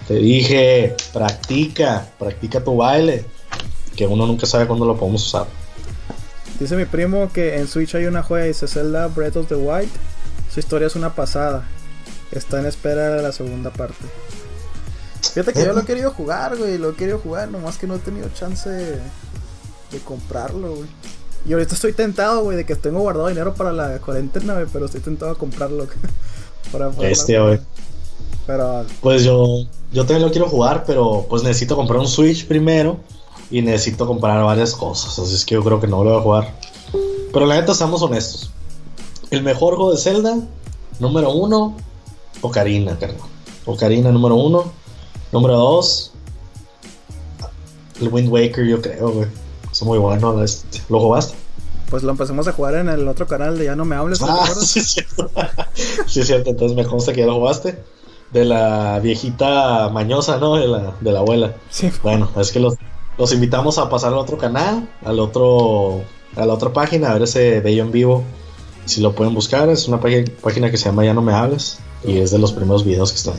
Te 0.10 0.16
dije, 0.16 0.96
practica, 1.14 2.10
practica 2.18 2.64
tu 2.64 2.76
baile. 2.76 3.26
Que 3.96 4.08
uno 4.08 4.26
nunca 4.26 4.48
sabe 4.48 4.66
cuándo 4.66 4.84
lo 4.84 4.98
podemos 4.98 5.24
usar. 5.24 5.46
Dice 6.60 6.76
mi 6.76 6.86
primo 6.86 7.32
que 7.32 7.60
en 7.60 7.68
Switch 7.68 7.94
hay 7.94 8.06
una 8.06 8.24
juega, 8.24 8.48
dice 8.48 8.68
Zelda 8.68 9.06
Breath 9.06 9.38
of 9.38 9.48
the 9.50 9.56
Wild. 9.56 9.92
Su 10.52 10.62
historia 10.62 10.88
es 10.88 10.96
una 10.96 11.14
pasada. 11.14 11.68
Está 12.32 12.60
en 12.60 12.66
espera 12.66 13.18
de 13.18 13.22
la 13.22 13.32
segunda 13.32 13.70
parte. 13.70 14.04
Fíjate 15.32 15.54
que 15.54 15.64
yo 15.64 15.74
lo 15.74 15.82
he 15.82 15.86
querido 15.86 16.10
jugar, 16.10 16.58
güey. 16.58 16.80
Lo 16.80 16.90
he 16.90 16.96
querido 16.96 17.20
jugar, 17.20 17.50
nomás 17.50 17.78
que 17.78 17.86
no 17.86 17.94
he 17.94 18.00
tenido 18.00 18.30
chance 18.30 18.68
de, 18.68 19.00
comprarlo, 20.04 20.74
güey. 20.74 20.90
Y 21.46 21.54
ahorita 21.54 21.76
estoy 21.76 21.94
tentado, 21.94 22.42
güey, 22.42 22.58
de 22.58 22.66
que 22.66 22.74
tengo 22.74 23.02
guardado 23.02 23.28
dinero 23.28 23.54
para 23.54 23.72
la 23.72 24.00
cuarentena, 24.00 24.56
güey, 24.56 24.66
pero 24.74 24.88
estoy 24.88 25.02
tentado 25.02 25.34
a 25.34 25.38
comprarlo. 25.38 25.88
para 26.72 26.90
Este, 27.08 27.40
güey. 27.40 27.60
Pero 28.50 28.84
Pues 29.02 29.24
yo, 29.24 29.64
yo 29.94 30.06
también 30.08 30.24
lo 30.24 30.32
quiero 30.32 30.50
jugar, 30.50 30.84
pero 30.88 31.28
pues 31.30 31.44
necesito 31.44 31.76
comprar 31.76 32.00
un 32.00 32.08
Switch 32.08 32.48
primero. 32.48 32.98
Y 33.52 33.62
necesito 33.62 34.08
comprar 34.08 34.44
varias 34.44 34.74
cosas. 34.74 35.20
Así 35.20 35.36
es 35.36 35.46
que 35.46 35.54
yo 35.54 35.64
creo 35.64 35.80
que 35.80 35.86
no 35.86 36.04
lo 36.04 36.10
voy 36.10 36.20
a 36.20 36.24
jugar. 36.24 36.56
Pero 37.32 37.46
la 37.46 37.56
neta, 37.56 37.76
seamos 37.76 38.02
honestos. 38.02 38.50
El 39.30 39.44
mejor 39.44 39.76
juego 39.76 39.92
de 39.92 40.00
Zelda, 40.00 40.40
número 41.00 41.32
uno, 41.32 41.78
Ocarina, 42.42 42.98
carnal. 42.98 43.22
Ocarina, 43.66 44.12
número 44.12 44.34
uno. 44.36 44.72
Número 45.32 45.56
dos, 45.56 46.12
el 48.02 48.08
Wind 48.08 48.30
Waker, 48.30 48.66
yo 48.66 48.82
creo, 48.82 49.12
güey. 49.12 49.28
Es 49.72 49.84
muy 49.84 50.00
bueno. 50.00 50.44
este. 50.44 50.82
¿Lo 50.90 51.00
jugaste? 51.00 51.36
pues 51.90 52.04
lo 52.04 52.12
empezamos 52.12 52.48
a 52.48 52.52
jugar 52.52 52.76
en 52.76 52.88
el 52.88 53.08
otro 53.08 53.26
canal 53.26 53.58
de 53.58 53.66
Ya 53.66 53.76
No 53.76 53.84
Me 53.84 53.96
Hables, 53.96 54.20
¿te 54.20 54.26
Ah, 54.28 54.48
sí, 54.60 54.80
es 54.80 54.90
cierto. 54.90 55.30
sí, 56.08 56.22
es 56.22 56.28
cierto. 56.28 56.52
Entonces 56.52 56.76
me 56.78 56.86
consta 56.86 57.14
que 57.14 57.22
ya 57.22 57.28
lo 57.28 57.36
jugaste. 57.36 57.80
De 58.32 58.46
la 58.46 59.00
viejita 59.00 59.90
mañosa, 59.90 60.38
¿no? 60.38 60.56
De 60.56 60.68
la, 60.68 60.94
de 61.00 61.12
la 61.12 61.20
abuela. 61.20 61.56
Sí. 61.70 61.92
Bueno, 62.04 62.30
es 62.38 62.52
que 62.52 62.60
los, 62.60 62.76
los 63.18 63.34
invitamos 63.34 63.78
a 63.78 63.90
pasar 63.90 64.14
al 64.14 64.20
otro 64.20 64.38
canal, 64.38 64.88
al 65.04 65.20
otro, 65.20 66.02
a 66.36 66.46
la 66.46 66.54
otra 66.54 66.72
página, 66.72 67.10
a 67.10 67.14
ver 67.14 67.24
ese 67.24 67.60
bello 67.60 67.84
en 67.84 67.92
vivo. 67.92 68.24
Si 68.86 69.02
lo 69.02 69.14
pueden 69.14 69.34
buscar, 69.34 69.70
es 69.70 69.88
una 69.88 70.00
página, 70.00 70.26
página 70.42 70.72
que 70.72 70.78
se 70.78 70.86
llama 70.86 71.06
Ya 71.06 71.14
no 71.14 71.22
me 71.22 71.34
hables 71.34 71.80
y 72.04 72.18
es 72.18 72.32
de 72.32 72.40
los 72.40 72.52
primeros 72.52 72.86
videos 72.86 73.12
que 73.12 73.18
están. 73.18 73.36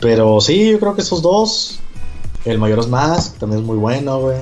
Pero 0.00 0.40
sí, 0.40 0.70
yo 0.70 0.78
creo 0.78 0.94
que 0.94 1.02
esos 1.02 1.22
dos, 1.22 1.80
el 2.44 2.58
Mayoras 2.58 2.88
Mask 2.88 3.38
también 3.38 3.62
es 3.62 3.66
muy 3.66 3.76
bueno, 3.76 4.20
güey. 4.20 4.38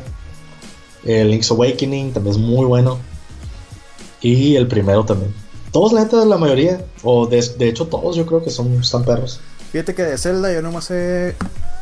El 1.05 1.31
Link's 1.31 1.51
Awakening 1.51 2.13
también 2.13 2.37
es 2.37 2.41
muy 2.41 2.67
bueno. 2.67 2.99
Y 4.21 4.57
el 4.57 4.67
primero 4.67 5.05
también. 5.05 5.35
Todos, 5.77 5.93
la 5.93 6.05
neta, 6.05 6.25
la 6.25 6.39
mayoría, 6.39 6.83
o 7.03 7.27
de, 7.27 7.47
de 7.59 7.69
hecho 7.69 7.87
todos, 7.87 8.17
yo 8.17 8.25
creo 8.25 8.43
que 8.43 8.49
son 8.49 8.73
están 8.81 9.05
perros. 9.05 9.41
Fíjate 9.73 9.95
que 9.95 10.05
de 10.05 10.17
Zelda 10.17 10.51
yo 10.51 10.63
nomás 10.63 10.91
he, 10.91 11.37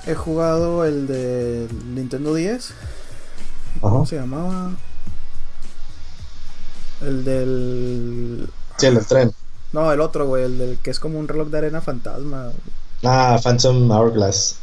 he 0.04 0.14
jugado 0.16 0.84
el 0.84 1.06
de 1.06 1.68
Nintendo 1.94 2.34
10. 2.34 2.74
¿Cómo 3.80 3.98
Ajá. 3.98 4.06
se 4.06 4.16
llamaba? 4.16 4.72
El 7.02 7.24
del. 7.24 8.50
Sí, 8.78 8.86
el 8.86 8.96
del 8.96 9.06
tren. 9.06 9.32
No, 9.72 9.92
el 9.92 10.00
otro, 10.00 10.26
güey. 10.26 10.42
El 10.42 10.58
del 10.58 10.78
que 10.78 10.90
es 10.90 10.98
como 10.98 11.20
un 11.20 11.28
reloj 11.28 11.46
de 11.50 11.58
arena 11.58 11.80
fantasma. 11.80 12.50
Ah, 13.04 13.38
Phantom 13.40 13.88
Hourglass. 13.92 14.56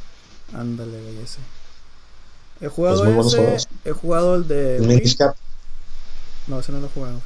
Ándale, 0.54 1.02
güey, 1.04 1.20
ese. 1.24 1.40
He 2.60 2.68
jugado 2.68 2.98
Pues 2.98 3.06
muy 3.06 3.16
buenos 3.16 3.34
ese. 3.34 3.70
He 3.86 3.94
jugado 3.94 4.36
el 4.36 4.50
de. 4.50 4.80
Minish 4.82 5.16
Cap. 5.16 5.38
No, 6.48 6.60
ese 6.60 6.74
no 6.74 6.82
lo 6.82 6.88
he 6.88 6.90
jugado. 6.90 7.22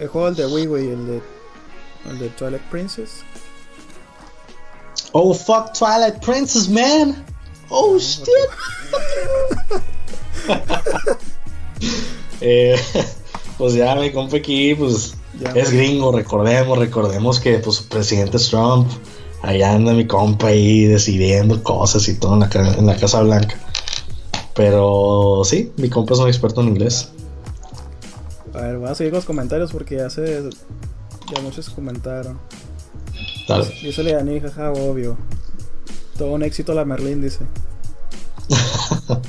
He 0.00 0.06
jugado 0.06 0.30
el 0.30 0.36
de 0.36 0.46
Wii, 0.46 0.66
güey. 0.66 0.88
El 0.88 1.06
de. 1.06 1.22
El 2.08 2.18
de 2.18 2.28
Twilight 2.30 2.62
Princess. 2.70 3.22
Oh, 5.12 5.34
fuck 5.34 5.72
Twilight 5.78 6.24
Princess, 6.24 6.68
man. 6.68 7.22
Oh, 7.68 7.98
shit. 7.98 8.26
eh, 12.40 12.80
pues 13.58 13.74
ya 13.74 13.94
mi 13.96 14.10
compa 14.10 14.38
aquí, 14.38 14.74
pues 14.74 15.14
Ya, 15.38 15.50
es 15.50 15.70
gringo, 15.70 16.12
recordemos, 16.12 16.78
recordemos 16.78 17.38
que 17.38 17.58
pues 17.58 17.80
presidente 17.80 18.38
es 18.38 18.48
Trump. 18.48 18.88
Allá 19.42 19.74
anda 19.74 19.92
mi 19.92 20.06
compa 20.06 20.48
ahí 20.48 20.84
decidiendo 20.84 21.62
cosas 21.62 22.08
y 22.08 22.14
todo 22.18 22.34
en 22.34 22.40
la, 22.40 22.74
en 22.78 22.86
la 22.86 22.96
Casa 22.96 23.20
Blanca. 23.22 23.56
Pero 24.54 25.42
sí, 25.44 25.72
mi 25.76 25.90
compa 25.90 26.14
es 26.14 26.20
un 26.20 26.28
experto 26.28 26.62
en 26.62 26.68
inglés. 26.68 27.10
A 28.54 28.62
ver, 28.62 28.78
voy 28.78 28.88
a 28.88 28.94
seguir 28.94 29.12
con 29.12 29.18
los 29.18 29.24
comentarios 29.24 29.72
porque 29.72 29.96
ya 29.96 30.10
se. 30.10 30.48
Ya 31.34 31.40
muchos 31.42 31.70
comentaron. 31.70 32.38
Dale. 33.48 33.66
Dice 33.82 34.02
Leani, 34.02 34.40
jaja, 34.40 34.72
obvio. 34.72 35.16
Todo 36.18 36.32
un 36.32 36.42
éxito 36.42 36.74
la 36.74 36.84
Merlin, 36.84 37.20
dice. 37.20 37.46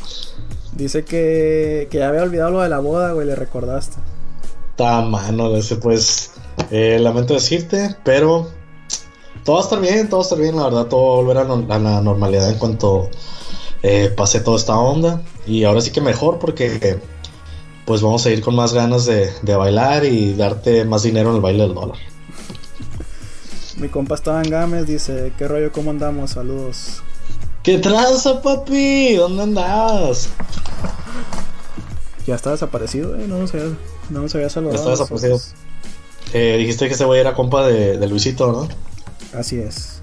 dice 0.73 1.03
que, 1.03 1.87
que 1.91 1.99
ya 1.99 2.09
había 2.09 2.23
olvidado 2.23 2.51
lo 2.51 2.61
de 2.61 2.69
la 2.69 2.79
boda, 2.79 3.13
güey, 3.13 3.27
le 3.27 3.35
recordaste. 3.35 3.97
Está 4.71 5.01
mano 5.01 5.55
ese 5.55 5.75
pues 5.75 6.31
Eh, 6.69 6.99
lamento 6.99 7.33
decirte, 7.33 7.95
pero 8.03 8.47
todo 9.43 9.55
va 9.55 9.61
a 9.61 9.63
estar 9.63 9.79
bien, 9.79 10.09
todo 10.09 10.19
va 10.19 10.23
a 10.23 10.27
estar 10.27 10.39
bien, 10.39 10.55
la 10.55 10.63
verdad, 10.63 10.85
todo 10.85 11.07
va 11.07 11.13
a 11.13 11.15
volver 11.15 11.37
a, 11.37 11.79
la 11.79 12.01
normalidad 12.01 12.49
en 12.49 12.57
cuanto 12.57 13.09
eh, 13.83 14.13
pase 14.15 14.41
toda 14.41 14.57
esta 14.57 14.77
onda. 14.77 15.21
Y 15.45 15.63
ahora 15.63 15.81
sí 15.81 15.91
que 15.91 16.01
mejor 16.01 16.39
porque 16.39 16.99
pues 17.91 18.01
vamos 18.01 18.25
a 18.25 18.29
ir 18.29 18.39
con 18.41 18.55
más 18.55 18.73
ganas 18.73 19.05
de, 19.05 19.33
bailar 19.43 20.05
y 20.05 20.33
darte 20.33 20.85
más 20.85 21.03
dinero 21.03 21.31
en 21.31 21.35
el 21.35 21.41
baile 21.41 21.63
del 21.63 21.73
dólar. 21.73 21.97
Mi 23.75 23.89
compa 23.89 24.15
Esteban 24.15 24.49
Gámez 24.49 24.87
dice, 24.87 25.33
¿qué 25.37 25.45
rollo? 25.45 25.73
¿Cómo 25.73 25.91
andamos? 25.91 26.31
Saludos. 26.31 27.03
¿Qué 27.63 27.79
traza, 27.79 28.41
papi? 28.41 29.15
¿Dónde 29.15 29.43
andabas? 29.43 30.29
Ya 32.25 32.35
está 32.35 32.51
desaparecido, 32.51 33.13
eh. 33.17 33.25
No 33.27 33.39
nos 33.39 33.53
había, 33.53 33.75
no 34.09 34.21
nos 34.21 34.33
había 34.35 34.49
saludado. 34.49 34.77
está 34.77 34.91
desaparecido. 34.91 35.41
Eh, 36.31 36.55
dijiste 36.59 36.87
que 36.87 36.93
ese 36.93 37.03
güey 37.03 37.19
era 37.19 37.33
compa 37.33 37.67
de, 37.67 37.97
de 37.97 38.07
Luisito, 38.07 38.53
¿no? 38.53 38.69
Así 39.37 39.59
es. 39.59 40.00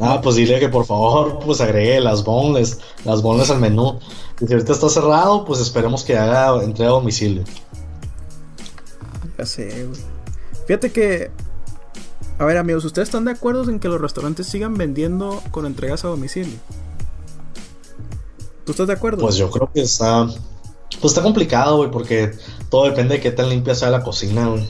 Ah, 0.00 0.20
pues 0.22 0.36
dile 0.36 0.58
que 0.58 0.68
por 0.68 0.86
favor, 0.86 1.38
pues 1.44 1.60
agregue 1.60 2.00
las 2.00 2.24
bonles, 2.24 2.78
las 3.04 3.20
bonles 3.20 3.50
al 3.50 3.60
menú. 3.60 3.98
Y 4.40 4.46
si 4.46 4.52
ahorita 4.52 4.72
está 4.72 4.88
cerrado, 4.88 5.44
pues 5.44 5.60
esperemos 5.60 6.04
que 6.04 6.16
haga 6.16 6.62
entrega 6.62 6.90
a 6.90 6.94
domicilio. 6.94 7.44
Ya 9.38 9.46
sé, 9.46 9.86
güey. 9.86 10.00
Fíjate 10.66 10.90
que. 10.90 11.30
A 12.38 12.44
ver, 12.44 12.56
amigos, 12.56 12.84
¿ustedes 12.86 13.08
están 13.08 13.26
de 13.26 13.32
acuerdo 13.32 13.68
en 13.68 13.78
que 13.78 13.88
los 13.88 14.00
restaurantes 14.00 14.46
sigan 14.46 14.74
vendiendo 14.74 15.42
con 15.50 15.66
entregas 15.66 16.04
a 16.04 16.08
domicilio? 16.08 16.58
¿Tú 18.64 18.72
estás 18.72 18.86
de 18.86 18.94
acuerdo? 18.94 19.20
Pues 19.20 19.36
yo 19.36 19.50
creo 19.50 19.70
que 19.72 19.82
está. 19.82 20.26
Pues 21.00 21.12
está 21.12 21.22
complicado, 21.22 21.76
güey, 21.76 21.90
porque 21.90 22.32
todo 22.70 22.84
depende 22.84 23.16
de 23.16 23.20
qué 23.20 23.30
tan 23.30 23.48
limpia 23.48 23.74
sea 23.74 23.90
la 23.90 24.02
cocina, 24.02 24.48
güey. 24.48 24.66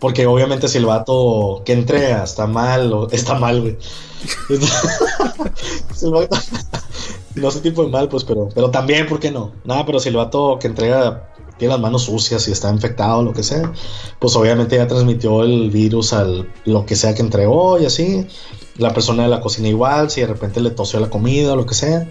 Porque 0.00 0.26
obviamente 0.26 0.66
si 0.66 0.78
el 0.78 0.86
vato 0.86 1.62
que 1.64 1.74
entrega 1.74 2.24
está 2.24 2.46
mal, 2.46 2.92
o 2.92 3.08
está 3.10 3.34
mal, 3.34 3.60
güey. 3.60 3.76
no 7.34 7.48
ese 7.48 7.60
tipo 7.60 7.84
de 7.84 7.90
mal, 7.90 8.08
pues, 8.08 8.24
pero, 8.24 8.48
pero 8.54 8.70
también, 8.70 9.06
¿por 9.06 9.20
qué 9.20 9.30
no? 9.30 9.52
Nada, 9.64 9.86
pero 9.86 10.00
si 10.00 10.08
el 10.08 10.16
vato 10.16 10.58
que 10.58 10.66
entrega 10.66 11.30
tiene 11.58 11.74
las 11.74 11.80
manos 11.80 12.04
sucias 12.04 12.48
y 12.48 12.52
está 12.52 12.70
infectado, 12.70 13.22
lo 13.22 13.34
que 13.34 13.42
sea, 13.42 13.70
pues 14.18 14.34
obviamente 14.34 14.76
ya 14.76 14.86
transmitió 14.86 15.42
el 15.42 15.70
virus 15.70 16.14
al 16.14 16.50
lo 16.64 16.86
que 16.86 16.96
sea 16.96 17.14
que 17.14 17.20
entregó 17.20 17.78
y 17.78 17.84
así. 17.84 18.26
La 18.78 18.94
persona 18.94 19.24
de 19.24 19.28
la 19.28 19.42
cocina 19.42 19.68
igual, 19.68 20.10
si 20.10 20.22
de 20.22 20.26
repente 20.26 20.60
le 20.60 20.70
tosió 20.70 20.98
la 21.00 21.10
comida 21.10 21.52
o 21.52 21.56
lo 21.56 21.66
que 21.66 21.74
sea. 21.74 22.08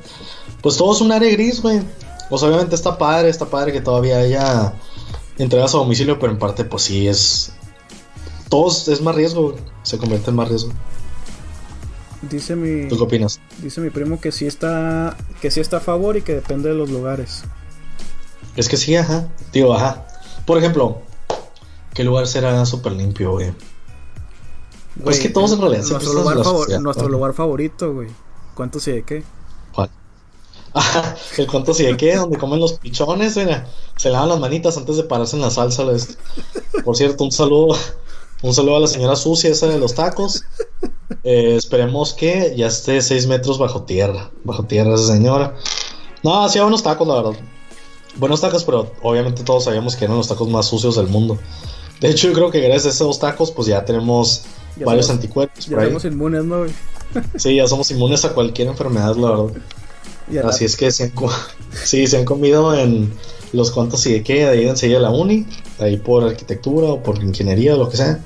Pues 0.62 0.78
todo 0.78 0.94
es 0.94 1.02
un 1.02 1.12
área 1.12 1.32
gris, 1.32 1.64
güey. 1.64 1.82
Pues 2.30 2.44
obviamente 2.44 2.76
está 2.76 2.96
padre, 3.00 3.30
está 3.30 3.46
padre 3.46 3.72
que 3.74 3.82
todavía 3.82 4.20
haya 4.20 4.76
entregas 5.40 5.74
a 5.74 5.80
domicilio, 5.80 6.20
pero 6.20 6.32
en 6.32 6.38
parte 6.38 6.64
pues 6.64 6.84
sí 6.84 7.08
es 7.08 7.52
todos 8.50 8.88
es 8.88 9.02
más 9.02 9.16
riesgo, 9.16 9.56
se 9.84 9.98
convierte 9.98 10.32
en 10.32 10.36
más 10.36 10.50
riesgo. 10.50 10.72
Dice 12.22 12.56
mi. 12.56 12.90
¿Tú 12.90 12.98
qué 12.98 13.04
opinas? 13.04 13.40
Dice 13.62 13.80
mi 13.80 13.90
primo 13.90 14.20
que 14.20 14.32
sí 14.32 14.46
está. 14.46 15.16
Que 15.42 15.52
sí 15.52 15.62
está 15.62 15.78
a 15.78 15.82
favor 15.82 16.18
y 16.18 16.22
que 16.22 16.34
depende 16.34 16.70
de 16.70 16.76
los 16.76 16.90
lugares. 16.90 17.44
Es 18.56 18.68
que 18.68 18.76
sí, 18.76 18.96
ajá. 18.96 19.30
Tío, 19.52 19.74
ajá. 19.74 20.06
Por 20.46 20.58
ejemplo, 20.58 20.98
¿qué 21.94 22.04
lugar 22.04 22.28
será 22.28 22.66
súper 22.66 22.94
limpio, 22.94 23.32
güey? 23.32 23.54
Pues 25.02 25.20
que 25.20 25.30
todos 25.30 25.54
en 25.54 25.62
realidad. 25.62 25.86
Nuestro, 25.86 26.14
lugar, 26.14 26.82
nuestro 26.82 27.08
lugar 27.08 27.34
favorito, 27.34 27.94
güey. 27.94 28.10
¿Cuánto 28.54 28.82
sí 28.82 28.92
de 28.92 29.04
qué? 29.04 29.24
¿Cuál? 29.74 29.90
el 31.38 31.48
cuánto 31.48 31.74
sí 31.74 31.86
de 31.86 31.96
qué, 31.96 32.18
donde 32.18 32.38
comen 32.38 32.60
los 32.60 32.74
pichones, 32.74 33.38
mira. 33.38 33.70
Se 33.96 34.10
lavan 34.10 34.28
las 34.28 34.40
manitas 34.42 34.76
antes 34.76 34.98
de 34.98 35.04
pararse 35.04 35.38
en 35.38 35.42
la 35.42 35.52
salsa. 35.52 35.86
Por 36.84 36.98
cierto, 36.98 37.24
un 37.24 37.32
saludo 37.32 37.78
un 38.42 38.54
saludo 38.54 38.78
a 38.78 38.80
la 38.82 38.88
señora 38.88 39.16
sucia 39.16 39.50
esa 39.50 39.68
de 39.68 39.80
los 39.80 39.96
tacos. 39.96 40.44
Eh, 41.24 41.56
esperemos 41.58 42.14
que 42.14 42.54
ya 42.56 42.68
esté 42.68 43.02
6 43.02 43.28
metros 43.28 43.58
bajo 43.58 43.84
tierra. 43.84 44.32
Bajo 44.44 44.64
tierra 44.64 44.96
esa 44.96 45.14
señora. 45.14 45.56
No, 46.24 46.44
hacía 46.44 46.64
buenos 46.64 46.84
tacos, 46.84 47.08
la 47.08 47.16
verdad. 47.16 47.40
Buenos 48.16 48.42
tacos, 48.42 48.64
pero 48.64 48.92
obviamente 49.02 49.44
todos 49.44 49.66
sabíamos 49.66 49.96
que 49.96 50.06
eran 50.06 50.18
los 50.18 50.28
tacos 50.28 50.48
más 50.50 50.68
sucios 50.68 50.96
del 50.96 51.08
mundo. 51.08 51.38
De 52.00 52.10
hecho, 52.10 52.28
yo 52.28 52.34
creo 52.34 52.52
que 52.52 52.62
gracias 52.62 52.86
a 52.86 52.90
esos 53.04 53.20
tacos, 53.20 53.52
pues 53.52 53.68
ya 53.68 53.84
tenemos 53.84 54.44
varios 54.86 55.10
anticuerpos. 55.10 55.66
Ya 55.68 55.84
somos 55.86 56.06
inmunes, 56.06 56.44
¿no? 56.46 56.66
sí, 57.36 57.56
ya 57.56 57.68
somos 57.68 57.92
inmunes 57.92 58.24
a 58.26 58.34
cualquier 58.34 58.70
enfermedad, 58.70 59.16
la 59.16 59.32
verdad. 59.32 59.62
Así 60.46 60.66
es 60.66 60.78
que 60.78 60.86
han, 60.86 60.92
sí, 61.84 62.08
se 62.08 62.18
han 62.18 62.26
comido 62.26 62.74
en 62.74 63.12
los 63.54 63.72
cuantos 63.72 64.06
y 64.06 64.14
de 64.14 64.24
qué, 64.24 64.46
de 64.46 64.50
ahí 64.50 64.68
enseguida 64.68 65.00
la 65.00 65.10
uni, 65.10 65.46
ahí 65.80 65.98
por 65.98 66.24
arquitectura 66.24 66.88
o 66.90 67.04
por 67.04 67.22
ingeniería 67.24 67.76
o 67.76 67.78
lo 67.78 67.90
que 67.90 67.98
sea, 67.98 68.24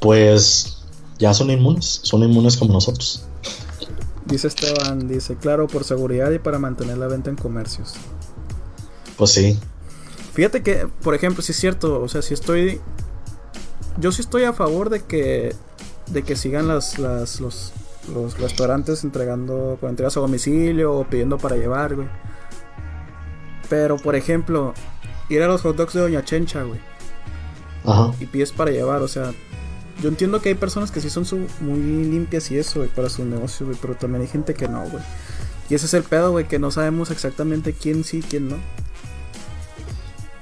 pues 0.00 0.78
ya 1.18 1.34
son 1.34 1.50
inmunes, 1.50 2.00
son 2.02 2.22
inmunes 2.22 2.56
como 2.56 2.72
nosotros. 2.72 3.24
Dice 4.24 4.48
Esteban, 4.48 5.06
dice, 5.06 5.36
claro, 5.36 5.68
por 5.68 5.84
seguridad 5.84 6.30
y 6.32 6.38
para 6.38 6.58
mantener 6.58 6.98
la 6.98 7.06
venta 7.06 7.30
en 7.30 7.36
comercios. 7.36 7.94
Pues 9.16 9.30
sí. 9.30 9.58
Fíjate 10.32 10.62
que, 10.62 10.88
por 11.02 11.14
ejemplo, 11.14 11.42
si 11.42 11.52
es 11.52 11.58
cierto, 11.58 12.02
o 12.02 12.08
sea, 12.08 12.22
si 12.22 12.34
estoy... 12.34 12.80
Yo 13.98 14.12
sí 14.12 14.20
estoy 14.20 14.44
a 14.44 14.52
favor 14.52 14.90
de 14.90 15.04
que, 15.04 15.54
de 16.08 16.22
que 16.22 16.36
sigan 16.36 16.68
las, 16.68 16.98
las, 16.98 17.40
los, 17.40 17.72
los 18.12 18.38
restaurantes 18.38 19.04
entregando 19.04 19.78
con 19.80 19.90
entregas 19.90 20.16
a 20.18 20.20
domicilio 20.20 20.92
o 20.92 21.04
pidiendo 21.04 21.38
para 21.38 21.56
llevar, 21.56 21.94
güey. 21.94 22.08
Pero, 23.68 23.96
por 23.96 24.16
ejemplo, 24.16 24.74
ir 25.28 25.42
a 25.42 25.48
los 25.48 25.62
hot 25.62 25.76
dogs 25.76 25.94
de 25.94 26.00
Doña 26.00 26.24
Chencha, 26.24 26.62
güey. 26.62 26.80
Ajá. 27.84 28.12
Y 28.20 28.26
pides 28.26 28.52
para 28.52 28.70
llevar, 28.70 29.02
o 29.02 29.08
sea, 29.08 29.32
yo 30.02 30.08
entiendo 30.08 30.42
que 30.42 30.50
hay 30.50 30.54
personas 30.54 30.90
que 30.90 31.00
sí 31.00 31.08
son 31.08 31.24
muy 31.60 31.78
limpias 31.78 32.50
y 32.50 32.58
eso, 32.58 32.80
güey, 32.80 32.88
para 32.90 33.08
su 33.08 33.24
negocio, 33.24 33.66
güey, 33.66 33.78
pero 33.80 33.94
también 33.94 34.22
hay 34.22 34.28
gente 34.28 34.54
que 34.54 34.68
no, 34.68 34.82
güey. 34.88 35.02
Y 35.68 35.74
ese 35.74 35.86
es 35.86 35.94
el 35.94 36.02
pedo, 36.02 36.32
güey, 36.32 36.46
que 36.46 36.58
no 36.58 36.70
sabemos 36.70 37.10
exactamente 37.10 37.72
quién 37.72 38.04
sí, 38.04 38.22
quién 38.28 38.48
no. 38.48 38.56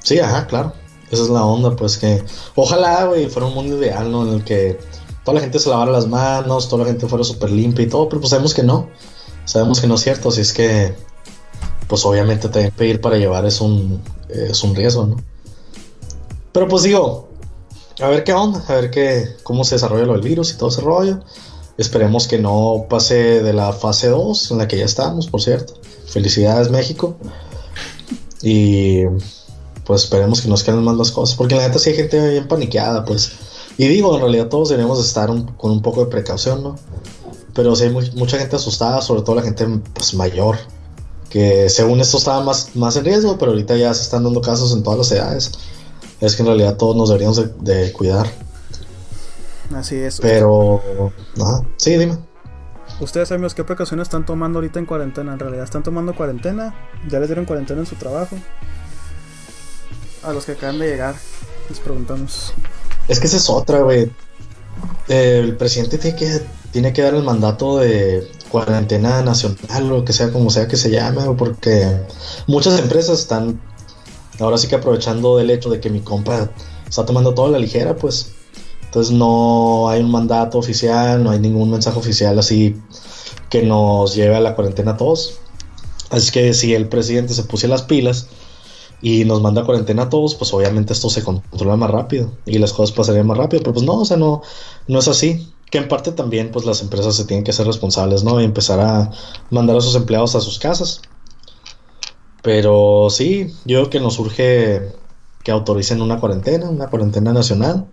Sí, 0.03 0.19
ajá, 0.19 0.47
claro. 0.47 0.75
Esa 1.11 1.23
es 1.23 1.29
la 1.29 1.45
onda, 1.45 1.77
pues 1.77 1.99
que 1.99 2.23
ojalá, 2.55 3.05
güey, 3.05 3.29
fuera 3.29 3.47
un 3.47 3.55
mundo 3.55 3.79
ideal, 3.79 4.11
¿no? 4.11 4.27
En 4.27 4.35
el 4.35 4.45
que 4.45 4.79
toda 5.23 5.37
la 5.37 5.41
gente 5.41 5.59
se 5.59 5.71
lavara 5.71 5.93
las 5.93 6.09
manos, 6.09 6.69
toda 6.69 6.85
la 6.85 6.91
gente 6.91 7.07
fuera 7.07 7.25
súper 7.25 7.51
limpia 7.51 7.85
y 7.85 7.89
todo, 7.89 8.09
pero 8.09 8.21
pues 8.21 8.31
sabemos 8.31 8.53
que 8.53 8.63
no. 8.63 8.91
Sabemos 9.45 9.81
que 9.81 9.87
no 9.87 9.95
es 9.95 10.01
cierto, 10.01 10.31
así 10.31 10.41
es 10.41 10.53
que 10.53 10.95
pues 11.89 12.05
obviamente 12.05 12.49
también 12.49 12.73
pedir 12.73 13.01
para 13.01 13.17
llevar 13.17 13.47
es 13.47 13.61
un, 13.61 14.01
es 14.29 14.63
un 14.63 14.75
riesgo, 14.75 15.07
¿no? 15.07 15.17
Pero 16.53 16.69
pues 16.69 16.85
digo, 16.85 17.29
a 18.01 18.09
ver 18.09 18.25
qué 18.25 18.33
onda, 18.33 18.65
a 18.69 18.75
ver 18.75 18.91
qué, 18.91 19.37
cómo 19.43 19.65
se 19.65 19.77
desarrolla 19.77 20.07
lo 20.07 20.13
del 20.13 20.23
virus 20.23 20.53
y 20.53 20.57
todo 20.57 20.69
ese 20.69 20.81
rollo. 20.81 21.21
Esperemos 21.77 22.29
que 22.29 22.39
no 22.39 22.87
pase 22.89 23.43
de 23.43 23.53
la 23.53 23.73
fase 23.73 24.09
2, 24.09 24.53
en 24.53 24.59
la 24.59 24.69
que 24.69 24.79
ya 24.79 24.85
estamos, 24.85 25.27
por 25.27 25.43
cierto. 25.43 25.75
Felicidades 26.07 26.71
México. 26.71 27.17
Y 28.43 29.05
pues 29.85 30.05
esperemos 30.05 30.41
que 30.41 30.49
nos 30.49 30.63
queden 30.63 30.83
más 30.83 30.97
las 30.97 31.11
cosas, 31.11 31.37
porque 31.37 31.57
la 31.57 31.67
neta 31.67 31.79
sí 31.79 31.91
hay 31.91 31.97
gente 31.97 32.31
bien 32.31 32.49
paniqueada, 32.49 33.05
pues. 33.05 33.33
Y 33.77 33.89
digo, 33.89 34.15
en 34.15 34.21
realidad 34.21 34.49
todos 34.49 34.69
debemos 34.69 35.05
estar 35.05 35.29
con 35.57 35.71
un 35.71 35.83
poco 35.83 36.05
de 36.05 36.11
precaución, 36.11 36.63
¿no? 36.63 36.77
Pero 37.55 37.75
sí 37.75 37.85
hay 37.85 37.91
mucha 37.91 38.39
gente 38.39 38.57
asustada, 38.57 39.03
sobre 39.03 39.23
todo 39.23 39.37
la 39.37 39.43
gente 39.43 39.67
pues, 39.93 40.15
mayor, 40.15 40.59
que 41.35 41.69
según 41.69 42.01
esto 42.01 42.19
estaba 42.19 42.45
más, 42.45 42.77
más 42.77 42.95
en 42.95 43.05
riesgo, 43.05 43.37
pero 43.39 43.51
ahorita 43.51 43.77
ya 43.77 43.93
se 43.93 44.03
están 44.03 44.23
dando 44.23 44.41
casos 44.41 44.73
en 44.73 44.85
todas 44.85 45.01
las 45.01 45.11
edades. 45.11 45.51
Es 46.21 46.37
que 46.37 46.43
en 46.43 46.47
realidad 46.47 46.77
todos 46.77 46.95
nos 46.95 47.09
deberíamos 47.09 47.43
de, 47.61 47.93
cuidar. 47.93 48.31
Así 49.75 49.97
es. 49.97 50.21
Pero, 50.21 50.81
ajá, 51.43 51.63
sí, 51.77 51.97
dime. 51.97 52.19
Ustedes, 53.01 53.33
amigos, 53.33 53.53
¿qué 53.53 53.65
precauciones 53.65 54.07
están 54.07 54.25
tomando 54.25 54.61
ahorita 54.61 54.79
en 54.79 54.87
cuarentena? 54.87 55.33
En 55.33 55.41
realidad, 55.41 55.65
¿están 55.65 55.83
tomando 55.83 56.15
cuarentena? 56.15 56.73
¿Ya 57.11 57.19
les 57.19 57.27
dieron 57.27 57.47
cuarentena 57.47 57.81
en 57.81 57.87
su 57.87 57.97
trabajo? 57.97 58.37
A 60.23 60.33
los 60.33 60.45
que 60.45 60.53
acaban 60.53 60.79
de 60.79 60.87
llegar, 60.87 61.17
les 61.69 61.81
preguntamos. 61.81 62.55
Es 63.09 63.19
que 63.19 63.27
esa 63.27 63.39
es 63.39 63.51
otra, 63.51 63.81
güey. 63.81 64.09
El 65.09 65.57
presidente 65.57 65.99
tiene 65.99 66.17
que, 66.17 66.41
tiene 66.71 66.93
que 66.93 67.03
dar 67.03 67.15
el 67.15 67.25
mandato 67.25 67.79
de 67.79 68.31
cuarentena 68.55 69.21
nacional 69.21 69.91
o 69.91 70.05
que 70.05 70.13
sea 70.13 70.31
como 70.31 70.49
sea 70.49 70.69
que 70.69 70.77
se 70.77 70.89
llame, 70.89 71.23
porque 71.37 72.07
muchas 72.47 72.79
empresas 72.79 73.19
están 73.19 73.61
ahora 74.39 74.59
sí 74.59 74.69
que 74.69 74.77
aprovechando 74.77 75.37
del 75.37 75.51
hecho 75.51 75.71
de 75.71 75.81
que 75.81 75.91
mi 75.91 75.99
compa 75.99 76.51
está 76.89 77.05
tomando 77.05 77.35
todo 77.35 77.47
a 77.47 77.51
la 77.51 77.59
ligera, 77.59 77.97
pues. 77.97 78.31
Entonces 78.85 79.13
no 79.13 79.89
hay 79.89 80.01
un 80.03 80.13
mandato 80.13 80.59
oficial, 80.59 81.25
no 81.25 81.33
hay 81.33 81.41
ningún 81.41 81.69
mensaje 81.69 81.99
oficial 81.99 82.39
así 82.39 82.77
que 83.51 83.65
nos 83.65 84.15
lleve 84.15 84.37
a 84.37 84.41
la 84.41 84.55
cuarentena 84.55 84.93
a 84.93 84.97
todos. 84.97 85.41
Así 86.11 86.31
que 86.31 86.55
si 86.55 86.75
el 86.75 86.87
presidente 86.87 87.35
se 87.35 87.43
pusiera 87.43 87.75
las 87.75 87.83
pilas 87.83 88.29
y 89.03 89.25
nos 89.25 89.43
manda 89.43 89.65
cuarentena 89.65 90.05
a 90.05 90.09
todos, 90.09 90.35
pues 90.35 90.53
obviamente 90.55 90.93
esto 90.93 91.11
se 91.11 91.23
controla 91.23 91.77
más 91.77 91.91
rápido 91.91 92.33
y 92.47 92.59
las 92.59 92.73
cosas 92.73 92.95
pasarían 92.95 93.27
más 93.27 93.39
rápido. 93.39 93.63
Pero 93.63 93.75
pues 93.75 93.85
no, 93.85 94.01
o 94.01 94.05
sea, 94.05 94.17
no, 94.17 94.43
no 94.89 94.99
es 94.99 95.09
así 95.09 95.53
que 95.71 95.79
en 95.79 95.89
parte 95.89 96.13
también 96.13 96.51
pues 96.53 96.65
las 96.65 96.83
empresas 96.83 97.17
se 97.17 97.25
tienen 97.25 97.45
que 97.45 97.53
ser 97.53 97.67
responsables, 97.67 98.23
¿no? 98.23 98.41
Y 98.41 98.45
empezar 98.45 98.79
a 98.81 99.11
mandar 99.51 99.77
a 99.77 99.81
sus 99.81 99.97
empleados 99.97 100.37
a 100.37 100.41
sus 100.41 100.59
casas. 100.59 101.03
Pero 102.43 103.09
sí, 103.11 103.53
yo 103.65 103.79
creo 103.79 103.91
que 103.91 104.01
nos 104.01 104.19
urge 104.19 104.93
que 105.43 105.51
autoricen 105.51 106.01
una 106.01 106.21
cuarentena, 106.21 106.69
una 106.69 106.89
cuarentena 106.89 107.33
nacional. 107.33 107.87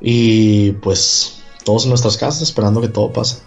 Y 0.00 0.72
pues 0.72 1.38
todos 1.64 1.84
en 1.84 1.88
nuestras 1.88 2.16
casas 2.16 2.42
esperando 2.42 2.80
que 2.80 2.88
todo 2.88 3.12
pase. 3.12 3.38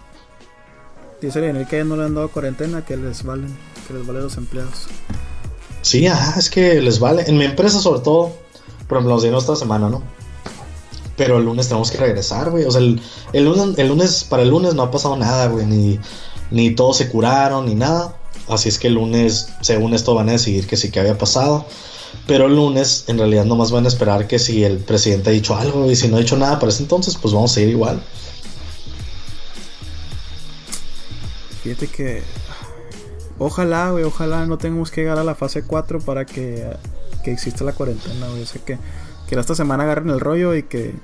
Dice 1.20 1.40
Lionel 1.40 1.68
que 1.68 1.84
no 1.84 1.96
le 1.96 2.04
han 2.04 2.14
dado 2.14 2.28
cuarentena, 2.30 2.84
que 2.84 2.96
les 2.96 3.22
valen, 3.22 3.56
que 3.86 3.94
les 3.94 4.06
vale 4.06 4.22
los 4.22 4.36
empleados. 4.36 4.88
Sí, 5.82 6.06
ajá, 6.06 6.38
es 6.38 6.50
que 6.50 6.80
les 6.80 6.98
vale. 6.98 7.24
En 7.26 7.38
mi 7.38 7.44
empresa 7.44 7.80
sobre 7.80 8.00
todo, 8.00 8.32
por 8.88 8.98
ejemplo, 8.98 9.14
nos 9.14 9.22
dieron 9.22 9.40
esta 9.40 9.56
semana, 9.56 9.88
¿no? 9.88 10.02
Pero 11.16 11.38
el 11.38 11.44
lunes 11.44 11.68
tenemos 11.68 11.90
que 11.90 11.98
regresar, 11.98 12.50
güey. 12.50 12.64
O 12.64 12.70
sea, 12.70 12.80
el, 12.80 13.00
lunes, 13.32 13.78
el 13.78 13.88
lunes, 13.88 14.24
para 14.24 14.42
el 14.42 14.48
lunes 14.48 14.74
no 14.74 14.82
ha 14.82 14.90
pasado 14.90 15.16
nada, 15.16 15.46
güey. 15.48 15.66
Ni, 15.66 15.98
ni 16.50 16.74
todos 16.74 16.96
se 16.96 17.08
curaron, 17.08 17.66
ni 17.66 17.74
nada. 17.74 18.16
Así 18.48 18.68
es 18.68 18.78
que 18.78 18.88
el 18.88 18.94
lunes, 18.94 19.48
según 19.60 19.94
esto, 19.94 20.14
van 20.14 20.28
a 20.28 20.32
decidir 20.32 20.66
que 20.66 20.76
sí 20.76 20.90
que 20.90 21.00
había 21.00 21.16
pasado. 21.18 21.66
Pero 22.26 22.46
el 22.46 22.56
lunes, 22.56 23.04
en 23.08 23.18
realidad, 23.18 23.44
nomás 23.44 23.70
van 23.70 23.84
a 23.84 23.88
esperar 23.88 24.26
que 24.26 24.38
si 24.38 24.64
el 24.64 24.78
presidente 24.78 25.30
ha 25.30 25.32
dicho 25.32 25.54
algo 25.54 25.90
y 25.90 25.96
si 25.96 26.08
no 26.08 26.16
ha 26.16 26.20
dicho 26.20 26.36
nada 26.36 26.58
para 26.58 26.70
ese 26.70 26.82
entonces, 26.82 27.16
pues 27.20 27.34
vamos 27.34 27.56
a 27.56 27.60
ir 27.60 27.68
igual. 27.68 28.02
Fíjate 31.62 31.86
que. 31.86 32.22
Ojalá, 33.42 33.90
güey, 33.90 34.04
ojalá 34.04 34.44
no 34.44 34.58
tengamos 34.58 34.90
que 34.90 35.00
llegar 35.00 35.18
a 35.18 35.24
la 35.24 35.34
fase 35.34 35.62
4 35.62 36.00
para 36.00 36.26
que, 36.26 36.76
que 37.24 37.32
exista 37.32 37.64
la 37.64 37.72
cuarentena, 37.72 38.28
güey. 38.28 38.42
O 38.42 38.46
sea 38.46 38.62
que, 38.62 38.78
que 39.26 39.34
esta 39.34 39.54
semana 39.54 39.84
agarren 39.84 40.10
el 40.10 40.20
rollo 40.20 40.54
y 40.54 40.62
que. 40.62 40.94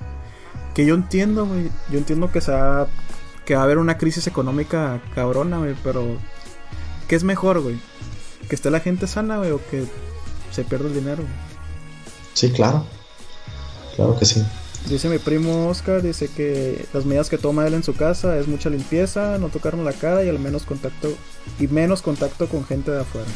Que 0.74 0.84
yo 0.84 0.94
entiendo, 0.94 1.46
güey. 1.46 1.70
Yo 1.90 1.96
entiendo 1.96 2.30
que, 2.30 2.42
sea, 2.42 2.88
que 3.46 3.54
va 3.54 3.62
a 3.62 3.64
haber 3.64 3.78
una 3.78 3.96
crisis 3.96 4.26
económica 4.26 5.00
cabrona, 5.14 5.56
güey, 5.56 5.74
pero. 5.82 6.04
¿Qué 7.08 7.16
es 7.16 7.24
mejor, 7.24 7.62
güey? 7.62 7.80
¿Que 8.50 8.54
esté 8.54 8.70
la 8.70 8.80
gente 8.80 9.06
sana, 9.06 9.38
güey, 9.38 9.52
o 9.52 9.60
que 9.70 9.86
se 10.52 10.62
pierde 10.62 10.88
el 10.88 10.94
dinero. 10.94 11.22
Sí, 12.34 12.50
claro. 12.50 12.84
Claro 13.96 14.18
que 14.18 14.26
sí. 14.26 14.44
Dice 14.88 15.08
mi 15.08 15.18
primo 15.18 15.68
Oscar, 15.68 16.00
dice 16.00 16.28
que 16.28 16.86
las 16.92 17.04
medidas 17.04 17.28
que 17.28 17.38
toma 17.38 17.66
él 17.66 17.74
en 17.74 17.82
su 17.82 17.94
casa 17.94 18.38
es 18.38 18.46
mucha 18.46 18.70
limpieza, 18.70 19.36
no 19.38 19.48
tocarnos 19.48 19.84
la 19.84 19.92
cara 19.92 20.22
y 20.22 20.28
al 20.28 20.38
menos 20.38 20.62
contacto 20.62 21.12
y 21.58 21.66
menos 21.66 22.02
contacto 22.02 22.46
con 22.48 22.64
gente 22.64 22.92
de 22.92 23.00
afuera. 23.00 23.26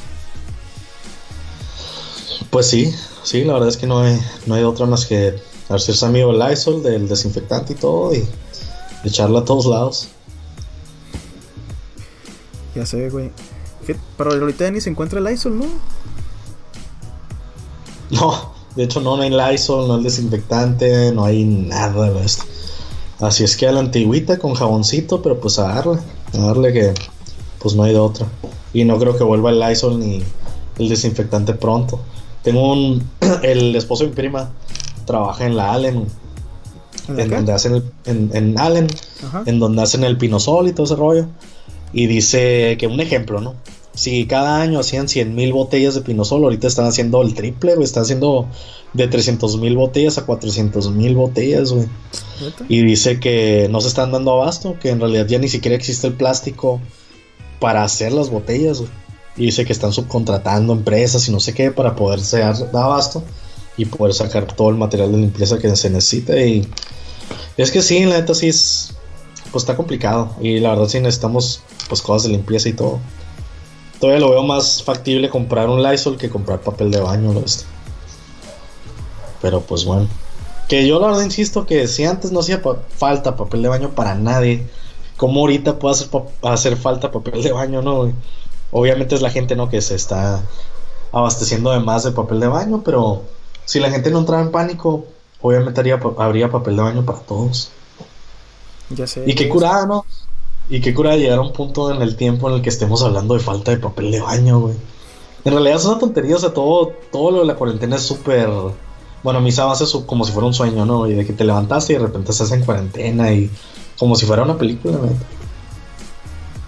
Pues 2.51 2.67
sí, 2.67 2.95
sí, 3.25 3.43
la 3.43 3.55
verdad 3.55 3.69
es 3.69 3.77
que 3.77 3.89
no 3.89 4.01
hay, 4.01 4.21
no 4.47 4.55
hay 4.55 4.63
otra 4.63 4.87
más 4.87 5.07
que 5.07 5.35
hacerse 5.69 6.07
amigo 6.07 6.31
el 6.31 6.39
Lysol 6.39 6.85
del 6.85 7.09
desinfectante 7.09 7.73
y 7.73 7.77
todo 7.77 8.15
y 8.15 8.25
echarla 9.05 9.41
a 9.41 9.45
todos 9.45 9.67
lados. 9.67 10.09
Ya 12.77 12.87
sé, 12.87 13.11
güey. 13.11 13.33
Pero 14.17 14.33
ahorita 14.33 14.71
ni 14.71 14.81
se 14.81 14.91
encuentra 14.91 15.19
el 15.19 15.25
Lysol, 15.25 15.59
¿no? 15.59 15.67
No, 18.11 18.53
de 18.77 18.85
hecho 18.85 19.01
no, 19.01 19.17
no 19.17 19.23
hay 19.23 19.31
Lysol, 19.31 19.89
no 19.89 19.97
hay 19.97 20.05
desinfectante, 20.05 21.13
no 21.13 21.25
hay 21.25 21.45
nada 21.45 22.11
de 22.11 22.25
esto. 22.25 22.45
Así 23.19 23.45
es 23.45 23.57
que 23.57 23.67
a 23.67 23.73
la 23.73 23.81
antigüita 23.81 24.39
con 24.39 24.55
jaboncito, 24.55 25.23
pero 25.23 25.39
pues 25.41 25.59
a 25.59 25.65
darle, 25.65 25.99
a 26.33 26.39
darle 26.39 26.73
que 26.73 26.95
pues 27.59 27.75
no 27.75 27.83
hay 27.83 27.93
de 27.93 27.99
otra. 27.99 28.27
Y 28.73 28.85
no 28.85 28.99
creo 28.99 29.17
que 29.17 29.25
vuelva 29.25 29.51
el 29.51 29.61
Lysol 29.61 29.99
ni 29.99 30.23
el 30.79 30.89
desinfectante 30.89 31.55
pronto. 31.55 32.01
Tengo 32.43 32.73
un, 32.73 33.09
el 33.43 33.77
esposo 33.77 34.05
de 34.05 34.11
mi 34.11 34.17
prima 34.17 34.51
trabaja 35.05 35.45
en 35.45 35.57
la 35.57 35.73
Allen, 35.73 36.07
en 37.09 37.31
donde 37.31 37.53
hacen 37.53 37.75
el, 37.75 37.85
en, 38.07 38.31
en 38.33 38.59
Allen, 38.59 38.87
en 39.45 39.59
donde 39.59 39.83
hacen 39.83 40.05
el 40.05 40.17
pinosol 40.17 40.69
y 40.69 40.73
todo 40.73 40.85
ese 40.85 40.97
rollo. 40.97 41.27
Y 41.93 42.07
dice 42.07 42.77
que 42.79 42.87
un 42.87 43.01
ejemplo, 43.01 43.41
¿no? 43.41 43.57
Si 44.01 44.27
cada 44.27 44.63
año 44.63 44.81
hacían 44.81 45.11
100 45.11 45.35
mil 45.35 45.53
botellas 45.53 45.95
de 45.95 46.01
Pinosol, 46.01 46.43
ahorita 46.45 46.67
están 46.67 46.87
haciendo 46.87 47.21
el 47.21 47.35
triple, 47.35 47.75
güey. 47.75 47.85
Están 47.85 48.05
haciendo 48.05 48.49
de 48.95 49.09
300 49.09 49.59
mil 49.59 49.77
botellas 49.77 50.17
a 50.17 50.25
400 50.25 50.91
mil 50.93 51.17
botellas, 51.17 51.71
güey. 51.71 51.87
Y 52.71 52.83
dice 52.83 53.21
que 53.21 53.69
no 53.71 53.83
se 53.83 53.89
están 53.89 54.11
dando 54.11 54.33
abasto, 54.33 54.79
que 54.81 54.89
en 54.89 55.01
realidad 55.01 55.27
ya 55.27 55.39
ni 55.39 55.49
siquiera 55.49 55.77
existe 55.77 56.07
el 56.07 56.15
plástico 56.15 56.81
para 57.61 57.85
hacer 57.85 58.13
las 58.13 58.31
botellas, 58.31 58.79
güey. 58.79 58.91
Y 59.37 59.45
dice 59.47 59.67
que 59.67 59.75
están 59.75 59.93
subcontratando 59.93 60.73
empresas 60.73 61.29
y 61.29 61.33
no 61.33 61.39
sé 61.39 61.53
qué 61.53 61.71
para 61.71 61.95
poderse 61.95 62.39
dar 62.39 62.57
abasto 62.73 63.23
y 63.77 63.85
poder 63.85 64.15
sacar 64.15 64.47
todo 64.47 64.71
el 64.71 64.77
material 64.77 65.13
de 65.13 65.19
limpieza 65.19 65.59
que 65.59 65.77
se 65.77 65.91
necesita. 65.91 66.41
Y 66.41 66.67
es 67.59 67.71
que 67.71 67.83
sí, 67.83 68.03
la 68.07 68.17
neta 68.17 68.33
sí 68.35 68.49
es. 68.49 68.95
Pues 69.53 69.65
está 69.65 69.77
complicado. 69.77 70.35
Y 70.41 70.59
la 70.59 70.71
verdad 70.71 70.89
sí 70.89 71.01
necesitamos 71.01 71.61
pues 71.87 72.01
cosas 72.01 72.23
de 72.23 72.31
limpieza 72.31 72.71
y 72.71 72.73
todo. 72.73 72.99
Todavía 74.01 74.21
lo 74.21 74.31
veo 74.31 74.43
más 74.43 74.83
factible 74.83 75.29
comprar 75.29 75.69
un 75.69 75.83
Lysol 75.83 76.17
que 76.17 76.31
comprar 76.31 76.61
papel 76.61 76.91
de 76.91 77.01
baño. 77.01 77.35
Pero 79.43 79.61
pues 79.61 79.85
bueno. 79.85 80.09
Que 80.69 80.87
yo 80.87 80.99
la 81.01 81.09
verdad 81.09 81.23
insisto 81.23 81.67
que 81.67 81.87
si 81.87 82.05
antes 82.05 82.33
no 82.33 82.41
hacía 82.41 82.63
falta 82.97 83.37
papel 83.37 83.63
de 83.63 83.69
baño 83.69 83.91
para 83.91 84.15
nadie, 84.15 84.67
¿cómo 85.17 85.41
ahorita 85.41 85.79
puede 85.79 85.95
hacer, 85.95 86.09
hacer 86.43 86.77
falta 86.77 87.11
papel 87.11 87.43
de 87.43 87.53
baño? 87.53 87.83
No, 87.83 88.11
Obviamente 88.73 89.15
es 89.15 89.23
la 89.23 89.31
gente 89.31 89.57
no 89.57 89.69
que 89.69 89.81
se 89.83 89.97
está 89.97 90.43
abasteciendo 91.13 91.73
de 91.73 91.81
más 91.81 92.05
de 92.05 92.13
papel 92.13 92.41
de 92.41 92.47
baño, 92.47 92.83
pero 92.85 93.25
si 93.65 93.81
la 93.81 93.91
gente 93.91 94.11
no 94.11 94.21
entraba 94.21 94.43
en 94.43 94.53
pánico, 94.53 95.07
obviamente 95.41 95.81
habría 96.19 96.51
papel 96.51 96.77
de 96.77 96.83
baño 96.83 97.05
para 97.05 97.19
todos. 97.19 97.71
Ya 98.91 99.07
sé. 99.07 99.25
Y 99.27 99.35
qué 99.35 99.49
curada, 99.49 99.87
¿no? 99.87 100.05
Y 100.71 100.81
qué 100.81 100.95
cura 100.95 101.17
llegar 101.17 101.39
a 101.39 101.43
un 101.43 101.53
punto 101.53 101.93
en 101.93 102.01
el 102.01 102.15
tiempo 102.17 102.49
en 102.49 102.55
el 102.55 102.63
que 102.63 102.69
estemos 102.69 103.03
hablando 103.03 103.35
de 103.35 103.41
falta 103.41 103.73
de 103.73 103.79
papel 103.79 104.13
de 104.13 104.21
baño, 104.21 104.61
güey. 104.61 104.77
En 105.45 105.53
realidad 105.53 105.77
es 105.79 105.85
una 105.85 105.99
tontería, 105.99 106.37
o 106.37 106.39
sea, 106.39 106.55
todo, 106.55 106.93
todo 107.11 107.33
lo 107.33 107.41
de 107.41 107.47
la 107.47 107.57
cuarentena 107.57 107.97
es 107.97 108.03
súper... 108.03 108.49
Bueno, 109.25 109.41
mis 109.41 109.59
avances 109.59 109.93
como 110.07 110.25
si 110.25 110.33
fuera 110.33 110.47
un 110.47 110.55
sueño, 110.55 110.87
¿no? 110.87 111.09
Y 111.09 111.15
de 111.15 111.27
que 111.27 111.33
te 111.33 111.45
levantaste 111.45 111.93
y 111.93 111.97
de 111.97 112.03
repente 112.03 112.31
estás 112.31 112.53
en 112.53 112.65
cuarentena 112.65 113.33
y 113.33 113.51
como 113.99 114.15
si 114.15 114.27
fuera 114.27 114.45
una 114.45 114.57
película, 114.57 114.97
güey. 114.97 115.11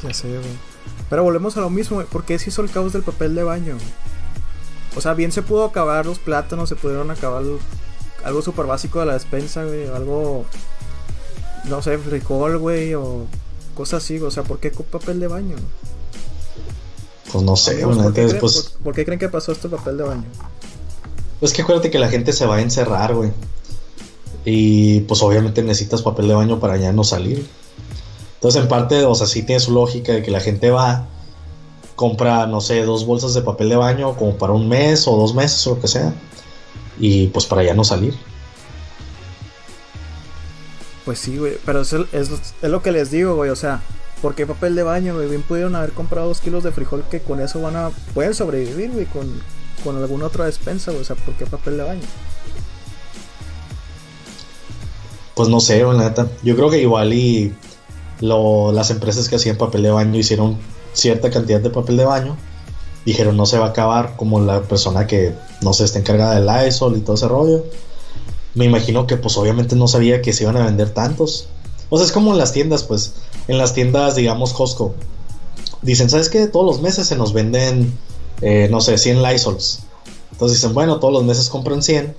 Ya 0.03 0.13
sé, 0.13 0.29
güey. 0.29 0.73
Pero 1.09 1.23
volvemos 1.23 1.57
a 1.57 1.61
lo 1.61 1.71
mismo, 1.71 1.97
güey. 1.97 2.07
¿Por 2.09 2.25
qué 2.25 2.39
se 2.39 2.51
hizo 2.51 2.61
el 2.63 2.71
caos 2.71 2.93
del 2.93 3.03
papel 3.03 3.35
de 3.35 3.45
baño? 3.45 3.77
O 4.97 5.01
sea, 5.01 5.15
bien 5.15 5.31
se 5.33 5.43
pudo 5.43 5.65
acabar 5.65 6.05
los 6.07 6.19
plátanos, 6.19 6.69
se 6.69 6.77
pudieron 6.77 7.11
acabar 7.11 7.43
algo 8.25 8.43
súper 8.43 8.67
básico 8.67 9.01
de 9.01 9.07
la 9.07 9.13
despensa, 9.15 9.65
güey. 9.65 9.87
Algo, 9.87 10.45
no 11.65 11.81
sé, 11.83 11.97
frijol, 11.99 12.59
güey, 12.59 12.95
o 12.95 13.27
cosas 13.75 14.05
así, 14.05 14.19
o 14.19 14.31
sea, 14.31 14.43
¿por 14.43 14.59
qué 14.59 14.71
con 14.71 14.87
papel 14.87 15.21
de 15.21 15.29
baño? 15.29 15.57
Pues 17.33 17.45
no 17.45 17.57
sé, 17.57 17.77
¿por, 17.77 18.13
qué 18.13 18.27
¿por, 18.83 18.95
qué 18.95 19.05
creen 19.05 19.19
que 19.19 19.29
pasó 19.29 19.53
esto 19.53 19.71
papel 19.71 19.97
de 19.97 20.05
baño? 20.05 20.25
Es 21.41 21.53
que 21.53 21.63
acuérdate 21.63 21.91
que 21.91 21.99
la 21.99 22.09
gente 22.09 22.33
se 22.33 22.47
va 22.47 22.57
a 22.57 22.61
encerrar, 22.61 23.15
güey. 23.15 23.33
Y 24.45 25.01
pues 25.01 25.23
obviamente 25.23 25.63
necesitas 25.63 26.03
papel 26.03 26.29
de 26.29 26.35
baño 26.35 26.61
para 26.61 26.77
ya 26.77 26.93
no 26.93 27.05
salir. 27.05 27.47
Entonces, 28.35 28.63
en 28.63 28.69
parte, 28.69 29.05
o 29.05 29.15
sea, 29.15 29.27
sí 29.27 29.43
tiene 29.45 29.61
su 29.61 29.73
lógica 29.73 30.13
de 30.13 30.23
que 30.23 30.31
la 30.31 30.41
gente 30.41 30.71
va, 30.71 31.07
compra, 31.97 32.47
no 32.47 32.61
sé, 32.61 32.83
dos 32.85 33.07
bolsas 33.07 33.35
de 33.35 33.43
papel 33.43 33.69
de 33.71 33.77
baño 33.77 34.17
como 34.17 34.37
para 34.37 34.53
un 34.53 34.69
mes 34.69 35.07
o 35.07 35.17
dos 35.17 35.35
meses 35.35 35.67
o 35.67 35.77
lo 35.77 35.81
que 35.81 35.89
sea. 35.89 36.13
Y 36.99 37.29
pues 37.29 37.47
para 37.47 37.63
ya 37.63 37.75
no 37.75 37.85
salir. 37.85 38.15
Pues 41.05 41.19
sí, 41.19 41.37
güey, 41.37 41.59
pero 41.67 41.81
es, 41.81 41.93
es, 41.93 42.31
lo 42.63 42.83
que 42.83 42.93
les 42.93 43.11
digo, 43.11 43.35
güey, 43.35 43.51
o 43.51 43.57
sea, 43.57 43.83
¿por 44.21 44.37
qué 44.37 44.47
papel 44.47 44.77
de 44.77 44.85
baño, 44.85 45.15
güey? 45.15 45.29
Bien 45.29 45.43
pudieron 45.43 45.75
haber 45.75 45.91
comprado 45.93 46.29
dos 46.29 46.41
kilos 46.41 46.63
de 46.63 46.71
frijol 46.71 47.03
que 47.11 47.21
con 47.21 47.41
eso 47.41 47.61
van 47.61 47.75
a, 47.75 47.91
pueden 48.15 48.35
sobrevivir, 48.35 48.93
güey, 48.93 49.07
con, 49.07 49.29
con 49.83 49.97
alguna 49.97 50.27
otra 50.27 50.45
despensa, 50.45 50.93
güey, 50.93 51.03
o 51.03 51.05
sea, 51.05 51.17
¿por 51.17 51.35
qué 51.35 51.45
papel 51.45 51.77
de 51.79 51.83
baño? 51.83 52.03
Pues 55.35 55.49
no 55.49 55.61
sé, 55.61 55.83
la 55.83 55.95
neta. 55.95 56.29
Yo 56.43 56.55
creo 56.55 56.71
que 56.71 56.81
igual 56.81 57.15
y 57.15 57.53
lo, 58.21 58.71
las 58.71 58.91
empresas 58.91 59.29
que 59.29 59.37
hacían 59.37 59.57
papel 59.57 59.83
de 59.83 59.91
baño 59.91 60.19
hicieron 60.19 60.59
cierta 60.93 61.31
cantidad 61.31 61.61
de 61.61 61.71
papel 61.71 61.97
de 61.97 62.05
baño. 62.05 62.37
Dijeron 63.05 63.37
no 63.37 63.47
se 63.47 63.59
va 63.59 63.67
a 63.67 63.69
acabar 63.71 64.15
como 64.17 64.41
la 64.41 64.63
persona 64.63 65.09
que 65.09 65.35
no 65.63 65.73
se 65.73 65.85
está 65.85 65.99
encargada 65.99 66.37
del 66.37 66.47
Lysol 66.47 66.97
y 66.97 67.01
todo 67.01 67.17
ese 67.17 67.27
rollo 67.27 67.65
me 68.55 68.65
imagino 68.67 69.07
que 69.07 69.17
pues 69.17 69.37
obviamente 69.37 69.77
no 69.77 69.89
sabía 69.89 70.21
que 70.23 70.33
se 70.33 70.45
iban 70.45 70.57
a 70.57 70.65
vender 70.65 70.91
tantos. 70.91 71.49
O 71.89 71.97
sea, 71.97 72.07
es 72.07 72.13
como 72.13 72.33
en 72.33 72.39
las 72.39 72.53
tiendas, 72.53 72.85
pues, 72.85 73.15
en 73.49 73.59
las 73.59 73.75
tiendas, 73.75 74.15
digamos, 74.15 74.53
Costco. 74.53 74.95
Dicen, 75.83 76.09
¿sabes 76.09 76.29
qué? 76.29 76.47
Todos 76.47 76.65
los 76.65 76.81
meses 76.81 77.07
se 77.07 77.17
nos 77.17 77.33
venden, 77.33 77.93
eh, 78.41 78.69
no 78.71 78.81
sé, 78.81 78.99
100 78.99 79.23
Lysols. 79.23 79.81
Entonces 80.31 80.59
dicen, 80.59 80.75
bueno, 80.75 81.01
todos 81.01 81.13
los 81.13 81.25
meses 81.25 81.49
compran 81.49 81.83
100. 81.83 82.15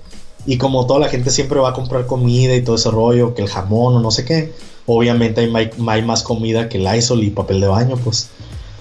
Y 0.46 0.58
como 0.58 0.86
toda 0.86 1.00
la 1.00 1.10
gente 1.10 1.32
siempre 1.32 1.60
va 1.60 1.70
a 1.70 1.74
comprar 1.74 2.06
comida 2.06 2.56
y 2.56 2.64
todo 2.64 2.76
ese 2.76 2.92
rollo, 2.92 3.34
que 3.34 3.42
el 3.42 3.48
jamón 3.48 3.96
o 3.96 4.00
no 4.00 4.12
sé 4.12 4.26
qué, 4.26 4.54
obviamente 4.86 5.42
hay, 5.42 5.72
hay 5.88 6.02
más 6.02 6.22
comida 6.22 6.68
que 6.68 6.80
Lysol 6.80 7.24
y 7.24 7.30
papel 7.30 7.62
de 7.62 7.68
baño, 7.68 7.98
pues. 7.98 8.30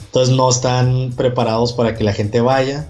Entonces 0.07 0.34
no 0.34 0.50
están 0.50 1.12
preparados 1.16 1.72
para 1.72 1.94
que 1.94 2.05
la 2.05 2.12
gente 2.12 2.40
vaya, 2.40 2.88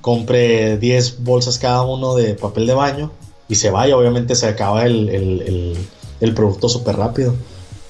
compre 0.00 0.76
10 0.78 1.24
bolsas 1.24 1.58
cada 1.58 1.82
uno 1.82 2.14
de 2.14 2.34
papel 2.34 2.66
de 2.66 2.74
baño 2.74 3.10
y 3.48 3.54
se 3.56 3.70
vaya, 3.70 3.96
obviamente 3.96 4.34
se 4.34 4.46
acaba 4.46 4.84
el, 4.86 5.76
producto 6.34 6.68
súper 6.68 6.96
rápido. 6.96 7.34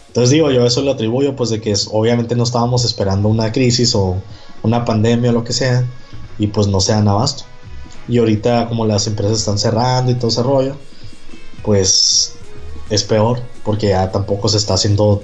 Entonces 0.09 0.30
digo, 0.30 0.50
yo 0.50 0.66
eso 0.66 0.82
lo 0.82 0.92
atribuyo 0.92 1.36
pues 1.36 1.50
de 1.50 1.61
que 1.61 1.74
obviamente 1.90 2.34
no 2.34 2.44
estábamos 2.44 2.84
esperando 2.84 3.28
una 3.28 3.53
crisis 3.53 3.94
o 3.94 4.16
una 4.62 4.84
pandemia 4.84 5.30
o 5.30 5.32
lo 5.32 5.44
que 5.44 5.53
sea 5.53 5.84
y 6.38 6.48
pues 6.48 6.66
no 6.66 6.80
se 6.80 6.92
dan 6.92 7.09
abasto. 7.09 7.44
Y 8.09 8.18
ahorita 8.18 8.68
como 8.68 8.84
las 8.84 9.07
empresas 9.07 9.38
están 9.38 9.59
cerrando 9.59 10.11
y 10.11 10.14
todo 10.14 10.28
ese 10.28 10.42
rollo, 10.42 10.76
pues 11.62 12.34
es 12.90 13.05
peor 13.05 13.40
porque 13.64 13.88
ya 13.88 14.11
tampoco 14.11 14.48
se 14.48 14.59
está 14.59 14.74
haciendo 14.74 15.22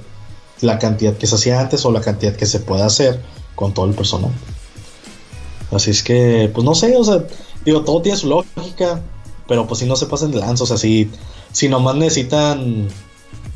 la 0.61 0.79
cantidad 0.79 1.15
que 1.15 1.27
se 1.27 1.35
hacía 1.35 1.59
antes 1.59 1.85
o 1.85 1.91
la 1.91 2.01
cantidad 2.01 2.35
que 2.35 2.45
se 2.45 2.59
puede 2.59 2.83
hacer 2.83 3.21
con 3.55 3.73
todo 3.73 3.85
el 3.85 3.93
personal. 3.93 4.31
Así 5.71 5.91
es 5.91 6.01
que, 6.03 6.49
pues 6.53 6.65
no 6.65 6.73
sé, 6.73 6.95
o 6.97 7.03
sea, 7.03 7.25
digo, 7.63 7.83
todo 7.83 8.01
tiene 8.01 8.17
su 8.17 8.27
lógica, 8.27 9.01
pero 9.49 9.65
pues 9.65 9.79
si 9.79 9.87
no 9.87 9.95
se 9.95 10.05
pasan 10.05 10.31
de 10.31 10.37
lanza, 10.37 10.63
o 10.63 10.67
sea, 10.67 10.77
si, 10.77 11.09
si 11.51 11.67
nomás 11.67 11.95
necesitan, 11.95 12.87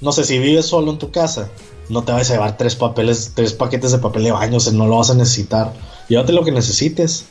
no 0.02 0.12
sé, 0.12 0.24
si 0.24 0.40
vives 0.40 0.66
solo 0.66 0.92
en 0.92 0.98
tu 0.98 1.12
casa, 1.12 1.52
no 1.88 2.04
te 2.04 2.12
vas 2.12 2.30
a 2.32 2.34
llevar 2.34 2.58
tres 2.58 2.76
papeles, 2.76 3.34
tres 3.36 3.54
paquetes 3.54 3.92
de 3.92 4.00
papel 4.00 4.24
de 4.24 4.32
baño, 4.32 4.58
o 4.58 4.60
sea, 4.60 4.74
no 4.74 4.88
lo 4.88 4.98
vas 4.98 5.12
a 5.12 5.14
necesitar. 5.14 5.72
Llévate 6.10 6.34
lo 6.34 6.44
que 6.44 6.52
necesites. 6.52 7.26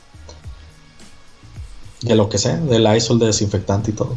De 2.02 2.14
lo 2.14 2.28
que 2.28 2.38
sea, 2.38 2.56
del 2.56 2.96
ISOL, 2.96 3.18
de 3.18 3.26
desinfectante 3.26 3.90
y 3.90 3.94
todo. 3.94 4.14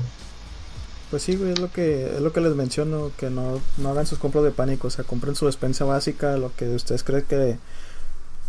Pues 1.10 1.24
sí, 1.24 1.36
güey, 1.36 1.52
es 1.52 1.60
lo 1.60 1.72
que, 1.72 2.16
es 2.16 2.22
lo 2.22 2.32
que 2.32 2.41
les 2.41 2.56
menciono, 2.56 3.12
que 3.18 3.32
no, 3.32 3.60
no 3.78 3.89
hagan 3.89 4.06
sus 4.06 4.20
compras 4.20 4.43
de 4.43 4.52
pánico, 4.52 4.88
o 4.88 4.91
sea, 4.91 5.04
compren 5.04 5.36
su 5.36 5.48
despensa 5.48 5.86
básica, 5.86 6.38
lo 6.38 6.56
que 6.56 6.70
ustedes 6.70 7.04
creen 7.04 7.26
que, 7.28 7.58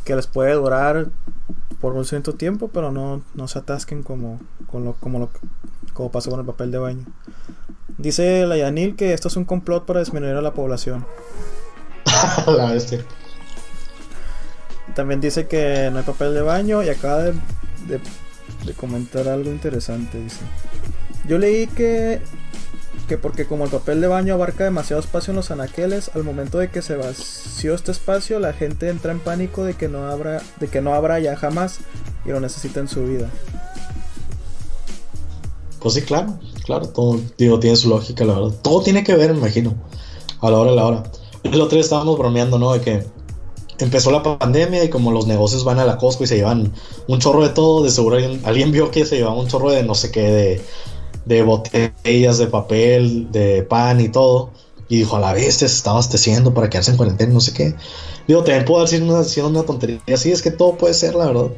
que 0.05 0.15
les 0.17 0.27
puede 0.27 0.53
durar 0.53 1.09
por 1.87 1.95
un 1.95 2.05
cierto 2.05 2.34
tiempo, 2.34 2.66
pero 2.66 2.91
no, 2.91 3.22
no 3.34 3.47
se 3.47 3.61
atasquen 3.61 4.03
como, 4.03 4.41
con 4.66 4.84
lo, 4.84 4.95
como, 4.95 5.20
lo, 5.20 5.30
como 5.93 6.11
pasó 6.11 6.30
con 6.30 6.41
el 6.41 6.47
papel 6.47 6.72
de 6.72 6.78
baño. 6.78 7.07
Dice 7.97 8.45
la 8.45 8.57
Yanil 8.57 8.97
que 8.97 9.12
esto 9.12 9.28
es 9.28 9.37
un 9.37 9.45
complot 9.45 9.87
para 9.87 10.01
disminuir 10.01 10.34
a 10.34 10.43
la 10.43 10.53
población. 10.53 11.07
la 12.49 12.72
bestia. 12.72 13.05
También 14.97 15.20
dice 15.20 15.47
que 15.47 15.89
no 15.93 15.99
hay 15.99 16.05
papel 16.05 16.34
de 16.34 16.43
baño 16.43 16.82
y 16.82 16.89
acaba 16.89 17.22
de, 17.22 17.34
de, 17.87 18.01
de 18.64 18.72
comentar 18.72 19.28
algo 19.28 19.53
interesante, 19.53 20.20
dice. 20.20 20.41
Yo 21.28 21.39
leí 21.39 21.68
que 21.68 22.20
que 23.09 23.19
porque 23.19 23.47
como 23.47 23.65
el 23.65 23.71
papel 23.71 24.01
de 24.01 24.09
baño 24.09 24.35
abarca 24.35 24.65
demasiado 24.65 25.01
espacio 25.01 25.31
en 25.31 25.37
los 25.37 25.51
anaqueles, 25.51 26.11
al 26.15 26.25
momento 26.25 26.59
de 26.59 26.71
que 26.71 26.83
se 26.83 26.97
vació 26.97 27.75
este 27.75 27.93
espacio, 27.93 28.39
la 28.39 28.53
gente 28.53 28.89
entra 28.89 29.13
en 29.13 29.21
pánico 29.21 29.65
de 29.65 29.75
que 29.75 29.89
no 29.89 30.07
habrá, 30.09 30.43
de 30.59 30.69
que 30.69 30.81
no 30.81 30.95
habrá 30.95 31.21
ya 31.21 31.37
jamás 31.37 31.79
y 32.25 32.31
lo 32.31 32.41
necesita 32.41 32.81
en 32.81 32.89
su 32.89 33.05
vida. 33.05 33.31
Pues 35.81 35.95
sí, 35.95 36.03
claro, 36.03 36.39
claro, 36.65 36.89
todo 36.89 37.21
tiene 37.37 37.77
su 37.77 37.89
lógica, 37.89 38.25
la 38.25 38.35
verdad. 38.35 38.57
Todo 38.63 38.83
tiene 38.83 39.05
que 39.05 39.15
ver, 39.15 39.33
me 39.33 39.39
imagino, 39.39 39.75
a 40.41 40.51
la 40.51 40.59
hora 40.59 40.73
a 40.73 40.75
la 40.75 40.85
hora. 40.85 41.03
El 41.45 41.61
otro 41.61 41.77
día 41.77 41.81
estábamos 41.81 42.19
bromeando, 42.19 42.59
¿no? 42.59 42.73
De 42.73 42.81
que 42.81 43.07
empezó 43.79 44.11
la 44.11 44.23
pandemia 44.23 44.83
y 44.83 44.91
como 44.91 45.13
los 45.13 45.27
negocios 45.27 45.63
van 45.65 45.79
a 45.79 45.85
la 45.85 45.99
Costco 45.99 46.25
y 46.25 46.27
se 46.27 46.37
llevan 46.37 46.73
un 47.07 47.19
chorro 47.21 47.43
de 47.43 47.51
todo, 47.51 47.85
de 47.85 47.91
seguro 47.91 48.17
alguien, 48.17 48.41
alguien 48.45 48.73
vio 48.73 48.91
que 48.91 49.05
se 49.05 49.17
llevaba 49.17 49.37
un 49.37 49.49
chorro 49.49 49.71
de 49.71 49.83
no 49.83 49.95
sé 49.95 50.11
qué, 50.11 50.23
de 50.23 50.65
de 51.27 51.43
botellas 51.43 52.39
de 52.39 52.47
papel, 52.47 53.31
de 53.31 53.62
pan 53.62 54.01
y 54.01 54.09
todo. 54.09 54.51
Y 54.89 54.99
dijo, 54.99 55.16
a 55.16 55.20
la 55.20 55.33
vez 55.33 55.57
se 55.57 55.66
está 55.66 55.91
abasteciendo 55.91 56.55
para 56.55 56.70
quedarse 56.70 56.93
en 56.93 56.97
cuarentena, 56.97 57.35
no 57.35 57.41
sé 57.41 57.53
qué. 57.53 57.74
Digo, 58.29 58.45
también 58.45 58.64
puedo 58.64 58.83
decir 58.83 59.03
una, 59.03 59.22
una 59.47 59.62
tontería. 59.64 60.01
Sí, 60.16 60.31
es 60.31 60.43
que 60.43 60.53
todo 60.53 60.79
puede 60.79 60.95
ser, 60.95 61.16
la 61.16 61.27
verdad. 61.27 61.51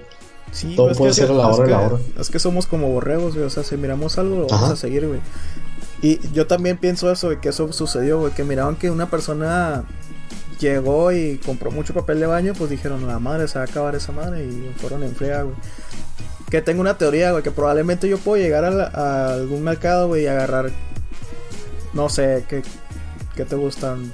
Sí, 0.50 0.74
todo 0.74 0.92
puede 0.94 1.12
ser 1.12 1.30
a 1.30 1.34
la 1.34 1.48
hora 1.48 1.64
de 1.64 1.70
la 1.70 1.80
hora. 1.80 1.98
Es 2.18 2.30
que 2.30 2.38
somos 2.38 2.66
como 2.66 2.88
borregos, 2.88 3.34
güey. 3.34 3.44
O 3.44 3.50
sea, 3.50 3.62
si 3.62 3.76
miramos 3.76 4.16
algo, 4.16 4.36
lo 4.36 4.46
vamos 4.46 4.64
Ajá. 4.64 4.72
a 4.72 4.76
seguir, 4.76 5.06
güey. 5.06 5.20
Y 6.00 6.18
yo 6.32 6.46
también 6.46 6.78
pienso 6.78 7.12
eso, 7.12 7.26
güey, 7.26 7.40
que 7.40 7.50
eso 7.50 7.70
sucedió, 7.74 8.18
güey. 8.18 8.32
Que 8.32 8.44
miraban 8.44 8.76
que 8.76 8.90
una 8.90 9.10
persona 9.10 9.84
llegó 10.58 11.12
y 11.12 11.36
compró 11.44 11.70
mucho 11.70 11.92
papel 11.92 12.20
de 12.20 12.26
baño, 12.26 12.54
pues 12.56 12.70
dijeron, 12.70 13.06
la 13.06 13.18
madre 13.18 13.46
se 13.46 13.58
va 13.58 13.66
a 13.66 13.68
acabar 13.68 13.94
esa 13.94 14.12
madre. 14.12 14.44
Y 14.44 14.72
fueron 14.78 15.02
en 15.02 15.14
güey 15.14 15.30
que 16.51 16.62
tengo 16.62 16.80
una 16.80 16.96
teoría, 16.96 17.32
güey, 17.32 17.42
que 17.42 17.51
probablemente 17.51 18.09
yo 18.09 18.18
puedo 18.18 18.42
llegar 18.42 18.64
a, 18.64 18.86
a 18.86 19.34
algún 19.34 19.62
mercado, 19.62 20.09
güey, 20.09 20.24
y 20.24 20.26
agarrar, 20.26 20.70
no 21.92 22.09
sé, 22.09 22.44
¿qué, 22.49 22.62
qué 23.34 23.44
te 23.44 23.57
gustan? 23.57 24.12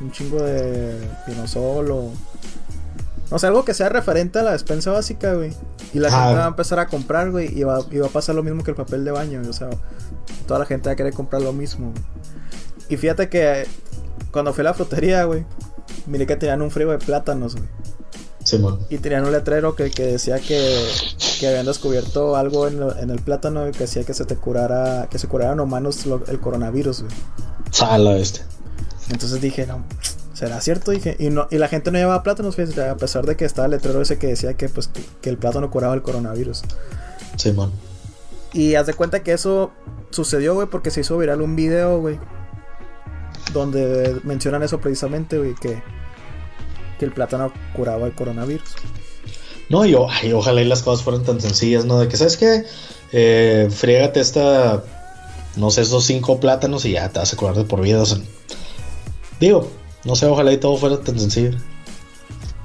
Un 0.00 0.12
chingo 0.12 0.42
de 0.42 0.96
pinosol 1.26 1.90
o... 1.90 2.12
No 3.30 3.38
sé, 3.38 3.46
algo 3.46 3.64
que 3.64 3.74
sea 3.74 3.90
referente 3.90 4.38
a 4.38 4.42
la 4.42 4.52
despensa 4.52 4.90
básica, 4.90 5.34
güey. 5.34 5.52
Y 5.92 5.98
la 5.98 6.08
ah. 6.08 6.10
gente 6.10 6.38
va 6.38 6.44
a 6.46 6.48
empezar 6.48 6.78
a 6.78 6.86
comprar, 6.86 7.30
güey, 7.30 7.58
y 7.58 7.62
va, 7.62 7.80
y 7.90 7.98
va 7.98 8.06
a 8.06 8.10
pasar 8.10 8.34
lo 8.34 8.42
mismo 8.42 8.64
que 8.64 8.70
el 8.70 8.76
papel 8.76 9.04
de 9.04 9.10
baño, 9.10 9.40
güey. 9.40 9.50
O 9.50 9.52
sea, 9.52 9.68
toda 10.46 10.60
la 10.60 10.66
gente 10.66 10.88
va 10.88 10.94
a 10.94 10.96
querer 10.96 11.12
comprar 11.12 11.42
lo 11.42 11.52
mismo. 11.52 11.92
Güey. 11.92 12.04
Y 12.88 12.96
fíjate 12.96 13.28
que 13.28 13.66
cuando 14.32 14.52
fui 14.52 14.62
a 14.62 14.64
la 14.64 14.74
frutería, 14.74 15.24
güey, 15.24 15.44
miré 16.06 16.26
que 16.26 16.36
tenían 16.36 16.62
un 16.62 16.70
frío 16.70 16.90
de 16.90 16.98
plátanos, 16.98 17.56
güey. 17.56 17.68
Sí, 18.48 18.58
y 18.88 18.96
tenían 18.96 19.26
un 19.26 19.32
letrero 19.32 19.76
que, 19.76 19.90
que 19.90 20.04
decía 20.04 20.38
que, 20.40 20.88
que, 21.38 21.48
habían 21.48 21.66
descubierto 21.66 22.34
algo 22.34 22.66
en, 22.66 22.80
en, 22.98 23.10
el 23.10 23.20
plátano 23.20 23.70
que 23.72 23.84
hacía 23.84 24.04
que 24.04 24.14
se 24.14 24.24
te 24.24 24.36
curara, 24.36 25.06
que 25.10 25.18
se 25.18 25.28
curaran 25.28 25.60
humanos 25.60 26.06
lo, 26.06 26.24
el 26.28 26.40
coronavirus, 26.40 27.02
güey. 27.02 27.12
Sala 27.70 28.16
este. 28.16 28.40
Entonces 29.10 29.42
dije, 29.42 29.66
no, 29.66 29.84
¿será 30.32 30.62
cierto? 30.62 30.92
Dije, 30.92 31.14
y, 31.18 31.28
no, 31.28 31.46
y 31.50 31.58
la 31.58 31.68
gente 31.68 31.90
no 31.90 31.98
llevaba 31.98 32.22
plátanos, 32.22 32.56
fíjate, 32.56 32.88
a 32.88 32.96
pesar 32.96 33.26
de 33.26 33.36
que 33.36 33.44
estaba 33.44 33.66
el 33.66 33.72
letrero 33.72 34.00
ese 34.00 34.18
que 34.18 34.28
decía 34.28 34.54
que, 34.54 34.70
pues, 34.70 34.88
que, 34.88 35.02
que 35.20 35.28
el 35.28 35.36
plátano 35.36 35.70
curaba 35.70 35.92
el 35.92 36.00
coronavirus. 36.00 36.62
Sí, 37.36 37.52
man. 37.52 37.70
Y 38.54 38.76
haz 38.76 38.86
de 38.86 38.94
cuenta 38.94 39.22
que 39.22 39.34
eso 39.34 39.72
sucedió, 40.08 40.54
güey, 40.54 40.68
porque 40.68 40.90
se 40.90 41.02
hizo 41.02 41.18
viral 41.18 41.42
un 41.42 41.54
video, 41.54 42.00
güey. 42.00 42.18
Donde 43.52 44.18
mencionan 44.24 44.62
eso 44.62 44.80
precisamente, 44.80 45.36
güey, 45.36 45.54
que 45.54 45.82
que 46.98 47.04
el 47.04 47.12
plátano 47.12 47.52
curaba 47.74 48.06
el 48.06 48.14
coronavirus. 48.14 48.74
No, 49.68 49.84
y, 49.84 49.94
ay, 50.08 50.32
ojalá 50.32 50.62
y 50.62 50.64
las 50.64 50.82
cosas 50.82 51.04
fueran 51.04 51.24
tan 51.24 51.40
sencillas, 51.40 51.84
¿no? 51.84 52.00
De 52.00 52.08
que, 52.08 52.16
¿sabes 52.16 52.36
qué? 52.36 52.64
Eh, 53.12 53.68
friégate 53.70 54.20
esta, 54.20 54.82
no 55.56 55.70
sé, 55.70 55.82
esos 55.82 56.04
cinco 56.04 56.40
plátanos 56.40 56.84
y 56.84 56.92
ya 56.92 57.08
te 57.10 57.18
vas 57.18 57.32
a 57.32 57.36
curar 57.36 57.54
de 57.54 57.64
por 57.64 57.80
vida. 57.80 58.00
O 58.00 58.06
sea, 58.06 58.18
digo, 59.40 59.70
no 60.04 60.16
sé, 60.16 60.26
ojalá 60.26 60.52
y 60.52 60.58
todo 60.58 60.76
fuera 60.76 60.98
tan 61.00 61.18
sencillo. 61.18 61.56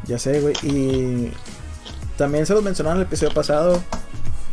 Ya 0.07 0.17
sé, 0.17 0.39
güey. 0.39 0.55
Y 0.63 1.31
también 2.17 2.45
se 2.45 2.53
los 2.53 2.63
mencionaron 2.63 2.99
en 2.99 3.01
el 3.01 3.07
episodio 3.07 3.33
pasado. 3.33 3.81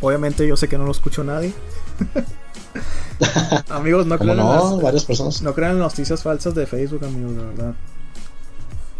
Obviamente 0.01 0.47
yo 0.47 0.57
sé 0.57 0.67
que 0.67 0.77
no 0.77 0.85
lo 0.85 0.91
escuchó 0.91 1.23
nadie. 1.23 1.53
amigos, 3.69 4.05
no 4.07 4.17
crean, 4.17 4.37
no? 4.37 4.53
las, 4.53 4.81
varias 4.81 5.05
personas. 5.05 5.41
no 5.41 5.53
crean 5.53 5.77
noticias 5.77 6.23
falsas 6.23 6.55
de 6.55 6.65
Facebook, 6.65 7.05
amigos, 7.05 7.33
la 7.33 7.43
verdad. 7.43 7.73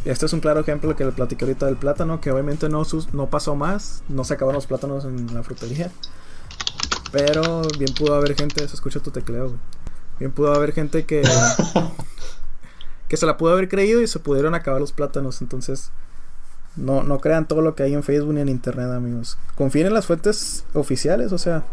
Este 0.04 0.26
es 0.26 0.34
un 0.34 0.39
claro 0.39 0.62
ejemplo 0.62 0.95
que 0.95 1.06
le 1.06 1.12
platiqué 1.12 1.45
ahorita 1.45 1.68
del 1.68 1.78
plátano, 1.78 2.22
que 2.22 2.32
obviamente 2.32 2.70
no, 2.70 2.84
no 3.14 3.30
pasó 3.30 3.56
más, 3.56 4.04
no 4.10 4.24
se 4.24 4.34
acabaron 4.34 4.56
los 4.56 4.66
plátanos 4.66 5.06
en 5.06 5.34
la 5.34 5.43
frutería. 5.43 5.91
Pero 7.12 7.62
bien 7.78 7.93
pudo 7.93 8.16
haber 8.16 8.36
gente, 8.36 8.68
se 8.68 8.74
escucha 8.74 8.99
tu 8.99 9.12
tecleo, 9.12 9.49
güey. 9.49 9.60
Bien 10.20 10.32
pudo 10.32 10.54
haber 10.54 10.72
gente 10.72 11.06
que 11.06 11.22
que 13.08 13.18
se 13.18 13.26
la 13.26 13.38
pudo 13.38 13.52
haber 13.52 13.68
creído 13.68 14.02
y 14.02 14.08
se 14.08 14.20
pudieron 14.20 14.56
acabar 14.56 14.80
los 14.80 14.93
plátanos, 14.93 15.41
entonces 15.41 15.91
no, 16.78 17.04
no 17.04 17.20
crean 17.20 17.47
todo 17.47 17.62
lo 17.62 17.76
que 17.76 17.84
hay 17.84 17.93
en 17.93 18.04
Facebook 18.04 18.34
ni 18.34 18.41
en 18.41 18.47
internet, 18.47 18.89
amigos. 18.89 19.38
Confíen 19.56 19.88
en 19.88 19.93
las 19.93 20.06
fuentes 20.06 20.64
oficiales, 20.74 21.34
o 21.34 21.38
sea, 21.38 21.66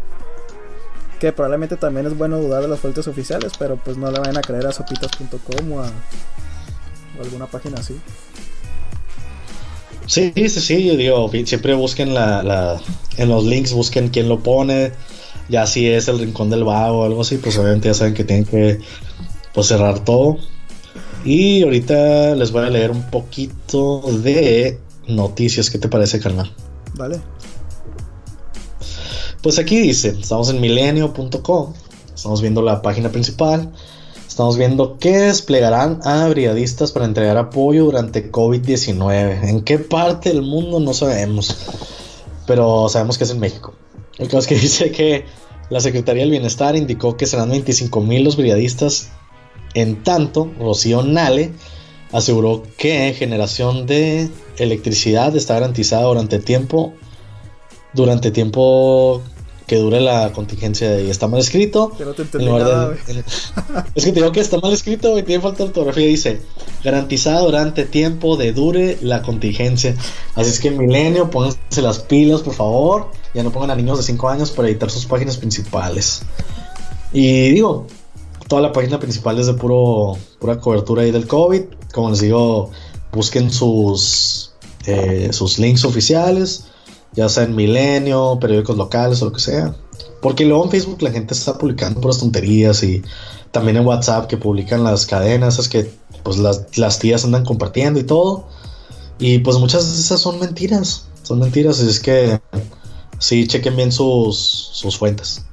que 1.19 1.31
probablemente 1.31 1.77
también 1.77 2.05
es 2.07 2.17
bueno 2.17 2.37
dudar 2.39 2.61
de 2.61 2.67
las 2.67 2.79
fuentes 2.79 3.07
oficiales, 3.07 3.53
pero 3.57 3.77
pues 3.77 3.95
no 3.95 4.11
le 4.11 4.19
vayan 4.19 4.37
a 4.37 4.41
creer 4.41 4.67
a 4.67 4.73
sopitas.com 4.73 5.71
o 5.71 5.81
a 5.81 5.89
alguna 7.21 7.47
página 7.47 7.79
así. 7.79 7.95
Sí, 10.05 10.33
sí, 10.35 10.49
sí, 10.49 10.85
yo 10.85 10.97
digo, 10.97 11.29
siempre 11.45 11.75
busquen 11.75 12.15
la, 12.15 12.41
la, 12.41 12.81
en 13.17 13.29
los 13.29 13.45
links, 13.45 13.73
busquen 13.73 14.09
quién 14.09 14.27
lo 14.27 14.39
pone, 14.39 14.91
ya 15.49 15.67
si 15.67 15.87
es 15.87 16.07
el 16.07 16.17
rincón 16.17 16.49
del 16.49 16.63
vago 16.63 17.01
o 17.01 17.05
algo 17.05 17.21
así, 17.21 17.37
pues 17.37 17.57
obviamente 17.59 17.89
ya 17.89 17.93
saben 17.93 18.15
que 18.15 18.23
tienen 18.23 18.45
que 18.45 18.79
pues, 19.53 19.67
cerrar 19.67 20.03
todo. 20.03 20.37
Y 21.23 21.63
ahorita 21.63 22.33
les 22.35 22.51
voy 22.51 22.65
a 22.65 22.69
leer 22.69 22.91
un 22.91 23.03
poquito 23.11 24.01
de 24.23 24.79
noticias, 25.07 25.69
¿qué 25.69 25.77
te 25.77 25.89
parece, 25.89 26.19
carnal? 26.19 26.51
Vale. 26.95 27.19
Pues 29.43 29.59
aquí 29.59 29.79
dice, 29.79 30.17
estamos 30.19 30.49
en 30.49 30.59
milenio.com, 30.59 31.73
estamos 32.15 32.41
viendo 32.41 32.61
la 32.61 32.81
página 32.81 33.09
principal. 33.09 33.71
Estamos 34.39 34.57
viendo 34.57 34.97
que 34.97 35.17
desplegarán 35.17 35.99
a 36.05 36.25
brigadistas 36.29 36.93
para 36.93 37.03
entregar 37.03 37.35
apoyo 37.35 37.83
durante 37.83 38.31
COVID-19. 38.31 39.49
¿En 39.49 39.63
qué 39.63 39.79
parte 39.79 40.29
del 40.29 40.43
mundo? 40.43 40.79
No 40.79 40.93
sabemos. 40.93 41.57
Pero 42.47 42.87
sabemos 42.87 43.17
que 43.17 43.25
es 43.25 43.31
en 43.31 43.41
México. 43.41 43.73
El 44.17 44.27
caso 44.27 44.37
es 44.37 44.47
que 44.47 44.55
dice 44.61 44.91
que 44.93 45.25
la 45.69 45.81
Secretaría 45.81 46.21
del 46.21 46.31
Bienestar 46.31 46.77
indicó 46.77 47.17
que 47.17 47.25
serán 47.25 47.49
25 47.49 47.99
mil 47.99 48.23
los 48.23 48.37
brigadistas. 48.37 49.09
En 49.73 50.03
tanto, 50.03 50.49
Rocío 50.57 51.03
Nale 51.03 51.51
aseguró 52.13 52.63
que 52.77 53.13
generación 53.19 53.87
de 53.87 54.29
electricidad 54.57 55.35
está 55.35 55.55
garantizada 55.55 56.03
durante 56.03 56.39
tiempo 56.39 56.93
durante 57.91 58.31
tiempo 58.31 59.21
que 59.69 59.75
dure 59.75 60.01
la 60.01 60.33
contingencia 60.33 60.99
y 60.99 61.11
está 61.11 61.27
mal 61.27 61.39
escrito. 61.39 61.91
Que 61.95 62.03
no 62.03 62.15
te 62.15 62.23
entendí 62.23 62.47
nada, 62.47 62.91
es 63.95 64.03
que 64.03 64.11
te 64.11 64.19
digo 64.19 64.31
que 64.31 64.39
está 64.39 64.57
mal 64.57 64.73
escrito, 64.73 65.11
güey, 65.11 65.21
tiene 65.21 65.43
falta 65.43 65.59
de 65.59 65.65
ortografía. 65.65 66.07
Dice, 66.07 66.41
garantizada 66.83 67.41
durante 67.41 67.85
tiempo 67.85 68.35
de 68.35 68.51
dure 68.51 68.97
la 69.01 69.21
contingencia. 69.21 69.95
Así 70.33 70.49
es 70.49 70.59
que 70.59 70.71
milenio, 70.71 71.29
pónganse 71.29 71.83
las 71.83 71.99
pilas, 71.99 72.41
por 72.41 72.55
favor. 72.55 73.11
Ya 73.35 73.43
no 73.43 73.51
pongan 73.51 73.69
a 73.69 73.75
niños 73.75 73.99
de 73.99 74.03
5 74.05 74.27
años 74.27 74.49
para 74.49 74.69
editar 74.69 74.89
sus 74.89 75.05
páginas 75.05 75.37
principales. 75.37 76.23
Y 77.13 77.51
digo, 77.51 77.85
toda 78.47 78.63
la 78.63 78.73
página 78.73 78.99
principal 78.99 79.37
es 79.37 79.45
de 79.45 79.53
puro, 79.53 80.17
pura 80.39 80.59
cobertura 80.59 81.03
ahí 81.03 81.11
del 81.11 81.27
COVID. 81.27 81.61
Como 81.93 82.09
les 82.09 82.21
digo, 82.21 82.71
busquen 83.11 83.51
sus, 83.51 84.51
eh, 84.87 85.29
sus 85.31 85.59
links 85.59 85.85
oficiales 85.85 86.68
ya 87.13 87.29
sea 87.29 87.43
en 87.43 87.55
Milenio, 87.55 88.37
periódicos 88.39 88.77
locales 88.77 89.21
o 89.21 89.25
lo 89.25 89.33
que 89.33 89.39
sea. 89.39 89.75
Porque 90.21 90.45
luego 90.45 90.65
en 90.65 90.71
Facebook 90.71 91.01
la 91.01 91.11
gente 91.11 91.33
está 91.33 91.57
publicando 91.57 92.01
puras 92.01 92.19
tonterías 92.19 92.83
y 92.83 93.01
también 93.51 93.77
en 93.77 93.85
WhatsApp 93.85 94.27
que 94.27 94.37
publican 94.37 94.83
las 94.83 95.05
cadenas, 95.05 95.59
es 95.59 95.69
que 95.69 95.91
pues 96.23 96.37
las, 96.37 96.99
tías 96.99 97.23
andan 97.25 97.45
compartiendo 97.45 97.99
y 97.99 98.03
todo. 98.03 98.47
Y 99.17 99.39
pues 99.39 99.57
muchas 99.57 99.91
de 99.91 99.99
esas 99.99 100.21
son 100.21 100.39
mentiras, 100.39 101.07
son 101.23 101.39
mentiras, 101.39 101.79
es 101.79 101.99
que 101.99 102.39
sí, 103.17 103.47
chequen 103.47 103.75
bien 103.75 103.91
sus, 103.91 104.37
sus 104.73 104.97
fuentes. 104.97 105.43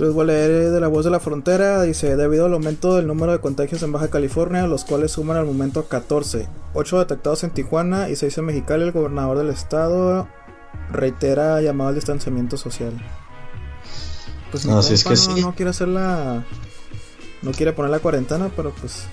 Les 0.00 0.14
voy 0.14 0.22
a 0.22 0.26
leer 0.28 0.70
de 0.70 0.80
la 0.80 0.88
voz 0.88 1.04
de 1.04 1.10
la 1.10 1.20
frontera. 1.20 1.82
Dice, 1.82 2.16
debido 2.16 2.46
al 2.46 2.54
aumento 2.54 2.96
del 2.96 3.06
número 3.06 3.32
de 3.32 3.40
contagios 3.40 3.82
en 3.82 3.92
Baja 3.92 4.08
California, 4.08 4.66
los 4.66 4.86
cuales 4.86 5.12
suman 5.12 5.36
al 5.36 5.44
momento 5.44 5.88
14, 5.88 6.48
8 6.72 6.98
detectados 7.00 7.44
en 7.44 7.50
Tijuana 7.50 8.08
y 8.08 8.16
6 8.16 8.38
en 8.38 8.44
Mexicali, 8.46 8.84
el 8.84 8.92
gobernador 8.92 9.36
del 9.36 9.50
estado 9.50 10.26
reitera 10.90 11.60
llamado 11.60 11.90
al 11.90 11.96
distanciamiento 11.96 12.56
social. 12.56 12.94
Pues 14.50 14.64
no, 14.64 14.80
es 14.80 15.04
que 15.04 15.14
no, 15.14 15.48
no 15.48 15.54
quiere 15.54 15.68
hacer 15.68 15.88
la... 15.88 16.46
No 17.42 17.52
quiere 17.52 17.74
poner 17.74 17.90
la 17.90 17.98
cuarentena, 17.98 18.50
pero 18.56 18.72
pues... 18.80 19.04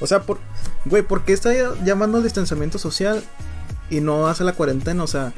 O 0.00 0.06
sea, 0.06 0.22
por... 0.22 0.38
Güey, 0.86 1.02
¿por 1.02 1.24
qué 1.26 1.34
está 1.34 1.50
llamando 1.84 2.16
al 2.16 2.24
distanciamiento 2.24 2.78
social 2.78 3.22
y 3.90 4.00
no 4.00 4.28
hace 4.28 4.44
la 4.44 4.54
cuarentena? 4.54 5.04
O 5.04 5.06
sea, 5.06 5.34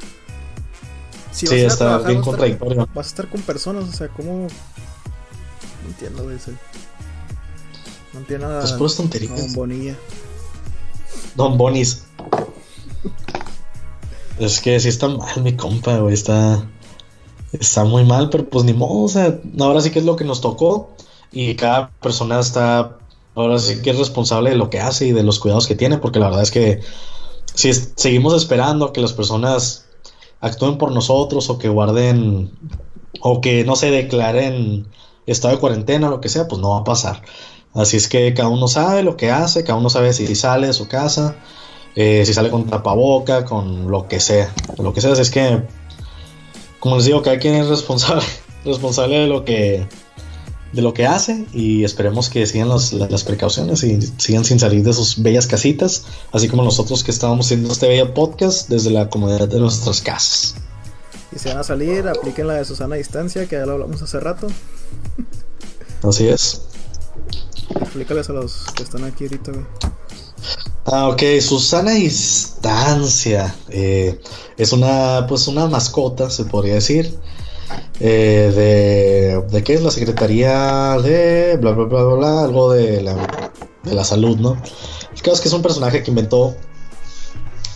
sí, 1.33 1.47
está 1.55 1.97
bien 1.99 2.21
contradictorio. 2.21 2.87
Vas 2.93 3.07
a 3.07 3.09
estar 3.09 3.29
con 3.29 3.41
personas, 3.41 3.89
o 3.89 3.91
sea, 3.91 4.07
¿cómo? 4.09 4.47
No 5.83 5.89
entiendo, 5.89 6.23
güey. 6.23 6.37
No 8.13 8.19
entiendo 8.19 8.47
nada. 8.47 8.61
Pues 8.61 8.73
puras 8.73 8.95
tonterías. 8.95 9.35
Don 9.35 9.53
Bonilla. 9.53 9.95
Don 11.35 11.57
Bonis. 11.57 12.03
es 14.39 14.59
que 14.61 14.79
sí 14.79 14.89
está 14.89 15.07
mal, 15.07 15.41
mi 15.41 15.55
compa, 15.55 15.97
güey. 15.97 16.13
Está. 16.13 16.65
Está 17.51 17.83
muy 17.83 18.03
mal, 18.03 18.29
pero 18.29 18.49
pues 18.49 18.65
ni 18.65 18.73
modo. 18.73 19.03
O 19.03 19.07
sea, 19.07 19.39
ahora 19.59 19.81
sí 19.81 19.91
que 19.91 19.99
es 19.99 20.05
lo 20.05 20.15
que 20.15 20.25
nos 20.25 20.41
tocó. 20.41 20.91
Y 21.31 21.55
cada 21.55 21.89
persona 22.01 22.39
está. 22.39 22.97
Ahora 23.35 23.57
sí 23.57 23.81
que 23.81 23.89
es 23.89 23.97
responsable 23.97 24.51
de 24.51 24.55
lo 24.55 24.69
que 24.69 24.79
hace 24.79 25.07
y 25.07 25.11
de 25.11 25.23
los 25.23 25.39
cuidados 25.39 25.67
que 25.67 25.75
tiene. 25.75 25.97
Porque 25.97 26.19
la 26.19 26.27
verdad 26.27 26.43
es 26.43 26.51
que. 26.51 26.81
Si 27.55 27.71
seguimos 27.73 28.33
esperando 28.33 28.93
que 28.93 29.01
las 29.01 29.13
personas 29.13 29.85
actúen 30.43 30.77
por 30.77 30.91
nosotros 30.91 31.49
o 31.49 31.57
que 31.57 31.69
guarden 31.69 32.51
o 33.21 33.39
que 33.39 33.63
no 33.63 33.77
se 33.77 33.89
declaren 33.91 34.85
estado 35.25 35.53
de 35.53 35.59
cuarentena 35.61 36.09
lo 36.09 36.19
que 36.19 36.27
sea, 36.27 36.49
pues 36.49 36.61
no 36.61 36.71
va 36.71 36.79
a 36.79 36.83
pasar. 36.83 37.21
Así 37.73 37.95
es 37.95 38.09
que 38.09 38.33
cada 38.33 38.49
uno 38.49 38.67
sabe 38.67 39.03
lo 39.03 39.15
que 39.15 39.31
hace, 39.31 39.63
cada 39.63 39.79
uno 39.79 39.89
sabe 39.89 40.11
si 40.11 40.35
sale 40.35 40.67
de 40.67 40.73
su 40.73 40.89
casa, 40.89 41.37
eh, 41.95 42.23
si 42.25 42.33
sale 42.33 42.49
con 42.49 42.65
tapaboca, 42.65 43.45
con 43.45 43.89
lo 43.89 44.09
que 44.09 44.19
sea. 44.19 44.53
Lo 44.77 44.93
que 44.93 44.99
sea, 44.99 45.13
es 45.13 45.31
que, 45.31 45.63
como 46.79 46.97
les 46.97 47.05
digo, 47.05 47.21
cada 47.21 47.39
quien 47.39 47.55
es 47.55 47.67
responsable, 47.67 48.25
responsable 48.65 49.19
de 49.19 49.27
lo 49.27 49.45
que 49.45 49.87
de 50.73 50.81
lo 50.81 50.93
que 50.93 51.05
hace 51.05 51.45
y 51.53 51.83
esperemos 51.83 52.29
que 52.29 52.45
sigan 52.45 52.67
las 52.69 53.23
precauciones 53.23 53.83
y 53.83 53.99
sigan 54.17 54.43
sin 54.43 54.59
salir 54.59 54.83
de 54.83 54.91
sus 54.93 55.21
bellas 55.21 55.47
casitas, 55.47 56.05
así 56.31 56.49
como 56.49 56.63
nosotros 56.63 57.03
que 57.03 57.11
estábamos 57.11 57.45
haciendo 57.45 57.71
este 57.71 57.87
bello 57.87 58.13
podcast 58.13 58.69
desde 58.69 58.89
la 58.89 59.09
comodidad 59.09 59.47
de 59.47 59.59
nuestras 59.59 60.01
casas. 60.01 60.55
Y 61.31 61.39
si 61.39 61.49
van 61.49 61.59
a 61.59 61.63
salir, 61.63 62.07
apliquen 62.07 62.47
la 62.47 62.55
de 62.55 62.65
Susana 62.65 62.95
a 62.95 62.97
distancia, 62.97 63.47
que 63.47 63.55
ya 63.55 63.65
lo 63.65 63.73
hablamos 63.73 64.01
hace 64.01 64.19
rato. 64.19 64.47
Así 66.03 66.27
es. 66.27 66.61
Explícales 67.79 68.29
a 68.29 68.33
los 68.33 68.65
que 68.75 68.83
están 68.83 69.03
aquí 69.03 69.25
ahorita, 69.25 69.51
Ah, 70.85 71.07
ok, 71.07 71.21
Susana 71.39 71.91
Distancia. 71.91 73.55
Eh, 73.69 74.19
es 74.57 74.73
una, 74.73 75.25
pues 75.27 75.47
una 75.47 75.67
mascota, 75.67 76.29
se 76.29 76.43
podría 76.43 76.75
decir. 76.75 77.17
Eh, 77.99 78.51
de, 78.55 79.41
de 79.49 79.63
qué 79.63 79.73
es 79.75 79.83
la 79.83 79.91
Secretaría 79.91 80.97
de 81.01 81.57
bla 81.57 81.71
bla 81.71 81.85
bla 81.85 82.03
bla, 82.03 82.43
algo 82.43 82.71
de 82.73 83.01
la, 83.01 83.15
de 83.83 83.93
la 83.93 84.03
salud, 84.03 84.37
¿no? 84.37 84.57
El 85.13 85.21
caso 85.21 85.33
es 85.33 85.41
que 85.41 85.47
es 85.47 85.53
un 85.53 85.61
personaje 85.61 86.03
que 86.03 86.11
inventó 86.11 86.55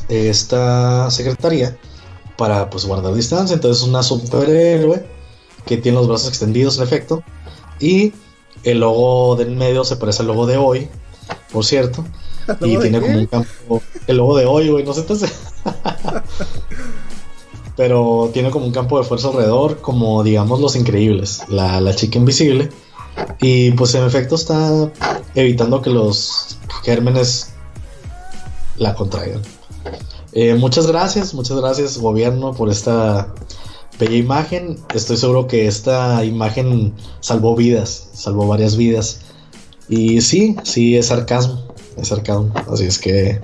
esta 0.09 1.09
secretaría 1.11 1.77
para 2.37 2.69
pues 2.69 2.85
guardar 2.85 3.13
distancia, 3.13 3.55
entonces 3.55 3.83
es 3.83 3.87
una 3.87 4.03
superhéroe 4.03 5.05
que 5.65 5.77
tiene 5.77 5.97
los 5.97 6.07
brazos 6.07 6.29
extendidos 6.29 6.77
en 6.77 6.83
efecto. 6.83 7.23
Y 7.79 8.13
el 8.63 8.79
logo 8.79 9.35
del 9.35 9.55
medio 9.55 9.83
se 9.83 9.97
parece 9.97 10.21
al 10.21 10.27
logo 10.27 10.47
de 10.47 10.57
hoy, 10.57 10.89
por 11.51 11.65
cierto, 11.65 12.05
y 12.61 12.77
tiene 12.77 13.01
como 13.01 13.17
un 13.17 13.25
campo 13.27 13.81
el 14.07 14.17
logo 14.17 14.37
de 14.37 14.45
hoy, 14.45 14.69
güey, 14.69 14.83
no 14.83 14.93
sé, 14.93 15.01
entonces 15.01 15.31
pero 17.77 18.31
tiene 18.33 18.49
como 18.49 18.65
un 18.65 18.71
campo 18.71 18.97
de 18.97 19.05
fuerza 19.05 19.29
alrededor, 19.29 19.79
como 19.79 20.23
digamos 20.23 20.59
los 20.59 20.75
increíbles, 20.75 21.43
la, 21.47 21.79
la 21.79 21.95
chica 21.95 22.17
invisible. 22.17 22.69
Y 23.39 23.71
pues 23.71 23.93
en 23.95 24.03
efecto 24.03 24.35
está 24.35 24.91
evitando 25.35 25.81
que 25.81 25.91
los 25.91 26.57
gérmenes 26.83 27.53
la 28.77 28.95
contraigan. 28.95 29.41
Eh, 30.33 30.55
muchas 30.55 30.87
gracias, 30.87 31.33
muchas 31.33 31.57
gracias 31.57 31.97
gobierno 31.97 32.53
por 32.53 32.69
esta 32.69 33.33
bella 33.99 34.15
imagen. 34.15 34.79
Estoy 34.93 35.17
seguro 35.17 35.47
que 35.47 35.67
esta 35.67 36.23
imagen 36.25 36.93
salvó 37.19 37.55
vidas, 37.55 38.09
salvó 38.13 38.47
varias 38.47 38.75
vidas. 38.75 39.21
Y 39.87 40.21
sí, 40.21 40.55
sí 40.63 40.97
es 40.97 41.07
sarcasmo, 41.07 41.63
es 41.95 42.07
sarcasmo. 42.09 42.51
Así 42.71 42.85
es 42.85 42.97
que 42.97 43.39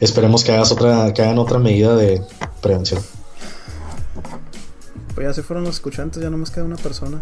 esperemos 0.00 0.44
que 0.44 0.52
hagas 0.52 0.70
otra, 0.70 1.12
que 1.12 1.22
hagan 1.22 1.38
otra 1.38 1.58
medida 1.58 1.96
de 1.96 2.22
prevención. 2.60 3.02
Pues 5.20 5.28
ya 5.28 5.34
se 5.34 5.42
fueron 5.42 5.64
los 5.64 5.74
escuchantes, 5.74 6.22
ya 6.22 6.30
no 6.30 6.38
más 6.38 6.50
queda 6.50 6.64
una 6.64 6.78
persona. 6.78 7.20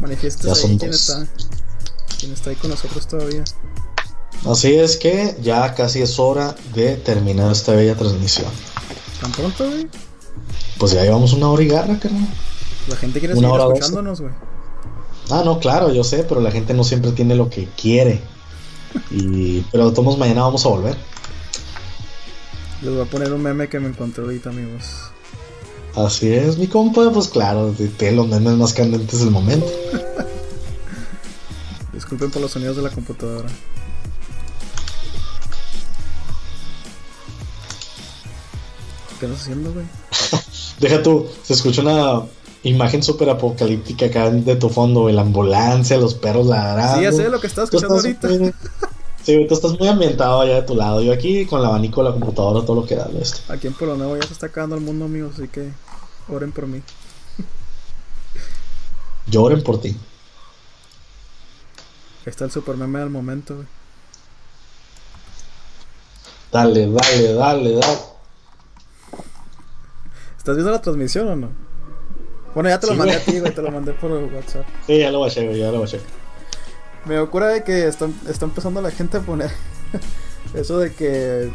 Manifiesta 0.00 0.52
ahí 0.52 0.76
quién 0.76 0.90
está. 0.90 1.24
Quién 2.18 2.32
está 2.32 2.50
ahí 2.50 2.56
con 2.56 2.70
nosotros 2.70 3.06
todavía. 3.06 3.44
Así 4.44 4.74
es 4.74 4.96
que 4.96 5.36
ya 5.40 5.76
casi 5.76 6.02
es 6.02 6.18
hora 6.18 6.56
de 6.74 6.96
terminar 6.96 7.52
esta 7.52 7.70
bella 7.70 7.94
transmisión. 7.94 8.50
¿Tan 9.20 9.30
pronto, 9.30 9.64
güey? 9.64 9.86
Pues 10.76 10.90
ya 10.90 11.04
llevamos 11.04 11.32
una 11.34 11.50
hora 11.50 11.62
y 11.62 11.68
garra, 11.68 11.96
carnal. 12.00 12.26
La 12.88 12.96
gente 12.96 13.20
quiere 13.20 13.36
seguir 13.36 13.48
escuchándonos, 13.48 14.20
güey. 14.20 14.32
Ah, 15.30 15.42
no, 15.44 15.60
claro, 15.60 15.92
yo 15.92 16.02
sé, 16.02 16.24
pero 16.24 16.40
la 16.40 16.50
gente 16.50 16.74
no 16.74 16.82
siempre 16.82 17.12
tiene 17.12 17.36
lo 17.36 17.48
que 17.48 17.68
quiere. 17.80 18.20
y 19.12 19.60
pero 19.70 19.92
todos 19.92 20.18
mañana 20.18 20.42
vamos 20.42 20.66
a 20.66 20.68
volver. 20.68 20.96
Les 22.82 22.92
voy 22.92 23.02
a 23.02 23.04
poner 23.04 23.32
un 23.32 23.40
meme 23.40 23.68
que 23.68 23.78
me 23.78 23.86
encontré 23.86 24.24
ahorita, 24.24 24.50
amigos. 24.50 25.13
Así 25.96 26.32
es, 26.32 26.58
mi 26.58 26.66
compa, 26.66 27.10
pues 27.12 27.28
claro, 27.28 27.72
tiene 27.98 28.16
los 28.16 28.26
memes 28.26 28.54
más 28.54 28.74
candentes 28.74 29.20
del 29.20 29.30
momento. 29.30 29.66
Disculpen 31.92 32.32
por 32.32 32.42
los 32.42 32.50
sonidos 32.50 32.76
de 32.76 32.82
la 32.82 32.90
computadora. 32.90 33.48
¿Qué 39.20 39.26
estás 39.26 39.42
haciendo, 39.42 39.72
güey? 39.72 39.86
Deja 40.80 41.00
tú, 41.02 41.28
se 41.44 41.52
escucha 41.52 41.82
una 41.82 42.24
imagen 42.64 43.02
súper 43.02 43.30
apocalíptica 43.30 44.06
acá 44.06 44.30
de 44.30 44.56
tu 44.56 44.68
fondo, 44.68 45.08
la 45.10 45.22
ambulancia, 45.22 45.96
los 45.96 46.14
perros 46.14 46.46
ladrando. 46.46 46.96
Sí, 46.96 47.02
ya 47.04 47.12
sé 47.12 47.28
lo 47.28 47.40
que 47.40 47.46
estás 47.46 47.64
escuchando 47.64 47.94
ahorita. 47.94 48.28
sí, 49.22 49.46
tú 49.48 49.54
estás 49.54 49.78
muy 49.78 49.86
ambientado 49.86 50.40
allá 50.40 50.56
de 50.56 50.62
tu 50.62 50.74
lado. 50.74 51.00
Yo 51.02 51.12
aquí 51.12 51.46
con 51.46 51.60
el 51.60 51.66
abanico 51.66 52.02
de 52.02 52.10
la 52.10 52.14
computadora, 52.14 52.66
todo 52.66 52.80
lo 52.80 52.86
que 52.86 52.96
da 52.96 53.08
esto. 53.20 53.52
Aquí 53.52 53.68
en 53.68 53.76
Nuevo 53.78 54.16
ya 54.16 54.26
se 54.26 54.32
está 54.32 54.46
acabando 54.46 54.74
el 54.74 54.82
mundo, 54.82 55.04
amigos, 55.04 55.34
así 55.38 55.46
que 55.46 55.70
Oren 56.28 56.52
por 56.52 56.66
mí. 56.66 56.82
Lloren 59.26 59.62
por 59.62 59.80
ti. 59.80 59.96
Está 62.26 62.44
el 62.46 62.50
super 62.50 62.76
meme 62.76 63.00
del 63.00 63.10
momento, 63.10 63.56
güey. 63.56 63.66
Dale, 66.50 66.88
dale, 66.90 67.32
dale, 67.34 67.72
dale. 67.74 67.98
¿Estás 70.38 70.56
viendo 70.56 70.70
la 70.70 70.80
transmisión 70.80 71.28
o 71.28 71.36
no? 71.36 71.50
Bueno, 72.54 72.68
ya 72.68 72.78
te 72.78 72.86
lo 72.86 72.94
mandé 72.94 73.16
a 73.16 73.24
ti, 73.24 73.40
güey, 73.40 73.52
te 73.52 73.62
lo 73.62 73.70
mandé 73.70 73.92
por 73.92 74.12
WhatsApp. 74.12 74.64
Sí, 74.86 74.98
ya 74.98 75.10
lo 75.10 75.20
bajé, 75.20 75.46
güey, 75.46 75.58
ya 75.58 75.72
lo 75.72 75.80
bajé. 75.80 76.00
Me 77.06 77.18
ocurre 77.18 77.54
de 77.54 77.64
que 77.64 77.86
está, 77.86 78.08
está 78.28 78.44
empezando 78.44 78.80
la 78.80 78.90
gente 78.90 79.16
a 79.18 79.20
poner 79.20 79.50
eso 80.54 80.78
de 80.78 80.92
que 80.94 81.50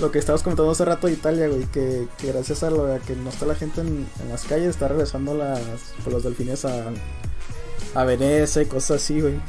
lo 0.00 0.10
que 0.10 0.18
estabas 0.18 0.42
comentando 0.42 0.70
hace 0.70 0.84
rato 0.84 1.06
de 1.06 1.12
Italia, 1.14 1.48
güey, 1.48 1.64
que, 1.66 2.08
que 2.18 2.28
gracias 2.32 2.62
a 2.62 2.70
lo 2.70 2.86
de 2.86 3.00
que 3.00 3.14
no 3.16 3.30
está 3.30 3.46
la 3.46 3.54
gente 3.54 3.80
en, 3.82 4.06
en 4.22 4.28
las 4.28 4.44
calles, 4.44 4.70
está 4.70 4.88
regresando 4.88 5.34
las, 5.34 5.60
pues, 6.02 6.12
los 6.14 6.22
delfines 6.22 6.64
a, 6.64 6.86
a 7.94 8.04
Venecia 8.04 8.62
y 8.62 8.66
cosas 8.66 9.02
así, 9.02 9.20
güey. 9.20 9.40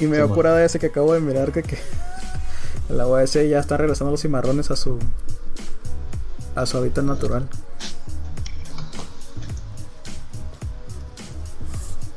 Y 0.00 0.06
me 0.06 0.16
Sí, 0.16 0.22
dio 0.22 0.30
curada 0.30 0.64
ese 0.64 0.78
que 0.78 0.86
acabo 0.86 1.12
de 1.14 1.20
mirar 1.20 1.52
que, 1.52 1.62
que 1.62 1.78
la 2.88 3.06
OAS 3.06 3.32
ya 3.34 3.58
está 3.58 3.76
regresando 3.76 4.10
los 4.10 4.22
cimarrones 4.22 4.70
a 4.70 4.76
su 4.76 4.98
a 6.54 6.66
su 6.66 6.76
hábitat 6.78 7.04
natural. 7.04 7.48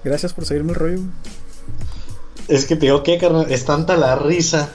Gracias 0.04 0.34
por 0.34 0.46
seguirme 0.46 0.72
el 0.72 0.76
rollo. 0.76 0.98
güey. 0.98 1.12
Es 2.48 2.66
que 2.66 2.76
te 2.76 2.86
digo 2.88 3.02
que, 3.04 3.18
carnal, 3.18 3.52
es 3.52 3.66
tanta 3.66 3.98
la 3.98 4.16
risa 4.16 4.70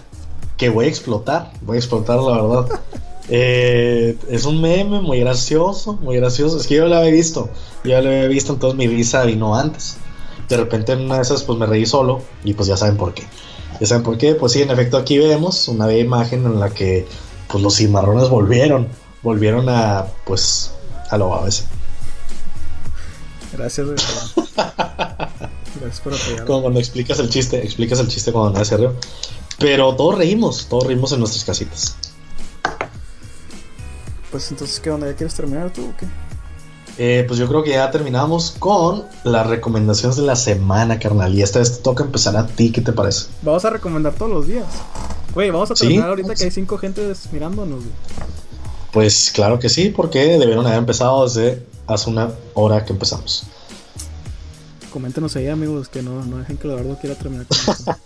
que 0.61 0.69
voy 0.69 0.85
a 0.85 0.89
explotar. 0.89 1.53
Voy 1.63 1.77
a 1.77 1.81
explotar, 1.81 2.19
la 2.19 2.43
verdad. 2.43 2.81
Eh, 3.33 4.19
es 4.29 4.45
un 4.45 4.61
meme 4.61 5.01
muy 5.01 5.21
gracioso, 5.21 5.93
muy 5.93 6.17
gracioso. 6.17 6.59
Es 6.59 6.67
que 6.67 6.75
yo 6.75 6.89
lo 6.89 6.97
había 6.97 7.13
visto. 7.13 7.49
Yo 7.85 7.91
ya 7.91 8.01
lo 8.01 8.09
había 8.09 8.27
visto, 8.27 8.55
entonces 8.55 8.77
mi 8.77 8.89
risa 8.89 9.25
vino 9.25 9.55
antes. 9.55 9.99
De 10.49 10.57
repente 10.57 10.95
en 10.95 11.03
una 11.03 11.15
de 11.15 11.23
esas, 11.23 11.45
pues 11.45 11.57
me 11.57 11.65
reí 11.65 11.87
solo. 11.87 12.23
Y 12.43 12.55
pues 12.55 12.67
ya 12.67 12.77
saben 12.77 12.97
por 12.97 13.15
qué. 13.15 13.23
Ya 13.81 13.87
saben 13.87 14.03
por 14.03 14.19
qué. 14.19 14.35
Pues 14.35 14.51
sí, 14.51 14.63
en 14.63 14.73
efecto, 14.73 14.97
aquí 14.97 15.17
vemos 15.19 15.69
una 15.69 15.87
bella 15.87 16.01
imagen 16.01 16.45
en 16.45 16.59
la 16.59 16.71
que 16.71 17.07
pues 17.47 17.63
los 17.63 17.77
cimarrones 17.77 18.29
volvieron. 18.29 18.89
Volvieron 19.23 19.69
a, 19.69 20.07
pues, 20.27 20.73
a 21.09 21.17
lo 21.17 21.33
ABC. 21.33 21.63
Gracias, 23.53 23.87
güey. 23.87 23.97
Gracias 25.81 26.01
por 26.03 26.15
apoyarme. 26.15 26.47
Como 26.47 26.63
cuando 26.63 26.81
explicas 26.81 27.21
el 27.21 27.31
chiste, 27.31 27.63
explicas 27.63 28.01
el 28.01 28.09
chiste 28.09 28.33
cuando 28.33 28.51
nadie 28.51 28.65
se 28.65 28.77
rió. 28.77 28.97
Pero 29.61 29.95
todos 29.95 30.17
reímos, 30.17 30.67
todos 30.69 30.87
reímos 30.87 31.13
en 31.13 31.21
nuestras 31.21 31.45
casitas. 31.45 31.95
Pues 34.33 34.51
entonces, 34.51 34.81
¿qué 34.81 34.91
onda? 34.91 35.07
¿Ya 35.07 35.15
quieres 35.15 35.35
terminar 35.35 35.73
tú 35.73 35.83
o 35.87 35.97
qué? 35.97 36.07
Eh, 36.99 37.25
pues 37.27 37.39
yo 37.39 37.47
creo 37.49 37.63
que 37.63 37.71
ya 37.71 37.91
terminamos 37.91 38.55
con 38.59 39.05
las 39.25 39.47
recomendaciones 39.47 40.17
de 40.17 40.23
la 40.23 40.37
semana, 40.37 40.99
carnal. 40.99 41.35
Y 41.35 41.43
esta 41.43 41.59
vez 41.59 41.77
te 41.77 41.83
toca 41.83 42.05
empezar 42.05 42.37
a 42.37 42.47
ti, 42.47 42.73
¿qué 42.73 42.81
te 42.81 42.93
parece? 42.93 43.27
Vamos 43.43 43.65
a 43.65 43.71
recomendar 43.71 44.15
todos 44.15 44.31
los 44.31 44.47
días. 44.47 44.67
Güey, 45.35 45.51
vamos 45.51 45.71
a 45.71 45.77
Sí. 45.77 45.83
terminar 45.83 46.09
ahorita 46.11 46.35
que 46.35 46.45
hay 46.45 46.51
cinco 46.51 46.77
gentes 46.79 47.29
mirándonos, 47.33 47.81
güey. 47.81 47.95
Pues 48.93 49.31
claro 49.33 49.59
que 49.59 49.69
sí, 49.69 49.91
porque 49.91 50.39
debieron 50.39 50.67
haber 50.67 50.79
empezado 50.79 51.25
desde 51.25 51.65
hace 51.87 52.11
una 52.11 52.31
hora 52.55 52.85
que 52.85 52.93
empezamos. 52.93 53.45
Coméntenos 54.93 55.37
ahí, 55.37 55.49
amigos, 55.49 55.89
que 55.89 56.03
no, 56.03 56.25
no 56.25 56.39
dejen 56.39 56.57
que 56.57 56.67
Eduardo 56.67 56.99
quiera 57.01 57.15
terminar 57.15 57.47
con 57.47 57.57
esto. 57.75 57.97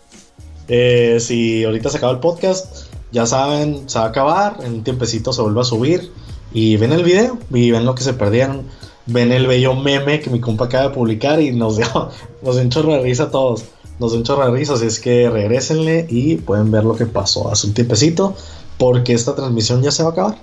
Eh, 0.68 1.18
si 1.20 1.64
ahorita 1.64 1.90
se 1.90 1.98
acaba 1.98 2.12
el 2.12 2.20
podcast, 2.20 2.86
ya 3.12 3.26
saben, 3.26 3.88
se 3.88 3.98
va 3.98 4.06
a 4.06 4.08
acabar, 4.08 4.58
en 4.64 4.74
un 4.74 4.84
tiempecito 4.84 5.32
se 5.32 5.42
vuelve 5.42 5.60
a 5.60 5.64
subir 5.64 6.10
y 6.52 6.76
ven 6.76 6.92
el 6.92 7.04
video 7.04 7.38
y 7.52 7.70
ven 7.70 7.84
lo 7.84 7.94
que 7.94 8.02
se 8.02 8.14
perdieron. 8.14 8.66
Ven 9.06 9.32
el 9.32 9.46
bello 9.46 9.74
meme 9.74 10.20
que 10.20 10.30
mi 10.30 10.40
compa 10.40 10.64
acaba 10.64 10.88
de 10.88 10.94
publicar 10.94 11.40
y 11.40 11.52
nos 11.52 11.76
dio, 11.78 12.10
nos 12.42 12.54
dio 12.54 12.64
un 12.64 12.70
chorro 12.70 12.92
de 12.94 13.02
risa 13.02 13.24
a 13.24 13.30
todos. 13.30 13.64
Nos 13.98 14.12
dio 14.12 14.18
un 14.18 14.24
chorro 14.24 14.46
de 14.46 14.58
risa, 14.58 14.74
así 14.74 14.86
es 14.86 14.98
que 14.98 15.30
regresenle 15.30 16.06
y 16.08 16.36
pueden 16.36 16.70
ver 16.70 16.84
lo 16.84 16.96
que 16.96 17.06
pasó 17.06 17.50
hace 17.50 17.66
un 17.66 17.74
tiempecito 17.74 18.34
porque 18.78 19.12
esta 19.12 19.34
transmisión 19.34 19.82
ya 19.82 19.90
se 19.90 20.02
va 20.02 20.10
a 20.10 20.12
acabar. 20.12 20.38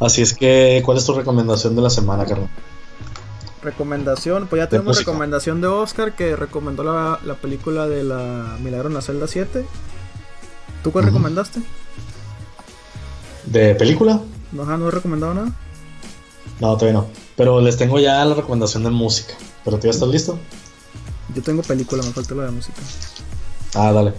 Así 0.00 0.22
es 0.22 0.34
que, 0.34 0.82
¿cuál 0.84 0.98
es 0.98 1.06
tu 1.06 1.14
recomendación 1.14 1.76
de 1.76 1.82
la 1.82 1.90
semana, 1.90 2.26
carnal? 2.26 2.50
Recomendación, 3.64 4.46
pues 4.46 4.60
ya 4.60 4.68
tenemos 4.68 4.96
música. 4.96 5.10
recomendación 5.10 5.60
de 5.60 5.66
Oscar 5.66 6.14
que 6.14 6.36
recomendó 6.36 6.84
la, 6.84 7.18
la 7.24 7.34
película 7.34 7.88
de 7.88 8.04
la 8.04 8.56
Milagro 8.60 8.88
en 8.88 8.94
la 8.94 9.02
celda 9.02 9.26
7. 9.26 9.64
¿Tú 10.82 10.92
cuál 10.92 11.06
recomendaste? 11.06 11.60
¿De 13.46 13.74
película? 13.74 14.20
¿No, 14.52 14.64
no 14.64 14.88
he 14.88 14.90
recomendado 14.90 15.34
nada? 15.34 15.52
No, 16.60 16.76
todavía 16.76 17.00
no. 17.00 17.06
Pero 17.36 17.60
les 17.60 17.76
tengo 17.76 17.98
ya 17.98 18.24
la 18.24 18.34
recomendación 18.34 18.84
de 18.84 18.90
música. 18.90 19.34
¿Pero 19.64 19.78
tú 19.78 19.86
ya 19.86 19.90
estás 19.90 20.08
listo? 20.08 20.38
Yo 21.34 21.42
tengo 21.42 21.62
película, 21.62 22.02
me 22.02 22.12
falta 22.12 22.34
la 22.34 22.44
de 22.44 22.50
música. 22.52 22.80
Ah, 23.74 23.92
dale. 23.92 24.12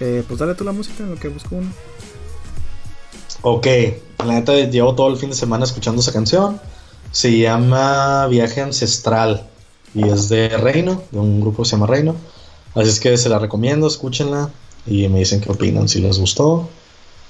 Eh, 0.00 0.24
pues 0.26 0.40
dale 0.40 0.54
tú 0.54 0.64
la 0.64 0.72
música 0.72 1.04
en 1.04 1.10
lo 1.10 1.16
que 1.16 1.28
busco 1.28 1.56
uno. 1.56 1.70
Ok, 3.42 3.66
la 4.18 4.34
neta 4.34 4.54
llevo 4.54 4.94
todo 4.94 5.08
el 5.08 5.16
fin 5.16 5.30
de 5.30 5.36
semana 5.36 5.64
escuchando 5.64 6.00
esa 6.00 6.12
canción. 6.12 6.60
Se 7.12 7.36
llama 7.36 8.26
Viaje 8.28 8.60
Ancestral 8.60 9.48
y 9.94 10.08
es 10.08 10.28
de 10.28 10.48
Reino, 10.48 11.02
de 11.10 11.18
un 11.18 11.40
grupo 11.40 11.62
que 11.62 11.68
se 11.68 11.76
llama 11.76 11.86
Reino. 11.86 12.14
Así 12.74 12.88
es 12.88 13.00
que 13.00 13.16
se 13.16 13.28
la 13.28 13.38
recomiendo, 13.38 13.86
escúchenla 13.86 14.50
y 14.86 15.08
me 15.08 15.18
dicen 15.18 15.40
qué 15.40 15.50
opinan, 15.50 15.88
si 15.88 16.00
les 16.00 16.18
gustó 16.18 16.68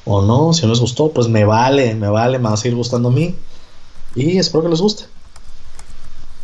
o 0.05 0.23
no. 0.23 0.52
Si 0.52 0.62
no 0.62 0.69
les 0.69 0.81
gustó, 0.81 1.11
pues 1.12 1.28
me 1.28 1.44
vale, 1.44 1.94
me 1.94 2.09
vale, 2.09 2.39
me 2.39 2.48
va 2.48 2.55
a 2.55 2.59
seguir 2.59 2.77
gustando 2.77 3.09
a 3.09 3.12
mí 3.12 3.35
y 4.15 4.39
espero 4.39 4.65
que 4.65 4.70
les 4.70 4.81
guste. 4.81 5.05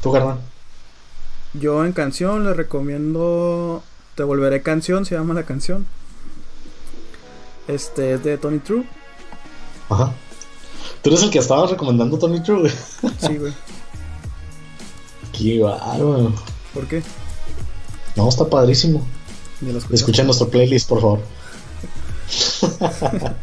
¿Tú, 0.02 0.12
carnal? 0.12 0.38
Yo 1.54 1.84
en 1.84 1.92
canción 1.92 2.44
les 2.44 2.56
recomiendo 2.56 3.82
Te 4.14 4.22
volveré 4.22 4.62
canción, 4.62 5.04
se 5.04 5.14
llama 5.14 5.34
la 5.34 5.44
canción. 5.44 5.86
Este 7.68 8.14
es 8.14 8.24
de 8.24 8.38
Tony 8.38 8.60
True. 8.60 8.84
Ajá. 9.90 10.12
Tú 11.02 11.10
eres 11.10 11.22
el 11.22 11.30
que 11.30 11.38
estaba 11.38 11.66
recomendando 11.66 12.18
Tony 12.18 12.40
True. 12.40 12.70
Sí, 13.20 13.36
güey. 13.36 13.52
Qué 15.32 15.60
bárbaro. 15.60 16.32
¿Por 16.72 16.86
qué? 16.86 17.02
No, 18.16 18.28
está 18.28 18.48
padrísimo. 18.48 19.06
Escuchen 19.90 20.26
nuestro 20.26 20.48
playlist, 20.48 20.88
por 20.88 21.00
favor. 21.00 21.20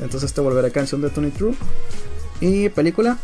Entonces 0.00 0.32
te 0.32 0.40
volveré 0.40 0.70
canción 0.70 1.00
de 1.00 1.10
Tony 1.10 1.30
True. 1.30 1.54
Y 2.40 2.68
película. 2.68 3.18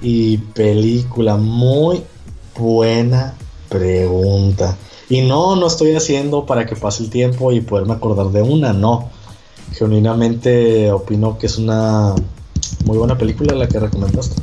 Y 0.00 0.38
película, 0.38 1.36
muy 1.36 2.02
buena 2.56 3.34
pregunta. 3.68 4.76
Y 5.08 5.22
no, 5.22 5.56
no 5.56 5.66
estoy 5.66 5.94
haciendo 5.94 6.46
para 6.46 6.66
que 6.66 6.76
pase 6.76 7.04
el 7.04 7.10
tiempo 7.10 7.52
y 7.52 7.60
poderme 7.60 7.94
acordar 7.94 8.28
de 8.28 8.42
una, 8.42 8.72
no. 8.72 9.10
Genuinamente 9.72 10.90
opino 10.90 11.38
que 11.38 11.46
es 11.46 11.58
una 11.58 12.14
muy 12.84 12.98
buena 12.98 13.16
película 13.18 13.54
la 13.54 13.68
que 13.68 13.78
recomendaste. 13.78 14.40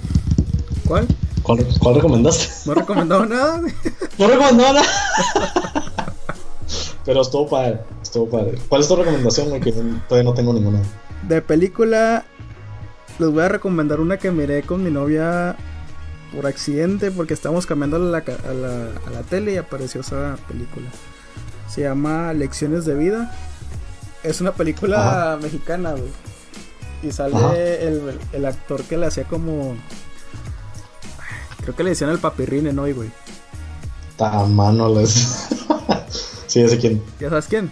¿Cuál? 0.88 1.08
¿Cuál, 1.44 1.66
cuál 1.80 1.96
recomendaste? 1.96 2.48
No 2.66 2.72
he 2.72 2.76
recomendado 2.76 3.26
nada. 3.28 3.62
No 4.18 4.52
nada. 4.52 4.82
Pero 7.06 7.22
estuvo 7.22 7.48
padre, 7.48 7.80
estuvo 8.02 8.28
padre. 8.30 8.58
¿Cuál 8.68 8.82
es 8.82 8.88
tu 8.88 8.96
recomendación, 8.96 9.50
güey? 9.50 9.62
Que 9.62 9.72
todavía 9.72 10.24
no 10.30 10.34
tengo 10.34 10.54
ninguna. 10.54 10.80
De 11.28 11.42
película, 11.42 12.26
les 13.20 13.30
voy 13.30 13.44
a 13.44 13.50
recomendar 13.50 14.00
una 14.00 14.18
que 14.18 14.32
miré 14.32 14.64
con 14.64 14.84
mi 14.84 14.90
novia 14.90 15.56
por 16.36 16.48
accidente 16.48 17.12
porque 17.12 17.36
estábamos 17.36 17.66
cambiando 17.68 18.00
la, 18.00 18.22
ca- 18.22 18.38
a 18.50 18.54
la, 18.54 18.88
a 19.08 19.10
la 19.12 19.22
tele 19.30 19.54
y 19.54 19.58
apareció 19.58 20.02
esa 20.02 20.38
película. 20.48 20.88
Se 21.70 21.82
llama 21.82 22.34
Lecciones 22.34 22.86
de 22.86 22.96
Vida. 22.96 23.32
Es 24.26 24.42
una 24.42 24.54
película 24.54 25.38
mexicana, 25.42 25.92
güey. 25.92 26.12
Y 27.04 27.12
sale 27.12 27.88
el, 27.88 28.20
el 28.34 28.46
actor 28.46 28.84
que 28.84 28.98
le 28.98 29.06
hacía 29.06 29.26
como... 29.26 29.76
Creo 31.62 31.76
que 31.76 31.84
le 31.84 31.92
decían 31.92 32.10
el 32.10 32.20
papirrine, 32.20 32.74
¿no? 32.74 32.84
Güey. 32.84 33.10
Tamano 34.18 34.90
les. 34.94 35.12
sí, 36.48 36.62
ya 36.62 36.70
sé 36.70 36.78
quién. 36.78 37.02
¿Ya 37.20 37.30
sabes 37.30 37.48
quién? 37.48 37.72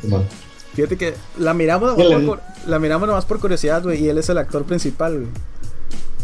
Sí, 0.00 0.08
no. 0.08 0.22
Fíjate 0.74 0.96
que 0.96 1.14
la 1.38 1.54
miramos, 1.54 1.96
nomás 1.96 2.22
por, 2.22 2.40
la 2.66 2.78
miramos 2.78 3.08
nomás 3.08 3.24
por 3.24 3.40
curiosidad, 3.40 3.82
güey. 3.82 4.04
Y 4.04 4.08
él 4.08 4.18
es 4.18 4.28
el 4.28 4.38
actor 4.38 4.64
principal, 4.64 5.14
güey. 5.14 5.28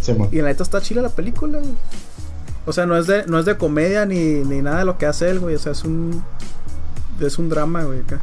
Sí. 0.00 0.14
Y 0.30 0.42
la 0.42 0.48
neta 0.48 0.62
está 0.62 0.80
chila 0.80 1.02
la 1.02 1.08
película, 1.08 1.58
güey. 1.58 1.74
O 2.66 2.72
sea, 2.72 2.86
no 2.86 2.96
es 2.96 3.06
de, 3.06 3.26
no 3.26 3.38
es 3.38 3.46
de 3.46 3.56
comedia 3.56 4.06
ni, 4.06 4.44
ni 4.44 4.62
nada 4.62 4.80
de 4.80 4.84
lo 4.84 4.98
que 4.98 5.06
hace 5.06 5.30
él, 5.30 5.40
güey. 5.40 5.54
O 5.54 5.58
sea, 5.58 5.72
es 5.72 5.84
un. 5.84 6.22
Es 7.20 7.38
un 7.38 7.48
drama, 7.48 7.82
güey. 7.84 8.00
acá. 8.00 8.20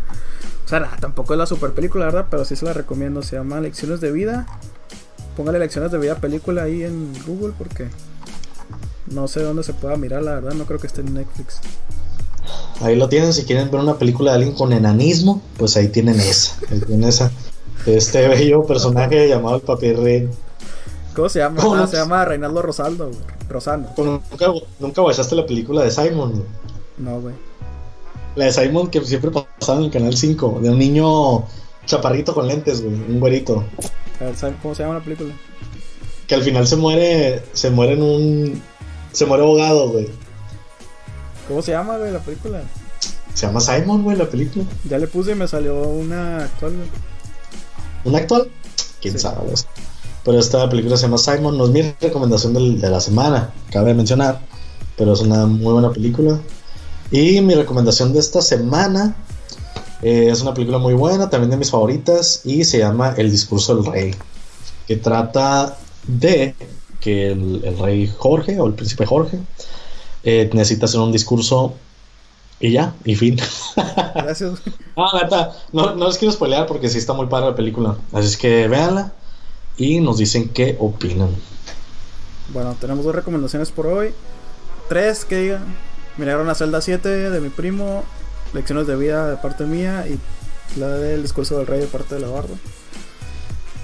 O 0.72 0.74
sea, 0.74 0.80
nada, 0.80 0.96
tampoco 1.02 1.34
es 1.34 1.38
la 1.38 1.46
super 1.46 1.72
película, 1.74 2.06
¿verdad? 2.06 2.28
Pero 2.30 2.46
sí 2.46 2.56
se 2.56 2.64
la 2.64 2.72
recomiendo. 2.72 3.22
Se 3.24 3.36
llama 3.36 3.60
Lecciones 3.60 4.00
de 4.00 4.10
Vida. 4.10 4.48
Póngale 5.36 5.60
Lecciones 5.60 5.92
de 5.92 5.98
Vida 5.98 6.16
película 6.16 6.64
ahí 6.64 6.84
en 6.84 7.12
Google 7.28 7.52
porque. 7.58 7.90
No 9.08 9.28
sé 9.28 9.44
dónde 9.44 9.64
se 9.64 9.74
pueda 9.74 9.98
mirar, 9.98 10.24
la 10.24 10.36
verdad. 10.36 10.54
No 10.54 10.64
creo 10.64 10.80
que 10.80 10.88
esté 10.88 11.02
en 11.02 11.14
Netflix. 11.14 11.60
Ahí 12.80 12.96
lo 12.96 13.10
tienen, 13.10 13.34
si 13.34 13.44
quieren 13.44 13.70
ver 13.70 13.82
una 13.82 13.98
película 13.98 14.32
de 14.32 14.38
alguien 14.38 14.56
con 14.56 14.72
enanismo, 14.72 15.42
pues 15.58 15.76
ahí 15.76 15.90
tienen 15.90 16.18
esa. 16.22 16.56
Ahí 16.72 16.80
tienen 16.80 17.10
esa. 17.10 17.30
Este 17.86 18.26
bello 18.30 18.64
personaje 18.64 19.28
llamado 19.28 19.58
el 19.58 19.64
papirrín. 19.64 20.32
¿Cómo 21.14 21.28
se 21.28 21.40
llama? 21.40 21.62
¿Cómo 21.62 21.76
Ah, 21.76 21.88
se 21.88 21.98
llama 21.98 22.24
Reinaldo 22.24 22.62
Rosaldo, 22.62 23.08
güey. 23.08 23.20
Rosano. 23.50 23.90
Nunca, 23.98 24.54
nunca 24.80 25.02
la 25.36 25.46
película 25.46 25.84
de 25.84 25.92
Simon. 25.92 26.32
güey? 26.32 26.46
No, 26.98 27.20
güey. 27.20 27.51
La 28.36 28.46
de 28.46 28.54
Simon 28.54 28.90
que 28.90 29.02
siempre 29.02 29.32
pasaba 29.32 29.80
en 29.80 29.86
el 29.86 29.92
canal 29.92 30.16
5, 30.16 30.60
de 30.62 30.70
un 30.70 30.80
niño 30.80 31.46
chaparrito 31.86 32.34
con 32.34 32.48
lentes, 32.48 32.82
güey, 32.82 32.94
un 32.94 33.20
güerito. 33.20 33.66
A 34.20 34.26
ver, 34.26 34.36
¿saben 34.36 34.58
¿Cómo 34.62 34.74
se 34.74 34.84
llama 34.84 34.96
la 34.96 35.04
película? 35.04 35.34
Que 36.28 36.36
al 36.36 36.44
final 36.44 36.66
se 36.66 36.78
muere, 36.78 37.44
se 37.54 37.70
muere 37.70 37.94
en 37.94 38.04
un. 38.04 38.62
Se 39.12 39.26
muere 39.26 39.44
ahogado, 39.44 39.90
güey. 39.90 40.08
¿Cómo 41.48 41.62
se 41.62 41.72
llama, 41.72 41.98
güey, 41.98 42.12
la 42.12 42.20
película? 42.20 42.62
Se 43.34 43.46
llama 43.46 43.60
Simon, 43.60 44.04
güey, 44.04 44.16
la 44.16 44.30
película. 44.30 44.64
Ya 44.90 44.98
le 44.98 45.08
puse 45.08 45.32
y 45.32 45.36
me 45.36 45.48
salió 45.48 45.82
una 45.82 46.46
actual, 46.46 46.74
güey. 46.78 46.88
una 48.06 48.20
actual, 48.20 48.48
quién 49.02 49.20
sabe. 49.20 49.54
Pero 50.24 50.40
esta 50.40 50.70
película 50.70 50.96
se 50.96 51.04
llama 51.04 51.18
Simon, 51.18 51.58
no 51.58 51.66
es 51.66 51.72
mi 51.72 51.82
recomendación 52.00 52.54
de 52.54 52.90
la 52.90 53.02
semana, 53.02 53.52
cabe 53.72 53.94
mencionar, 53.94 54.40
pero 54.96 55.14
es 55.14 55.22
una 55.22 55.46
muy 55.48 55.74
buena 55.74 55.92
película. 55.92 56.40
Y 57.12 57.42
mi 57.42 57.56
recomendación 57.56 58.14
de 58.14 58.20
esta 58.20 58.42
semana 58.42 59.16
eh, 60.02 60.30
es 60.32 60.42
una 60.42 60.54
película 60.54 60.78
muy 60.78 60.94
buena, 60.94 61.30
también 61.30 61.52
de 61.52 61.58
mis 61.58 61.70
favoritas, 61.70 62.42
y 62.46 62.64
se 62.64 62.80
llama 62.80 63.14
El 63.18 63.30
discurso 63.30 63.76
del 63.76 63.86
rey, 63.86 64.16
que 64.88 64.96
trata 64.96 65.78
de 66.08 66.56
que 67.02 67.34
el, 67.34 67.78
rey 67.80 68.12
Jorge 68.18 68.60
o 68.60 68.66
el 68.66 68.74
príncipe 68.74 69.06
Jorge 69.06 69.40
eh, 70.24 70.50
necesita 70.54 70.86
hacer 70.86 71.02
un 71.02 71.12
discurso 71.12 71.74
y 72.62 72.72
ya, 72.72 72.94
y 73.04 73.16
fin. 73.16 73.38
Gracias. 74.16 74.60
ah, 74.96 75.20
neta, 75.22 75.52
no, 75.74 75.96
no 75.96 76.08
les 76.08 76.18
quiero 76.18 76.32
spoilear 76.32 76.66
porque 76.66 76.90
sí 76.90 76.98
está 76.98 77.14
muy 77.14 77.26
padre 77.26 77.50
la 77.50 77.56
película. 77.56 77.98
Así 78.14 78.28
es 78.28 78.38
que 78.38 78.68
véanla 78.68 79.12
y 79.78 80.00
nos 80.00 80.18
dicen 80.18 80.50
qué 80.50 80.78
opinan. 80.80 81.36
Bueno, 82.54 82.76
tenemos 82.80 83.04
dos 83.04 83.16
recomendaciones 83.16 83.72
por 83.72 83.88
hoy. 83.88 84.14
Tres 84.88 85.26
que 85.26 85.38
digan. 85.38 85.91
Miraron 86.18 86.50
a 86.50 86.56
Zelda 86.56 86.82
7 86.82 87.08
de 87.30 87.42
mi 87.42 87.50
primo, 87.50 88.04
Lecciones 88.54 88.86
de 88.86 88.96
vida 88.98 89.30
de 89.30 89.38
parte 89.38 89.66
mía 89.66 90.06
y 90.08 90.20
la 90.78 90.90
del 90.90 91.22
discurso 91.22 91.58
del 91.58 91.68
rey 91.68 91.80
de 91.80 91.88
parte 91.88 92.16
de 92.16 92.22
la. 92.22 92.30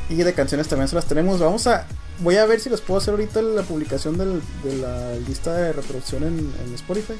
Y 0.09 0.15
de 0.15 0.33
canciones 0.33 0.67
también 0.67 0.87
se 0.87 0.95
las 0.95 1.05
tenemos. 1.05 1.39
Vamos 1.39 1.67
a. 1.67 1.85
Voy 2.19 2.35
a 2.37 2.45
ver 2.45 2.59
si 2.59 2.69
les 2.69 2.81
puedo 2.81 2.99
hacer 2.99 3.11
ahorita 3.11 3.41
la 3.41 3.61
publicación 3.61 4.17
de 4.17 4.77
la 4.77 5.13
lista 5.27 5.53
de 5.53 5.71
reproducción 5.71 6.23
en, 6.23 6.73
Spotify. 6.73 7.13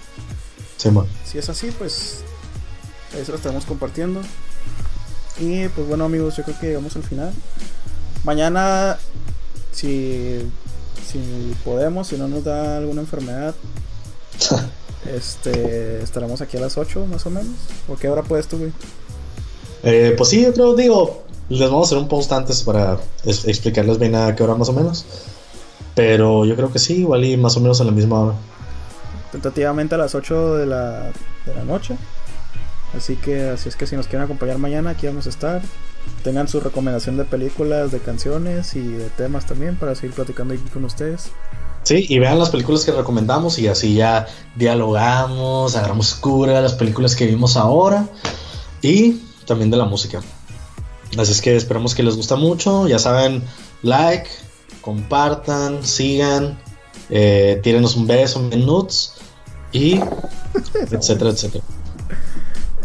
Si 1.25 1.37
es 1.37 1.49
así, 1.49 1.71
pues 1.71 2.23
ahí 3.13 3.23
se 3.23 3.31
las 3.31 3.39
estaremos 3.39 3.65
compartiendo. 3.65 4.21
Y 5.39 5.67
pues 5.69 5.87
bueno 5.87 6.05
amigos, 6.05 6.35
yo 6.35 6.43
creo 6.43 6.59
que 6.59 6.67
llegamos 6.67 6.95
al 6.95 7.03
final. 7.03 7.31
Mañana, 8.23 8.97
si, 9.71 10.41
si 11.05 11.55
podemos, 11.63 12.07
si 12.07 12.17
no 12.17 12.27
nos 12.27 12.43
da 12.43 12.77
alguna 12.77 13.01
enfermedad, 13.01 13.53
este 15.15 16.01
estaremos 16.01 16.41
aquí 16.41 16.57
a 16.57 16.61
las 16.61 16.77
8 16.77 17.05
más 17.05 17.25
o 17.25 17.29
menos. 17.29 17.55
¿O 17.87 17.95
qué 17.95 18.09
hora 18.09 18.23
puedes 18.23 18.47
tú, 18.47 18.57
güey? 18.57 18.71
Eh, 19.83 20.13
pues 20.17 20.29
sí, 20.29 20.43
yo 20.43 20.53
creo, 20.53 20.75
digo, 20.75 21.23
les 21.49 21.69
vamos 21.69 21.87
a 21.87 21.89
hacer 21.89 21.97
un 21.97 22.07
post 22.07 22.31
antes 22.31 22.63
para 22.63 22.97
explicarles 23.23 23.99
bien 23.99 24.15
a 24.15 24.35
qué 24.35 24.43
hora 24.43 24.55
más 24.55 24.69
o 24.69 24.73
menos. 24.73 25.05
Pero 25.95 26.45
yo 26.45 26.55
creo 26.55 26.71
que 26.71 26.79
sí, 26.79 27.01
igual 27.01 27.25
y 27.25 27.37
más 27.37 27.57
o 27.57 27.59
menos 27.59 27.81
a 27.81 27.83
la 27.83 27.91
misma 27.91 28.19
hora. 28.19 28.35
Tentativamente 29.31 29.95
a 29.95 29.97
las 29.97 30.15
8 30.15 30.57
de 30.57 30.65
la, 30.65 31.11
de 31.45 31.55
la 31.55 31.63
noche. 31.63 31.97
Así 32.95 33.15
que 33.15 33.49
así 33.49 33.69
es 33.69 33.75
que 33.75 33.85
si 33.85 33.95
nos 33.95 34.07
quieren 34.07 34.25
acompañar 34.25 34.57
mañana, 34.57 34.91
aquí 34.91 35.07
vamos 35.07 35.25
a 35.25 35.29
estar 35.29 35.61
tengan 36.23 36.47
su 36.47 36.59
recomendación 36.59 37.17
de 37.17 37.23
películas, 37.23 37.91
de 37.91 37.99
canciones 37.99 38.75
y 38.75 38.81
de 38.81 39.09
temas 39.09 39.45
también 39.45 39.75
para 39.75 39.95
seguir 39.95 40.15
platicando 40.15 40.53
aquí 40.53 40.63
con 40.71 40.85
ustedes. 40.85 41.31
Sí, 41.87 42.05
y 42.09 42.19
vean 42.19 42.37
las 42.37 42.49
películas 42.49 42.83
que 42.83 42.91
recomendamos 42.91 43.57
y 43.59 43.69
así 43.69 43.93
ya 43.93 44.27
dialogamos, 44.57 45.73
agarramos 45.77 46.15
cura 46.15 46.51
de 46.51 46.61
las 46.61 46.73
películas 46.73 47.15
que 47.15 47.25
vimos 47.25 47.55
ahora 47.55 48.09
y 48.81 49.21
también 49.45 49.71
de 49.71 49.77
la 49.77 49.85
música. 49.85 50.19
Así 51.17 51.31
es 51.31 51.41
que 51.41 51.55
esperamos 51.55 51.95
que 51.95 52.03
les 52.03 52.17
guste 52.17 52.35
mucho. 52.35 52.89
Ya 52.89 52.99
saben, 52.99 53.41
like, 53.83 54.29
compartan, 54.81 55.85
sigan, 55.85 56.59
eh, 57.09 57.61
tírenos 57.63 57.95
un 57.95 58.05
beso, 58.05 58.41
minutos 58.41 59.13
y 59.71 59.93
etcétera, 60.91 61.29
etcétera. 61.29 61.63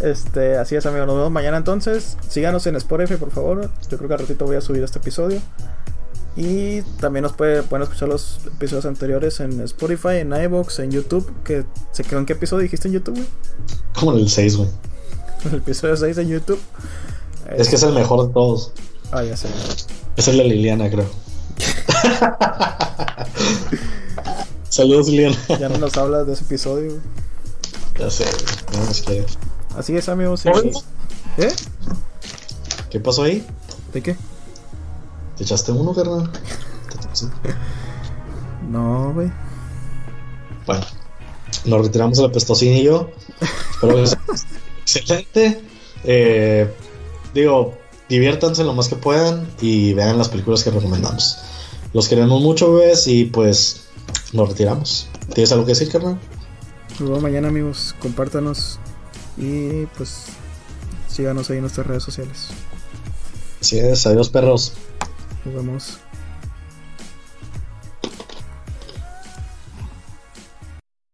Este, 0.01 0.57
así 0.59 0.77
es, 0.77 0.87
amigos. 0.87 1.09
Nos 1.09 1.16
vemos 1.16 1.33
mañana 1.33 1.57
entonces. 1.57 2.16
Síganos 2.29 2.69
en 2.69 2.77
Spotify, 2.77 3.16
por 3.16 3.33
favor. 3.33 3.69
Yo 3.91 3.99
creo 3.99 4.07
que 4.07 4.15
al 4.15 4.20
ratito 4.20 4.47
voy 4.47 4.55
a 4.55 4.61
subir 4.61 4.85
este 4.85 5.01
episodio. 5.01 5.41
Y 6.37 6.83
también 7.01 7.25
nos 7.25 7.33
puede, 7.33 7.63
pueden 7.63 7.83
escuchar 7.83 8.09
los 8.09 8.41
episodios 8.47 8.87
anteriores 8.87 9.41
en 9.41 9.61
Spotify, 9.61 10.19
en 10.21 10.33
iBox, 10.33 10.79
en 10.79 10.91
YouTube. 10.91 11.31
Que 11.45 11.65
¿Se 11.93 12.05
quedó 12.05 12.21
en 12.21 12.27
qué 12.27 12.33
episodio 12.33 12.63
dijiste 12.63 12.89
en 12.89 12.95
YouTube, 12.95 13.17
güey? 13.17 13.27
Como 13.95 14.13
en 14.13 14.21
el 14.21 14.31
6, 14.31 14.57
güey. 14.57 14.71
El 15.51 15.59
episodio 15.59 15.97
6 15.97 16.19
en 16.19 16.29
YouTube. 16.29 16.61
Es 17.57 17.69
que 17.69 17.77
es 17.77 17.83
el 17.83 17.93
mejor 17.93 18.29
de 18.29 18.33
todos. 18.33 18.73
Ah, 19.11 19.25
ya 19.25 19.37
sé. 19.37 19.49
Es 20.17 20.29
el 20.29 20.39
de 20.39 20.45
Liliana, 20.45 20.89
creo. 20.89 21.07
Saludos, 24.69 25.09
Liliana. 25.09 25.37
Ya 25.59 25.69
no 25.69 25.79
nos 25.79 25.97
hablas 25.97 26.27
de 26.27 26.35
ese 26.35 26.45
episodio, 26.45 26.93
güey. 26.93 27.03
Ya 27.99 28.11
sé, 28.11 28.25
no 28.73 28.85
nos 28.87 29.03
quiere. 29.03 29.27
Así 29.77 29.97
es, 29.97 30.09
amigos. 30.09 30.47
¿Eh? 30.47 31.53
¿Qué 32.89 33.01
pasó 33.01 33.25
ahí? 33.25 33.45
¿De 33.93 34.03
qué? 34.03 34.17
¿Te 35.43 35.47
echaste 35.47 35.73
uno, 35.73 35.93
carnal? 35.93 36.31
no, 38.70 39.12
güey. 39.12 39.28
Bueno, 40.69 40.86
nos 41.64 41.85
retiramos 41.85 42.16
el 42.20 42.27
apestosín 42.27 42.74
y 42.74 42.85
yo. 42.85 43.10
Espero 43.73 43.97
que 43.97 44.05
excelente. 44.82 45.60
Eh, 46.05 46.73
digo, 47.35 47.77
diviértanse 48.09 48.62
lo 48.62 48.73
más 48.73 48.86
que 48.86 48.94
puedan 48.94 49.48
y 49.60 49.94
vean 49.94 50.16
las 50.16 50.28
películas 50.28 50.62
que 50.62 50.70
recomendamos. 50.70 51.39
Los 51.93 52.06
queremos 52.06 52.40
mucho, 52.40 52.74
bebés, 52.74 53.09
y 53.09 53.24
pues 53.24 53.89
nos 54.32 54.48
retiramos. 54.48 55.09
¿Tienes 55.35 55.51
algo 55.51 55.64
que 55.64 55.73
decir, 55.73 55.90
carnal? 55.90 56.20
Nos 57.01 57.09
vemos 57.09 57.20
mañana, 57.20 57.48
amigos. 57.48 57.97
Compártanos 57.98 58.78
y 59.36 59.86
pues 59.97 60.27
síganos 61.09 61.51
ahí 61.51 61.56
en 61.56 61.62
nuestras 61.62 61.89
redes 61.89 62.05
sociales. 62.05 62.51
Así 63.60 63.81
es, 63.81 64.06
adiós 64.06 64.28
perros. 64.28 64.74
Nos 65.44 65.55
vemos. 65.55 66.02